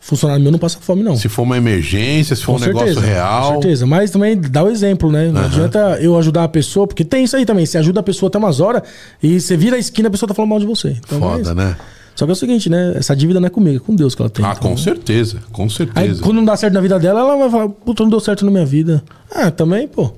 funcionário 0.00 0.42
meu 0.42 0.50
não 0.50 0.58
passa 0.58 0.78
fome, 0.80 1.02
não. 1.02 1.16
Se 1.16 1.28
for 1.28 1.42
uma 1.42 1.56
emergência, 1.58 2.34
se 2.34 2.42
for 2.42 2.52
Com 2.58 2.62
um 2.62 2.66
negócio 2.66 3.00
real. 3.00 3.54
Com 3.54 3.60
certeza. 3.60 3.86
Mas 3.86 4.10
também 4.10 4.40
dá 4.40 4.62
o 4.62 4.70
exemplo, 4.70 5.12
né? 5.12 5.30
Não 5.30 5.42
adianta 5.42 5.98
eu 6.00 6.18
ajudar 6.18 6.44
a 6.44 6.48
pessoa, 6.48 6.86
porque 6.86 7.04
tem 7.04 7.24
isso 7.24 7.36
aí 7.36 7.44
também. 7.44 7.66
Você 7.66 7.76
ajuda 7.76 8.00
a 8.00 8.02
pessoa 8.02 8.28
até 8.28 8.38
umas 8.38 8.60
horas 8.60 8.82
e 9.22 9.38
você 9.40 9.56
vira 9.56 9.76
a 9.76 9.78
esquina 9.78 10.08
a 10.08 10.10
pessoa 10.10 10.26
tá 10.28 10.34
falando 10.34 10.50
mal 10.50 10.58
de 10.58 10.66
você. 10.66 10.96
Então, 11.04 11.18
Foda, 11.20 11.54
mas- 11.54 11.56
né? 11.56 11.76
Só 12.14 12.24
que 12.26 12.30
é 12.30 12.32
o 12.32 12.36
seguinte, 12.36 12.70
né? 12.70 12.92
Essa 12.94 13.14
dívida 13.14 13.40
não 13.40 13.48
é 13.48 13.50
comigo, 13.50 13.76
é 13.76 13.80
com 13.80 13.94
Deus 13.94 14.14
que 14.14 14.22
ela 14.22 14.30
tem. 14.30 14.44
Ah, 14.44 14.50
então, 14.56 14.70
com 14.70 14.76
né? 14.76 14.80
certeza, 14.80 15.38
com 15.50 15.64
Aí 15.64 15.70
certeza. 15.70 16.22
quando 16.22 16.36
não 16.36 16.44
dá 16.44 16.56
certo 16.56 16.72
na 16.74 16.80
vida 16.80 16.96
dela, 16.98 17.20
ela 17.20 17.36
vai 17.36 17.50
falar, 17.50 17.68
puta, 17.68 18.04
não 18.04 18.10
deu 18.10 18.20
certo 18.20 18.44
na 18.44 18.52
minha 18.52 18.64
vida. 18.64 19.02
Ah, 19.34 19.50
também, 19.50 19.88
pô. 19.88 20.12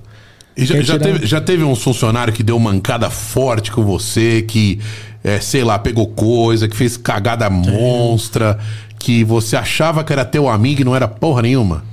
E 0.57 0.65
já, 0.65 0.81
já 0.81 0.99
teve, 0.99 1.27
já 1.27 1.41
teve 1.41 1.63
um 1.65 1.75
funcionário 1.77 2.33
que 2.33 2.43
deu 2.43 2.59
mancada 2.59 3.11
forte 3.11 3.71
com 3.71 3.85
você, 3.85 4.41
que, 4.43 4.81
é, 5.23 5.39
sei 5.39 5.63
lá, 5.63 5.79
pegou 5.79 6.07
coisa, 6.07 6.67
que 6.67 6.75
fez 6.75 6.97
cagada 6.97 7.51
monstra, 7.51 8.59
que 8.99 9.23
você 9.23 9.55
achava 9.55 10.03
que 10.03 10.13
era 10.13 10.25
teu 10.25 10.49
amigo 10.49 10.81
e 10.81 10.85
não 10.85 10.97
era 10.97 11.07
porra 11.07 11.43
nenhuma? 11.43 11.85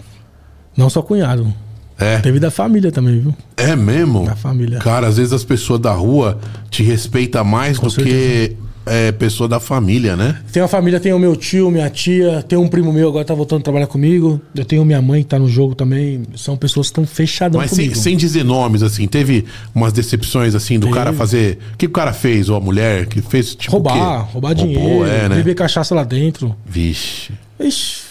Não 0.78 0.90
só 0.90 1.02
cunhado. 1.02 1.54
É. 2.00 2.20
Teve 2.20 2.40
da 2.40 2.50
família 2.50 2.92
também, 2.92 3.20
viu? 3.20 3.36
É 3.56 3.76
mesmo? 3.76 4.26
Da 4.26 4.36
família. 4.36 4.80
Cara, 4.80 5.08
às 5.08 5.18
vezes 5.18 5.34
as 5.34 5.44
pessoas 5.44 5.80
da 5.80 5.92
rua 5.92 6.40
te 6.70 6.84
respeitam 6.84 7.44
mais 7.44 7.78
do 7.78 7.90
que 7.90 8.56
é, 8.86 9.12
pessoa 9.12 9.48
da 9.48 9.60
família, 9.60 10.16
né? 10.16 10.42
Tem 10.52 10.62
uma 10.62 10.68
família, 10.68 11.00
tem 11.00 11.14
o 11.14 11.20
meu 11.20 11.36
tio, 11.36 11.72
minha 11.72 11.90
tia, 11.90 12.44
tem 12.44 12.58
um 12.58 12.68
primo 12.68 12.92
meu 12.92 13.08
agora 13.10 13.24
tá 13.24 13.34
voltando 13.34 13.62
a 13.62 13.64
trabalhar 13.64 13.88
comigo. 13.88 14.42
Eu 14.56 14.66
tenho 14.66 14.84
minha 14.84 15.02
mãe 15.02 15.22
que 15.24 15.30
tá 15.30 15.40
no 15.40 15.48
jogo 15.48 15.74
também. 15.76 16.24
São 16.36 16.58
pessoas 16.58 16.88
que 16.88 16.92
estão 16.92 17.06
fechadas 17.06 17.56
Mas 17.60 17.72
sem, 17.72 17.94
sem 17.94 18.18
dizer 18.18 18.44
nomes, 18.44 18.84
assim, 18.84 19.08
teve 19.08 19.46
umas 19.74 19.94
decepções, 19.94 20.54
assim, 20.56 20.78
do 20.80 20.88
Teve. 20.88 20.98
cara 20.98 21.14
fazer. 21.14 21.60
O 21.74 21.78
que 21.78 21.86
o 21.86 21.90
cara 21.92 22.12
fez, 22.14 22.50
ou 22.50 22.56
a 22.58 22.60
mulher, 22.60 23.06
que 23.08 23.22
fez, 23.22 23.56
tipo. 23.56 23.72
roubar, 23.72 24.30
roubar 24.32 24.50
Roubou, 24.56 24.66
dinheiro, 24.74 25.06
é, 25.06 25.30
né? 25.30 25.36
beber 25.36 25.56
cachaça 25.56 25.94
lá 25.96 26.04
dentro. 26.04 26.56
Vixe. 26.66 27.32
Ixi, 27.60 28.04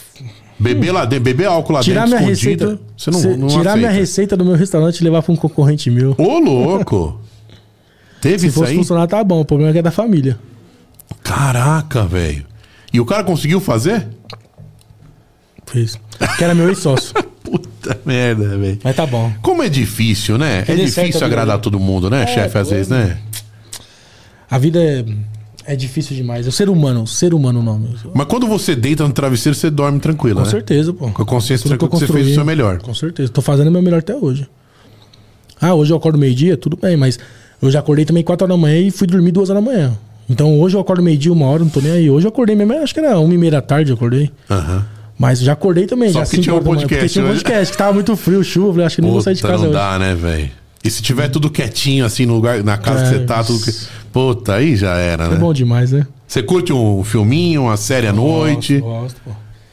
Beber 0.58 0.92
lá 0.92 1.04
dentro, 1.04 1.24
beber 1.24 1.46
álcool 1.46 1.72
lá 1.72 1.80
tirar 1.80 2.04
dentro, 2.04 2.20
minha 2.20 2.32
escondida, 2.32 2.64
receita. 2.66 2.82
você 2.96 3.10
não, 3.10 3.18
cê- 3.20 3.36
não 3.36 3.48
tirar 3.48 3.76
minha 3.76 3.88
aceita. 3.88 4.00
receita 4.00 4.36
do 4.36 4.44
meu 4.44 4.54
restaurante 4.54 5.00
e 5.00 5.04
levar 5.04 5.20
pra 5.22 5.32
um 5.32 5.36
concorrente 5.36 5.90
meu. 5.90 6.14
Ô, 6.16 6.38
louco! 6.38 7.20
Teve 8.22 8.38
Se 8.38 8.46
isso 8.46 8.60
fosse 8.60 8.70
aí? 8.70 8.76
funcionar, 8.78 9.08
tá 9.08 9.24
bom. 9.24 9.40
O 9.40 9.44
problema 9.44 9.70
é 9.70 9.72
que 9.72 9.78
é 9.80 9.82
da 9.82 9.90
família. 9.90 10.38
Caraca, 11.22 12.04
velho. 12.04 12.44
E 12.92 13.00
o 13.00 13.06
cara 13.06 13.24
conseguiu 13.24 13.60
fazer? 13.60 14.06
Fez. 15.66 15.98
Que 16.36 16.44
era 16.44 16.54
meu 16.54 16.68
ex-sócio. 16.68 17.14
Puta 17.42 17.98
merda, 18.04 18.56
velho. 18.56 18.78
Mas 18.82 18.94
tá 18.94 19.06
bom. 19.06 19.32
Como 19.42 19.62
é 19.62 19.68
difícil, 19.68 20.38
né? 20.38 20.60
É 20.60 20.64
certo, 20.64 20.84
difícil 20.84 21.26
agradar 21.26 21.58
todo 21.58 21.78
mundo, 21.80 22.08
né, 22.08 22.26
chefe, 22.26 22.58
às 22.58 22.70
vezes, 22.70 22.88
né? 22.88 23.18
A 24.50 24.58
vida 24.58 24.78
é, 24.78 25.04
é 25.64 25.74
difícil 25.74 26.14
demais. 26.14 26.44
É 26.46 26.48
o 26.50 26.52
ser 26.52 26.68
humano. 26.68 27.06
Ser 27.06 27.32
humano 27.32 27.60
o 27.60 27.62
nome. 27.62 27.96
Mas 28.14 28.26
quando 28.26 28.46
você 28.46 28.76
deita 28.76 29.06
no 29.06 29.12
travesseiro, 29.12 29.56
você 29.56 29.70
dorme 29.70 29.98
tranquilo, 29.98 30.40
Com 30.40 30.44
né? 30.44 30.50
certeza, 30.50 30.92
pô. 30.92 31.10
Com 31.10 31.22
a 31.22 31.24
consciência 31.24 31.64
Tudo 31.64 31.72
que 31.72 31.78
tranquila 31.78 32.00
que 32.00 32.06
você 32.06 32.12
fez 32.12 32.32
o 32.32 32.34
seu 32.34 32.44
melhor. 32.44 32.78
Com 32.78 32.94
certeza. 32.94 33.32
Tô 33.32 33.40
fazendo 33.40 33.68
o 33.68 33.70
meu 33.70 33.80
melhor 33.80 34.00
até 34.00 34.14
hoje. 34.14 34.46
Ah, 35.60 35.74
hoje 35.74 35.92
eu 35.92 35.96
acordo 35.96 36.18
meio-dia, 36.18 36.56
tudo 36.56 36.76
bem, 36.76 36.96
mas 36.96 37.18
eu 37.62 37.70
já 37.70 37.78
acordei 37.78 38.04
também 38.04 38.22
4 38.22 38.44
horas 38.44 38.56
da 38.56 38.60
manhã 38.60 38.78
e 38.78 38.90
fui 38.90 39.06
dormir 39.06 39.32
2 39.32 39.48
horas 39.48 39.64
da 39.64 39.70
manhã. 39.70 39.96
Então 40.32 40.58
hoje 40.58 40.76
eu 40.76 40.80
acordo 40.80 41.02
meio-dia, 41.02 41.32
uma 41.32 41.46
hora, 41.46 41.60
não 41.62 41.68
tô 41.68 41.80
nem 41.80 41.92
aí. 41.92 42.10
Hoje 42.10 42.26
eu 42.26 42.30
acordei 42.30 42.56
mesmo, 42.56 42.72
acho 42.82 42.94
que 42.94 43.00
era 43.00 43.18
uma 43.18 43.32
e 43.34 43.36
meia 43.38 43.52
da 43.52 43.60
tarde 43.60 43.90
eu 43.90 43.96
acordei. 43.96 44.30
Aham. 44.50 44.84
Mas 45.18 45.38
já 45.40 45.52
acordei 45.52 45.86
também, 45.86 46.10
Só 46.10 46.20
já 46.20 46.24
porque 46.24 46.40
tinha 46.40 46.54
um 46.54 46.62
podcast 46.62 46.88
Porque 46.88 47.08
tinha 47.08 47.24
um 47.24 47.28
podcast, 47.28 47.70
que 47.72 47.78
tava 47.78 47.92
muito 47.92 48.16
frio, 48.16 48.42
chuva, 48.42 48.68
eu 48.68 48.72
falei, 48.72 48.86
acho 48.86 48.96
que 48.96 49.02
nem 49.02 49.10
vou 49.12 49.20
sair 49.20 49.34
de 49.34 49.42
casa 49.42 49.58
não 49.58 49.64
hoje. 49.64 49.72
dá, 49.72 49.98
né, 49.98 50.14
velho? 50.14 50.50
E 50.82 50.90
se 50.90 51.00
tiver 51.02 51.28
tudo 51.28 51.48
quietinho, 51.50 52.04
assim, 52.04 52.26
no 52.26 52.34
lugar, 52.34 52.64
na 52.64 52.76
casa 52.76 53.04
É, 53.04 53.08
que 53.10 53.18
você 53.18 53.24
tá, 53.24 53.44
tudo. 53.44 53.62
Puta, 54.12 54.54
aí 54.54 54.74
já 54.74 54.96
era, 54.96 55.26
É 55.26 55.28
né? 55.28 55.36
bom 55.36 55.52
demais, 55.52 55.92
né? 55.92 56.06
Você 56.26 56.42
curte 56.42 56.72
um 56.72 57.04
filminho, 57.04 57.62
uma 57.64 57.76
série 57.76 58.06
à 58.08 58.12
noite? 58.12 58.78
Gosto, 58.80 59.00
gosto, 59.00 59.20
pô. 59.24 59.30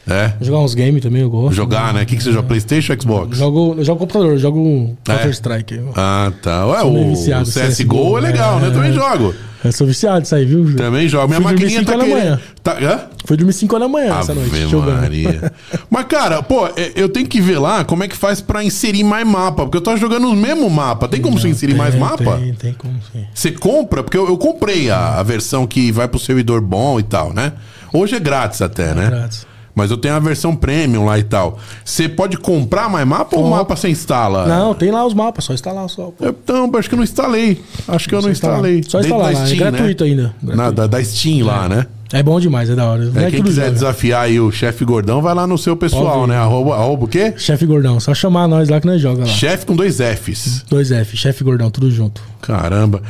É. 0.10 0.34
Jogar 0.42 0.60
uns 0.60 0.74
games 0.74 1.02
também, 1.02 1.22
eu 1.22 1.30
gosto. 1.30 1.56
Jogar, 1.56 1.94
né? 1.94 2.04
O 2.04 2.06
que, 2.06 2.16
que 2.18 2.24
você 2.24 2.32
joga? 2.32 2.48
Playstation 2.48 2.94
ou 2.94 3.02
Xbox? 3.02 3.38
Jogo, 3.38 3.76
eu 3.78 3.84
jogo 3.86 4.00
computador, 4.00 4.32
eu 4.32 4.40
jogo 4.40 4.98
É. 5.08 5.12
Counter-Strike. 5.14 5.82
Ah, 5.96 6.32
tá. 6.42 6.66
Ué, 6.68 6.84
o 6.84 7.14
CSGO 7.44 8.18
é 8.18 8.22
legal, 8.22 8.60
né? 8.60 8.68
Eu 8.68 8.74
também 8.74 8.94
jogo. 8.94 9.34
Eu 9.64 9.74
sou 9.74 9.86
viciado 9.86 10.22
nisso 10.22 10.34
aí, 10.34 10.46
viu? 10.46 10.74
Também 10.76 11.08
jogo. 11.10 11.28
Minha 11.28 11.42
Fui 11.42 11.52
maquininha 11.52 11.84
tá 11.84 11.92
querendo... 11.92 12.12
manhã. 12.12 12.40
Tá... 12.64 12.78
Hã? 12.80 13.02
Fui 13.26 13.36
dormir 13.36 13.52
5 13.52 13.76
horas 13.76 13.88
da 13.88 13.92
manhã 13.92 14.18
essa 14.18 14.34
noite, 14.34 14.56
Ave. 14.56 14.76
Maria. 14.76 15.52
Mas, 15.92 16.06
cara, 16.06 16.42
pô, 16.42 16.66
é, 16.68 16.94
eu 16.96 17.10
tenho 17.10 17.28
que 17.28 17.42
ver 17.42 17.60
lá 17.60 17.84
como 17.84 18.04
é 18.04 18.08
que 18.08 18.16
faz 18.16 18.40
pra 18.40 18.64
inserir 18.64 19.04
mais 19.04 19.28
mapa. 19.28 19.64
Porque 19.64 19.78
eu 19.78 19.82
tô 19.82 19.96
jogando 19.98 20.30
o 20.30 20.36
mesmo 20.36 20.70
mapa. 20.70 21.10
Tem 21.10 21.22
como 21.22 21.38
você 21.38 21.50
inserir 21.50 21.76
mais 21.76 21.92
Tem, 21.92 22.00
mapa? 22.00 22.38
Tem, 22.38 22.54
tem 22.54 22.74
como 22.74 22.94
sim. 23.12 23.26
Você 23.34 23.52
compra? 23.52 24.02
Porque 24.02 24.18
eu, 24.18 24.28
eu 24.30 24.38
comprei 24.38 24.90
a, 24.90 25.20
a 25.20 25.24
versão 25.24 25.68
que 25.68 25.92
vai 25.92 26.08
pro 26.08 26.20
servidor 26.20 26.62
bom 26.62 26.98
e 26.98 27.04
tal, 27.04 27.34
né? 27.34 27.52
Hoje 27.92 28.16
é 28.16 28.20
grátis 28.20 28.62
até, 28.62 28.94
né? 28.94 29.08
grátis. 29.10 29.49
Mas 29.74 29.92
eu 29.92 29.98
tenho 29.98 30.16
a 30.16 30.20
versão 30.20 30.56
premium 30.56 31.06
lá 31.06 31.18
e 31.18 31.24
tal. 31.24 31.60
Você 31.86 32.10
pode 32.10 32.38
comprar 32.38 32.90
mais 32.90 33.08
mapa 33.08 33.38
ou 33.38 33.46
o 33.46 33.50
mapa 33.50 33.76
você 33.76 33.90
instala? 33.90 34.46
Não, 34.46 34.74
tem 34.74 34.92
lá 34.92 35.06
os 35.06 35.14
mapas, 35.14 35.46
só 35.46 35.54
instalar 35.54 35.90
só. 35.90 36.12
pô. 36.12 36.26
Não, 36.48 36.70
acho 36.78 36.90
que 36.90 36.96
eu 36.96 36.98
não 36.98 37.04
instalei. 37.04 37.62
Acho 37.88 38.10
que 38.10 38.16
eu 38.16 38.22
não 38.22 38.30
instalar. 38.30 38.58
instalei. 38.58 38.84
Só 38.84 39.00
instalar 39.00 39.34
lá, 39.34 39.42
é 39.42 39.46
Steam, 39.46 39.66
né? 39.66 39.72
gratuito 39.72 40.04
ainda. 40.04 40.36
Na, 40.42 40.72
da, 40.72 40.88
da 40.88 41.04
Steam 41.04 41.46
lá, 41.46 41.70
né? 41.70 41.86
É 42.12 42.24
bom 42.24 42.40
demais, 42.40 42.70
é 42.70 42.76
da 42.76 42.86
hora. 42.90 43.12
É, 43.16 43.30
quem 43.30 43.44
quiser 43.44 43.66
joga. 43.66 43.74
desafiar 43.74 44.24
aí 44.24 44.40
o 44.40 44.52
chefe 44.52 44.84
gordão, 44.84 45.22
vai 45.22 45.36
lá 45.36 45.46
no 45.46 45.60
seu 45.60 45.78
pessoal, 45.78 46.26
né? 46.26 46.38
Arroba, 46.38 46.76
arroba 46.76 47.06
o 47.06 47.08
quê? 47.08 47.36
Chefe 47.38 47.68
Gordão, 47.68 48.00
só 48.00 48.16
chamar 48.16 48.48
nós 48.48 48.68
lá 48.68 48.82
que 48.82 48.88
nós 48.88 49.00
joga 49.00 49.22
lá. 49.22 49.28
Chefe 49.28 49.66
com 49.66 49.76
dois 49.76 49.98
Fs. 49.98 50.66
2F, 50.72 51.16
Chefe 51.16 51.44
Gordão, 51.44 51.70
tudo 51.70 51.92
junto. 51.92 52.24
Caramba. 52.42 53.04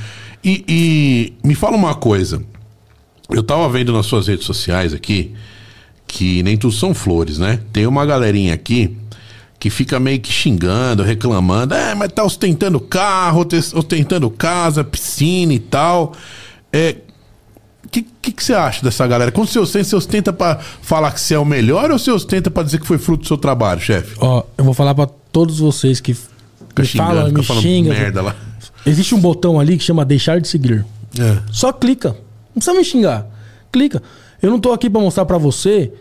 E, 0.43 0.65
e 0.67 1.47
me 1.47 1.55
fala 1.55 1.77
uma 1.77 1.95
coisa. 1.95 2.41
Eu 3.29 3.41
tava 3.41 3.69
vendo 3.69 3.93
nas 3.93 4.05
suas 4.05 4.27
redes 4.27 4.45
sociais 4.45 4.93
aqui 4.93 5.33
que 6.11 6.41
nem 6.43 6.57
tudo 6.57 6.73
são 6.73 6.93
flores, 6.93 7.37
né? 7.37 7.59
Tem 7.71 7.85
uma 7.85 8.03
galerinha 8.05 8.53
aqui 8.53 8.97
que 9.59 9.69
fica 9.69 9.99
meio 9.99 10.19
que 10.19 10.31
xingando, 10.31 11.03
reclamando. 11.03 11.73
É, 11.75 11.93
mas 11.93 12.11
tá 12.11 12.23
ostentando 12.23 12.79
carro, 12.79 13.45
te- 13.45 13.57
ostentando 13.75 14.29
casa, 14.29 14.83
piscina 14.83 15.53
e 15.53 15.59
tal. 15.59 16.13
É. 16.73 16.95
O 17.85 17.89
que, 17.89 18.05
que, 18.21 18.31
que 18.31 18.43
você 18.43 18.53
acha 18.53 18.83
dessa 18.83 19.05
galera? 19.07 19.31
Quando 19.31 19.47
você 19.49 19.59
ostenta, 19.59 19.83
você 19.85 19.95
ostenta 19.95 20.33
pra 20.33 20.57
falar 20.81 21.11
que 21.11 21.21
você 21.21 21.33
é 21.35 21.39
o 21.39 21.45
melhor 21.45 21.89
ou 21.91 21.97
você 21.99 22.11
ostenta 22.11 22.49
pra 22.51 22.63
dizer 22.63 22.79
que 22.79 22.87
foi 22.87 22.97
fruto 22.97 23.23
do 23.23 23.27
seu 23.27 23.37
trabalho, 23.37 23.79
chefe? 23.81 24.15
Ó, 24.19 24.43
eu 24.57 24.63
vou 24.63 24.73
falar 24.73 24.93
pra 24.95 25.07
todos 25.31 25.59
vocês 25.59 25.99
que 25.99 26.13
Fica 26.13 26.81
me 26.81 26.87
falam, 26.87 27.31
me 27.31 27.43
xingam. 27.43 27.93
merda 27.93 28.21
lá. 28.21 28.35
Existe 28.85 29.13
um 29.15 29.19
botão 29.19 29.59
ali 29.59 29.77
que 29.77 29.83
chama 29.83 30.05
deixar 30.05 30.39
de 30.39 30.47
seguir. 30.47 30.85
É. 31.19 31.37
Só 31.51 31.71
clica. 31.73 32.09
Não 32.09 32.61
precisa 32.61 32.73
me 32.77 32.83
xingar. 32.83 33.25
Clica. 33.71 34.01
Eu 34.41 34.49
não 34.49 34.59
tô 34.59 34.71
aqui 34.71 34.89
pra 34.89 35.01
mostrar 35.01 35.25
pra 35.25 35.37
você 35.37 35.91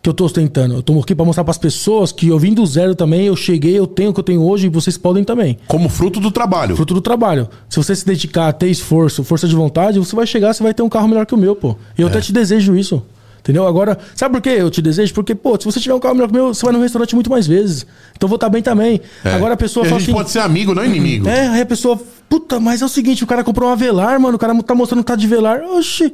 que 0.00 0.08
eu 0.08 0.14
tô 0.14 0.24
ostentando. 0.26 0.74
Eu 0.74 0.82
tô 0.82 0.98
aqui 1.00 1.14
pra 1.14 1.24
mostrar 1.24 1.42
pras 1.44 1.58
pessoas 1.58 2.12
que 2.12 2.28
eu 2.28 2.38
vim 2.38 2.54
do 2.54 2.64
zero 2.64 2.94
também, 2.94 3.26
eu 3.26 3.34
cheguei, 3.34 3.76
eu 3.78 3.86
tenho 3.86 4.10
o 4.10 4.14
que 4.14 4.20
eu 4.20 4.24
tenho 4.24 4.42
hoje 4.42 4.66
e 4.66 4.70
vocês 4.70 4.96
podem 4.96 5.24
também. 5.24 5.58
Como 5.66 5.88
fruto 5.88 6.20
do 6.20 6.30
trabalho. 6.30 6.76
Fruto 6.76 6.94
do 6.94 7.00
trabalho. 7.00 7.48
Se 7.68 7.76
você 7.76 7.96
se 7.96 8.06
dedicar, 8.06 8.52
ter 8.52 8.68
esforço, 8.68 9.24
força 9.24 9.48
de 9.48 9.54
vontade, 9.56 9.98
você 9.98 10.14
vai 10.14 10.26
chegar, 10.26 10.52
você 10.54 10.62
vai 10.62 10.72
ter 10.72 10.82
um 10.82 10.88
carro 10.88 11.08
melhor 11.08 11.26
que 11.26 11.34
o 11.34 11.38
meu, 11.38 11.56
pô. 11.56 11.76
E 11.96 12.02
eu 12.02 12.06
É. 12.08 12.10
até 12.10 12.20
te 12.20 12.32
desejo 12.32 12.76
isso. 12.76 13.02
Entendeu? 13.40 13.66
Agora, 13.66 13.96
sabe 14.14 14.34
por 14.34 14.42
que 14.42 14.50
eu 14.50 14.68
te 14.70 14.82
desejo? 14.82 15.14
Porque, 15.14 15.34
pô, 15.34 15.58
se 15.58 15.64
você 15.64 15.80
tiver 15.80 15.94
um 15.94 16.00
carro 16.00 16.14
melhor 16.14 16.26
que 16.28 16.32
o 16.32 16.36
meu, 16.36 16.52
você 16.54 16.62
vai 16.66 16.72
num 16.74 16.82
restaurante 16.82 17.14
muito 17.14 17.30
mais 17.30 17.46
vezes. 17.46 17.86
Então 18.14 18.26
eu 18.26 18.28
vou 18.28 18.34
estar 18.36 18.50
bem 18.50 18.62
também. 18.62 19.00
É. 19.24 19.32
Agora 19.32 19.54
a 19.54 19.56
pessoa 19.56 19.84
E 19.84 19.86
a 19.86 19.88
fala 19.90 20.00
gente 20.00 20.10
assim. 20.10 20.16
pode 20.16 20.30
ser 20.30 20.40
amigo, 20.40 20.74
não 20.74 20.84
inimigo. 20.84 21.26
É, 21.28 21.46
aí 21.48 21.60
a 21.62 21.66
pessoa, 21.66 21.98
puta, 22.28 22.60
mas 22.60 22.82
é 22.82 22.84
o 22.84 22.88
seguinte, 22.88 23.24
o 23.24 23.26
cara 23.26 23.42
comprou 23.42 23.68
uma 23.70 23.76
velar, 23.76 24.20
mano, 24.20 24.36
o 24.36 24.38
cara 24.38 24.54
tá 24.62 24.74
mostrando 24.74 25.00
que 25.00 25.06
tá 25.06 25.16
de 25.16 25.26
velar. 25.26 25.62
Oxi, 25.62 26.12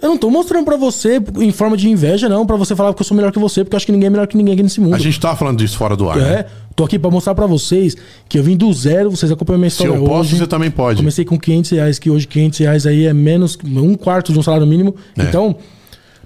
eu 0.00 0.08
não 0.10 0.16
tô 0.16 0.30
mostrando 0.30 0.64
pra 0.64 0.76
você 0.76 1.20
em 1.38 1.50
forma 1.50 1.76
de 1.76 1.88
inveja, 1.88 2.28
não, 2.28 2.46
pra 2.46 2.56
você 2.56 2.74
falar 2.76 2.94
que 2.94 3.00
eu 3.02 3.04
sou 3.06 3.16
melhor 3.16 3.32
que 3.32 3.38
você, 3.38 3.64
porque 3.64 3.74
eu 3.74 3.78
acho 3.78 3.86
que 3.86 3.92
ninguém 3.92 4.06
é 4.06 4.10
melhor 4.10 4.26
que 4.26 4.36
ninguém 4.36 4.54
aqui 4.54 4.62
nesse 4.62 4.80
mundo. 4.80 4.94
A 4.94 4.98
gente 4.98 5.18
tava 5.18 5.36
falando 5.36 5.58
disso 5.58 5.76
fora 5.76 5.96
do 5.96 6.08
ar. 6.08 6.16
né? 6.16 6.32
É, 6.40 6.46
tô 6.76 6.84
aqui 6.84 6.98
pra 6.98 7.10
mostrar 7.10 7.34
pra 7.34 7.46
vocês 7.46 7.96
que 8.28 8.38
eu 8.38 8.42
vim 8.42 8.56
do 8.56 8.72
zero, 8.72 9.10
vocês 9.10 9.30
acompanham 9.32 9.58
minha 9.58 9.70
Se 9.70 9.82
história 9.82 9.94
eu 10.00 10.04
posso, 10.04 10.20
hoje. 10.30 10.38
você 10.38 10.46
também 10.46 10.70
pode. 10.70 10.98
Comecei 10.98 11.24
com 11.24 11.38
500 11.38 11.70
reais, 11.72 11.98
que 11.98 12.10
hoje 12.10 12.26
500 12.26 12.58
reais 12.60 12.86
aí 12.86 13.06
é 13.06 13.12
menos, 13.12 13.58
um 13.64 13.94
quarto 13.94 14.32
de 14.32 14.38
um 14.38 14.42
salário 14.42 14.66
mínimo. 14.66 14.94
É. 15.16 15.22
Então, 15.24 15.56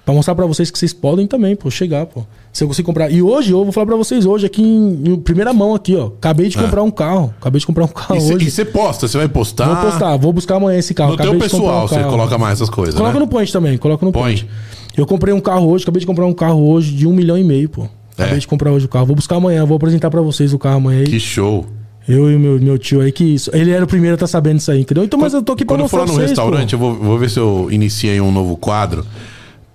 pra 0.05 0.13
mostrar 0.13 0.35
pra 0.35 0.45
vocês 0.45 0.69
que 0.69 0.77
vocês 0.77 0.91
podem 0.93 1.25
também, 1.27 1.55
pô, 1.55 1.69
chegar, 1.71 2.05
pô. 2.05 2.23
Se 2.51 2.63
eu 2.63 2.67
conseguir 2.67 2.85
comprar. 2.85 3.09
E 3.11 3.21
hoje, 3.21 3.51
eu 3.51 3.63
vou 3.63 3.71
falar 3.71 3.87
pra 3.87 3.95
vocês 3.95 4.25
hoje, 4.25 4.45
aqui 4.45 4.61
em, 4.61 5.13
em 5.13 5.15
primeira 5.19 5.51
mão 5.53 5.73
aqui, 5.73 5.95
ó. 5.95 6.07
Acabei 6.07 6.49
de 6.49 6.57
comprar 6.57 6.83
um 6.83 6.91
carro. 6.91 7.33
Acabei 7.39 7.59
de 7.59 7.65
comprar 7.65 7.85
um 7.85 7.87
carro 7.87 8.15
É. 8.15 8.19
E 8.19 8.33
hoje. 8.35 8.51
você 8.51 8.63
posta, 8.65 9.07
você 9.07 9.17
vai 9.17 9.27
postar. 9.27 9.65
Vou 9.65 9.91
postar, 9.91 10.17
vou 10.17 10.33
buscar 10.33 10.55
amanhã 10.57 10.77
esse 10.77 10.93
carro. 10.93 11.11
No 11.11 11.17
teu 11.17 11.25
Acabei 11.31 11.41
pessoal, 11.41 11.85
um 11.85 11.87
você 11.87 12.03
coloca 12.03 12.37
mais 12.37 12.53
essas 12.59 12.69
coisas, 12.69 12.93
Coloca 12.95 13.13
né? 13.13 13.19
no 13.19 13.27
point 13.27 13.51
também, 13.51 13.77
coloca 13.77 14.05
no 14.05 14.11
Põe. 14.11 14.21
point. 14.23 14.47
Eu 14.95 15.05
comprei 15.07 15.33
um 15.33 15.39
carro 15.39 15.67
hoje, 15.69 15.83
acabei 15.83 15.99
de 16.01 16.05
comprar 16.05 16.25
um 16.27 16.33
carro 16.33 16.61
hoje 16.69 16.93
de 16.93 17.07
um 17.07 17.13
milhão 17.13 17.37
e 17.37 17.43
meio, 17.43 17.67
pô. 17.69 17.87
Acabei 18.13 18.35
É. 18.35 18.39
de 18.39 18.47
comprar 18.47 18.71
hoje 18.71 18.85
o 18.85 18.89
carro. 18.89 19.07
Vou 19.07 19.15
buscar 19.15 19.37
amanhã, 19.37 19.65
vou 19.65 19.75
apresentar 19.77 20.11
pra 20.11 20.21
vocês 20.21 20.53
o 20.53 20.59
carro 20.59 20.77
amanhã 20.77 20.99
aí. 20.99 21.05
Que 21.07 21.19
show. 21.19 21.65
Eu 22.07 22.29
e 22.29 22.35
o 22.35 22.39
meu, 22.39 22.59
meu 22.59 22.77
tio 22.77 22.99
aí, 23.01 23.11
que 23.11 23.23
isso. 23.23 23.49
Ele 23.53 23.71
era 23.71 23.83
o 23.83 23.87
primeiro 23.87 24.15
a 24.15 24.17
tá 24.19 24.27
sabendo 24.27 24.59
isso 24.59 24.69
aí, 24.69 24.81
entendeu? 24.81 25.03
Então, 25.05 25.17
mas 25.17 25.33
eu 25.33 25.41
tô 25.41 25.53
aqui 25.53 25.63
pra 25.65 25.75
Quando 25.75 25.83
eu 25.85 25.87
for 25.87 26.01
lá 26.01 26.05
no 26.05 26.11
vocês, 26.13 26.29
restaurante, 26.31 26.75
pô. 26.77 26.83
eu 26.85 26.93
vou, 26.93 27.03
vou 27.03 27.17
ver 27.17 27.29
se 27.29 27.39
eu 27.39 27.69
iniciei 27.71 28.19
um 28.21 28.29
novo 28.31 28.55
quadro 28.57 29.05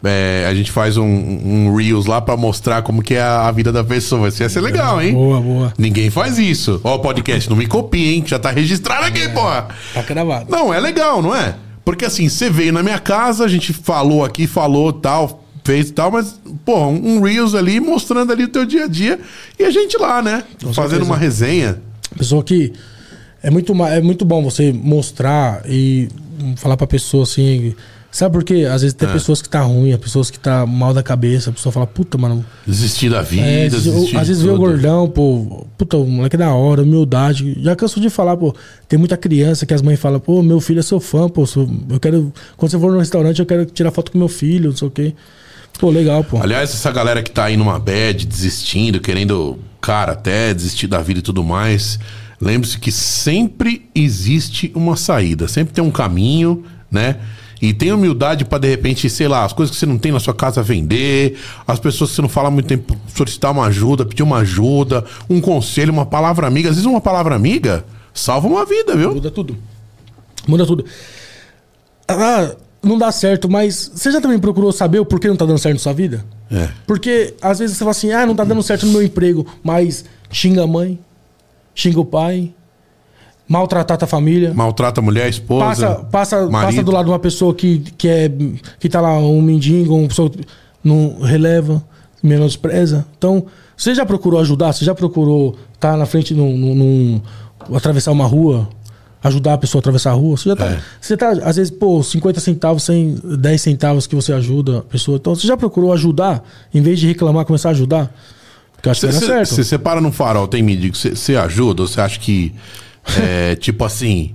é, 0.05 0.47
a 0.49 0.55
gente 0.55 0.71
faz 0.71 0.97
um, 0.97 1.05
um 1.05 1.75
Reels 1.75 2.07
lá 2.07 2.21
pra 2.21 2.37
mostrar 2.37 2.83
como 2.83 3.03
que 3.03 3.15
é 3.15 3.21
a, 3.21 3.49
a 3.49 3.53
vida 3.53 3.73
da 3.73 3.83
pessoa. 3.83 4.29
Isso 4.29 4.43
ia 4.43 4.49
ser 4.49 4.61
legal, 4.61 5.03
hein? 5.03 5.13
Boa, 5.13 5.41
boa. 5.41 5.73
Ninguém 5.77 6.09
faz 6.09 6.39
isso. 6.39 6.81
Ó, 6.85 6.97
o 6.97 6.99
podcast, 7.01 7.51
não 7.51 7.57
me 7.57 7.67
copia, 7.67 8.15
hein? 8.15 8.25
Já 8.27 8.39
tá 8.39 8.51
registrado 8.51 9.07
aqui, 9.07 9.23
é, 9.23 9.29
porra. 9.29 9.69
Tá 9.93 10.03
gravado. 10.03 10.47
Não, 10.51 10.73
é 10.73 10.79
legal, 10.79 11.21
não 11.21 11.35
é? 11.35 11.57
Porque 11.85 12.05
assim, 12.05 12.29
você 12.29 12.49
veio 12.49 12.73
na 12.73 12.83
minha 12.83 12.99
casa, 12.99 13.45
a 13.45 13.49
gente 13.49 13.73
falou 13.73 14.25
aqui, 14.25 14.47
falou 14.47 14.93
tal, 14.93 15.43
fez 15.65 15.91
tal, 15.91 16.13
mas, 16.13 16.41
pô, 16.65 16.87
um 16.87 17.21
Reels 17.21 17.55
ali 17.55 17.81
mostrando 17.81 18.31
ali 18.33 18.45
o 18.45 18.49
teu 18.49 18.65
dia 18.65 18.85
a 18.85 18.89
dia 18.89 19.19
e 19.59 19.65
a 19.65 19.71
gente 19.71 19.97
lá, 19.97 20.23
né? 20.23 20.45
Com 20.63 20.73
Fazendo 20.73 20.91
certeza. 20.91 21.11
uma 21.11 21.17
resenha. 21.17 21.79
Pessoa 22.17 22.45
que 22.45 22.73
é 23.43 23.51
muito, 23.51 23.73
é 23.85 24.01
muito 24.01 24.25
bom 24.25 24.43
você 24.45 24.73
mostrar 24.73 25.63
e 25.67 26.09
falar 26.57 26.77
pra 26.77 26.87
pessoa 26.87 27.25
assim. 27.25 27.75
Sabe 28.11 28.33
por 28.33 28.43
quê? 28.43 28.67
Às 28.71 28.81
vezes 28.81 28.95
tem 28.95 29.09
é. 29.09 29.13
pessoas 29.13 29.43
que 29.43 29.49
tá 29.49 29.61
ruim, 29.61 29.97
pessoas 29.99 30.31
que 30.31 30.39
tá 30.39 30.65
mal 30.65 30.95
da 30.95 31.03
cabeça, 31.03 31.51
a 31.51 31.53
pessoa 31.53 31.71
fala, 31.71 31.87
puta, 31.87 32.17
mano. 32.17 32.45
Desistir 32.67 33.11
da 33.11 33.21
vida, 33.21 33.47
é, 33.47 33.69
desistir 33.69 34.17
Às 34.17 34.29
vezes 34.29 34.43
vê 34.43 34.49
o 34.49 34.57
gordão, 34.57 35.09
pô, 35.09 35.67
puta, 35.77 35.99
o 35.99 36.07
moleque 36.07 36.37
é 36.37 36.39
da 36.39 36.53
hora, 36.53 36.83
humildade. 36.83 37.59
Já 37.63 37.77
canso 37.77 38.01
de 38.01 38.09
falar, 38.09 38.37
pô, 38.37 38.55
tem 38.89 38.99
muita 38.99 39.17
criança 39.17 39.67
que 39.67 39.75
as 39.75 39.83
mães 39.83 40.01
falam, 40.01 40.19
pô, 40.19 40.43
meu 40.43 40.59
filho 40.59 40.81
é 40.81 40.83
seu 40.83 41.01
fã, 41.01 41.29
pô, 41.29 41.45
eu 41.91 42.01
quero. 42.01 42.33
Quando 42.57 42.71
você 42.71 42.79
for 42.79 42.93
no 42.93 42.99
restaurante, 42.99 43.41
eu 43.41 43.47
quero 43.47 43.67
tirar 43.67 43.91
foto 43.91 44.11
com 44.11 44.19
meu 44.19 44.29
filho, 44.29 44.71
não 44.71 44.77
sei 44.77 44.89
o 44.89 44.91
quê. 44.91 45.15
Pô, 45.79 45.91
legal, 45.91 46.25
pô. 46.25 46.39
Aliás, 46.43 46.71
essa 46.71 46.91
galera 46.91 47.23
que 47.23 47.31
tá 47.31 47.45
aí 47.45 47.57
numa 47.57 47.79
bad, 47.79 48.27
desistindo, 48.27 49.01
querendo, 49.01 49.59
cara, 49.81 50.13
até 50.13 50.53
desistir 50.55 50.87
da 50.87 51.01
vida 51.01 51.21
e 51.21 51.23
tudo 51.23 51.45
mais. 51.45 51.99
Lembre-se 52.41 52.79
que 52.79 52.91
sempre 52.91 53.89
existe 53.95 54.73
uma 54.75 54.97
saída, 54.97 55.47
sempre 55.47 55.75
tem 55.75 55.83
um 55.85 55.91
caminho, 55.91 56.65
né? 56.91 57.17
E 57.61 57.73
tem 57.73 57.93
humildade 57.93 58.45
para 58.45 58.59
de 58.59 58.69
repente, 58.69 59.11
sei 59.11 59.27
lá, 59.27 59.45
as 59.45 59.53
coisas 59.53 59.75
que 59.75 59.81
você 59.81 59.87
não 59.87 59.99
tem 59.99 60.13
na 60.13 60.21
sua 60.21 60.35
casa 60.35 60.63
vender, 60.63 61.37
as 61.67 61.81
pessoas 61.81 62.11
que 62.11 62.17
você 62.17 62.23
não 62.23 62.29
fala 62.29 62.51
muito 62.51 62.67
tempo 62.67 62.97
solicitar 63.15 63.51
uma 63.51 63.67
ajuda, 63.67 64.07
pedir 64.07 64.23
uma 64.23 64.39
ajuda, 64.39 65.05
um 65.29 65.41
conselho, 65.41 65.93
uma 65.93 66.07
palavra 66.07 66.47
amiga. 66.47 66.69
Às 66.71 66.77
vezes 66.77 66.87
uma 66.87 67.01
palavra 67.01 67.35
amiga 67.35 67.85
salva 68.15 68.47
uma 68.47 68.65
vida, 68.65 68.97
viu? 68.97 69.15
Muda 69.15 69.31
tudo. 69.31 69.57
Muda 70.47 70.67
tudo. 70.67 70.85
Ah, 72.07 72.55
não 72.83 72.97
dá 72.97 73.11
certo, 73.11 73.49
mas 73.49 73.91
você 73.95 74.11
já 74.11 74.21
também 74.21 74.39
procurou 74.39 74.73
saber 74.73 75.01
o 75.01 75.05
porquê 75.05 75.29
não 75.29 75.37
tá 75.37 75.45
dando 75.45 75.59
certo 75.59 75.75
na 75.75 75.81
sua 75.81 75.93
vida? 75.93 76.25
É. 76.51 76.69
Porque 76.87 77.35
às 77.43 77.59
vezes 77.59 77.77
você 77.77 77.81
fala 77.81 77.91
assim, 77.91 78.13
ah, 78.13 78.25
não 78.25 78.35
tá 78.35 78.45
dando 78.45 78.63
certo 78.63 78.87
no 78.87 78.93
meu 78.93 79.03
emprego, 79.03 79.47
mas 79.63 80.05
xinga 80.31 80.63
a 80.63 80.67
mãe, 80.67 80.99
xinga 81.75 82.01
o 82.01 82.05
pai, 82.05 82.55
maltrata 83.49 84.05
a 84.05 84.09
família. 84.09 84.53
Maltrata 84.53 85.01
a 85.01 85.03
mulher, 85.03 85.25
a 85.25 85.29
esposa. 85.29 85.65
Passa, 85.65 85.95
passa, 86.11 86.49
passa 86.49 86.83
do 86.83 86.91
lado 86.93 87.07
de 87.07 87.11
uma 87.11 87.19
pessoa 87.19 87.55
que, 87.55 87.79
que, 87.97 88.09
é, 88.09 88.31
que 88.79 88.89
tá 88.89 89.01
lá, 89.01 89.19
um 89.19 89.41
mendigo, 89.41 89.95
uma 89.95 90.09
pessoa 90.09 90.31
não 90.85 91.21
releva, 91.21 91.83
menospreza. 92.23 93.07
Então, 93.17 93.47
você 93.77 93.95
já 93.95 94.05
procurou 94.05 94.41
ajudar? 94.41 94.73
Você 94.73 94.85
já 94.85 94.95
procurou 94.95 95.57
estar 95.75 95.93
tá 95.93 95.97
na 95.97 96.05
frente 96.05 96.35
num, 96.35 96.57
num, 96.57 96.75
num, 96.75 97.23
atravessar 97.75 98.13
uma 98.13 98.27
rua? 98.27 98.69
Ajudar 99.23 99.55
a 99.55 99.59
pessoa 99.59 99.81
a 99.81 99.83
atravessar 99.83 100.11
a 100.11 100.15
rua? 100.15 100.37
Você 100.37 100.49
já 100.49 100.57
tá. 100.57 100.67
É. 100.67 100.81
Você 101.01 101.17
tá, 101.17 101.31
às 101.31 101.57
vezes, 101.57 101.71
pô, 101.71 102.03
50 102.03 102.39
centavos, 102.39 102.83
100, 102.85 103.21
10 103.39 103.61
centavos 103.61 104.07
que 104.07 104.15
você 104.15 104.33
ajuda 104.33 104.79
a 104.79 104.83
pessoa. 104.83 105.17
Então, 105.17 105.35
você 105.35 105.47
já 105.47 105.57
procurou 105.57 105.93
ajudar? 105.93 106.45
Em 106.73 106.81
vez 106.81 107.01
de 107.01 107.09
reclamar, 107.09 107.45
começar 107.45 107.71
a 107.71 107.73
ajudar? 107.73 108.15
Porque 108.75 108.91
acho 108.91 109.01
que 109.01 109.13
cê, 109.13 109.27
certo. 109.27 109.49
Você 109.49 109.65
separa 109.65 110.01
no 110.01 110.13
farol, 110.13 110.47
tem 110.47 110.63
mendigo, 110.63 110.97
você 110.97 111.35
ajuda 111.35 111.83
ou 111.83 111.89
você 111.89 112.01
acha 112.01 112.19
que, 112.19 112.55
é, 113.23 113.57
tipo 113.57 113.85
assim, 113.85 114.35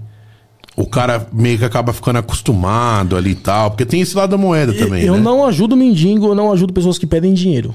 o 0.75 0.85
cara 0.85 1.27
meio 1.31 1.57
que 1.57 1.65
acaba 1.65 1.93
ficando 1.93 2.19
acostumado 2.19 3.15
ali 3.15 3.31
e 3.31 3.35
tal? 3.35 3.71
Porque 3.71 3.85
tem 3.85 4.01
esse 4.01 4.15
lado 4.15 4.31
da 4.31 4.37
moeda 4.37 4.73
também, 4.73 5.03
Eu 5.03 5.15
né? 5.15 5.21
não 5.21 5.45
ajudo 5.45 5.75
mendigo, 5.75 6.27
eu 6.27 6.35
não 6.35 6.51
ajudo 6.51 6.73
pessoas 6.73 6.97
que 6.97 7.05
pedem 7.05 7.33
dinheiro. 7.33 7.73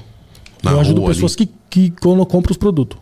Na 0.63 0.71
eu 0.71 0.79
ajudo 0.79 1.01
pessoas 1.03 1.35
que, 1.35 1.49
que 1.69 1.91
quando 2.01 2.25
compram 2.25 2.51
os 2.51 2.57
produtos. 2.57 2.97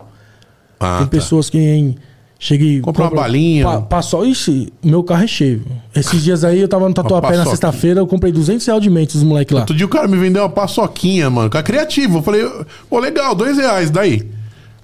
Ah, 0.79 0.97
tem 0.97 1.07
tá. 1.07 1.11
pessoas 1.11 1.49
que 1.49 1.95
Cheguei. 2.39 2.81
Compra 2.81 3.05
uma 3.05 3.11
balinha. 3.11 3.63
Pa, 3.63 3.81
passou. 3.81 4.25
Ixi, 4.25 4.71
meu 4.83 5.03
carro 5.03 5.23
é 5.23 5.27
cheio. 5.27 5.63
Esses 5.95 6.23
dias 6.23 6.43
aí 6.43 6.59
eu 6.59 6.67
tava 6.67 6.87
no 6.87 6.93
Tatuapé 6.93 7.35
na 7.35 7.45
sexta-feira, 7.45 7.99
eu 7.99 8.07
comprei 8.07 8.31
200 8.31 8.65
reais 8.65 8.81
de 8.81 8.89
mentes 8.89 9.15
dos 9.15 9.23
moleques 9.23 9.53
lá. 9.53 9.61
Outro 9.61 9.75
dia 9.75 9.85
o 9.85 9.89
cara 9.89 10.07
me 10.07 10.17
vendeu 10.17 10.43
uma 10.43 10.49
paçoquinha, 10.49 11.29
mano. 11.29 11.49
Cara 11.49 11.63
criativo. 11.63 12.19
Eu 12.19 12.23
falei, 12.23 12.47
pô, 12.89 12.99
legal, 12.99 13.33
dois 13.33 13.57
reais, 13.57 13.89
daí. 13.89 14.29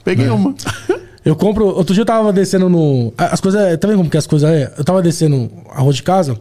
Peguei 0.04 0.28
é. 0.28 0.32
uma. 0.32 0.56
Eu 1.26 1.36
compro. 1.36 1.66
Outro 1.68 1.94
dia 1.94 2.02
eu 2.02 2.06
tava 2.06 2.34
descendo 2.34 2.70
no. 2.70 3.14
As 3.18 3.40
coisas. 3.40 3.78
Tá 3.78 3.88
vendo 3.88 3.98
como 3.98 4.10
que 4.10 4.18
as 4.18 4.28
coisas 4.28 4.50
é? 4.50 4.74
Eu 4.78 4.84
tava 4.84 5.02
descendo 5.02 5.50
a 5.70 5.82
rua 5.82 5.94
de 5.94 6.04
casa. 6.04 6.38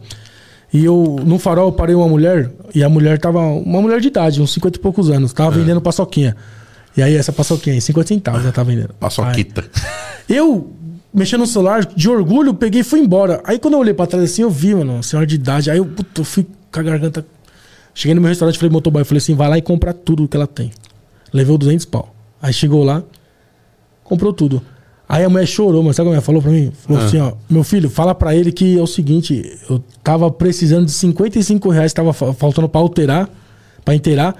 E 0.73 0.83
eu, 0.83 1.17
no 1.23 1.37
farol, 1.37 1.67
eu 1.67 1.71
parei 1.71 1.95
uma 1.95 2.07
mulher. 2.07 2.51
E 2.73 2.83
a 2.83 2.89
mulher 2.89 3.19
tava. 3.19 3.39
Uma 3.39 3.81
mulher 3.81 4.01
de 4.01 4.07
idade, 4.07 4.41
uns 4.41 4.53
50 4.53 4.77
e 4.77 4.81
poucos 4.81 5.09
anos. 5.09 5.31
Tava 5.31 5.55
é. 5.55 5.59
vendendo 5.59 5.79
paçoquinha. 5.79 6.35
E 6.97 7.01
aí, 7.01 7.15
essa 7.15 7.31
paçoquinha, 7.31 7.79
50 7.79 8.07
centavos, 8.07 8.43
ela 8.43 8.51
tava 8.51 8.69
vendendo. 8.69 8.93
Paçoquita. 8.99 9.63
Aí, 10.29 10.35
eu 10.35 10.73
mexendo 11.13 11.41
no 11.41 11.47
celular, 11.47 11.85
de 11.85 12.09
orgulho, 12.09 12.53
peguei 12.53 12.81
e 12.81 12.83
fui 12.83 12.99
embora. 12.99 13.41
Aí 13.45 13.59
quando 13.59 13.75
eu 13.75 13.79
olhei 13.79 13.93
pra 13.93 14.07
trás 14.07 14.23
assim, 14.23 14.41
eu 14.41 14.49
vi, 14.49 14.73
mano, 14.73 15.03
senhora 15.03 15.27
de 15.27 15.35
idade. 15.35 15.69
Aí 15.69 15.77
eu, 15.77 15.85
puta, 15.85 16.21
eu 16.21 16.25
fui 16.25 16.45
com 16.71 16.79
a 16.79 16.83
garganta. 16.83 17.25
Cheguei 17.93 18.15
no 18.15 18.21
meu 18.21 18.29
restaurante, 18.29 18.57
falei, 18.57 18.71
motoboy, 18.71 19.03
falei 19.03 19.19
assim, 19.19 19.35
vai 19.35 19.47
lá 19.47 19.57
e 19.57 19.61
compra 19.61 19.93
tudo 19.93 20.27
que 20.27 20.35
ela 20.35 20.47
tem. 20.47 20.71
Levei 21.31 21.53
o 21.53 21.57
200 21.57 21.85
pau. 21.85 22.13
Aí 22.41 22.51
chegou 22.51 22.83
lá, 22.83 23.03
comprou 24.03 24.33
tudo. 24.33 24.63
Aí 25.13 25.23
a 25.23 25.29
mulher 25.29 25.45
chorou, 25.45 25.83
mas 25.83 25.95
sabe 25.95 26.07
como 26.07 26.15
ela 26.15 26.21
falou 26.21 26.41
pra 26.41 26.51
mim? 26.51 26.71
Falou 26.87 27.01
ah. 27.01 27.05
assim, 27.05 27.19
ó, 27.19 27.33
meu 27.49 27.63
filho, 27.63 27.89
fala 27.89 28.15
pra 28.15 28.35
ele 28.35 28.51
que 28.51 28.77
é 28.77 28.81
o 28.81 28.87
seguinte, 28.87 29.57
eu 29.69 29.83
tava 30.03 30.31
precisando 30.31 30.85
de 30.85 30.91
55 30.91 31.69
reais, 31.69 31.93
tava 31.93 32.13
faltando 32.13 32.67
pra 32.67 32.81
alterar, 32.81 33.29
pra 33.85 33.93
inteirar 33.93 34.35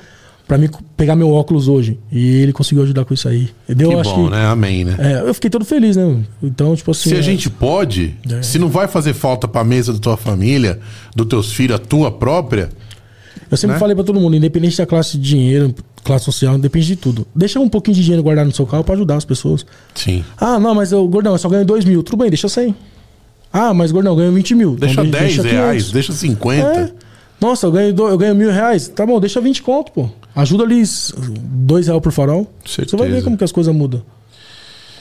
para 0.48 0.58
mim 0.58 0.70
pegar 0.98 1.16
meu 1.16 1.32
óculos 1.32 1.68
hoje. 1.68 2.00
E 2.12 2.42
ele 2.42 2.54
conseguiu 2.54 2.84
ajudar 2.84 3.06
com 3.06 3.14
isso 3.14 3.28
aí. 3.28 3.50
Deu, 3.68 3.90
que 3.90 4.04
bom, 4.04 4.26
que, 4.26 4.32
né? 4.32 4.46
Amém, 4.46 4.84
né? 4.84 4.96
É, 5.00 5.28
eu 5.28 5.34
fiquei 5.34 5.50
todo 5.50 5.66
feliz, 5.66 5.96
né? 5.96 6.18
Então, 6.42 6.76
tipo 6.76 6.92
assim. 6.92 7.10
Se 7.10 7.16
a 7.16 7.20
é, 7.20 7.22
gente 7.22 7.50
pode, 7.50 8.16
é. 8.30 8.42
se 8.42 8.60
não 8.60 8.70
vai 8.70 8.88
fazer 8.88 9.14
falta 9.14 9.48
pra 9.48 9.64
mesa 9.64 9.94
da 9.94 10.00
tua 10.00 10.18
família, 10.18 10.80
dos 11.16 11.28
teus 11.28 11.54
filhos, 11.54 11.76
a 11.76 11.80
tua 11.80 12.12
própria. 12.12 12.70
Eu 13.50 13.58
sempre 13.58 13.76
né? 13.76 13.80
falei 13.80 13.96
pra 13.96 14.04
todo 14.04 14.20
mundo, 14.20 14.36
independente 14.36 14.78
da 14.78 14.86
classe 14.86 15.18
de 15.18 15.30
dinheiro, 15.30 15.74
classe 16.04 16.26
social, 16.26 16.58
depende 16.58 16.88
de 16.88 16.96
tudo. 16.96 17.26
Deixa 17.36 17.60
um 17.60 17.70
pouquinho 17.70 17.96
de 17.96 18.02
dinheiro 18.02 18.24
guardado 18.24 18.48
no 18.48 18.54
seu 18.54 18.66
carro 18.66 18.84
pra 18.84 18.96
ajudar 18.96 19.16
as 19.16 19.26
pessoas. 19.26 19.66
Sim. 19.96 20.24
Ah, 20.38 20.60
não, 20.60 20.76
mas 20.76 20.92
eu, 20.92 21.08
gordão, 21.08 21.34
eu 21.34 21.38
só 21.38 21.50
ganho 21.50 21.66
2 21.66 21.86
mil. 21.86 22.04
Tudo 22.04 22.18
bem, 22.18 22.30
deixa 22.30 22.48
100. 22.48 22.76
Ah, 23.52 23.74
mas 23.74 23.92
gordão, 23.92 24.14
eu 24.14 24.18
ganho 24.18 24.32
20 24.32 24.56
mil. 24.56 24.76
Deixa 24.76 25.02
então, 25.02 25.20
10 25.20 25.38
deixa 25.38 25.42
reais, 25.44 25.92
deixa 25.92 26.14
50. 26.14 26.68
É. 26.68 26.92
Nossa, 27.40 27.68
eu 27.68 27.72
ganho, 27.72 27.96
eu 27.96 28.18
ganho 28.18 28.36
mil 28.36 28.52
reais. 28.52 28.88
Tá 28.88 29.06
bom, 29.06 29.20
deixa 29.20 29.42
20 29.42 29.62
conto, 29.62 29.92
pô. 29.92 30.10
Ajuda 30.36 30.64
ali 30.64 30.84
dois 31.42 31.88
reais 31.88 32.02
por 32.02 32.12
farol. 32.12 32.52
Certeza. 32.66 32.98
Você 32.98 32.98
vai 32.98 33.10
ver 33.10 33.24
como 33.24 33.38
que 33.38 33.44
as 33.44 33.52
coisas 33.52 33.74
mudam. 33.74 34.02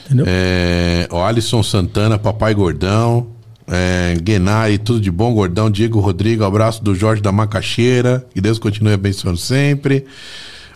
Entendeu? 0.05 0.25
É, 0.27 1.07
o 1.11 1.17
Alisson 1.17 1.63
Santana, 1.63 2.19
Papai 2.19 2.53
Gordão. 2.53 3.27
É, 3.67 4.17
Guenari, 4.21 4.77
tudo 4.77 4.99
de 4.99 5.09
bom, 5.09 5.33
Gordão. 5.33 5.71
Diego 5.71 5.99
Rodrigo, 5.99 6.43
abraço 6.43 6.83
do 6.83 6.93
Jorge 6.93 7.21
da 7.21 7.31
Macaxeira. 7.31 8.25
Que 8.33 8.41
Deus 8.41 8.59
continue 8.59 8.93
abençoando 8.93 9.37
sempre. 9.37 10.05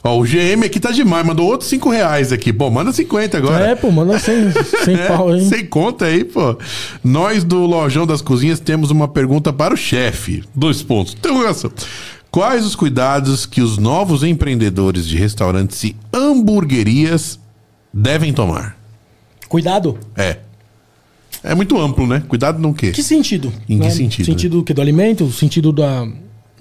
Ó, 0.07 0.19
o 0.19 0.23
GM 0.23 0.65
aqui 0.65 0.79
tá 0.79 0.91
demais, 0.91 1.25
mandou 1.25 1.45
outros 1.45 1.69
5 1.69 1.89
reais 1.89 2.31
aqui. 2.31 2.53
Pô, 2.53 2.69
manda 2.69 2.93
50 2.93 3.37
agora. 3.37 3.71
É, 3.71 3.75
pô, 3.75 3.91
manda 3.91 4.17
100, 4.17 4.51
100 4.85 4.95
é, 4.95 5.07
pau 5.07 5.29
aí. 5.29 5.45
Sem 5.45 5.65
conta 5.65 6.05
aí, 6.05 6.23
pô. 6.23 6.57
Nós 7.03 7.43
do 7.43 7.65
Lojão 7.65 8.07
das 8.07 8.21
Cozinhas 8.21 8.59
temos 8.61 8.89
uma 8.89 9.07
pergunta 9.07 9.51
para 9.51 9.73
o 9.73 9.77
chefe. 9.77 10.43
Dois 10.55 10.81
pontos. 10.81 11.13
Interrogação. 11.13 11.71
Quais 12.31 12.65
os 12.65 12.73
cuidados 12.75 13.45
que 13.45 13.61
os 13.61 13.77
novos 13.77 14.23
empreendedores 14.23 15.05
de 15.05 15.17
restaurantes 15.17 15.83
e 15.83 15.95
hamburguerias 16.13 17.37
devem 17.93 18.31
tomar? 18.31 18.77
Cuidado? 19.49 19.97
É. 20.15 20.37
É 21.43 21.53
muito 21.53 21.77
amplo, 21.77 22.07
né? 22.07 22.23
Cuidado 22.27 22.59
no 22.59 22.73
quê? 22.73 22.91
Que 22.91 23.03
sentido? 23.03 23.51
Em 23.67 23.77
que 23.77 23.85
né? 23.85 23.89
sentido? 23.89 24.25
Sentido 24.25 24.57
né? 24.59 24.63
que 24.65 24.73
do 24.73 24.81
alimento, 24.81 25.29
sentido 25.31 25.73
da, 25.73 26.05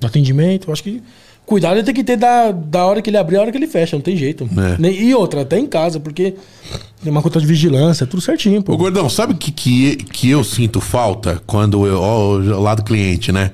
do 0.01 0.07
atendimento. 0.07 0.69
Eu 0.69 0.73
acho 0.73 0.83
que 0.83 1.03
cuidado 1.47 1.77
ele 1.77 1.85
tem 1.85 1.95
que 1.95 2.05
ter 2.05 2.17
da, 2.17 2.51
da 2.51 2.85
hora 2.85 3.01
que 3.01 3.09
ele 3.09 3.17
abrir 3.17 3.37
a 3.37 3.43
hora 3.43 3.53
que 3.53 3.57
ele 3.57 3.69
fecha, 3.69 3.97
não 3.97 4.03
tem 4.03 4.17
jeito. 4.17 4.49
É. 4.81 4.91
E 4.91 5.15
outra, 5.15 5.43
até 5.43 5.59
em 5.59 5.67
casa, 5.67 6.01
porque 6.01 6.35
tem 7.03 7.11
uma 7.11 7.23
conta 7.23 7.41
de 7.41 7.47
vigilância, 7.47 8.07
tudo 8.07 8.21
certinho. 8.21 8.63
Pô. 8.63 8.75
Ô, 8.75 8.77
Gordão, 8.77 9.09
sabe 9.09 9.33
o 9.33 9.37
que, 9.37 9.53
que, 9.53 9.97
que 9.97 10.29
eu 10.29 10.43
sinto 10.43 10.81
falta 10.81 11.41
quando 11.47 11.87
eu. 11.87 12.01
Ó, 12.01 12.33
o 12.35 12.61
lado 12.61 12.83
cliente, 12.83 13.31
né? 13.31 13.53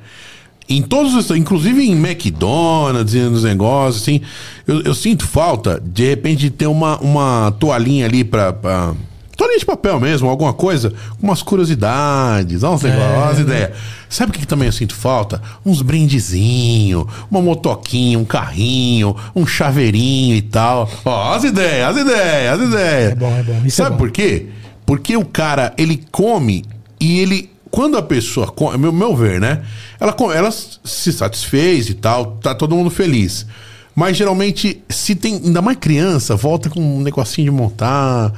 Em 0.68 0.80
todos 0.80 1.14
os. 1.14 1.36
Inclusive 1.36 1.82
em 1.82 1.92
McDonald's 1.92 3.14
nos 3.30 3.44
negócios, 3.44 4.02
assim. 4.02 4.22
Eu, 4.66 4.80
eu, 4.82 4.94
sinto 4.94 5.26
falta, 5.26 5.80
de 5.84 6.08
repente, 6.08 6.40
de 6.40 6.50
ter 6.50 6.66
uma, 6.66 6.98
uma 6.98 7.52
toalhinha 7.58 8.06
ali 8.06 8.24
pra, 8.24 8.52
pra. 8.52 8.94
Toalhinha 9.36 9.58
de 9.58 9.66
papel 9.66 9.98
mesmo, 9.98 10.28
alguma 10.28 10.52
coisa, 10.52 10.92
umas 11.20 11.42
curiosidades, 11.42 12.62
uns 12.62 12.82
negócios, 12.82 13.12
é, 13.12 13.18
umas 13.18 13.38
ideias. 13.38 13.70
Sabe 14.08 14.30
o 14.30 14.32
que, 14.34 14.40
que, 14.40 14.46
também 14.46 14.66
eu 14.66 14.72
sinto 14.72 14.94
falta? 14.94 15.40
Uns 15.64 15.80
brindezinhos, 15.80 17.06
uma 17.30 17.40
motoquinha, 17.40 18.18
um 18.18 18.24
carrinho, 18.24 19.16
um 19.34 19.46
chaveirinho 19.46 20.36
e 20.36 20.42
tal. 20.42 20.88
Ó, 21.04 21.32
as 21.34 21.44
ideias, 21.44 21.88
as 21.96 22.02
ideias, 22.02 22.60
as 22.60 22.68
ideias. 22.68 23.12
É 23.12 23.14
bom, 23.14 23.36
é 23.36 23.42
bom. 23.42 23.62
Isso 23.64 23.76
Sabe 23.78 23.88
é 23.88 23.92
bom. 23.92 23.96
por 23.98 24.10
quê? 24.10 24.46
Porque 24.84 25.16
o 25.16 25.24
cara, 25.24 25.72
ele 25.78 26.04
come 26.10 26.64
e 27.00 27.20
ele 27.20 27.50
quando 27.70 27.96
a 27.96 28.02
pessoa, 28.02 28.48
co- 28.48 28.76
meu, 28.76 28.92
meu 28.92 29.16
ver, 29.16 29.40
né? 29.40 29.62
Ela, 29.98 30.14
ela 30.34 30.50
se 30.50 31.10
satisfez 31.10 31.88
e 31.88 31.94
tal, 31.94 32.32
tá 32.42 32.54
todo 32.54 32.76
mundo 32.76 32.90
feliz. 32.90 33.46
Mas 33.94 34.16
geralmente, 34.16 34.82
se 34.90 35.14
tem 35.14 35.36
ainda 35.42 35.62
mais 35.62 35.78
criança, 35.78 36.36
volta 36.36 36.68
com 36.68 36.80
um 36.80 37.00
negocinho 37.00 37.50
de 37.50 37.56
montar. 37.56 38.30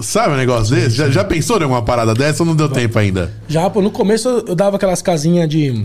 Sabe 0.00 0.34
um 0.34 0.36
negócio 0.36 0.74
desse? 0.74 0.94
Já, 0.96 1.10
já 1.10 1.24
pensou 1.24 1.58
em 1.58 1.62
alguma 1.64 1.82
parada 1.82 2.14
dessa 2.14 2.42
ou 2.42 2.46
não 2.46 2.54
deu 2.54 2.68
tempo 2.68 2.96
ainda? 2.98 3.32
Já, 3.48 3.68
pô, 3.68 3.82
no 3.82 3.90
começo 3.90 4.28
eu 4.46 4.54
dava 4.54 4.76
aquelas 4.76 5.02
casinhas 5.02 5.48
de. 5.48 5.84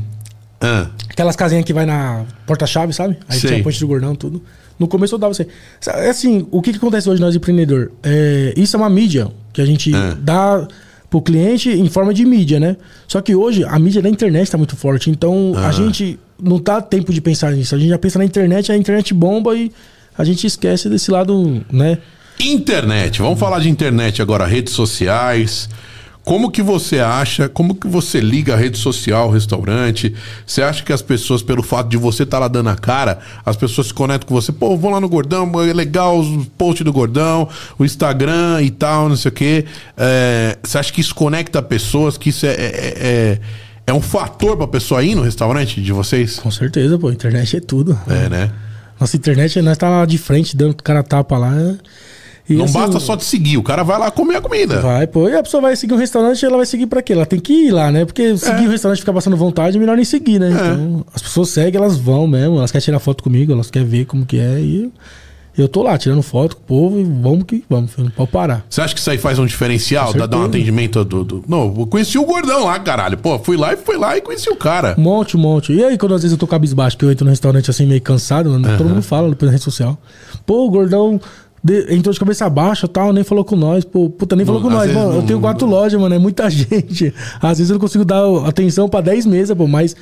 Ah, 0.62 0.88
Aquelas 1.10 1.36
casinhas 1.36 1.66
que 1.66 1.74
vai 1.74 1.86
na 1.86 2.26
porta-chave, 2.46 2.94
sabe? 2.94 3.18
Aí 3.28 3.40
Sei. 3.40 3.50
tinha 3.52 3.64
ponte 3.64 3.80
do 3.80 3.88
gordão, 3.88 4.14
tudo. 4.16 4.44
No 4.78 4.88
começo 4.88 5.16
eu 5.16 5.20
dava 5.20 5.32
assim. 5.32 5.46
Sa- 5.82 5.94
Assim, 6.10 6.48
o 6.52 6.62
que, 6.62 6.72
que 6.72 6.78
acontece 6.78 7.10
hoje 7.10 7.20
nós 7.22 7.36
empreendedor? 7.36 7.92
É, 8.04 8.54
isso 8.56 8.76
é 8.76 8.80
uma 8.80 8.90
mídia 8.90 9.28
que 9.52 9.62
a 9.62 9.66
gente 9.66 9.94
É. 9.94 10.16
dá 10.22 10.68
pro 11.10 11.22
cliente 11.22 11.70
em 11.70 11.90
forma 11.90 12.14
de 12.14 12.24
mídia, 12.26 12.60
né? 12.60 12.78
Só 13.08 13.20
que 13.22 13.34
hoje 13.34 13.64
a 13.64 13.80
mídia 13.80 14.02
da 14.02 14.10
internet 14.10 14.52
tá 14.52 14.58
muito 14.58 14.76
forte. 14.76 15.10
Então 15.10 15.54
Ah. 15.58 15.68
a 15.70 15.72
gente 15.72 16.20
não 16.42 16.60
tá 16.60 16.82
tempo 16.82 17.12
de 17.12 17.20
pensar 17.22 17.52
nisso. 17.54 17.74
A 17.74 17.78
gente 17.80 17.90
já 17.90 17.98
pensa 17.98 18.20
na 18.20 18.26
internet, 18.26 18.72
a 18.72 18.78
internet 18.78 19.14
bomba 19.14 19.56
e 19.56 19.72
a 20.18 20.24
gente 20.24 20.46
esquece 20.46 20.88
desse 20.90 21.10
lado, 21.10 21.66
né? 21.72 21.98
Internet, 22.42 23.22
vamos 23.22 23.38
falar 23.38 23.60
de 23.60 23.70
internet 23.70 24.22
agora, 24.22 24.46
redes 24.46 24.74
sociais. 24.74 25.68
Como 26.24 26.50
que 26.50 26.62
você 26.62 27.00
acha, 27.00 27.50
como 27.50 27.76
que 27.76 27.86
você 27.86 28.22
liga 28.22 28.54
a 28.54 28.58
rede 28.58 28.78
social 28.78 29.30
restaurante? 29.30 30.16
Você 30.46 30.62
acha 30.62 30.82
que 30.82 30.94
as 30.94 31.02
pessoas, 31.02 31.42
pelo 31.42 31.62
fato 31.62 31.90
de 31.90 31.98
você 31.98 32.24
estar 32.24 32.40
lá 32.40 32.48
dando 32.48 32.70
a 32.70 32.76
cara, 32.78 33.20
as 33.46 33.58
pessoas 33.58 33.88
se 33.88 33.94
conectam 33.94 34.28
com 34.28 34.36
você? 34.36 34.54
Pô, 34.54 34.78
vou 34.78 34.90
lá 34.90 35.02
no 35.02 35.10
Gordão, 35.10 35.52
é 35.68 35.74
legal 35.74 36.18
os 36.18 36.46
posts 36.58 36.86
do 36.86 36.94
Gordão, 36.94 37.50
o 37.78 37.84
Instagram 37.84 38.62
e 38.62 38.70
tal, 38.70 39.10
não 39.10 39.18
sei 39.18 39.30
o 39.30 39.34
quê. 39.34 39.66
É, 39.98 40.58
você 40.64 40.78
acha 40.78 40.94
que 40.94 41.02
isso 41.02 41.16
conecta 41.16 41.62
pessoas, 41.62 42.18
que 42.18 42.30
isso 42.30 42.46
é, 42.46 42.52
é, 42.52 42.94
é, 42.96 43.40
é 43.88 43.94
um 43.94 44.02
fator 44.02 44.56
pra 44.56 44.68
pessoa 44.68 45.04
ir 45.04 45.16
no 45.16 45.24
restaurante 45.24 45.82
de 45.82 45.92
vocês? 45.92 46.40
Com 46.40 46.52
certeza, 46.52 46.98
pô. 46.98 47.12
Internet 47.12 47.58
é 47.58 47.60
tudo. 47.60 48.00
É, 48.08 48.30
né? 48.30 48.52
Nossa 48.98 49.18
internet, 49.18 49.62
nós 49.62 49.78
tá 49.78 49.90
lá 49.90 50.06
de 50.06 50.18
frente, 50.18 50.56
dando 50.56 50.72
o 50.72 50.84
cara 50.84 51.04
tapa 51.04 51.38
lá. 51.38 51.54
Não 52.58 52.66
assim, 52.66 52.74
basta 52.74 53.00
só 53.00 53.16
te 53.16 53.24
seguir, 53.26 53.58
o 53.58 53.64
cara 53.64 53.84
vai 53.84 54.00
lá 54.00 54.10
comer 54.12 54.38
a 54.38 54.42
comida. 54.42 54.80
Vai, 54.82 55.06
pô. 55.08 55.28
E 55.30 55.36
a 55.36 55.44
pessoa 55.44 55.62
vai 55.62 55.76
seguir 55.76 55.94
um 55.94 55.98
restaurante, 55.98 56.44
ela 56.46 56.58
vai 56.58 56.66
seguir 56.66 56.88
pra 56.88 57.02
quê? 57.02 57.14
Ela 57.14 57.26
tem 57.26 57.40
que 57.40 57.68
ir 57.68 57.72
lá, 57.72 57.92
né? 57.92 58.06
Porque 58.06 58.36
seguir 58.38 58.68
o 58.68 58.70
restaurante 58.72 59.00
e 59.00 59.02
ficar 59.02 59.14
passando 59.14 59.36
vontade 59.38 59.78
é 59.78 59.80
melhor 59.80 59.96
nem 59.96 60.06
seguir, 60.06 60.40
né? 60.40 60.50
Então, 60.52 61.06
as 61.14 61.22
pessoas 61.22 61.50
seguem, 61.50 61.80
elas 61.80 61.98
vão 61.98 62.26
mesmo, 62.28 62.58
elas 62.58 62.72
querem 62.72 62.84
tirar 62.86 63.00
foto 63.00 63.24
comigo, 63.24 63.52
elas 63.52 63.70
querem 63.70 63.88
ver 63.88 64.06
como 64.06 64.26
que 64.26 64.38
é. 64.40 64.60
E 64.60 64.92
eu 65.58 65.68
tô 65.68 65.84
lá 65.84 65.98
tirando 65.98 66.22
foto 66.22 66.56
com 66.56 66.62
o 66.62 66.66
povo 66.66 67.00
e 67.00 67.04
vamos 67.04 67.44
que 67.44 67.66
vamos, 67.70 67.92
filho, 67.92 68.06
não 68.06 68.12
pode 68.12 68.32
parar. 68.32 68.66
Você 68.70 68.80
acha 68.80 68.94
que 68.94 69.00
isso 69.02 69.10
aí 69.12 69.18
faz 69.18 69.38
um 69.40 69.46
diferencial? 69.46 70.14
Dá, 70.14 70.26
dá 70.26 70.38
um 70.38 70.46
atendimento 70.46 71.04
do, 71.04 71.24
do- 71.26 71.44
Não, 71.50 71.74
eu 71.78 71.86
conheci 71.86 72.18
o 72.18 72.24
gordão 72.26 72.64
lá, 72.66 72.80
caralho. 72.80 73.18
Pô, 73.18 73.38
fui 73.40 73.58
lá 73.58 73.74
e 73.74 73.76
fui 73.78 73.98
lá 73.98 74.16
e 74.16 74.22
conheci 74.22 74.50
o 74.50 74.56
cara. 74.56 74.96
Um 74.98 75.02
monte, 75.02 75.36
um 75.36 75.40
monte. 75.40 75.74
E 75.74 75.84
aí, 75.84 75.98
quando 75.98 76.16
às 76.16 76.22
vezes 76.22 76.32
eu 76.32 76.38
tô 76.40 76.48
cabisbaixo, 76.48 76.98
que 76.98 77.04
eu 77.04 77.12
entro 77.12 77.26
no 77.26 77.30
restaurante 77.32 77.70
assim, 77.70 77.86
meio 77.86 78.02
cansado, 78.02 78.50
mano, 78.50 78.78
todo 78.78 78.88
mundo 78.90 79.02
fala 79.02 79.36
na 79.42 79.52
rede 79.52 79.64
social. 79.64 79.98
Pô, 80.46 80.66
o 80.66 80.70
gordão 80.70 81.20
de- 81.64 81.94
entrou 81.94 82.14
de 82.14 82.20
cabeça 82.20 82.50
baixa 82.50 82.88
tal, 82.88 83.12
nem 83.14 83.24
falou 83.24 83.44
com 83.46 83.56
nós. 83.56 83.84
Pô, 83.86 84.10
puta, 84.10 84.36
nem 84.36 84.46
falou 84.46 84.62
Não, 84.62 84.70
com 84.70 84.76
nós. 84.76 84.92
Mano, 84.94 85.10
eu 85.12 85.14
não- 85.22 85.26
tenho 85.26 85.40
quatro 85.40 85.68
lojas, 85.68 86.00
mano, 86.00 86.16
é 86.16 86.20
muita 86.20 86.48
gente. 86.52 87.14
Às 87.42 87.58
vezes 87.58 87.70
eu 87.70 87.76
não 87.76 87.80
consigo 87.82 88.06
dar 88.06 88.24
atenção 88.48 88.88
pra 88.90 89.02
10 89.02 89.26
mesas, 89.26 89.56
pô, 89.58 89.68
mas. 89.68 89.96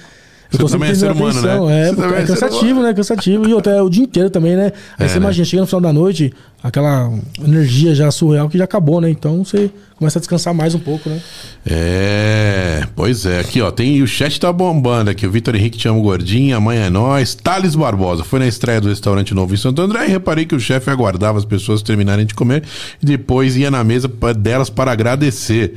Eu 0.51 0.59
tô 0.59 0.65
também 0.67 0.91
é 0.91 0.95
ser 0.95 1.11
humano, 1.11 1.29
atenção. 1.39 1.67
né? 1.67 1.89
É, 1.89 1.93
pô, 1.93 2.03
é 2.03 2.07
é 2.07 2.25
ser 2.25 2.27
cansativo, 2.27 2.81
né? 2.81 2.93
Cansativo. 2.93 3.49
E 3.49 3.53
outra, 3.53 3.73
é 3.73 3.81
o 3.81 3.89
dia 3.89 4.03
inteiro 4.03 4.29
também, 4.29 4.55
né? 4.55 4.71
Aí 4.97 5.05
É, 5.05 5.07
você 5.09 5.15
né? 5.15 5.25
imagina, 5.25 5.45
chega 5.45 5.61
no 5.61 5.67
final 5.67 5.81
da 5.81 5.91
noite, 5.91 6.33
aquela 6.63 7.11
energia 7.43 7.93
já 7.93 8.09
surreal 8.11 8.47
que 8.47 8.57
já 8.57 8.63
acabou, 8.63 9.01
né? 9.01 9.09
Então 9.09 9.43
você 9.43 9.69
começa 9.97 10.19
a 10.19 10.21
descansar 10.21 10.53
mais 10.53 10.73
um 10.73 10.79
pouco, 10.79 11.09
né? 11.09 11.19
É, 11.65 12.83
pois 12.95 13.25
é. 13.25 13.39
Aqui, 13.39 13.61
ó, 13.61 13.69
tem 13.71 14.01
o 14.01 14.07
chat 14.07 14.39
tá 14.39 14.51
bombando 14.53 15.09
aqui. 15.09 15.27
O 15.27 15.31
Vitor 15.31 15.55
Henrique 15.55 15.77
te 15.77 15.87
amo 15.87 16.01
gordinho, 16.01 16.55
amanhã 16.55 16.85
é 16.85 16.89
nós. 16.89 17.35
Thales 17.35 17.75
Barbosa 17.75 18.23
foi 18.23 18.39
na 18.39 18.47
estreia 18.47 18.79
do 18.79 18.87
restaurante 18.87 19.33
novo 19.33 19.53
em 19.53 19.57
Santo 19.57 19.81
André 19.81 20.05
e 20.05 20.09
reparei 20.09 20.45
que 20.45 20.55
o 20.55 20.59
chefe 20.59 20.89
aguardava 20.89 21.37
as 21.37 21.45
pessoas 21.45 21.81
terminarem 21.81 22.25
de 22.25 22.33
comer 22.33 22.63
e 23.01 23.05
depois 23.05 23.57
ia 23.57 23.69
na 23.69 23.83
mesa 23.83 24.09
delas 24.37 24.69
para 24.69 24.91
agradecer. 24.91 25.75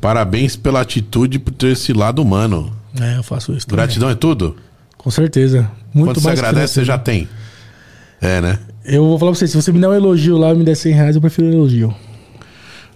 Parabéns 0.00 0.56
pela 0.56 0.80
atitude 0.80 1.38
por 1.38 1.52
ter 1.52 1.72
esse 1.72 1.92
lado 1.92 2.20
humano. 2.22 2.72
É, 3.00 3.16
eu 3.16 3.22
faço 3.22 3.52
isso. 3.52 3.66
também. 3.66 3.84
Gratidão 3.84 4.10
é 4.10 4.14
tudo? 4.14 4.56
Com 4.96 5.10
certeza. 5.10 5.70
Muito 5.92 6.08
Quando 6.08 6.20
você 6.20 6.26
mais 6.28 6.40
que 6.40 6.46
agradece, 6.46 6.74
você 6.74 6.84
já 6.84 6.98
tem. 6.98 7.28
É, 8.20 8.40
né? 8.40 8.58
Eu 8.84 9.04
vou 9.04 9.18
falar 9.18 9.32
pra 9.32 9.38
você, 9.38 9.48
se 9.48 9.56
você 9.56 9.72
me 9.72 9.80
der 9.80 9.88
um 9.88 9.94
elogio 9.94 10.36
lá 10.36 10.52
e 10.52 10.56
me 10.56 10.64
der 10.64 10.76
100 10.76 10.92
reais, 10.92 11.14
eu 11.16 11.20
prefiro 11.20 11.48
um 11.48 11.52
elogio. 11.52 11.94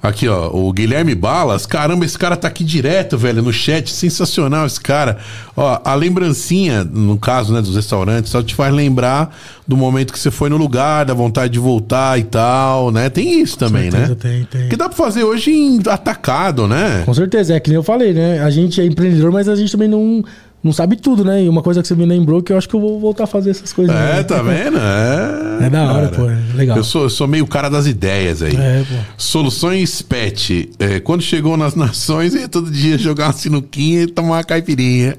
Aqui, 0.02 0.28
ó, 0.28 0.50
o 0.52 0.72
Guilherme 0.72 1.14
Balas. 1.14 1.66
Caramba, 1.66 2.04
esse 2.04 2.18
cara 2.18 2.36
tá 2.36 2.46
aqui 2.46 2.62
direto, 2.62 3.18
velho, 3.18 3.42
no 3.42 3.52
chat. 3.52 3.90
Sensacional 3.90 4.66
esse 4.66 4.80
cara. 4.80 5.18
Ó, 5.56 5.80
a 5.84 5.94
lembrancinha, 5.94 6.84
no 6.84 7.18
caso, 7.18 7.52
né, 7.52 7.60
dos 7.60 7.74
restaurantes, 7.74 8.30
só 8.30 8.42
te 8.42 8.54
faz 8.54 8.72
lembrar 8.72 9.34
do 9.66 9.76
momento 9.76 10.12
que 10.12 10.18
você 10.18 10.30
foi 10.30 10.48
no 10.48 10.56
lugar, 10.56 11.04
da 11.04 11.14
vontade 11.14 11.52
de 11.54 11.58
voltar 11.58 12.18
e 12.18 12.24
tal, 12.24 12.92
né? 12.92 13.10
Tem 13.10 13.40
isso 13.40 13.58
também, 13.58 13.90
certeza, 13.90 14.10
né? 14.10 14.16
tem, 14.20 14.44
tem. 14.44 14.68
Que 14.68 14.76
dá 14.76 14.88
pra 14.88 14.96
fazer 14.96 15.24
hoje 15.24 15.50
em 15.50 15.80
atacado, 15.88 16.68
né? 16.68 17.02
Com 17.04 17.14
certeza, 17.14 17.54
é 17.54 17.58
que 17.58 17.70
nem 17.70 17.76
eu 17.76 17.82
falei, 17.82 18.12
né? 18.12 18.40
A 18.42 18.50
gente 18.50 18.80
é 18.80 18.84
empreendedor, 18.84 19.32
mas 19.32 19.48
a 19.48 19.56
gente 19.56 19.72
também 19.72 19.88
não, 19.88 20.22
não 20.62 20.72
sabe 20.72 20.96
tudo, 20.96 21.24
né? 21.24 21.44
E 21.44 21.48
uma 21.48 21.62
coisa 21.62 21.80
que 21.80 21.86
você 21.86 21.94
me 21.94 22.04
lembrou 22.04 22.42
que 22.42 22.52
eu 22.52 22.58
acho 22.58 22.68
que 22.68 22.74
eu 22.74 22.80
vou 22.80 22.98
voltar 22.98 23.24
a 23.24 23.26
fazer 23.26 23.50
essas 23.50 23.72
coisas. 23.72 23.94
É, 23.94 24.14
né? 24.16 24.22
tá 24.24 24.42
vendo? 24.42 24.78
É. 24.78 25.66
É 25.66 25.70
da 25.70 25.92
hora, 25.92 26.08
cara. 26.08 26.22
pô. 26.24 26.30
É 26.30 26.56
legal. 26.56 26.76
Eu 26.76 26.84
sou, 26.84 27.04
eu 27.04 27.10
sou 27.10 27.28
meio 27.28 27.46
cara 27.46 27.68
das 27.68 27.86
ideias 27.86 28.42
aí. 28.42 28.54
É, 28.56 28.82
pô. 28.88 28.94
Soluções 29.16 30.02
Pet. 30.02 30.70
É, 30.78 30.98
quando 31.00 31.22
chegou 31.22 31.56
nas 31.56 31.74
nações, 31.76 32.34
ia 32.34 32.48
todo 32.48 32.70
dia 32.70 32.98
jogar 32.98 33.26
uma 33.26 33.32
sinuquinha 33.32 34.02
e 34.02 34.06
tomar 34.06 34.36
uma 34.36 34.44
caipirinha. 34.44 35.16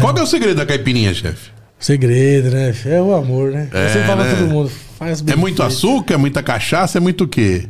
Qual 0.00 0.14
que 0.14 0.20
é 0.20 0.22
o 0.22 0.26
segredo 0.26 0.56
da 0.56 0.66
caipirinha, 0.66 1.12
chefe? 1.12 1.50
Segredo, 1.78 2.50
né? 2.50 2.74
É 2.86 3.00
o 3.00 3.14
amor, 3.14 3.50
né? 3.52 3.68
É, 3.72 3.88
sempre 3.88 4.06
falo 4.06 4.22
né? 4.22 4.34
todo 4.34 4.48
mundo. 4.48 4.70
Faz 4.98 5.22
É 5.26 5.36
muito 5.36 5.56
feito. 5.56 5.62
açúcar, 5.62 6.14
é 6.14 6.16
muita 6.18 6.42
cachaça, 6.42 6.98
é 6.98 7.00
muito 7.00 7.24
o 7.24 7.28
quê? 7.28 7.66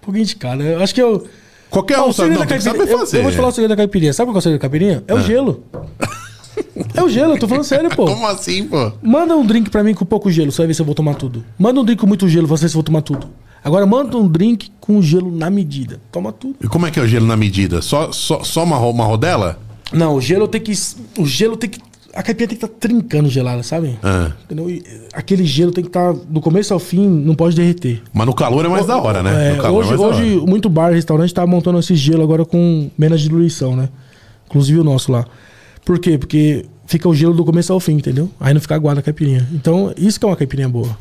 Um 0.00 0.04
pouquinho 0.04 0.24
de 0.26 0.36
cada. 0.36 0.62
Eu 0.62 0.80
acho 0.82 0.94
que 0.94 1.02
eu. 1.02 1.26
Qualquer 1.74 1.98
um, 2.00 2.08
o 2.08 2.12
sabe? 2.12 2.30
Não, 2.30 2.46
tem 2.46 2.56
que 2.56 2.62
saber 2.64 2.88
eu- 2.88 2.98
fazer. 2.98 3.18
Eu, 3.18 3.22
vou 3.22 3.30
te 3.32 3.36
falar 3.36 3.48
o 3.48 3.52
segredo 3.52 3.70
da 3.70 3.76
caipirinha. 3.76 4.12
Sabe 4.12 4.28
qual 4.30 4.36
é 4.36 4.38
o 4.38 4.42
segredo 4.42 4.60
da 4.60 4.68
caipirinha? 4.68 5.04
É 5.08 5.14
o 5.14 5.20
gelo. 5.20 5.64
É 6.94 7.02
o 7.02 7.08
gelo, 7.08 7.34
eu 7.34 7.38
tô 7.38 7.48
falando 7.48 7.64
sério, 7.64 7.90
pô. 7.90 8.04
Como 8.06 8.26
assim, 8.28 8.64
pô? 8.68 8.92
Manda 9.02 9.36
um 9.36 9.44
drink 9.44 9.68
pra 9.70 9.82
mim 9.82 9.92
com 9.92 10.04
pouco 10.04 10.30
gelo, 10.30 10.52
você 10.52 10.58
vai 10.58 10.68
ver 10.68 10.74
se 10.74 10.80
eu 10.82 10.86
vou 10.86 10.94
tomar 10.94 11.14
tudo. 11.14 11.44
Manda 11.58 11.80
um 11.80 11.84
drink 11.84 12.00
com 12.00 12.06
muito 12.06 12.28
gelo, 12.28 12.46
você 12.46 12.50
vai 12.50 12.62
ver 12.62 12.68
se 12.68 12.74
eu 12.74 12.78
vou 12.78 12.82
tomar 12.84 13.02
tudo. 13.02 13.26
Agora 13.64 13.84
manda 13.86 14.16
um 14.16 14.28
drink 14.28 14.70
com 14.78 15.02
gelo 15.02 15.32
na 15.34 15.50
medida. 15.50 16.00
Toma 16.12 16.30
tudo. 16.32 16.56
E 16.62 16.68
como 16.68 16.86
é 16.86 16.90
que 16.90 17.00
é 17.00 17.02
o 17.02 17.08
gelo 17.08 17.26
na 17.26 17.36
medida? 17.36 17.82
Só, 17.82 18.12
só, 18.12 18.44
só 18.44 18.62
uma, 18.62 18.78
uma 18.78 19.04
rodela? 19.04 19.58
Não, 19.92 20.14
o 20.14 20.20
gelo 20.20 20.46
tem 20.46 20.60
que. 20.60 20.72
O 21.18 21.26
gelo 21.26 21.56
tem 21.56 21.70
que. 21.70 21.80
A 22.14 22.22
caipirinha 22.22 22.48
tem 22.48 22.58
que 22.58 22.64
estar 22.64 22.78
trincando 22.78 23.28
gelada, 23.28 23.62
sabe? 23.62 23.98
Ah. 24.02 24.30
E 24.68 24.82
Aquele 25.12 25.44
gelo 25.44 25.72
tem 25.72 25.82
que 25.82 25.88
estar 25.88 26.12
do 26.12 26.40
começo 26.40 26.72
ao 26.72 26.78
fim, 26.78 27.08
não 27.08 27.34
pode 27.34 27.56
derreter. 27.56 28.02
Mas 28.12 28.26
no 28.26 28.34
calor 28.34 28.64
é 28.64 28.68
mais 28.68 28.86
da 28.86 28.96
hora, 28.96 29.22
né? 29.22 29.50
É, 29.50 29.56
no 29.56 29.62
calor 29.62 29.80
hoje, 29.80 29.88
é 29.94 29.96
mais 29.96 30.00
da 30.00 30.06
hora. 30.06 30.16
hoje 30.16 30.46
muito 30.46 30.68
bar 30.68 30.92
e 30.92 30.94
restaurante 30.94 31.34
tá 31.34 31.46
montando 31.46 31.78
esse 31.78 31.94
gelo 31.96 32.22
agora 32.22 32.44
com 32.44 32.88
menos 32.96 33.20
diluição, 33.20 33.74
né? 33.74 33.88
Inclusive 34.46 34.78
o 34.78 34.84
nosso 34.84 35.10
lá. 35.10 35.24
Por 35.84 35.98
quê? 35.98 36.16
Porque 36.16 36.66
fica 36.86 37.08
o 37.08 37.14
gelo 37.14 37.34
do 37.34 37.44
começo 37.44 37.72
ao 37.72 37.80
fim, 37.80 37.94
entendeu? 37.94 38.30
Aí 38.38 38.54
não 38.54 38.60
fica 38.60 38.74
aguada 38.74 39.00
a 39.00 39.02
caipirinha. 39.02 39.46
Então, 39.52 39.92
isso 39.96 40.18
que 40.18 40.24
é 40.24 40.28
uma 40.28 40.36
caipirinha 40.36 40.68
boa. 40.68 40.96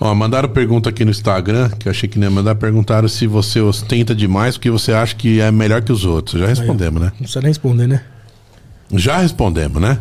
Ó, 0.00 0.14
mandaram 0.14 0.48
pergunta 0.48 0.90
aqui 0.90 1.04
no 1.04 1.10
Instagram, 1.10 1.70
que 1.70 1.88
eu 1.88 1.90
achei 1.90 2.08
que 2.08 2.18
ia 2.18 2.30
mandar. 2.30 2.54
Perguntaram 2.54 3.08
se 3.08 3.26
você 3.26 3.60
ostenta 3.60 4.14
demais 4.14 4.56
porque 4.56 4.70
você 4.70 4.92
acha 4.92 5.14
que 5.14 5.40
é 5.40 5.50
melhor 5.50 5.82
que 5.82 5.90
os 5.90 6.04
outros. 6.04 6.40
Já 6.40 6.46
respondemos, 6.46 7.00
né? 7.00 7.08
Não 7.14 7.18
precisa 7.18 7.40
nem 7.40 7.48
responder, 7.48 7.88
né? 7.88 8.02
Já 8.92 9.18
respondemos, 9.18 9.82
né? 9.82 9.98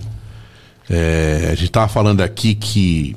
É, 0.89 1.49
a 1.51 1.55
gente 1.55 1.71
tava 1.71 1.87
falando 1.87 2.21
aqui 2.21 2.55
que. 2.55 3.15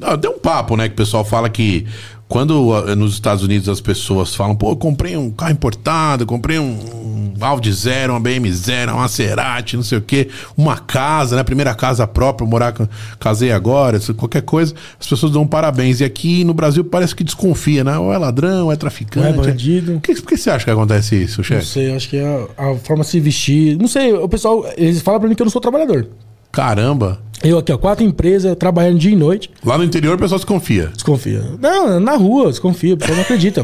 Ah, 0.00 0.16
deu 0.16 0.32
um 0.32 0.38
papo, 0.38 0.76
né? 0.76 0.88
Que 0.88 0.94
o 0.94 0.96
pessoal 0.96 1.24
fala 1.24 1.48
que 1.48 1.86
quando 2.28 2.74
ah, 2.74 2.96
nos 2.96 3.14
Estados 3.14 3.42
Unidos 3.44 3.68
as 3.68 3.80
pessoas 3.80 4.34
falam, 4.34 4.54
pô, 4.54 4.70
eu 4.72 4.76
comprei 4.76 5.16
um 5.16 5.30
carro 5.30 5.52
importado, 5.52 6.26
comprei 6.26 6.58
um, 6.58 6.64
um 6.64 7.44
Audi 7.44 7.72
Zero, 7.72 8.12
uma 8.12 8.20
BM 8.20 8.50
Zero, 8.52 8.92
uma 8.92 9.02
Maserati, 9.02 9.76
não 9.76 9.84
sei 9.84 9.98
o 9.98 10.00
quê, 10.02 10.28
uma 10.56 10.76
casa, 10.76 11.36
né? 11.36 11.44
Primeira 11.44 11.74
casa 11.74 12.06
própria, 12.06 12.46
morar 12.48 12.74
casei 13.20 13.52
agora, 13.52 14.00
qualquer 14.16 14.42
coisa, 14.42 14.74
as 14.98 15.06
pessoas 15.06 15.32
dão 15.32 15.42
um 15.42 15.46
parabéns. 15.46 16.00
E 16.00 16.04
aqui 16.04 16.42
no 16.44 16.52
Brasil 16.52 16.84
parece 16.84 17.14
que 17.14 17.22
desconfia, 17.22 17.84
né? 17.84 17.96
Ou 17.96 18.12
é 18.12 18.18
ladrão, 18.18 18.66
ou 18.66 18.72
é 18.72 18.76
traficante. 18.76 19.38
Ou 19.38 19.44
é 19.44 19.46
bandido. 19.46 19.92
Por 19.92 20.00
que, 20.00 20.14
por 20.20 20.28
que 20.28 20.36
você 20.36 20.50
acha 20.50 20.64
que 20.64 20.70
acontece 20.70 21.14
isso, 21.14 21.38
Não 21.38 21.44
chefe? 21.44 21.66
sei, 21.66 21.94
acho 21.94 22.08
que 22.08 22.16
é 22.16 22.48
a, 22.58 22.70
a 22.70 22.74
forma 22.76 23.04
de 23.04 23.10
se 23.10 23.20
vestir. 23.20 23.78
Não 23.78 23.86
sei, 23.86 24.12
o 24.12 24.28
pessoal, 24.28 24.66
eles 24.76 25.00
falam 25.00 25.20
pra 25.20 25.28
mim 25.28 25.34
que 25.34 25.42
eu 25.42 25.46
não 25.46 25.50
sou 25.52 25.60
trabalhador. 25.60 26.08
Caramba. 26.56 27.20
Eu 27.44 27.58
aqui, 27.58 27.70
ó, 27.70 27.76
quatro 27.76 28.02
empresas, 28.02 28.56
trabalhando 28.56 28.98
dia 28.98 29.12
e 29.12 29.14
noite, 29.14 29.50
Lá 29.62 29.76
no 29.76 29.84
interior 29.84 30.16
o 30.16 30.18
pessoal 30.18 30.38
desconfia. 30.38 30.86
desconfia. 30.86 31.44
Não, 31.60 32.00
na 32.00 32.16
rua, 32.16 32.46
desconfia, 32.46 32.94
o 32.94 32.96
pessoal 32.96 33.16
não 33.16 33.24
acredita. 33.24 33.62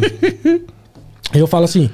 eu 1.32 1.46
falo 1.46 1.64
assim, 1.64 1.88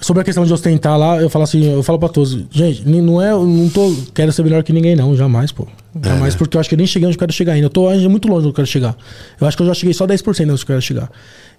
sobre 0.00 0.22
a 0.22 0.24
questão 0.24 0.46
de 0.46 0.50
ostentar 0.50 0.98
lá, 0.98 1.20
eu 1.20 1.28
falo 1.28 1.42
assim, 1.42 1.74
eu 1.74 1.82
falo 1.82 1.98
pra 1.98 2.08
todos, 2.08 2.46
gente, 2.50 2.88
não 2.88 3.20
é, 3.20 3.30
não 3.30 3.68
tô, 3.68 3.94
quero 4.14 4.32
ser 4.32 4.42
melhor 4.42 4.62
que 4.62 4.72
ninguém 4.72 4.96
não, 4.96 5.14
jamais, 5.14 5.52
pô. 5.52 5.68
Jamais, 6.02 6.34
porque 6.34 6.56
eu 6.56 6.60
acho 6.60 6.70
que 6.70 6.76
eu 6.76 6.78
nem 6.78 6.86
cheguei 6.86 7.06
onde 7.06 7.16
eu 7.16 7.18
quero 7.18 7.32
chegar 7.32 7.52
ainda. 7.52 7.66
Eu 7.66 7.70
tô 7.70 7.86
ainda 7.86 8.08
muito 8.08 8.26
longe 8.26 8.40
do 8.40 8.44
que 8.44 8.48
eu 8.52 8.64
quero 8.64 8.66
chegar. 8.66 8.96
Eu 9.38 9.46
acho 9.46 9.54
que 9.54 9.62
eu 9.62 9.66
já 9.66 9.74
cheguei 9.74 9.92
só 9.92 10.06
10% 10.06 10.50
onde 10.50 10.62
eu 10.62 10.66
quero 10.66 10.80
chegar. 10.80 11.10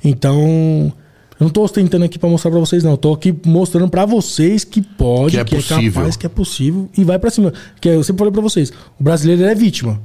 Então, 0.03 0.91
Eu 1.39 1.45
não 1.45 1.49
tô 1.49 1.63
ostentando 1.63 2.05
aqui 2.05 2.19
para 2.19 2.29
mostrar 2.29 2.51
para 2.51 2.59
vocês, 2.59 2.83
não. 2.83 2.91
Eu 2.91 2.97
tô 2.97 3.13
aqui 3.13 3.35
mostrando 3.45 3.89
para 3.89 4.05
vocês 4.05 4.63
que 4.63 4.81
pode, 4.81 5.31
que, 5.31 5.39
é, 5.39 5.43
que 5.43 5.55
é, 5.55 5.61
capaz, 5.61 6.15
que 6.15 6.25
é 6.25 6.29
possível 6.29 6.89
e 6.97 7.03
vai 7.03 7.17
para 7.17 7.29
cima. 7.29 7.53
Que 7.81 7.89
eu 7.89 8.03
sempre 8.03 8.19
falei 8.19 8.31
para 8.31 8.41
vocês: 8.41 8.71
o 8.99 9.03
brasileiro 9.03 9.43
é 9.43 9.55
vítima. 9.55 9.99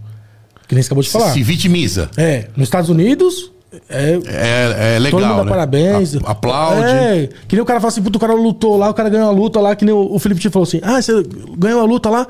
Que 0.67 0.75
nem 0.75 0.83
você 0.83 0.89
acabou 0.89 1.03
de 1.03 1.11
falar. 1.11 1.33
Se 1.33 1.43
vitimiza. 1.43 2.11
É, 2.17 2.49
nos 2.57 2.67
Estados 2.67 2.91
Unidos, 2.91 3.51
é, 3.89 4.19
é, 4.27 4.95
é, 4.97 4.99
legal. 4.99 5.21
Todo 5.21 5.29
mundo 5.29 5.39
dá 5.39 5.45
né? 5.45 5.51
parabéns. 5.51 6.17
A, 6.17 6.31
aplaude. 6.31 6.83
É, 6.83 7.29
que 7.47 7.55
nem 7.55 7.63
o 7.63 7.67
cara 7.67 7.81
fala 7.81 7.89
assim, 7.89 8.03
puto, 8.03 8.17
o 8.17 8.21
cara 8.21 8.35
lutou 8.35 8.77
lá, 8.77 8.89
o 8.89 8.95
cara 8.95 9.09
ganhou 9.09 9.29
a 9.29 9.33
luta 9.33 9.61
lá, 9.61 9.77
que 9.77 9.85
nem 9.85 9.95
o, 9.95 10.15
o 10.15 10.19
Felipe 10.19 10.41
Tito 10.41 10.53
falou 10.53 10.67
assim: 10.67 10.81
ah, 10.83 11.01
você 11.01 11.13
ganhou 11.57 11.81
a 11.81 11.85
luta 11.85 12.09
lá. 12.09 12.27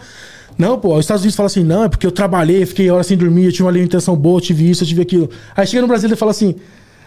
Não, 0.59 0.77
pô, 0.77 0.95
os 0.95 1.01
Estados 1.05 1.23
Unidos 1.23 1.37
falam 1.37 1.47
assim, 1.47 1.63
não, 1.63 1.85
é 1.85 1.89
porque 1.89 2.05
eu 2.05 2.11
trabalhei, 2.11 2.67
fiquei 2.67 2.91
horas 2.91 3.07
sem 3.07 3.17
dormir, 3.17 3.45
eu 3.45 3.53
tive 3.53 3.63
uma 3.63 3.71
alimentação 3.71 4.17
boa, 4.17 4.39
eu 4.39 4.41
tive 4.41 4.69
isso, 4.69 4.83
eu 4.83 4.89
tive 4.89 5.03
aquilo. 5.03 5.31
Aí 5.57 5.65
chega 5.65 5.83
no 5.83 5.87
Brasil 5.87 6.11
e 6.11 6.17
fala 6.17 6.33
assim, 6.33 6.57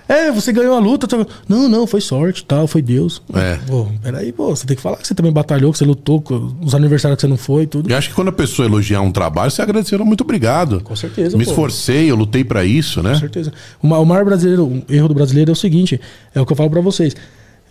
é, 0.07 0.31
você 0.31 0.51
ganhou 0.51 0.75
a 0.75 0.79
luta. 0.79 1.07
Tô... 1.07 1.25
Não, 1.47 1.69
não, 1.69 1.87
foi 1.87 2.01
sorte, 2.01 2.43
tal, 2.43 2.67
foi 2.67 2.81
Deus. 2.81 3.21
É. 3.33 3.57
Pô, 3.67 3.87
peraí, 4.01 4.31
pô, 4.31 4.55
você 4.55 4.65
tem 4.65 4.75
que 4.75 4.81
falar 4.81 4.97
que 4.97 5.07
você 5.07 5.15
também 5.15 5.31
batalhou, 5.31 5.71
que 5.71 5.77
você 5.77 5.85
lutou, 5.85 6.23
os 6.61 6.75
aniversários 6.75 7.17
que 7.17 7.21
você 7.21 7.27
não 7.27 7.37
foi 7.37 7.65
tudo. 7.65 7.89
Eu 7.89 7.97
acho 7.97 8.09
que 8.09 8.15
quando 8.15 8.29
a 8.29 8.33
pessoa 8.33 8.67
elogiar 8.67 9.01
um 9.01 9.11
trabalho, 9.11 9.51
você 9.51 9.61
agradeceu, 9.61 10.03
muito 10.03 10.21
obrigado. 10.21 10.81
Com 10.81 10.95
certeza. 10.95 11.37
Me 11.37 11.45
pô. 11.45 11.51
esforcei, 11.51 12.11
eu 12.11 12.15
lutei 12.15 12.43
para 12.43 12.65
isso, 12.65 13.01
né? 13.01 13.13
Com 13.13 13.19
certeza. 13.19 13.53
O 13.81 13.87
maior 13.87 14.25
brasileiro, 14.25 14.65
o 14.65 14.83
erro 14.93 15.07
do 15.07 15.13
brasileiro 15.13 15.51
é 15.51 15.53
o 15.53 15.55
seguinte: 15.55 15.99
é 16.33 16.41
o 16.41 16.45
que 16.45 16.51
eu 16.51 16.57
falo 16.57 16.69
para 16.69 16.81
vocês. 16.81 17.15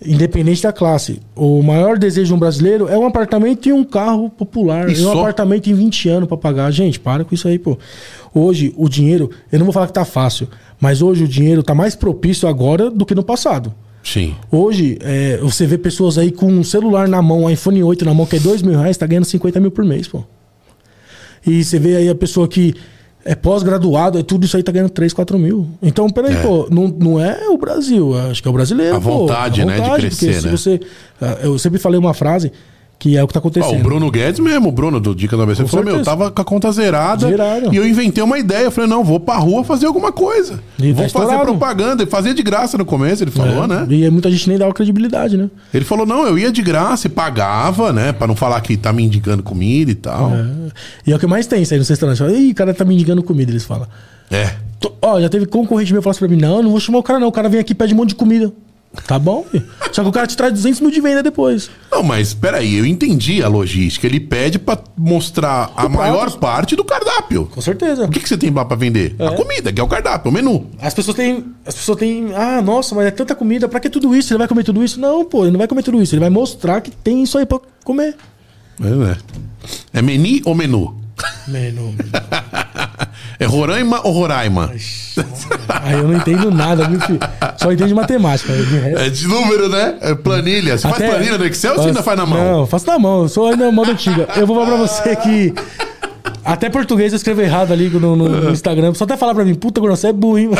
Independente 0.02 0.62
da 0.62 0.72
classe, 0.72 1.20
o 1.36 1.62
maior 1.62 1.98
desejo 1.98 2.28
de 2.28 2.34
um 2.34 2.38
brasileiro 2.38 2.88
é 2.88 2.96
um 2.96 3.04
apartamento 3.04 3.68
e 3.68 3.72
um 3.72 3.84
carro 3.84 4.30
popular. 4.30 4.88
E, 4.88 4.94
e 4.94 5.00
um 5.00 5.12
só... 5.12 5.20
apartamento 5.20 5.68
em 5.68 5.74
20 5.74 6.08
anos 6.08 6.28
para 6.28 6.38
pagar. 6.38 6.70
Gente, 6.70 6.98
para 6.98 7.22
com 7.22 7.34
isso 7.34 7.46
aí, 7.46 7.58
pô. 7.58 7.78
Hoje, 8.32 8.72
o 8.78 8.88
dinheiro, 8.88 9.30
eu 9.52 9.58
não 9.58 9.66
vou 9.66 9.74
falar 9.74 9.88
que 9.88 9.92
tá 9.92 10.04
fácil, 10.06 10.48
mas 10.80 11.02
hoje 11.02 11.24
o 11.24 11.28
dinheiro 11.28 11.60
está 11.60 11.74
mais 11.74 11.94
propício 11.94 12.48
agora 12.48 12.90
do 12.90 13.04
que 13.04 13.14
no 13.14 13.22
passado. 13.22 13.72
Sim. 14.02 14.34
Hoje, 14.50 14.98
é, 15.02 15.36
você 15.36 15.66
vê 15.66 15.76
pessoas 15.76 16.16
aí 16.16 16.32
com 16.32 16.46
um 16.46 16.64
celular 16.64 17.06
na 17.06 17.20
mão, 17.20 17.42
um 17.42 17.50
iPhone 17.50 17.82
8 17.82 18.04
na 18.04 18.14
mão, 18.14 18.24
que 18.24 18.36
é 18.36 18.40
2 18.40 18.62
mil 18.62 18.78
reais, 18.78 18.96
tá 18.96 19.06
ganhando 19.06 19.26
50 19.26 19.60
mil 19.60 19.70
por 19.70 19.84
mês, 19.84 20.08
pô. 20.08 20.24
E 21.46 21.62
você 21.62 21.78
vê 21.78 21.96
aí 21.96 22.08
a 22.08 22.14
pessoa 22.14 22.48
que 22.48 22.74
é 23.24 23.34
pós-graduado, 23.34 24.18
é 24.18 24.22
tudo 24.22 24.46
isso 24.46 24.56
aí 24.56 24.62
tá 24.62 24.72
ganhando 24.72 24.90
3, 24.90 25.12
4 25.12 25.38
mil. 25.38 25.68
Então, 25.82 26.08
peraí, 26.08 26.34
é. 26.34 26.42
pô, 26.42 26.66
não, 26.70 26.88
não 26.88 27.20
é 27.20 27.48
o 27.48 27.58
Brasil, 27.58 28.16
acho 28.30 28.40
que 28.40 28.48
é 28.48 28.50
o 28.50 28.54
brasileiro. 28.54 28.96
A 28.96 28.98
vontade, 28.98 29.62
pô, 29.62 29.70
a 29.70 29.74
vontade 29.74 29.90
né, 30.04 30.08
de 30.08 30.16
crescer, 30.16 30.42
né? 30.42 30.50
Você, 30.50 30.80
ah, 31.20 31.38
eu 31.42 31.58
sempre 31.58 31.78
falei 31.78 31.98
uma 31.98 32.14
frase 32.14 32.50
que 33.00 33.16
é 33.16 33.24
o 33.24 33.26
que 33.26 33.32
tá 33.32 33.38
acontecendo. 33.38 33.80
o 33.80 33.82
Bruno 33.82 34.10
Guedes 34.10 34.38
mesmo, 34.38 34.68
o 34.68 34.72
Bruno 34.72 35.00
do 35.00 35.14
Dica 35.14 35.34
do 35.34 35.42
ABC, 35.42 35.66
falou: 35.66 35.86
Meu, 35.86 36.02
tava 36.04 36.30
com 36.30 36.42
a 36.42 36.44
conta 36.44 36.70
zerada. 36.70 37.26
Zerado. 37.26 37.72
E 37.72 37.76
eu 37.76 37.88
inventei 37.88 38.22
uma 38.22 38.38
ideia. 38.38 38.64
Eu 38.64 38.70
falei: 38.70 38.90
Não, 38.90 39.02
vou 39.02 39.18
pra 39.18 39.36
rua 39.36 39.64
fazer 39.64 39.86
alguma 39.86 40.12
coisa. 40.12 40.60
E 40.78 40.92
vou 40.92 41.08
tá 41.08 41.20
fazer 41.20 41.38
propaganda. 41.38 42.02
Ele 42.02 42.10
fazia 42.10 42.34
de 42.34 42.42
graça 42.42 42.76
no 42.76 42.84
começo, 42.84 43.24
ele 43.24 43.30
falou, 43.30 43.64
é. 43.64 43.66
né? 43.66 43.86
E 43.88 44.10
muita 44.10 44.30
gente 44.30 44.46
nem 44.50 44.58
dava 44.58 44.74
credibilidade, 44.74 45.38
né? 45.38 45.48
Ele 45.72 45.84
falou: 45.84 46.04
Não, 46.04 46.26
eu 46.26 46.38
ia 46.38 46.52
de 46.52 46.60
graça 46.60 47.06
e 47.06 47.10
pagava, 47.10 47.90
né? 47.90 48.12
Pra 48.12 48.26
não 48.26 48.36
falar 48.36 48.60
que 48.60 48.76
tá 48.76 48.92
me 48.92 49.02
indicando 49.02 49.42
comida 49.42 49.90
e 49.90 49.94
tal. 49.94 50.34
É. 50.34 50.46
E 51.06 51.12
é 51.12 51.16
o 51.16 51.18
que 51.18 51.26
mais 51.26 51.46
tem 51.46 51.62
isso 51.62 51.72
aí 51.72 51.80
no 51.80 51.86
restaurante. 51.86 52.22
Ih, 52.22 52.50
o 52.50 52.54
cara 52.54 52.74
tá 52.74 52.84
me 52.84 52.94
indicando 52.94 53.22
comida, 53.22 53.50
eles 53.50 53.64
falam. 53.64 53.88
É. 54.30 54.56
Ó, 55.00 55.18
já 55.18 55.30
teve 55.30 55.46
concorrente 55.46 55.90
meu 55.90 56.02
assim 56.06 56.18
pra 56.18 56.28
mim: 56.28 56.36
Não, 56.36 56.62
não 56.62 56.70
vou 56.70 56.80
chamar 56.80 56.98
o 56.98 57.02
cara, 57.02 57.18
não. 57.18 57.28
O 57.28 57.32
cara 57.32 57.48
vem 57.48 57.60
aqui 57.60 57.72
e 57.72 57.74
pede 57.74 57.94
um 57.94 57.96
monte 57.96 58.10
de 58.10 58.16
comida. 58.16 58.52
Tá 59.06 59.18
bom, 59.18 59.44
filho. 59.44 59.64
Só 59.92 60.02
que 60.02 60.08
o 60.08 60.12
cara 60.12 60.26
te 60.26 60.36
traz 60.36 60.52
200 60.52 60.80
mil 60.80 60.90
de 60.90 61.00
venda 61.00 61.22
depois. 61.22 61.70
Não, 61.92 62.02
mas 62.02 62.34
peraí, 62.34 62.76
eu 62.76 62.84
entendi 62.84 63.40
a 63.40 63.46
logística. 63.46 64.04
Ele 64.04 64.18
pede 64.18 64.58
pra 64.58 64.78
mostrar 64.96 65.72
a 65.76 65.88
maior 65.88 66.30
parte 66.38 66.74
do 66.74 66.84
cardápio. 66.84 67.46
Com 67.46 67.60
certeza. 67.60 68.06
O 68.06 68.10
que, 68.10 68.18
que 68.18 68.28
você 68.28 68.36
tem 68.36 68.50
lá 68.50 68.64
pra 68.64 68.76
vender? 68.76 69.14
É. 69.16 69.28
A 69.28 69.32
comida, 69.32 69.72
que 69.72 69.80
é 69.80 69.84
o 69.84 69.88
cardápio, 69.88 70.30
o 70.30 70.34
menu. 70.34 70.68
As 70.80 70.92
pessoas 70.92 71.16
têm. 71.16 71.44
As 71.64 71.74
pessoas 71.74 71.98
têm. 71.98 72.34
Ah, 72.34 72.60
nossa, 72.60 72.94
mas 72.94 73.06
é 73.06 73.10
tanta 73.12 73.34
comida, 73.34 73.68
pra 73.68 73.78
que 73.78 73.88
tudo 73.88 74.14
isso? 74.14 74.32
Ele 74.32 74.38
vai 74.38 74.48
comer 74.48 74.64
tudo 74.64 74.82
isso? 74.82 74.98
Não, 74.98 75.24
pô, 75.24 75.42
ele 75.44 75.52
não 75.52 75.58
vai 75.58 75.68
comer 75.68 75.84
tudo 75.84 76.02
isso. 76.02 76.14
Ele 76.14 76.20
vai 76.20 76.30
mostrar 76.30 76.80
que 76.80 76.90
tem 76.90 77.22
isso 77.22 77.38
aí 77.38 77.46
pra 77.46 77.60
comer. 77.84 78.16
É, 78.82 79.12
é. 79.12 79.98
é 79.98 80.02
menu 80.02 80.40
ou 80.44 80.54
menu? 80.54 81.00
Menu. 81.46 81.94
É 83.40 83.46
Roraima 83.46 84.02
ou 84.04 84.12
Roraima? 84.12 84.70
Aí 85.82 85.94
eu 85.94 86.06
não 86.06 86.16
entendo 86.18 86.50
nada, 86.50 86.86
viu, 86.86 87.00
filho? 87.00 87.18
Só 87.56 87.72
entendo 87.72 87.88
de 87.88 87.94
matemática. 87.94 88.52
É 88.98 89.08
de 89.08 89.26
número, 89.26 89.66
né? 89.66 89.94
É 90.02 90.14
planilha. 90.14 90.76
Você 90.76 90.86
Até... 90.86 90.98
faz 90.98 91.10
planilha 91.14 91.38
no 91.38 91.46
Excel 91.46 91.72
ou 91.72 91.78
você 91.78 91.88
ainda 91.88 92.02
faz 92.02 92.18
na 92.18 92.26
mão? 92.26 92.38
Não, 92.38 92.66
faço 92.66 92.86
na 92.86 92.98
mão. 92.98 93.22
Eu 93.22 93.28
sou 93.30 93.48
ainda 93.48 93.72
moda 93.72 93.92
antiga. 93.92 94.28
Eu 94.36 94.46
vou 94.46 94.56
falar 94.56 94.76
pra 94.76 94.86
você 94.86 95.16
que 95.16 95.54
até 96.44 96.68
português 96.68 97.12
eu 97.12 97.16
escrevo 97.16 97.40
errado 97.40 97.72
ali 97.72 97.88
no, 97.88 98.14
no, 98.14 98.28
no 98.28 98.50
Instagram. 98.50 98.92
Só 98.92 99.04
até 99.04 99.16
falar 99.16 99.34
pra 99.34 99.44
mim, 99.44 99.54
puta, 99.54 99.80
você 99.80 100.08
é 100.08 100.12
burro, 100.12 100.38
hein, 100.38 100.50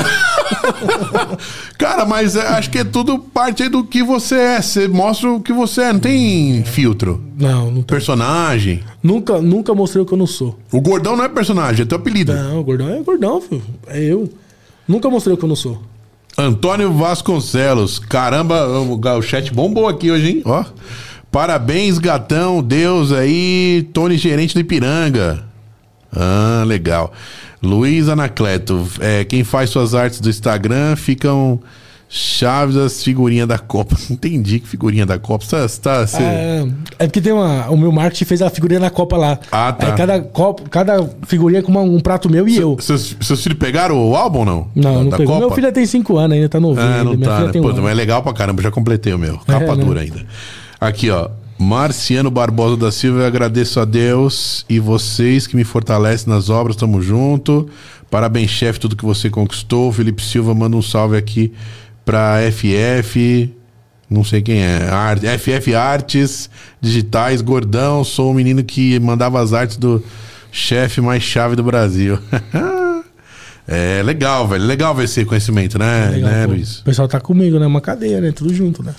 Cara, 1.79 2.05
mas 2.05 2.37
é, 2.37 2.47
acho 2.49 2.71
que 2.71 2.79
é 2.79 2.85
tudo 2.85 3.19
parte 3.19 3.69
do 3.69 3.85
que 3.85 4.03
você 4.03 4.35
é. 4.37 4.63
Você 4.63 4.89
mostra 4.89 5.31
o 5.31 5.41
que 5.41 5.53
você 5.53 5.83
é, 5.83 5.93
não 5.93 6.01
tem 6.01 6.65
filtro. 6.65 7.23
Não, 7.39 7.67
não 7.67 7.83
tem. 7.83 7.85
Personagem. 7.85 8.83
Nunca, 9.03 9.41
nunca 9.41 9.75
mostrei 9.75 10.03
o 10.03 10.07
que 10.07 10.13
eu 10.13 10.19
não 10.19 10.27
sou. 10.27 10.59
O 10.71 10.81
gordão 10.81 11.17
não 11.17 11.25
é 11.25 11.29
personagem, 11.29 11.83
é 11.83 11.87
teu 11.87 11.99
apelido. 11.99 12.33
Não, 12.33 12.61
o 12.61 12.65
gordão 12.65 12.89
é 12.89 13.03
gordão, 13.03 13.41
filho. 13.41 13.63
É 13.87 14.03
eu. 14.03 14.29
Nunca 14.87 15.09
mostrei 15.09 15.35
o 15.35 15.39
que 15.39 15.45
eu 15.45 15.49
não 15.49 15.57
sou. 15.57 15.81
Antônio 16.37 16.93
Vasconcelos. 16.93 17.99
Caramba, 17.99 18.67
o 18.67 19.23
chat 19.23 19.53
bombou 19.53 19.89
aqui 19.89 20.11
hoje, 20.11 20.29
hein? 20.31 20.43
Ó. 20.45 20.65
Parabéns, 21.31 21.99
gatão. 21.99 22.63
Deus 22.63 23.13
aí. 23.13 23.89
Tony 23.93 24.17
Gerente 24.17 24.55
do 24.55 24.61
Ipiranga. 24.61 25.50
Ah, 26.15 26.65
legal. 26.67 27.13
Luiz 27.63 28.09
Anacleto, 28.09 28.87
é, 29.01 29.25
quem 29.25 29.45
faz 29.45 29.71
suas 29.71 29.95
artes 29.95 30.21
do 30.21 30.31
Instagram 30.31 30.97
ficam 30.97 31.61
chaves 32.13 32.75
das 32.75 33.05
figurinhas 33.05 33.47
da 33.47 33.59
Copa. 33.59 33.97
Entendi 34.11 34.59
que 34.59 34.67
figurinha 34.67 35.07
da 35.07 35.19
Copa. 35.19 35.45
Você 35.45 35.81
tá, 35.81 36.07
você... 36.07 36.23
É, 36.23 36.67
é 36.99 37.07
porque 37.07 37.21
tem 37.21 37.33
uma. 37.33 37.71
O 37.71 37.77
meu 37.77 37.93
marketing 37.93 38.25
fez 38.25 38.43
a 38.43 38.51
figurinha 38.51 38.81
da 38.81 38.91
Copa 38.91 39.17
lá. 39.17 39.39
Ah, 39.53 39.73
tá. 39.73 39.89
É, 39.89 39.93
cada, 39.93 40.21
copa, 40.21 40.65
cada 40.69 41.09
figurinha 41.27 41.63
com 41.63 41.71
uma, 41.71 41.83
um 41.83 42.01
prato 42.01 42.29
meu 42.29 42.49
e 42.49 42.57
eu. 42.57 42.77
Seus, 42.81 43.17
seus 43.21 43.43
filhos 43.43 43.59
pegaram 43.59 43.97
o 43.97 44.17
álbum 44.17 44.45
não? 44.45 44.67
Não, 44.75 45.05
não 45.05 45.11
pegou. 45.11 45.35
Copa? 45.35 45.39
Meu 45.39 45.51
filho 45.53 45.73
tem 45.73 45.87
5 45.87 46.17
anos 46.17 46.37
ainda, 46.37 46.49
tá 46.49 46.59
novinho. 46.59 46.87
Ah, 46.87 47.05
não 47.05 47.15
Minha 47.15 47.29
tá. 47.29 47.41
Né? 47.45 47.53
Pô, 47.53 47.71
um 47.71 47.83
mas 47.83 47.93
é 47.93 47.95
legal 47.95 48.23
pra 48.23 48.33
caramba, 48.33 48.61
já 48.61 48.71
completei 48.71 49.15
o 49.15 49.19
meu. 49.19 49.39
Capa 49.39 49.65
é, 49.65 49.77
né? 49.77 49.85
dura 49.85 50.01
ainda. 50.01 50.27
Aqui, 50.81 51.11
ó. 51.11 51.29
Marciano 51.61 52.31
Barbosa 52.31 52.75
da 52.75 52.91
Silva, 52.91 53.19
eu 53.21 53.27
agradeço 53.27 53.79
a 53.81 53.85
Deus 53.85 54.65
e 54.67 54.81
vocês 54.81 55.47
que 55.47 55.55
me 55.55 55.63
fortalecem 55.63 56.33
nas 56.33 56.49
obras, 56.49 56.75
tamo 56.75 57.03
junto. 57.03 57.69
Parabéns, 58.11 58.49
chefe, 58.49 58.81
tudo 58.81 58.97
que 58.97 59.05
você 59.05 59.29
conquistou. 59.29 59.93
Felipe 59.93 60.25
Silva 60.25 60.55
manda 60.55 60.75
um 60.75 60.81
salve 60.81 61.19
aqui 61.19 61.53
pra 62.03 62.39
FF, 62.51 63.55
não 64.09 64.25
sei 64.25 64.41
quem 64.41 64.63
é, 64.63 64.89
Art, 64.89 65.21
FF 65.23 65.75
Artes 65.75 66.49
Digitais, 66.81 67.43
gordão, 67.43 68.03
sou 68.05 68.31
o 68.31 68.35
menino 68.35 68.65
que 68.65 68.99
mandava 68.99 69.39
as 69.39 69.53
artes 69.53 69.77
do 69.77 70.03
chefe 70.51 71.03
mais 71.03 71.23
chave 71.23 71.57
do 71.57 71.63
Brasil. 71.63 72.19
é 73.69 74.03
legal, 74.03 74.49
velho, 74.49 74.65
legal 74.65 74.95
ver 74.95 75.05
esse 75.05 75.27
conhecimento, 75.27 75.79
né, 75.79 76.07
é 76.07 76.11
legal, 76.13 76.31
né 76.31 76.47
Luiz? 76.47 76.79
O 76.79 76.85
pessoal 76.85 77.07
tá 77.07 77.21
comigo, 77.21 77.59
né? 77.59 77.67
Uma 77.67 77.83
cadeia, 77.83 78.19
né? 78.19 78.33
Tudo 78.33 78.55
junto, 78.55 78.83
né? 78.83 78.95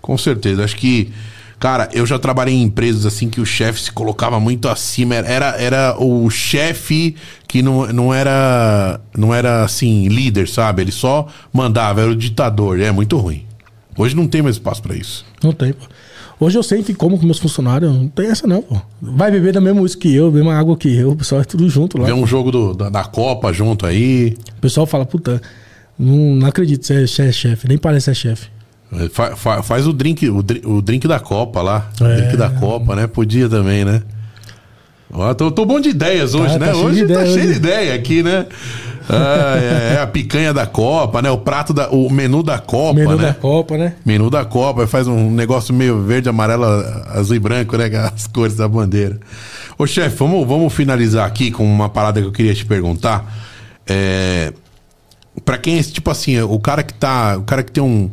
Com 0.00 0.16
certeza, 0.16 0.62
acho 0.62 0.76
que 0.76 1.12
Cara, 1.58 1.88
eu 1.92 2.06
já 2.06 2.18
trabalhei 2.18 2.54
em 2.54 2.62
empresas 2.62 3.04
assim 3.04 3.28
que 3.28 3.40
o 3.40 3.46
chefe 3.46 3.80
se 3.80 3.92
colocava 3.92 4.38
muito 4.38 4.68
acima. 4.68 5.16
Era, 5.16 5.60
era 5.60 5.96
o 5.98 6.30
chefe 6.30 7.16
que 7.48 7.62
não, 7.62 7.86
não 7.88 8.14
era 8.14 9.00
não 9.16 9.34
era 9.34 9.64
assim 9.64 10.06
líder, 10.06 10.48
sabe? 10.48 10.82
Ele 10.82 10.92
só 10.92 11.26
mandava, 11.52 12.00
era 12.00 12.10
o 12.10 12.16
ditador. 12.16 12.80
É 12.80 12.92
muito 12.92 13.16
ruim. 13.16 13.44
Hoje 13.96 14.14
não 14.14 14.28
tem 14.28 14.40
mais 14.40 14.54
espaço 14.54 14.80
para 14.80 14.94
isso. 14.94 15.26
Não 15.42 15.52
tem, 15.52 15.72
pô. 15.72 15.84
Hoje 16.40 16.56
eu 16.56 16.62
sei 16.62 16.84
que 16.84 16.94
como 16.94 17.18
com 17.18 17.24
meus 17.26 17.40
funcionários, 17.40 17.92
não 17.92 18.06
tem 18.06 18.28
essa 18.28 18.46
não, 18.46 18.62
pô. 18.62 18.80
Vai 19.02 19.28
beber 19.28 19.52
da 19.52 19.60
mesma 19.60 19.80
música 19.80 20.02
que 20.02 20.14
eu, 20.14 20.30
mesma 20.30 20.54
água 20.54 20.76
que 20.76 20.88
eu, 20.88 21.10
o 21.10 21.16
pessoal 21.16 21.40
é 21.40 21.44
tudo 21.44 21.68
junto 21.68 21.98
lá. 21.98 22.06
Vê 22.06 22.12
um 22.12 22.24
jogo 22.24 22.52
do, 22.52 22.74
da, 22.74 22.88
da, 22.88 23.04
Copa 23.04 23.52
junto 23.52 23.84
aí. 23.84 24.36
O 24.56 24.60
pessoal 24.60 24.86
fala, 24.86 25.04
puta, 25.04 25.42
não, 25.98 26.36
não 26.36 26.46
acredito 26.46 26.82
que 26.82 27.08
você 27.08 27.22
é 27.22 27.32
chefe, 27.32 27.66
nem 27.66 27.76
parece 27.76 28.04
ser 28.04 28.14
chefe. 28.14 28.57
Fa, 29.12 29.36
fa, 29.36 29.62
faz 29.62 29.86
o 29.86 29.92
drink, 29.92 30.28
o, 30.28 30.38
o, 30.64 30.80
drink 30.82 31.06
da 31.06 31.20
Copa 31.20 31.60
lá. 31.60 31.90
É. 32.00 32.04
O 32.04 32.16
drink 32.16 32.36
da 32.36 32.48
Copa, 32.48 32.96
né? 32.96 33.06
Podia 33.06 33.48
também, 33.48 33.84
né? 33.84 34.02
Ó, 35.10 35.32
tô, 35.34 35.50
tô 35.50 35.64
bom 35.64 35.80
de 35.80 35.90
ideias 35.90 36.34
hoje, 36.34 36.58
tá, 36.58 36.66
né? 36.66 36.72
Tá 36.72 36.76
hoje 36.76 37.06
tá 37.06 37.26
cheio 37.26 37.52
de 37.52 37.54
ideia 37.54 37.94
aqui, 37.94 38.22
né? 38.22 38.46
Ah, 39.08 39.56
é, 39.56 39.94
é, 39.94 40.00
a 40.00 40.06
picanha 40.06 40.52
da 40.52 40.66
Copa, 40.66 41.22
né? 41.22 41.30
O 41.30 41.38
prato 41.38 41.72
da. 41.72 41.88
O 41.88 42.10
menu 42.10 42.42
da 42.42 42.58
Copa, 42.58 43.00
menu 43.00 43.16
né? 43.16 43.28
da 43.28 43.34
Copa, 43.34 43.78
né? 43.78 43.94
Menu 44.04 44.28
da 44.28 44.44
Copa. 44.44 44.86
Faz 44.86 45.06
um 45.06 45.30
negócio 45.30 45.72
meio 45.72 46.02
verde, 46.02 46.28
amarelo, 46.28 46.64
azul 47.08 47.36
e 47.36 47.38
branco, 47.38 47.76
né? 47.76 47.86
As 48.14 48.26
cores 48.26 48.56
da 48.56 48.68
bandeira. 48.68 49.18
Ô, 49.78 49.86
chefe, 49.86 50.16
vamos, 50.16 50.46
vamos 50.46 50.72
finalizar 50.74 51.26
aqui 51.26 51.50
com 51.50 51.64
uma 51.64 51.88
parada 51.88 52.20
que 52.20 52.26
eu 52.26 52.32
queria 52.32 52.54
te 52.54 52.66
perguntar. 52.66 53.32
É. 53.86 54.52
Pra 55.44 55.56
quem 55.56 55.78
é 55.78 55.82
tipo 55.82 56.10
assim, 56.10 56.38
o 56.42 56.58
cara 56.58 56.82
que 56.82 56.92
tá. 56.92 57.38
O 57.38 57.42
cara 57.42 57.62
que 57.62 57.72
tem 57.72 57.82
um 57.82 58.10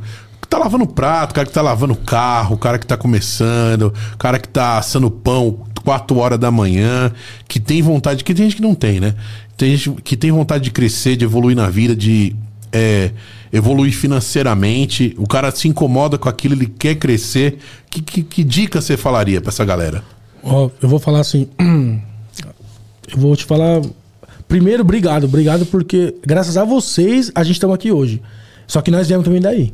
tá 0.56 0.60
lavando 0.60 0.88
prato, 0.88 1.32
o 1.32 1.34
cara 1.36 1.48
que 1.48 1.54
tá 1.54 1.62
lavando 1.62 1.96
carro, 1.96 2.56
o 2.56 2.58
cara 2.58 2.80
que 2.80 2.88
tá 2.88 2.96
começando, 2.96 3.94
o 4.14 4.18
cara 4.18 4.40
que 4.40 4.48
tá 4.48 4.78
assando 4.78 5.12
pão 5.12 5.60
4 5.84 6.18
horas 6.18 6.40
da 6.40 6.50
manhã, 6.50 7.12
que 7.48 7.60
tem 7.60 7.82
vontade, 7.82 8.24
que 8.24 8.34
tem 8.34 8.46
gente 8.46 8.56
que 8.56 8.62
não 8.62 8.74
tem, 8.74 9.00
né? 9.00 9.14
Tem 9.58 9.76
gente 9.76 10.02
que 10.02 10.18
tem 10.18 10.32
vontade 10.32 10.64
de 10.64 10.72
crescer, 10.72 11.16
de 11.16 11.26
evoluir 11.26 11.56
na 11.56 11.70
vida, 11.70 11.96
de 11.96 12.36
é, 12.72 13.12
evoluir 13.54 13.94
financeiramente, 13.94 15.14
o 15.18 15.28
cara 15.28 15.52
se 15.52 15.68
incomoda 15.68 16.18
com 16.18 16.28
aquilo, 16.28 16.56
ele 16.56 16.68
quer 16.68 16.96
crescer. 16.96 17.60
Que, 17.90 18.02
que, 18.02 18.24
que 18.24 18.44
dica 18.44 18.82
você 18.82 18.98
falaria 18.98 19.40
para 19.40 19.50
essa 19.50 19.64
galera? 19.64 20.04
Ó, 20.44 20.70
eu 20.82 20.90
vou 20.90 21.00
falar 21.00 21.20
assim. 21.20 21.48
Eu 23.08 23.20
vou 23.20 23.36
te 23.36 23.46
falar. 23.46 23.84
Primeiro, 24.48 24.82
obrigado. 24.82 25.26
Obrigado 25.26 25.64
porque, 25.68 26.16
graças 26.26 26.58
a 26.58 26.66
vocês, 26.66 27.32
a 27.36 27.44
gente 27.44 27.54
estamos 27.54 27.76
aqui 27.76 27.92
hoje. 27.92 28.20
Só 28.66 28.82
que 28.82 28.90
nós 28.90 29.08
viemos 29.08 29.24
também 29.24 29.40
daí. 29.40 29.72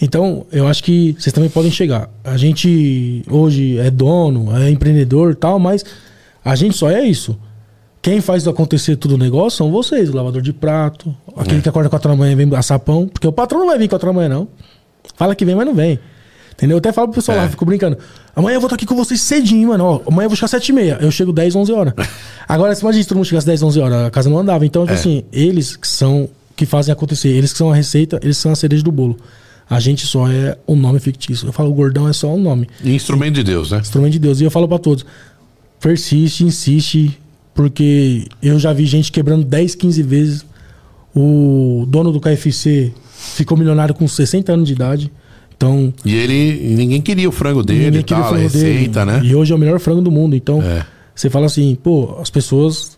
Então, 0.00 0.46
eu 0.52 0.66
acho 0.68 0.82
que 0.84 1.16
vocês 1.18 1.32
também 1.32 1.50
podem 1.50 1.70
chegar. 1.70 2.08
A 2.22 2.36
gente 2.36 3.22
hoje 3.28 3.78
é 3.78 3.90
dono, 3.90 4.56
é 4.56 4.70
empreendedor 4.70 5.32
e 5.32 5.34
tal, 5.34 5.58
mas 5.58 5.84
a 6.44 6.54
gente 6.54 6.76
só 6.76 6.88
é 6.90 7.02
isso. 7.04 7.36
Quem 8.00 8.20
faz 8.20 8.46
acontecer 8.46 8.94
tudo 8.96 9.16
o 9.16 9.18
negócio 9.18 9.58
são 9.58 9.72
vocês, 9.72 10.08
o 10.08 10.14
lavador 10.16 10.40
de 10.40 10.52
prato, 10.52 11.14
aquele 11.36 11.58
É. 11.58 11.62
que 11.62 11.68
acorda 11.68 11.90
4 11.90 12.08
da 12.10 12.16
manhã 12.16 12.32
e 12.32 12.36
vem 12.36 12.54
assar 12.54 12.78
pão, 12.78 13.08
porque 13.08 13.26
o 13.26 13.32
patrão 13.32 13.58
não 13.60 13.66
vai 13.66 13.76
vir 13.78 13.88
4 13.88 14.06
da 14.06 14.12
manhã, 14.12 14.28
não. 14.28 14.48
Fala 15.16 15.34
que 15.34 15.44
vem, 15.44 15.56
mas 15.56 15.66
não 15.66 15.74
vem. 15.74 15.98
Entendeu? 16.52 16.76
Eu 16.76 16.78
até 16.78 16.92
falo 16.92 17.08
pro 17.08 17.16
pessoal 17.16 17.38
É. 17.38 17.42
lá, 17.42 17.48
fico 17.48 17.64
brincando. 17.64 17.98
Amanhã 18.34 18.56
eu 18.56 18.60
vou 18.60 18.66
estar 18.68 18.76
aqui 18.76 18.86
com 18.86 18.94
vocês 18.96 19.20
cedinho, 19.20 19.68
mano. 19.68 19.84
Ó, 19.84 20.00
amanhã 20.06 20.26
eu 20.26 20.30
vou 20.30 20.36
chegar 20.36 20.48
7 20.48 20.68
e 20.68 20.72
meia. 20.72 20.98
Eu 21.00 21.10
chego 21.10 21.32
10, 21.32 21.54
11 21.56 21.72
horas. 21.72 21.92
Agora, 22.48 22.72
se 22.74 22.82
imagina 22.82 23.02
se 23.02 23.08
todo 23.08 23.16
mundo 23.16 23.26
chegasse 23.26 23.46
10, 23.46 23.62
11 23.64 23.80
horas, 23.80 24.06
a 24.06 24.10
casa 24.10 24.30
não 24.30 24.38
andava. 24.38 24.64
Então, 24.64 24.82
tipo 24.82 24.92
É. 24.94 24.96
assim, 24.98 25.24
eles 25.32 25.76
que 25.76 25.86
são, 25.88 26.28
que 26.56 26.64
fazem 26.66 26.92
acontecer, 26.92 27.28
eles 27.28 27.52
que 27.52 27.58
são 27.58 27.70
a 27.70 27.74
receita, 27.74 28.18
eles 28.22 28.36
são 28.36 28.50
a 28.52 28.56
cereja 28.56 28.82
do 28.82 28.90
bolo. 28.92 29.16
A 29.70 29.78
gente 29.80 30.06
só 30.06 30.28
é 30.30 30.56
um 30.66 30.74
nome 30.76 30.98
fictício. 30.98 31.46
Eu 31.48 31.52
falo, 31.52 31.70
o 31.70 31.74
gordão 31.74 32.08
é 32.08 32.12
só 32.12 32.34
um 32.34 32.40
nome. 32.40 32.68
Instrumento 32.84 33.34
de 33.34 33.42
Deus, 33.44 33.70
né? 33.70 33.78
Instrumento 33.80 34.12
de 34.12 34.18
Deus. 34.18 34.40
E 34.40 34.44
eu 34.44 34.50
falo 34.50 34.66
pra 34.66 34.78
todos: 34.78 35.04
persiste, 35.80 36.44
insiste, 36.44 37.18
porque 37.54 38.26
eu 38.42 38.58
já 38.58 38.72
vi 38.72 38.86
gente 38.86 39.12
quebrando 39.12 39.44
10, 39.44 39.74
15 39.74 40.02
vezes. 40.02 40.46
O 41.14 41.84
dono 41.88 42.12
do 42.12 42.20
KFC 42.20 42.92
ficou 43.34 43.56
milionário 43.56 43.94
com 43.94 44.06
60 44.06 44.52
anos 44.52 44.66
de 44.68 44.74
idade. 44.74 45.10
Então, 45.56 45.92
E 46.04 46.14
ele. 46.14 46.74
Ninguém 46.76 47.00
queria 47.00 47.28
o 47.28 47.32
frango 47.32 47.62
dele 47.62 47.86
ninguém 47.86 48.00
e 48.00 48.04
queria 48.04 48.22
tal, 48.22 48.32
o 48.32 48.36
frango 48.36 48.50
dele. 48.52 48.72
receita, 48.72 49.04
né? 49.04 49.20
E 49.24 49.34
hoje 49.34 49.52
é 49.52 49.56
o 49.56 49.58
melhor 49.58 49.80
frango 49.80 50.00
do 50.00 50.10
mundo. 50.10 50.36
Então, 50.36 50.62
É. 50.62 50.86
você 51.14 51.28
fala 51.28 51.46
assim, 51.46 51.74
pô, 51.74 52.16
as 52.20 52.30
pessoas. 52.30 52.96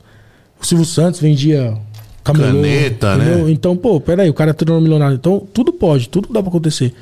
O 0.62 0.66
Silvio 0.66 0.84
Santos 0.84 1.20
vendia 1.20 1.74
camelô, 2.22 2.48
Caneta, 2.48 3.16
entendeu? 3.16 3.44
né? 3.44 3.50
Então, 3.50 3.76
pô, 3.76 4.00
peraí, 4.00 4.28
o 4.28 4.34
cara 4.34 4.50
é 4.50 4.54
tornou 4.54 4.80
milionário. 4.80 5.16
Então, 5.16 5.46
tudo 5.52 5.72
pode, 5.72 6.08
tudo 6.08 6.32
dá 6.32 6.40
pra 6.40 6.48
acontecer. 6.48 6.94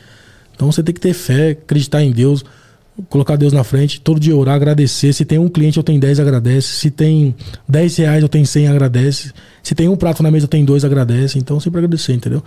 Então 0.59 0.73
você 0.73 0.83
tem 0.83 0.93
que 0.93 1.01
ter 1.01 1.15
fé, 1.15 1.51
acreditar 1.51 2.03
em 2.03 2.11
Deus, 2.11 2.45
colocar 3.09 3.37
Deus 3.37 3.53
na 3.53 3.63
frente, 3.63 4.01
todo 4.01 4.19
dia 4.19 4.37
orar, 4.37 4.57
agradecer. 4.57 5.13
Se 5.13 5.25
tem 5.25 5.39
um 5.39 5.49
cliente, 5.49 5.77
eu 5.77 5.85
tenho 5.85 6.01
10, 6.01 6.19
agradece. 6.19 6.69
Se 6.69 6.91
tem 6.91 7.33
10 7.69 7.97
reais, 7.97 8.23
eu 8.23 8.29
tenho 8.29 8.45
100, 8.45 8.67
agradece. 8.67 9.33
Se 9.63 9.75
tem 9.75 9.89
um 9.89 9.97
prato 9.97 10.21
na 10.21 10.33
mesa, 10.33 10.45
eu 10.45 10.49
tenho 10.49 10.67
dois, 10.67 10.85
agradece. 10.85 11.39
Então 11.39 11.61
sempre 11.61 11.79
agradecer, 11.79 12.13
entendeu? 12.13 12.43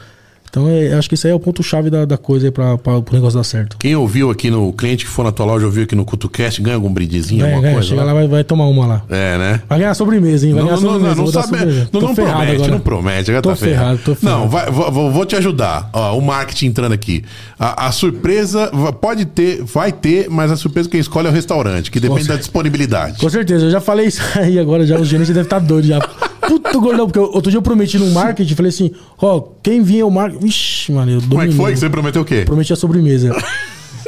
Então 0.52 0.68
é, 0.68 0.94
acho 0.94 1.08
que 1.08 1.16
isso 1.16 1.26
aí 1.26 1.32
é 1.32 1.36
o 1.36 1.40
ponto-chave 1.40 1.90
da, 1.90 2.04
da 2.04 2.18
coisa 2.18 2.48
aí 2.48 2.52
pra, 2.52 2.78
pra, 2.78 3.02
pro 3.02 3.16
negócio 3.16 3.38
dar 3.40 3.44
certo. 3.46 3.78
Quem 3.80 3.96
ouviu 3.96 4.30
aqui 4.30 4.52
no. 4.52 4.74
Cliente 4.74 5.06
que 5.06 5.10
for 5.12 5.24
na 5.24 5.32
tua 5.32 5.46
loja, 5.46 5.66
ouviu 5.66 5.84
aqui 5.84 5.96
no 5.96 6.04
CutoCast, 6.04 6.62
ganha 6.62 6.76
algum 6.76 6.92
brindezinho, 6.94 7.40
Ganha, 7.40 7.52
alguma 7.56 7.62
ganha, 7.62 7.74
coisa? 7.76 7.88
chega 7.90 8.02
lá? 8.02 8.08
lá, 8.08 8.14
vai, 8.20 8.28
vai 8.28 8.44
tomar 8.44 8.66
uma 8.68 8.86
lá. 8.86 9.02
É, 9.10 9.38
né? 9.38 9.62
Vai 9.70 9.80
ganhar 9.80 9.94
sobremesa, 9.94 10.46
hein? 10.46 10.54
Vai 10.54 10.62
Não, 10.64 10.70
ganhar 10.70 10.82
não, 10.82 10.92
não, 10.92 10.94
sobremesa. 11.00 11.22
não, 11.22 11.28
sabe, 11.32 11.48
sobremesa. 11.48 11.90
não, 11.94 12.02
não 12.02 12.16
ferrado 12.16 12.36
promete, 12.38 12.56
agora. 12.56 12.72
não 12.72 12.80
promete, 12.82 13.32
já 13.32 13.42
Tô 13.42 13.50
tá 13.50 13.56
ferrado, 13.56 14.00
tô 14.04 14.14
ferrado. 14.16 14.40
Não, 14.42 14.50
vai- 14.50 14.70
vou, 14.70 15.12
vou- 15.12 15.26
te 15.26 15.36
ajudar. 15.38 15.90
Ó, 15.94 16.18
o 16.18 16.22
marketing 16.22 16.66
entrando 16.68 16.92
aqui. 16.92 17.24
A, 17.58 17.88
a 17.88 17.92
surpresa 17.94 18.68
pode 19.00 19.24
ter, 19.26 19.64
vai 19.64 19.92
ter, 19.94 20.30
mas 20.30 20.52
a 20.52 20.58
surpresa 20.58 20.90
quem 20.90 21.00
escolhe 21.00 21.28
é 21.28 21.30
o 21.30 21.34
restaurante, 21.34 21.90
que 21.90 22.00
depende 22.00 22.28
da 22.28 22.36
disponibilidade. 22.36 23.20
Com 23.20 23.30
certeza, 23.30 23.66
eu 23.68 23.72
já 23.72 23.80
falei 23.80 24.08
isso 24.08 24.22
aí 24.38 24.60
agora, 24.60 24.86
já 24.86 25.00
os 25.00 25.08
gerentes 25.08 25.30
devem 25.34 25.44
estar 25.44 25.60
doidos 25.60 25.88
já. 25.88 26.00
Puto 26.42 26.82
gordão, 26.82 27.06
porque 27.06 27.20
outro 27.20 27.50
dia 27.50 27.58
eu 27.60 27.62
prometi 27.62 27.98
no 27.98 28.08
marketing, 28.12 28.56
falei 28.56 28.70
assim, 28.72 28.92
ó, 29.22 29.42
quem 29.64 29.82
vinha 29.82 30.06
o 30.06 30.12
marketing. 30.12 30.41
Vixe, 30.42 30.92
mano, 30.92 31.12
eu 31.12 31.22
Como 31.22 31.42
é 31.42 31.46
que 31.48 31.52
dominei. 31.54 31.58
foi? 31.58 31.76
Você 31.76 31.90
prometeu 31.90 32.22
o 32.24 32.26
quê? 32.26 32.42
Prometi 32.46 32.74
a 32.74 32.76
sobremesa. 32.76 33.36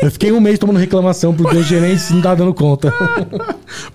Eu 0.01 0.11
fiquei 0.11 0.31
um 0.31 0.39
mês 0.41 0.57
tomando 0.57 0.79
reclamação 0.79 1.33
porque 1.33 1.55
os 1.55 1.65
gerentes 1.67 2.09
não 2.09 2.21
tá 2.21 2.33
dando 2.33 2.53
conta. 2.53 2.91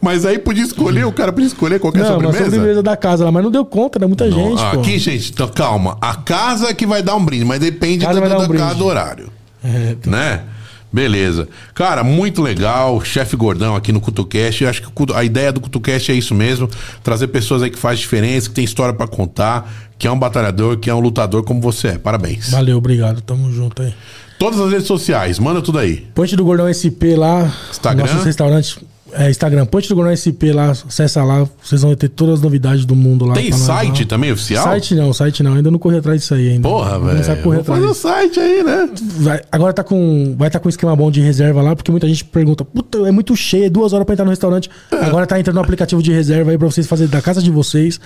Mas 0.01 0.25
aí 0.25 0.39
podia 0.39 0.63
escolher, 0.63 1.05
o 1.05 1.13
cara 1.13 1.33
podia 1.33 1.49
escolher 1.49 1.81
qualquer 1.81 2.01
não, 2.03 2.09
sobremesa. 2.13 2.39
uma 2.45 2.51
sobremesa 2.51 2.83
da 2.83 2.97
casa 2.97 3.25
lá, 3.25 3.33
mas 3.33 3.43
não 3.43 3.51
deu 3.51 3.65
conta, 3.65 3.99
né? 3.99 4.07
Muita 4.07 4.27
Não, 4.27 4.33
gente, 4.33 4.63
aqui, 4.63 4.99
gente, 4.99 5.33
então 5.33 5.49
calma. 5.49 5.99
A 6.01 6.15
casa 6.15 6.69
é 6.69 6.75
que 6.75 6.87
vai 6.87 7.03
dar 7.03 7.17
um 7.17 7.25
brinde, 7.25 7.45
mas 7.45 7.59
depende 7.61 8.07
do, 8.07 8.11
um 8.17 8.21
da 8.29 8.47
brinde. 8.47 8.75
do 8.77 8.85
horário. 8.87 9.31
É, 9.63 9.97
Né? 10.07 10.43
Beleza. 10.93 11.49
Cara, 11.75 12.03
muito 12.03 12.43
legal. 12.43 13.03
Chefe 13.05 13.37
Gordão 13.37 13.77
aqui 13.77 13.93
no 13.93 14.01
CutoCast. 14.01 14.65
Eu 14.65 14.71
acho 14.71 14.83
que 14.83 15.13
a 15.15 15.23
ideia 15.23 15.53
do 15.53 15.61
CutoCast 15.61 16.11
é 16.13 16.15
isso 16.15 16.35
mesmo. 16.35 16.69
Trazer 17.03 17.29
pessoas 17.29 17.63
aí 17.63 17.71
que 17.71 17.79
faz 17.79 17.99
diferença, 17.99 18.49
que 18.49 18.55
tem 18.55 18.65
história 18.65 18.95
pra 18.95 19.07
contar, 19.07 19.71
que 19.99 20.07
é 20.07 20.11
um 20.11 20.19
batalhador, 20.19 20.79
que 20.79 20.89
é 20.89 20.95
um 20.95 21.01
lutador 21.01 21.45
como 21.45 21.61
você 21.61 21.89
é. 21.89 21.99
Parabéns. 21.99 22.51
Valeu, 22.51 22.79
obrigado. 22.79 23.21
Tamo 23.21 23.53
junto 23.53 23.83
aí. 23.83 23.95
Todas 24.39 24.61
as 24.61 24.71
redes 24.71 24.87
sociais, 24.87 25.39
manda 25.39 25.61
tudo 25.61 25.79
aí. 25.79 26.07
Ponte 26.15 26.37
do 26.37 26.45
Gordão 26.45 26.73
SP 26.73 27.19
lá. 27.19 27.53
Instagram? 27.71 28.07
Nossos 28.07 28.25
restaurantes. 28.25 28.79
É, 29.13 29.31
Instagram, 29.31 29.65
Ponte 29.67 29.89
do 29.89 29.95
Gordão 29.95 30.15
SP 30.15 30.53
lá. 30.53 30.71
Acessa 30.71 31.25
lá. 31.25 31.47
Vocês 31.63 31.83
vão 31.83 31.95
ter 31.95 32.09
todas 32.09 32.35
as 32.37 32.41
novidades 32.43 32.85
do 32.85 32.95
mundo 32.95 33.25
lá. 33.25 33.35
Tem 33.35 33.51
nós 33.51 33.61
site 33.61 34.03
lá. 34.03 34.07
também 34.09 34.33
oficial? 34.33 34.65
Site 34.65 34.95
não, 34.95 35.13
site 35.13 35.43
não. 35.43 35.55
Ainda 35.55 35.71
não 35.71 35.79
corri 35.79 35.97
atrás 35.97 36.21
disso 36.21 36.35
aí 36.35 36.51
ainda. 36.51 36.69
Porra, 36.69 36.99
Vou 36.99 37.09
começar 37.11 37.33
a 37.33 37.35
velho. 37.35 37.45
correr 37.45 37.57
Vou 37.57 37.65
fazer 37.65 37.81
o 37.87 37.91
atrás. 37.91 37.97
site 37.99 38.41
aí, 38.41 38.63
né? 38.63 38.89
Vai- 39.21 39.41
agora 39.51 39.73
tá 39.73 39.83
com. 39.83 40.35
Vai 40.37 40.49
estar 40.49 40.61
com 40.61 40.69
um 40.69 40.71
esquema 40.71 40.95
bom 40.95 41.11
de 41.11 41.21
reserva 41.21 41.63
lá, 41.63 41.75
porque 41.75 41.91
muita 41.91 42.07
gente 42.07 42.25
pergunta, 42.25 42.65
puta, 42.65 42.99
é 42.99 43.11
muito 43.11 43.35
cheio, 43.37 43.65
é 43.65 43.71
duas 43.71 43.93
horas 43.93 44.05
pra 44.05 44.13
entrar 44.13 44.25
no 44.25 44.31
restaurante. 44.31 44.69
Agora 44.91 45.27
tá 45.27 45.39
entrando 45.41 45.57
no 45.57 45.63
aplicativo 45.63 46.03
de 46.03 46.13
reserva 46.13 46.51
aí 46.51 46.59
pra 46.59 46.67
vocês 46.71 46.87
fazerem 46.87 47.11
da 47.11 47.23
casa 47.23 47.43
de 47.43 47.51
vocês. 47.51 48.01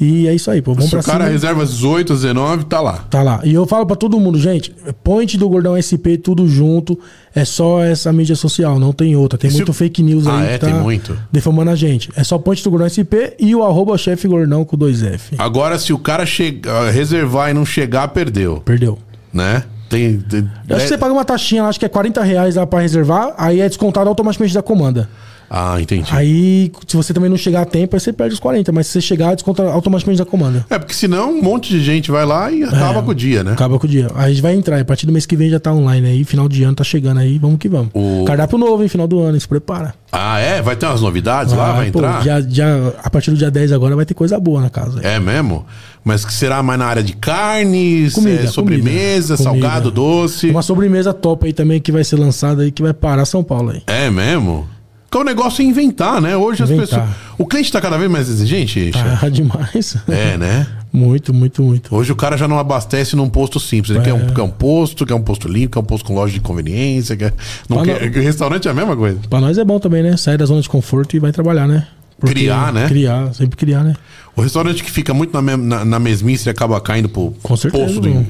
E 0.00 0.28
é 0.28 0.34
isso 0.34 0.48
aí, 0.50 0.62
pô. 0.62 0.74
Vamos 0.74 0.86
Se 0.86 0.90
pra 0.92 1.00
o 1.00 1.02
cara 1.04 1.24
cima. 1.24 1.32
reserva 1.32 1.62
às 1.62 1.70
18, 1.72 2.12
às 2.12 2.20
19, 2.22 2.64
tá 2.66 2.80
lá. 2.80 3.04
Tá 3.10 3.22
lá. 3.22 3.40
E 3.42 3.52
eu 3.52 3.66
falo 3.66 3.84
pra 3.84 3.96
todo 3.96 4.18
mundo, 4.20 4.38
gente, 4.38 4.72
point 5.02 5.36
do 5.36 5.48
Gordão 5.48 5.74
SP, 5.74 6.16
tudo 6.16 6.46
junto. 6.48 6.98
É 7.34 7.44
só 7.44 7.82
essa 7.82 8.12
mídia 8.12 8.36
social, 8.36 8.78
não 8.78 8.92
tem 8.92 9.16
outra. 9.16 9.38
Tem 9.38 9.50
E 9.50 9.52
muito 9.54 9.72
fake 9.72 10.02
news 10.02 10.26
Ah, 10.26 10.38
aí 10.38 10.46
é? 10.46 10.52
que 10.52 10.58
tá 10.60 10.66
Tem 10.66 10.74
muito? 10.76 11.18
defamando 11.32 11.70
a 11.70 11.74
gente. 11.76 12.10
É 12.16 12.22
só 12.22 12.38
point 12.38 12.62
do 12.62 12.70
Gordão 12.70 12.88
SP 12.88 13.34
e 13.40 13.54
o 13.56 13.62
arroba 13.64 13.98
chefe 13.98 14.28
Gordão 14.28 14.64
com 14.64 14.76
dois 14.76 15.02
F. 15.02 15.34
Agora, 15.38 15.78
se 15.78 15.92
o 15.92 15.98
cara 15.98 16.24
chega, 16.24 16.90
reservar 16.90 17.50
e 17.50 17.54
não 17.54 17.64
chegar, 17.66 18.06
perdeu. 18.08 18.62
Perdeu. 18.64 18.98
Né? 19.32 19.64
Tem. 19.88 20.18
tem 20.18 20.48
acho 20.70 20.82
que 20.82 20.88
você 20.88 20.98
paga 20.98 21.12
uma 21.12 21.24
taxinha 21.24 21.64
acho 21.64 21.78
que 21.78 21.84
é 21.86 21.88
40 21.88 22.22
reais 22.22 22.56
lá 22.56 22.66
pra 22.66 22.80
reservar, 22.80 23.34
aí 23.38 23.60
é 23.60 23.66
descontado 23.68 24.08
automaticamente 24.08 24.54
da 24.54 24.62
comanda. 24.62 25.08
Ah, 25.50 25.80
entendi. 25.80 26.08
Aí, 26.12 26.70
se 26.86 26.96
você 26.96 27.14
também 27.14 27.30
não 27.30 27.36
chegar 27.36 27.62
a 27.62 27.64
tempo, 27.64 27.96
aí 27.96 28.00
você 28.00 28.12
perde 28.12 28.34
os 28.34 28.40
40, 28.40 28.70
mas 28.70 28.86
se 28.86 28.92
você 28.94 29.00
chegar, 29.00 29.34
desconta 29.34 29.62
automaticamente 29.70 30.18
da 30.18 30.26
comanda. 30.26 30.66
É, 30.68 30.78
porque 30.78 30.92
senão 30.94 31.30
um 31.32 31.42
monte 31.42 31.70
de 31.70 31.80
gente 31.82 32.10
vai 32.10 32.26
lá 32.26 32.50
e 32.52 32.62
acaba 32.64 33.02
com 33.02 33.10
o 33.10 33.14
dia, 33.14 33.42
né? 33.42 33.52
Acaba 33.52 33.78
com 33.78 33.86
o 33.86 33.88
dia. 33.90 34.08
Aí 34.14 34.26
a 34.26 34.28
gente 34.28 34.42
vai 34.42 34.54
entrar, 34.54 34.78
a 34.80 34.84
partir 34.84 35.06
do 35.06 35.12
mês 35.12 35.24
que 35.24 35.36
vem 35.36 35.48
já 35.48 35.58
tá 35.58 35.72
online 35.72 36.06
aí, 36.06 36.24
final 36.24 36.48
de 36.48 36.62
ano 36.64 36.74
tá 36.74 36.84
chegando 36.84 37.18
aí, 37.20 37.38
vamos 37.38 37.58
que 37.58 37.68
vamos. 37.68 37.88
O- 37.94 38.24
Cardápio 38.26 38.58
novo, 38.58 38.82
hein, 38.82 38.88
final 38.88 39.06
do 39.08 39.20
ano, 39.20 39.40
se 39.40 39.48
prepara. 39.48 39.94
Ah, 40.12 40.38
é? 40.38 40.60
Vai 40.60 40.76
ter 40.76 40.86
umas 40.86 41.00
novidades 41.00 41.52
lá? 41.54 41.72
Vai 41.72 41.90
pô, 41.90 41.98
entrar? 42.00 42.22
já, 42.22 42.40
já, 42.42 42.66
a 43.02 43.08
partir 43.10 43.30
do 43.30 43.36
dia 43.36 43.50
10 43.50 43.72
agora 43.72 43.96
vai 43.96 44.04
ter 44.04 44.14
coisa 44.14 44.38
boa 44.38 44.60
na 44.60 44.68
casa. 44.70 45.00
É 45.02 45.18
mesmo? 45.18 45.64
Mas 46.04 46.24
que 46.24 46.32
será 46.32 46.62
mais 46.62 46.78
na 46.78 46.86
área 46.86 47.02
de 47.02 47.12
carnes, 47.14 48.14
Comida, 48.14 48.42
é, 48.42 48.46
sobremesa, 48.46 49.36
comida. 49.36 49.60
salgado, 49.60 49.90
doce. 49.90 50.48
Uma 50.50 50.62
sobremesa 50.62 51.12
top 51.12 51.46
aí 51.46 51.52
também 51.52 51.80
que 51.80 51.92
vai 51.92 52.04
ser 52.04 52.16
lançada 52.16 52.62
aí, 52.62 52.70
que 52.70 52.82
vai 52.82 52.94
parar 52.94 53.24
São 53.24 53.42
Paulo 53.44 53.70
aí. 53.70 53.82
É 53.86 54.08
mesmo? 54.10 54.66
Porque 55.10 55.22
o 55.22 55.24
negócio 55.24 55.62
é 55.62 55.64
inventar, 55.64 56.20
né? 56.20 56.36
Hoje 56.36 56.62
as 56.62 56.70
Inventar. 56.70 57.00
pessoas. 57.00 57.16
O 57.38 57.46
cliente 57.46 57.72
tá 57.72 57.80
cada 57.80 57.96
vez 57.96 58.10
mais 58.10 58.28
exigente? 58.28 58.90
Tá 58.92 59.26
demais. 59.30 59.96
É, 60.06 60.36
né? 60.36 60.66
muito, 60.92 61.32
muito, 61.32 61.62
muito. 61.62 61.94
Hoje 61.94 62.12
o 62.12 62.16
cara 62.16 62.36
já 62.36 62.46
não 62.46 62.58
abastece 62.58 63.16
num 63.16 63.28
posto 63.28 63.58
simples. 63.58 63.94
Ele 63.96 64.04
quer, 64.04 64.12
um, 64.12 64.26
quer 64.26 64.42
um 64.42 64.50
posto, 64.50 65.06
quer 65.06 65.14
um 65.14 65.22
posto 65.22 65.48
limpo, 65.48 65.72
quer 65.74 65.78
um 65.80 65.84
posto 65.84 66.04
com 66.04 66.14
loja 66.14 66.34
de 66.34 66.40
conveniência. 66.40 67.16
Quer... 67.16 67.32
Não 67.68 67.82
quer... 67.82 68.02
Restaurante 68.10 68.68
é 68.68 68.70
a 68.70 68.74
mesma 68.74 68.94
coisa. 68.94 69.18
Pra 69.30 69.40
nós 69.40 69.56
é 69.56 69.64
bom 69.64 69.78
também, 69.78 70.02
né? 70.02 70.14
Sair 70.18 70.36
da 70.36 70.44
zona 70.44 70.60
de 70.60 70.68
conforto 70.68 71.16
e 71.16 71.18
vai 71.18 71.32
trabalhar, 71.32 71.66
né? 71.66 71.86
Criar, 72.20 72.70
né? 72.72 72.86
Criar, 72.88 73.32
sempre 73.32 73.56
criar, 73.56 73.84
né? 73.84 73.94
O 74.36 74.42
restaurante 74.42 74.82
que 74.84 74.90
fica 74.90 75.14
muito 75.14 75.32
na, 75.32 75.40
me- 75.40 75.56
na, 75.56 75.84
na 75.84 75.98
mesmice 75.98 76.50
acaba 76.50 76.78
caindo 76.80 77.08
pro 77.08 77.32
Com 77.42 77.56
certeza, 77.56 77.84
poço 77.86 78.00
do. 78.00 78.26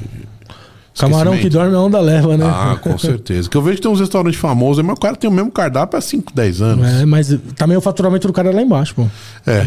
Camarão 0.97 1.37
que 1.37 1.49
dorme 1.49 1.75
a 1.75 1.79
onda 1.79 1.99
leva, 1.99 2.35
né? 2.37 2.45
Ah, 2.45 2.77
com 2.81 2.97
certeza. 2.99 3.49
Que 3.49 3.55
eu 3.55 3.61
vejo 3.61 3.77
que 3.77 3.81
tem 3.83 3.91
uns 3.91 3.99
restaurantes 3.99 4.39
famosos, 4.39 4.83
mas 4.83 4.97
o 4.97 4.99
cara 4.99 5.15
tem 5.15 5.29
o 5.29 5.33
mesmo 5.33 5.51
cardápio 5.51 5.97
há 5.97 6.01
5, 6.01 6.33
10 6.33 6.61
anos. 6.61 6.87
É, 6.87 7.05
mas 7.05 7.37
também 7.55 7.77
o 7.77 7.81
faturamento 7.81 8.27
do 8.27 8.33
cara 8.33 8.49
é 8.49 8.53
lá 8.53 8.61
embaixo, 8.61 8.95
pô. 8.95 9.05
É. 9.47 9.65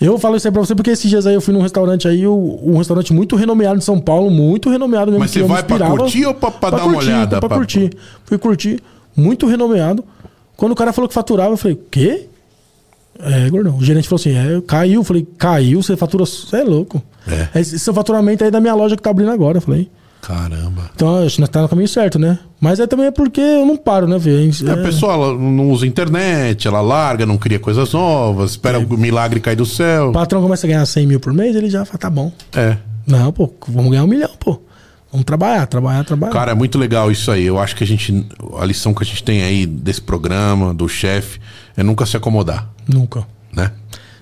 Eu 0.00 0.18
falo 0.18 0.36
isso 0.36 0.48
aí 0.48 0.52
pra 0.52 0.60
você 0.60 0.74
porque 0.74 0.90
esses 0.90 1.08
dias 1.08 1.26
aí 1.26 1.34
eu 1.34 1.40
fui 1.40 1.54
num 1.54 1.62
restaurante 1.62 2.08
aí, 2.08 2.26
o- 2.26 2.58
um 2.64 2.76
restaurante 2.78 3.12
muito 3.12 3.36
renomeado 3.36 3.78
em 3.78 3.80
São 3.80 4.00
Paulo, 4.00 4.30
muito 4.30 4.68
renomeado 4.68 5.12
mesmo. 5.12 5.20
Mas 5.20 5.30
que 5.30 5.38
você 5.38 5.46
vai 5.46 5.62
pra 5.62 5.88
curtir 5.90 6.26
ou 6.26 6.34
pra- 6.34 6.50
pra 6.50 6.70
dar 6.70 6.84
uma 6.84 6.94
curtir, 6.94 7.08
olhada? 7.10 7.38
Pra, 7.38 7.48
Pra- 7.48 7.58
curtir. 7.58 7.90
Fui 8.24 8.36
curtir, 8.38 8.82
muito 9.16 9.46
renomeado. 9.46 10.02
Quando 10.56 10.72
o 10.72 10.74
cara 10.74 10.92
falou 10.92 11.08
que 11.08 11.14
faturava, 11.14 11.52
eu 11.52 11.56
falei, 11.56 11.80
quê? 11.90 12.26
É, 13.18 13.48
gordão. 13.50 13.76
O 13.76 13.84
gerente 13.84 14.08
falou 14.08 14.20
assim, 14.20 14.36
é, 14.36 14.60
caiu. 14.66 15.00
Eu 15.00 15.04
falei, 15.04 15.26
caiu, 15.38 15.82
você 15.82 15.96
fatura. 15.96 16.24
Você 16.26 16.56
é 16.56 16.64
louco. 16.64 17.02
É. 17.26 17.60
Esse 17.60 17.78
seu 17.78 17.92
faturamento 17.94 18.42
aí 18.44 18.48
é 18.48 18.50
da 18.50 18.60
minha 18.60 18.74
loja 18.74 18.96
que 18.96 19.02
tá 19.02 19.10
abrindo 19.10 19.30
agora. 19.30 19.58
Eu 19.58 19.62
falei. 19.62 19.90
Caramba. 20.20 20.90
Então, 20.94 21.24
acho 21.24 21.34
que 21.34 21.40
nós 21.40 21.50
tá 21.50 21.60
no 21.62 21.68
caminho 21.68 21.88
certo, 21.88 22.16
né? 22.16 22.38
Mas 22.60 22.78
é 22.78 22.86
também 22.86 23.06
é 23.06 23.10
porque 23.10 23.40
eu 23.40 23.66
não 23.66 23.76
paro, 23.76 24.06
né, 24.06 24.16
velho? 24.18 24.52
É, 24.68 24.70
A 24.72 24.76
pessoa 24.76 25.12
ela 25.14 25.34
não 25.36 25.68
usa 25.70 25.84
internet, 25.84 26.68
ela 26.68 26.80
larga, 26.80 27.26
não 27.26 27.36
cria 27.36 27.58
coisas 27.58 27.92
novas, 27.92 28.52
espera 28.52 28.78
É. 28.80 28.84
o 28.84 28.96
milagre 28.96 29.40
cair 29.40 29.56
do 29.56 29.66
céu. 29.66 30.10
O 30.10 30.12
patrão 30.12 30.40
começa 30.40 30.64
a 30.64 30.68
ganhar 30.68 30.86
100 30.86 31.06
mil 31.08 31.18
por 31.18 31.32
mês, 31.32 31.56
ele 31.56 31.68
já 31.68 31.84
fala, 31.84 31.98
tá 31.98 32.08
bom. 32.08 32.30
É. 32.54 32.76
Não, 33.04 33.32
pô, 33.32 33.52
vamos 33.66 33.90
ganhar 33.90 34.04
um 34.04 34.06
milhão, 34.06 34.30
pô. 34.38 34.60
Vamos 35.12 35.24
trabalhar, 35.26 35.66
trabalhar, 35.66 36.04
trabalhar. 36.04 36.32
Cara, 36.32 36.52
é 36.52 36.54
muito 36.54 36.78
legal 36.78 37.10
isso 37.12 37.30
aí. 37.30 37.44
Eu 37.44 37.58
acho 37.60 37.76
que 37.76 37.84
a 37.84 37.86
gente. 37.86 38.26
A 38.58 38.64
lição 38.64 38.94
que 38.94 39.02
a 39.02 39.06
gente 39.06 39.22
tem 39.22 39.42
aí 39.42 39.66
desse 39.66 40.00
programa, 40.00 40.72
do 40.72 40.88
chefe, 40.88 41.38
é 41.76 41.82
nunca 41.82 42.06
se 42.06 42.16
acomodar, 42.16 42.68
Nunca. 42.88 43.24
né? 43.54 43.70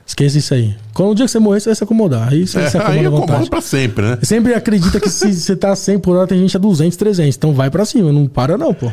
Esqueça 0.04 0.38
isso 0.38 0.52
aí. 0.52 0.74
Quando 0.92 1.12
o 1.12 1.14
dia 1.14 1.24
que 1.26 1.30
você 1.30 1.38
morrer, 1.38 1.60
você 1.60 1.68
vai 1.68 1.76
se 1.76 1.84
acomodar. 1.84 2.28
Aí 2.32 2.44
você 2.44 2.58
É, 2.58 2.68
se 2.68 2.76
acomoda 2.76 2.98
aí 2.98 3.04
à 3.04 3.08
acomoda 3.08 3.26
vontade. 3.32 3.50
pra 3.50 3.60
sempre, 3.60 4.04
né? 4.04 4.18
Sempre 4.24 4.52
acredita 4.54 4.98
que 4.98 5.08
se 5.08 5.32
você 5.32 5.54
tá 5.54 5.76
100 5.76 6.00
por 6.00 6.16
hora, 6.16 6.26
tem 6.26 6.36
gente 6.40 6.56
a 6.56 6.58
200, 6.60 6.96
300. 6.96 7.36
Então 7.36 7.54
vai 7.54 7.70
pra 7.70 7.84
cima, 7.84 8.12
não 8.12 8.26
para 8.26 8.58
não, 8.58 8.74
pô. 8.74 8.90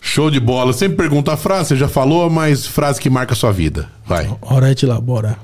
Show 0.00 0.30
de 0.30 0.38
bola. 0.38 0.72
Sempre 0.72 0.96
pergunta 0.98 1.32
a 1.32 1.36
frase, 1.36 1.70
você 1.70 1.76
já 1.76 1.88
falou, 1.88 2.30
mas 2.30 2.64
frase 2.64 3.00
que 3.00 3.10
marca 3.10 3.32
a 3.32 3.36
sua 3.36 3.52
vida. 3.52 3.88
Vai. 4.06 4.32
Orete 4.40 4.86
lá, 4.86 5.00
bora. 5.00 5.36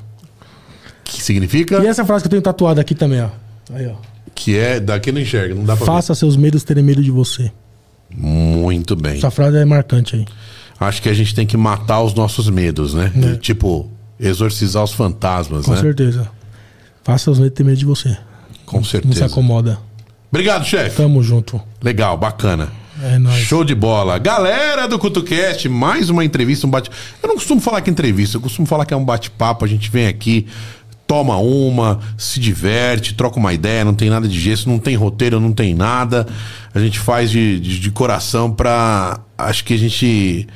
Que 1.03 1.21
significa? 1.21 1.83
E 1.83 1.87
essa 1.89 2.05
frase 2.05 2.23
que 2.23 2.29
eu 2.29 2.31
tenho 2.31 2.43
tatuada 2.43 2.81
aqui 2.81 2.95
também, 2.95 3.21
ó. 3.23 3.29
Aí, 3.75 3.89
ó. 3.89 3.95
Que 4.37 4.57
é. 4.57 4.79
Daqui 4.79 5.11
não 5.11 5.21
enxerga, 5.21 5.55
não 5.55 5.65
dá 5.65 5.77
pra 5.77 5.85
Faça 5.87 6.15
seus 6.15 6.37
medos 6.37 6.63
terem 6.63 6.85
medo 6.85 7.03
de 7.03 7.11
você. 7.11 7.45
ver. 7.45 7.53
Muito 8.17 8.95
bem. 8.95 9.17
Essa 9.17 9.31
frase 9.33 9.57
é 9.57 9.65
marcante 9.65 10.15
aí. 10.15 10.25
Acho 10.79 11.03
que 11.03 11.09
a 11.09 11.15
gente 11.15 11.35
tem 11.35 11.45
que 11.47 11.57
matar 11.57 12.03
os 12.03 12.15
nossos 12.15 12.49
medos, 12.49 12.95
né? 12.95 13.11
É. 13.33 13.37
Tipo, 13.37 13.91
exorcizar 14.21 14.85
os 14.85 14.93
fantasmas, 14.93 15.65
Com 15.65 15.73
né? 15.73 15.81
certeza. 15.81 16.29
Faça 17.03 17.25
seus 17.25 17.39
medos 17.39 17.55
terem 17.55 17.71
medo 17.71 17.79
de 17.79 17.85
você. 17.87 18.17
Com 18.65 18.77
Não 18.79 18.85
se 18.85 18.91
certeza. 18.93 19.27
acomoda. 19.27 19.79
Obrigado, 20.31 20.65
chefe. 20.65 20.97
Tamo 20.97 21.23
junto. 21.23 21.61
Legal, 21.83 22.17
bacana. 22.17 22.69
É 23.03 23.19
nóis. 23.19 23.37
Show 23.37 23.65
de 23.65 23.75
bola. 23.75 24.19
Galera 24.19 24.87
do 24.87 24.99
CutuCast, 24.99 25.69
mais 25.69 26.09
uma 26.11 26.25
entrevista, 26.25 26.67
um 26.67 26.71
bate... 26.71 26.91
Eu 27.23 27.29
não 27.29 27.37
costumo 27.37 27.61
falar 27.61 27.81
que 27.81 27.91
é 27.91 27.93
entrevista, 27.93 28.37
eu 28.37 28.41
costumo 28.41 28.67
falar 28.67 28.85
que 28.87 28.93
é 28.95 28.97
um 28.97 29.05
bate-papo. 29.05 29.65
A 29.65 29.69
gente 29.69 29.91
vem 29.91 30.07
aqui, 30.07 30.47
toma 31.07 31.37
uma, 31.37 32.01
se 32.19 32.41
diverte, 32.41 33.15
troca 33.15 33.39
uma 33.39 33.53
ideia, 33.53 33.85
não 33.85 33.95
tem 33.95 34.11
nada 34.11 34.27
de 34.27 34.39
gesso, 34.39 34.69
não 34.69 34.79
tem 34.79 34.97
roteiro, 34.97 35.39
não 35.39 35.53
tem 35.53 35.75
nada. 35.75 36.27
A 36.75 36.81
gente 36.81 36.99
faz 36.99 37.31
de, 37.31 37.61
de, 37.61 37.79
de 37.79 37.91
coração 37.91 38.53
pra... 38.53 39.21
Acho 39.39 39.65
que 39.65 39.75
a 39.75 39.79
gente 39.79 40.47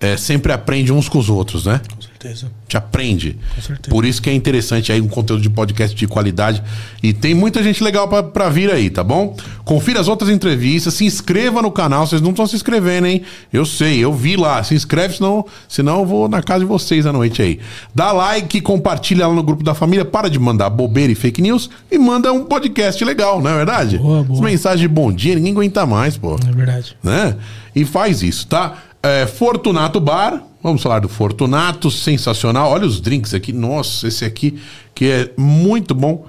é, 0.00 0.16
sempre 0.16 0.52
aprende 0.52 0.92
uns 0.92 1.08
com 1.08 1.18
os 1.18 1.28
outros, 1.28 1.66
né? 1.66 1.80
Com 2.18 2.22
certeza. 2.28 2.50
Gente 2.64 2.76
aprende. 2.76 3.38
Com 3.54 3.62
certeza. 3.62 3.90
Por 3.90 4.04
isso 4.04 4.20
que 4.20 4.28
é 4.28 4.34
interessante 4.34 4.90
aí 4.90 5.00
um 5.00 5.06
conteúdo 5.08 5.40
de 5.40 5.48
podcast 5.48 5.94
de 5.96 6.06
qualidade. 6.08 6.62
E 7.02 7.12
tem 7.12 7.32
muita 7.34 7.62
gente 7.62 7.82
legal 7.82 8.08
pra 8.08 8.48
vir 8.48 8.70
aí, 8.72 8.90
tá 8.90 9.04
bom? 9.04 9.36
Confira 9.64 10.00
as 10.00 10.08
outras 10.08 10.28
entrevistas, 10.30 10.94
se 10.94 11.04
inscreva 11.04 11.62
no 11.62 11.70
canal. 11.70 12.06
Vocês 12.06 12.20
não 12.20 12.30
estão 12.30 12.46
se 12.46 12.56
inscrevendo, 12.56 13.06
hein? 13.06 13.22
Eu 13.52 13.64
sei, 13.64 13.98
eu 14.02 14.12
vi 14.12 14.36
lá. 14.36 14.62
Se 14.64 14.74
inscreve, 14.74 15.16
senão, 15.16 15.44
senão 15.68 16.00
eu 16.00 16.06
vou 16.06 16.28
na 16.28 16.42
casa 16.42 16.60
de 16.60 16.66
vocês 16.66 17.06
à 17.06 17.12
noite 17.12 17.40
aí. 17.40 17.60
Dá 17.94 18.10
like, 18.12 18.60
compartilha 18.60 19.26
lá 19.28 19.34
no 19.34 19.42
grupo 19.42 19.62
da 19.62 19.74
família. 19.74 20.04
Para 20.04 20.28
de 20.28 20.38
mandar 20.38 20.70
bobeira 20.70 21.12
e 21.12 21.14
fake 21.14 21.40
news 21.40 21.70
e 21.90 21.98
manda 21.98 22.32
um 22.32 22.44
podcast 22.44 23.04
legal, 23.04 23.40
não 23.40 23.50
é 23.50 23.56
verdade? 23.56 23.98
Boa, 23.98 24.24
boa. 24.24 24.38
As 24.38 24.44
mensagens 24.44 24.80
de 24.80 24.88
bom 24.88 25.12
dia, 25.12 25.34
ninguém 25.36 25.52
aguenta 25.52 25.86
mais, 25.86 26.16
pô 26.16 26.36
É 26.48 26.52
verdade. 26.52 26.96
né? 27.02 27.36
E 27.74 27.84
faz 27.84 28.22
isso, 28.22 28.46
tá? 28.48 28.76
É, 29.02 29.26
Fortunato 29.26 30.00
Bar, 30.00 30.42
vamos 30.62 30.82
falar 30.82 31.00
do 31.00 31.08
Fortunato, 31.08 31.90
sensacional. 31.90 32.70
Olha 32.70 32.86
os 32.86 33.00
drinks 33.00 33.32
aqui, 33.32 33.52
nossa, 33.52 34.08
esse 34.08 34.24
aqui 34.24 34.58
que 34.94 35.06
é 35.06 35.30
muito 35.36 35.94
bom. 35.94 36.26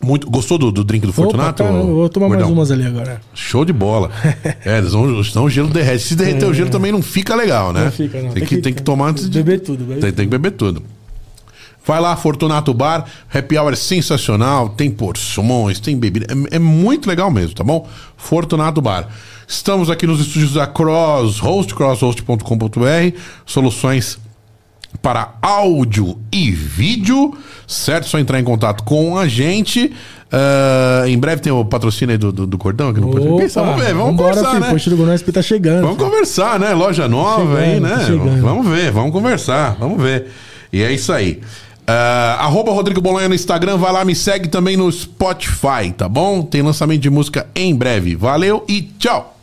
Muito, 0.00 0.30
gostou 0.30 0.56
do, 0.58 0.70
do 0.70 0.84
drink 0.84 1.04
do 1.04 1.12
Fortunato? 1.12 1.60
Opa, 1.60 1.72
caramba, 1.72 1.90
eu 1.90 1.94
vou 1.96 2.08
tomar 2.08 2.28
mais 2.28 2.40
Gordão? 2.40 2.56
umas 2.56 2.70
ali 2.70 2.86
agora. 2.86 3.20
Show 3.34 3.64
de 3.64 3.72
bola. 3.72 4.12
é, 4.64 4.78
eles 4.78 4.92
vão- 4.92 5.24
senão 5.24 5.46
o 5.46 5.50
gelo 5.50 5.68
derrete. 5.68 6.04
Se 6.04 6.14
derreter 6.14 6.46
o 6.46 6.54
gelo 6.54 6.70
também 6.70 6.92
não 6.92 7.02
fica 7.02 7.34
legal, 7.34 7.72
né? 7.72 7.80
É. 7.80 7.84
Não 7.86 7.90
fica, 7.92 8.22
não. 8.22 8.30
Tem, 8.30 8.44
que, 8.44 8.58
tem 8.58 8.72
que 8.72 8.82
tomar 8.82 9.08
antes 9.08 9.28
de. 9.28 9.42
Beber 9.42 9.60
tudo, 9.60 9.84
beber 9.84 10.00
Tem, 10.00 10.12
tem 10.12 10.26
que 10.26 10.30
beber 10.30 10.52
tudo. 10.52 10.84
Vai 11.88 12.02
lá, 12.02 12.14
Fortunato 12.16 12.74
Bar. 12.74 13.06
Happy 13.34 13.56
Hour 13.56 13.72
é 13.72 13.76
sensacional. 13.76 14.68
Tem 14.68 14.90
porções, 14.90 15.80
tem 15.80 15.96
bebida. 15.96 16.26
É, 16.52 16.56
é 16.56 16.58
muito 16.58 17.08
legal 17.08 17.30
mesmo, 17.30 17.54
tá 17.54 17.64
bom? 17.64 17.88
Fortunato 18.14 18.82
Bar. 18.82 19.08
Estamos 19.48 19.88
aqui 19.88 20.06
nos 20.06 20.20
estúdios 20.20 20.52
da 20.52 20.66
Crosshost, 20.66 21.74
crosshost.com.br. 21.74 23.16
Soluções 23.46 24.18
para 25.00 25.36
áudio 25.40 26.18
e 26.30 26.50
vídeo, 26.50 27.34
certo? 27.66 28.06
Só 28.06 28.18
entrar 28.18 28.38
em 28.38 28.44
contato 28.44 28.84
com 28.84 29.16
a 29.16 29.26
gente. 29.26 29.90
Ah, 30.30 31.04
em 31.06 31.18
breve 31.18 31.40
tem 31.40 31.50
o 31.50 31.64
patrocínio 31.64 32.12
aí 32.12 32.18
do, 32.18 32.30
do, 32.30 32.46
do 32.46 32.58
Cordão 32.58 32.90
aqui 32.90 33.00
no 33.00 33.08
podcast. 33.08 33.40
Pensa, 33.40 33.62
Vamos 33.62 33.82
ver, 33.82 33.94
vamos 33.94 34.10
Vambora, 34.10 34.34
conversar, 34.34 34.50
filho, 34.50 34.60
né? 34.60 35.12
Posto 35.12 35.24
do 35.24 35.32
tá 35.32 35.40
chegando. 35.40 35.80
Vamos 35.80 35.96
conversar, 35.96 36.60
né? 36.60 36.74
Loja 36.74 37.08
nova 37.08 37.60
aí, 37.60 37.76
chegando, 37.76 37.88
né? 37.88 37.96
tá 37.96 38.04
chegando. 38.04 38.42
Vamos 38.42 38.68
ver, 38.68 38.90
vamos 38.90 39.10
conversar, 39.10 39.74
vamos 39.80 40.02
ver. 40.02 40.26
E 40.70 40.82
é 40.82 40.92
isso 40.92 41.10
aí. 41.14 41.40
Ah, 41.90 42.36
arroba 42.40 42.70
Rodrigo 42.70 43.00
Bolonha 43.00 43.30
no 43.30 43.34
Instagram, 43.34 43.78
vai 43.78 43.90
lá, 43.90 44.04
me 44.04 44.14
segue 44.14 44.46
também 44.46 44.76
no 44.76 44.92
Spotify, 44.92 45.90
tá 45.96 46.06
bom? 46.06 46.42
Tem 46.42 46.60
lançamento 46.60 47.00
de 47.00 47.08
música 47.08 47.48
em 47.54 47.74
breve. 47.74 48.14
Valeu 48.14 48.62
e 48.68 48.82
tchau! 48.82 49.37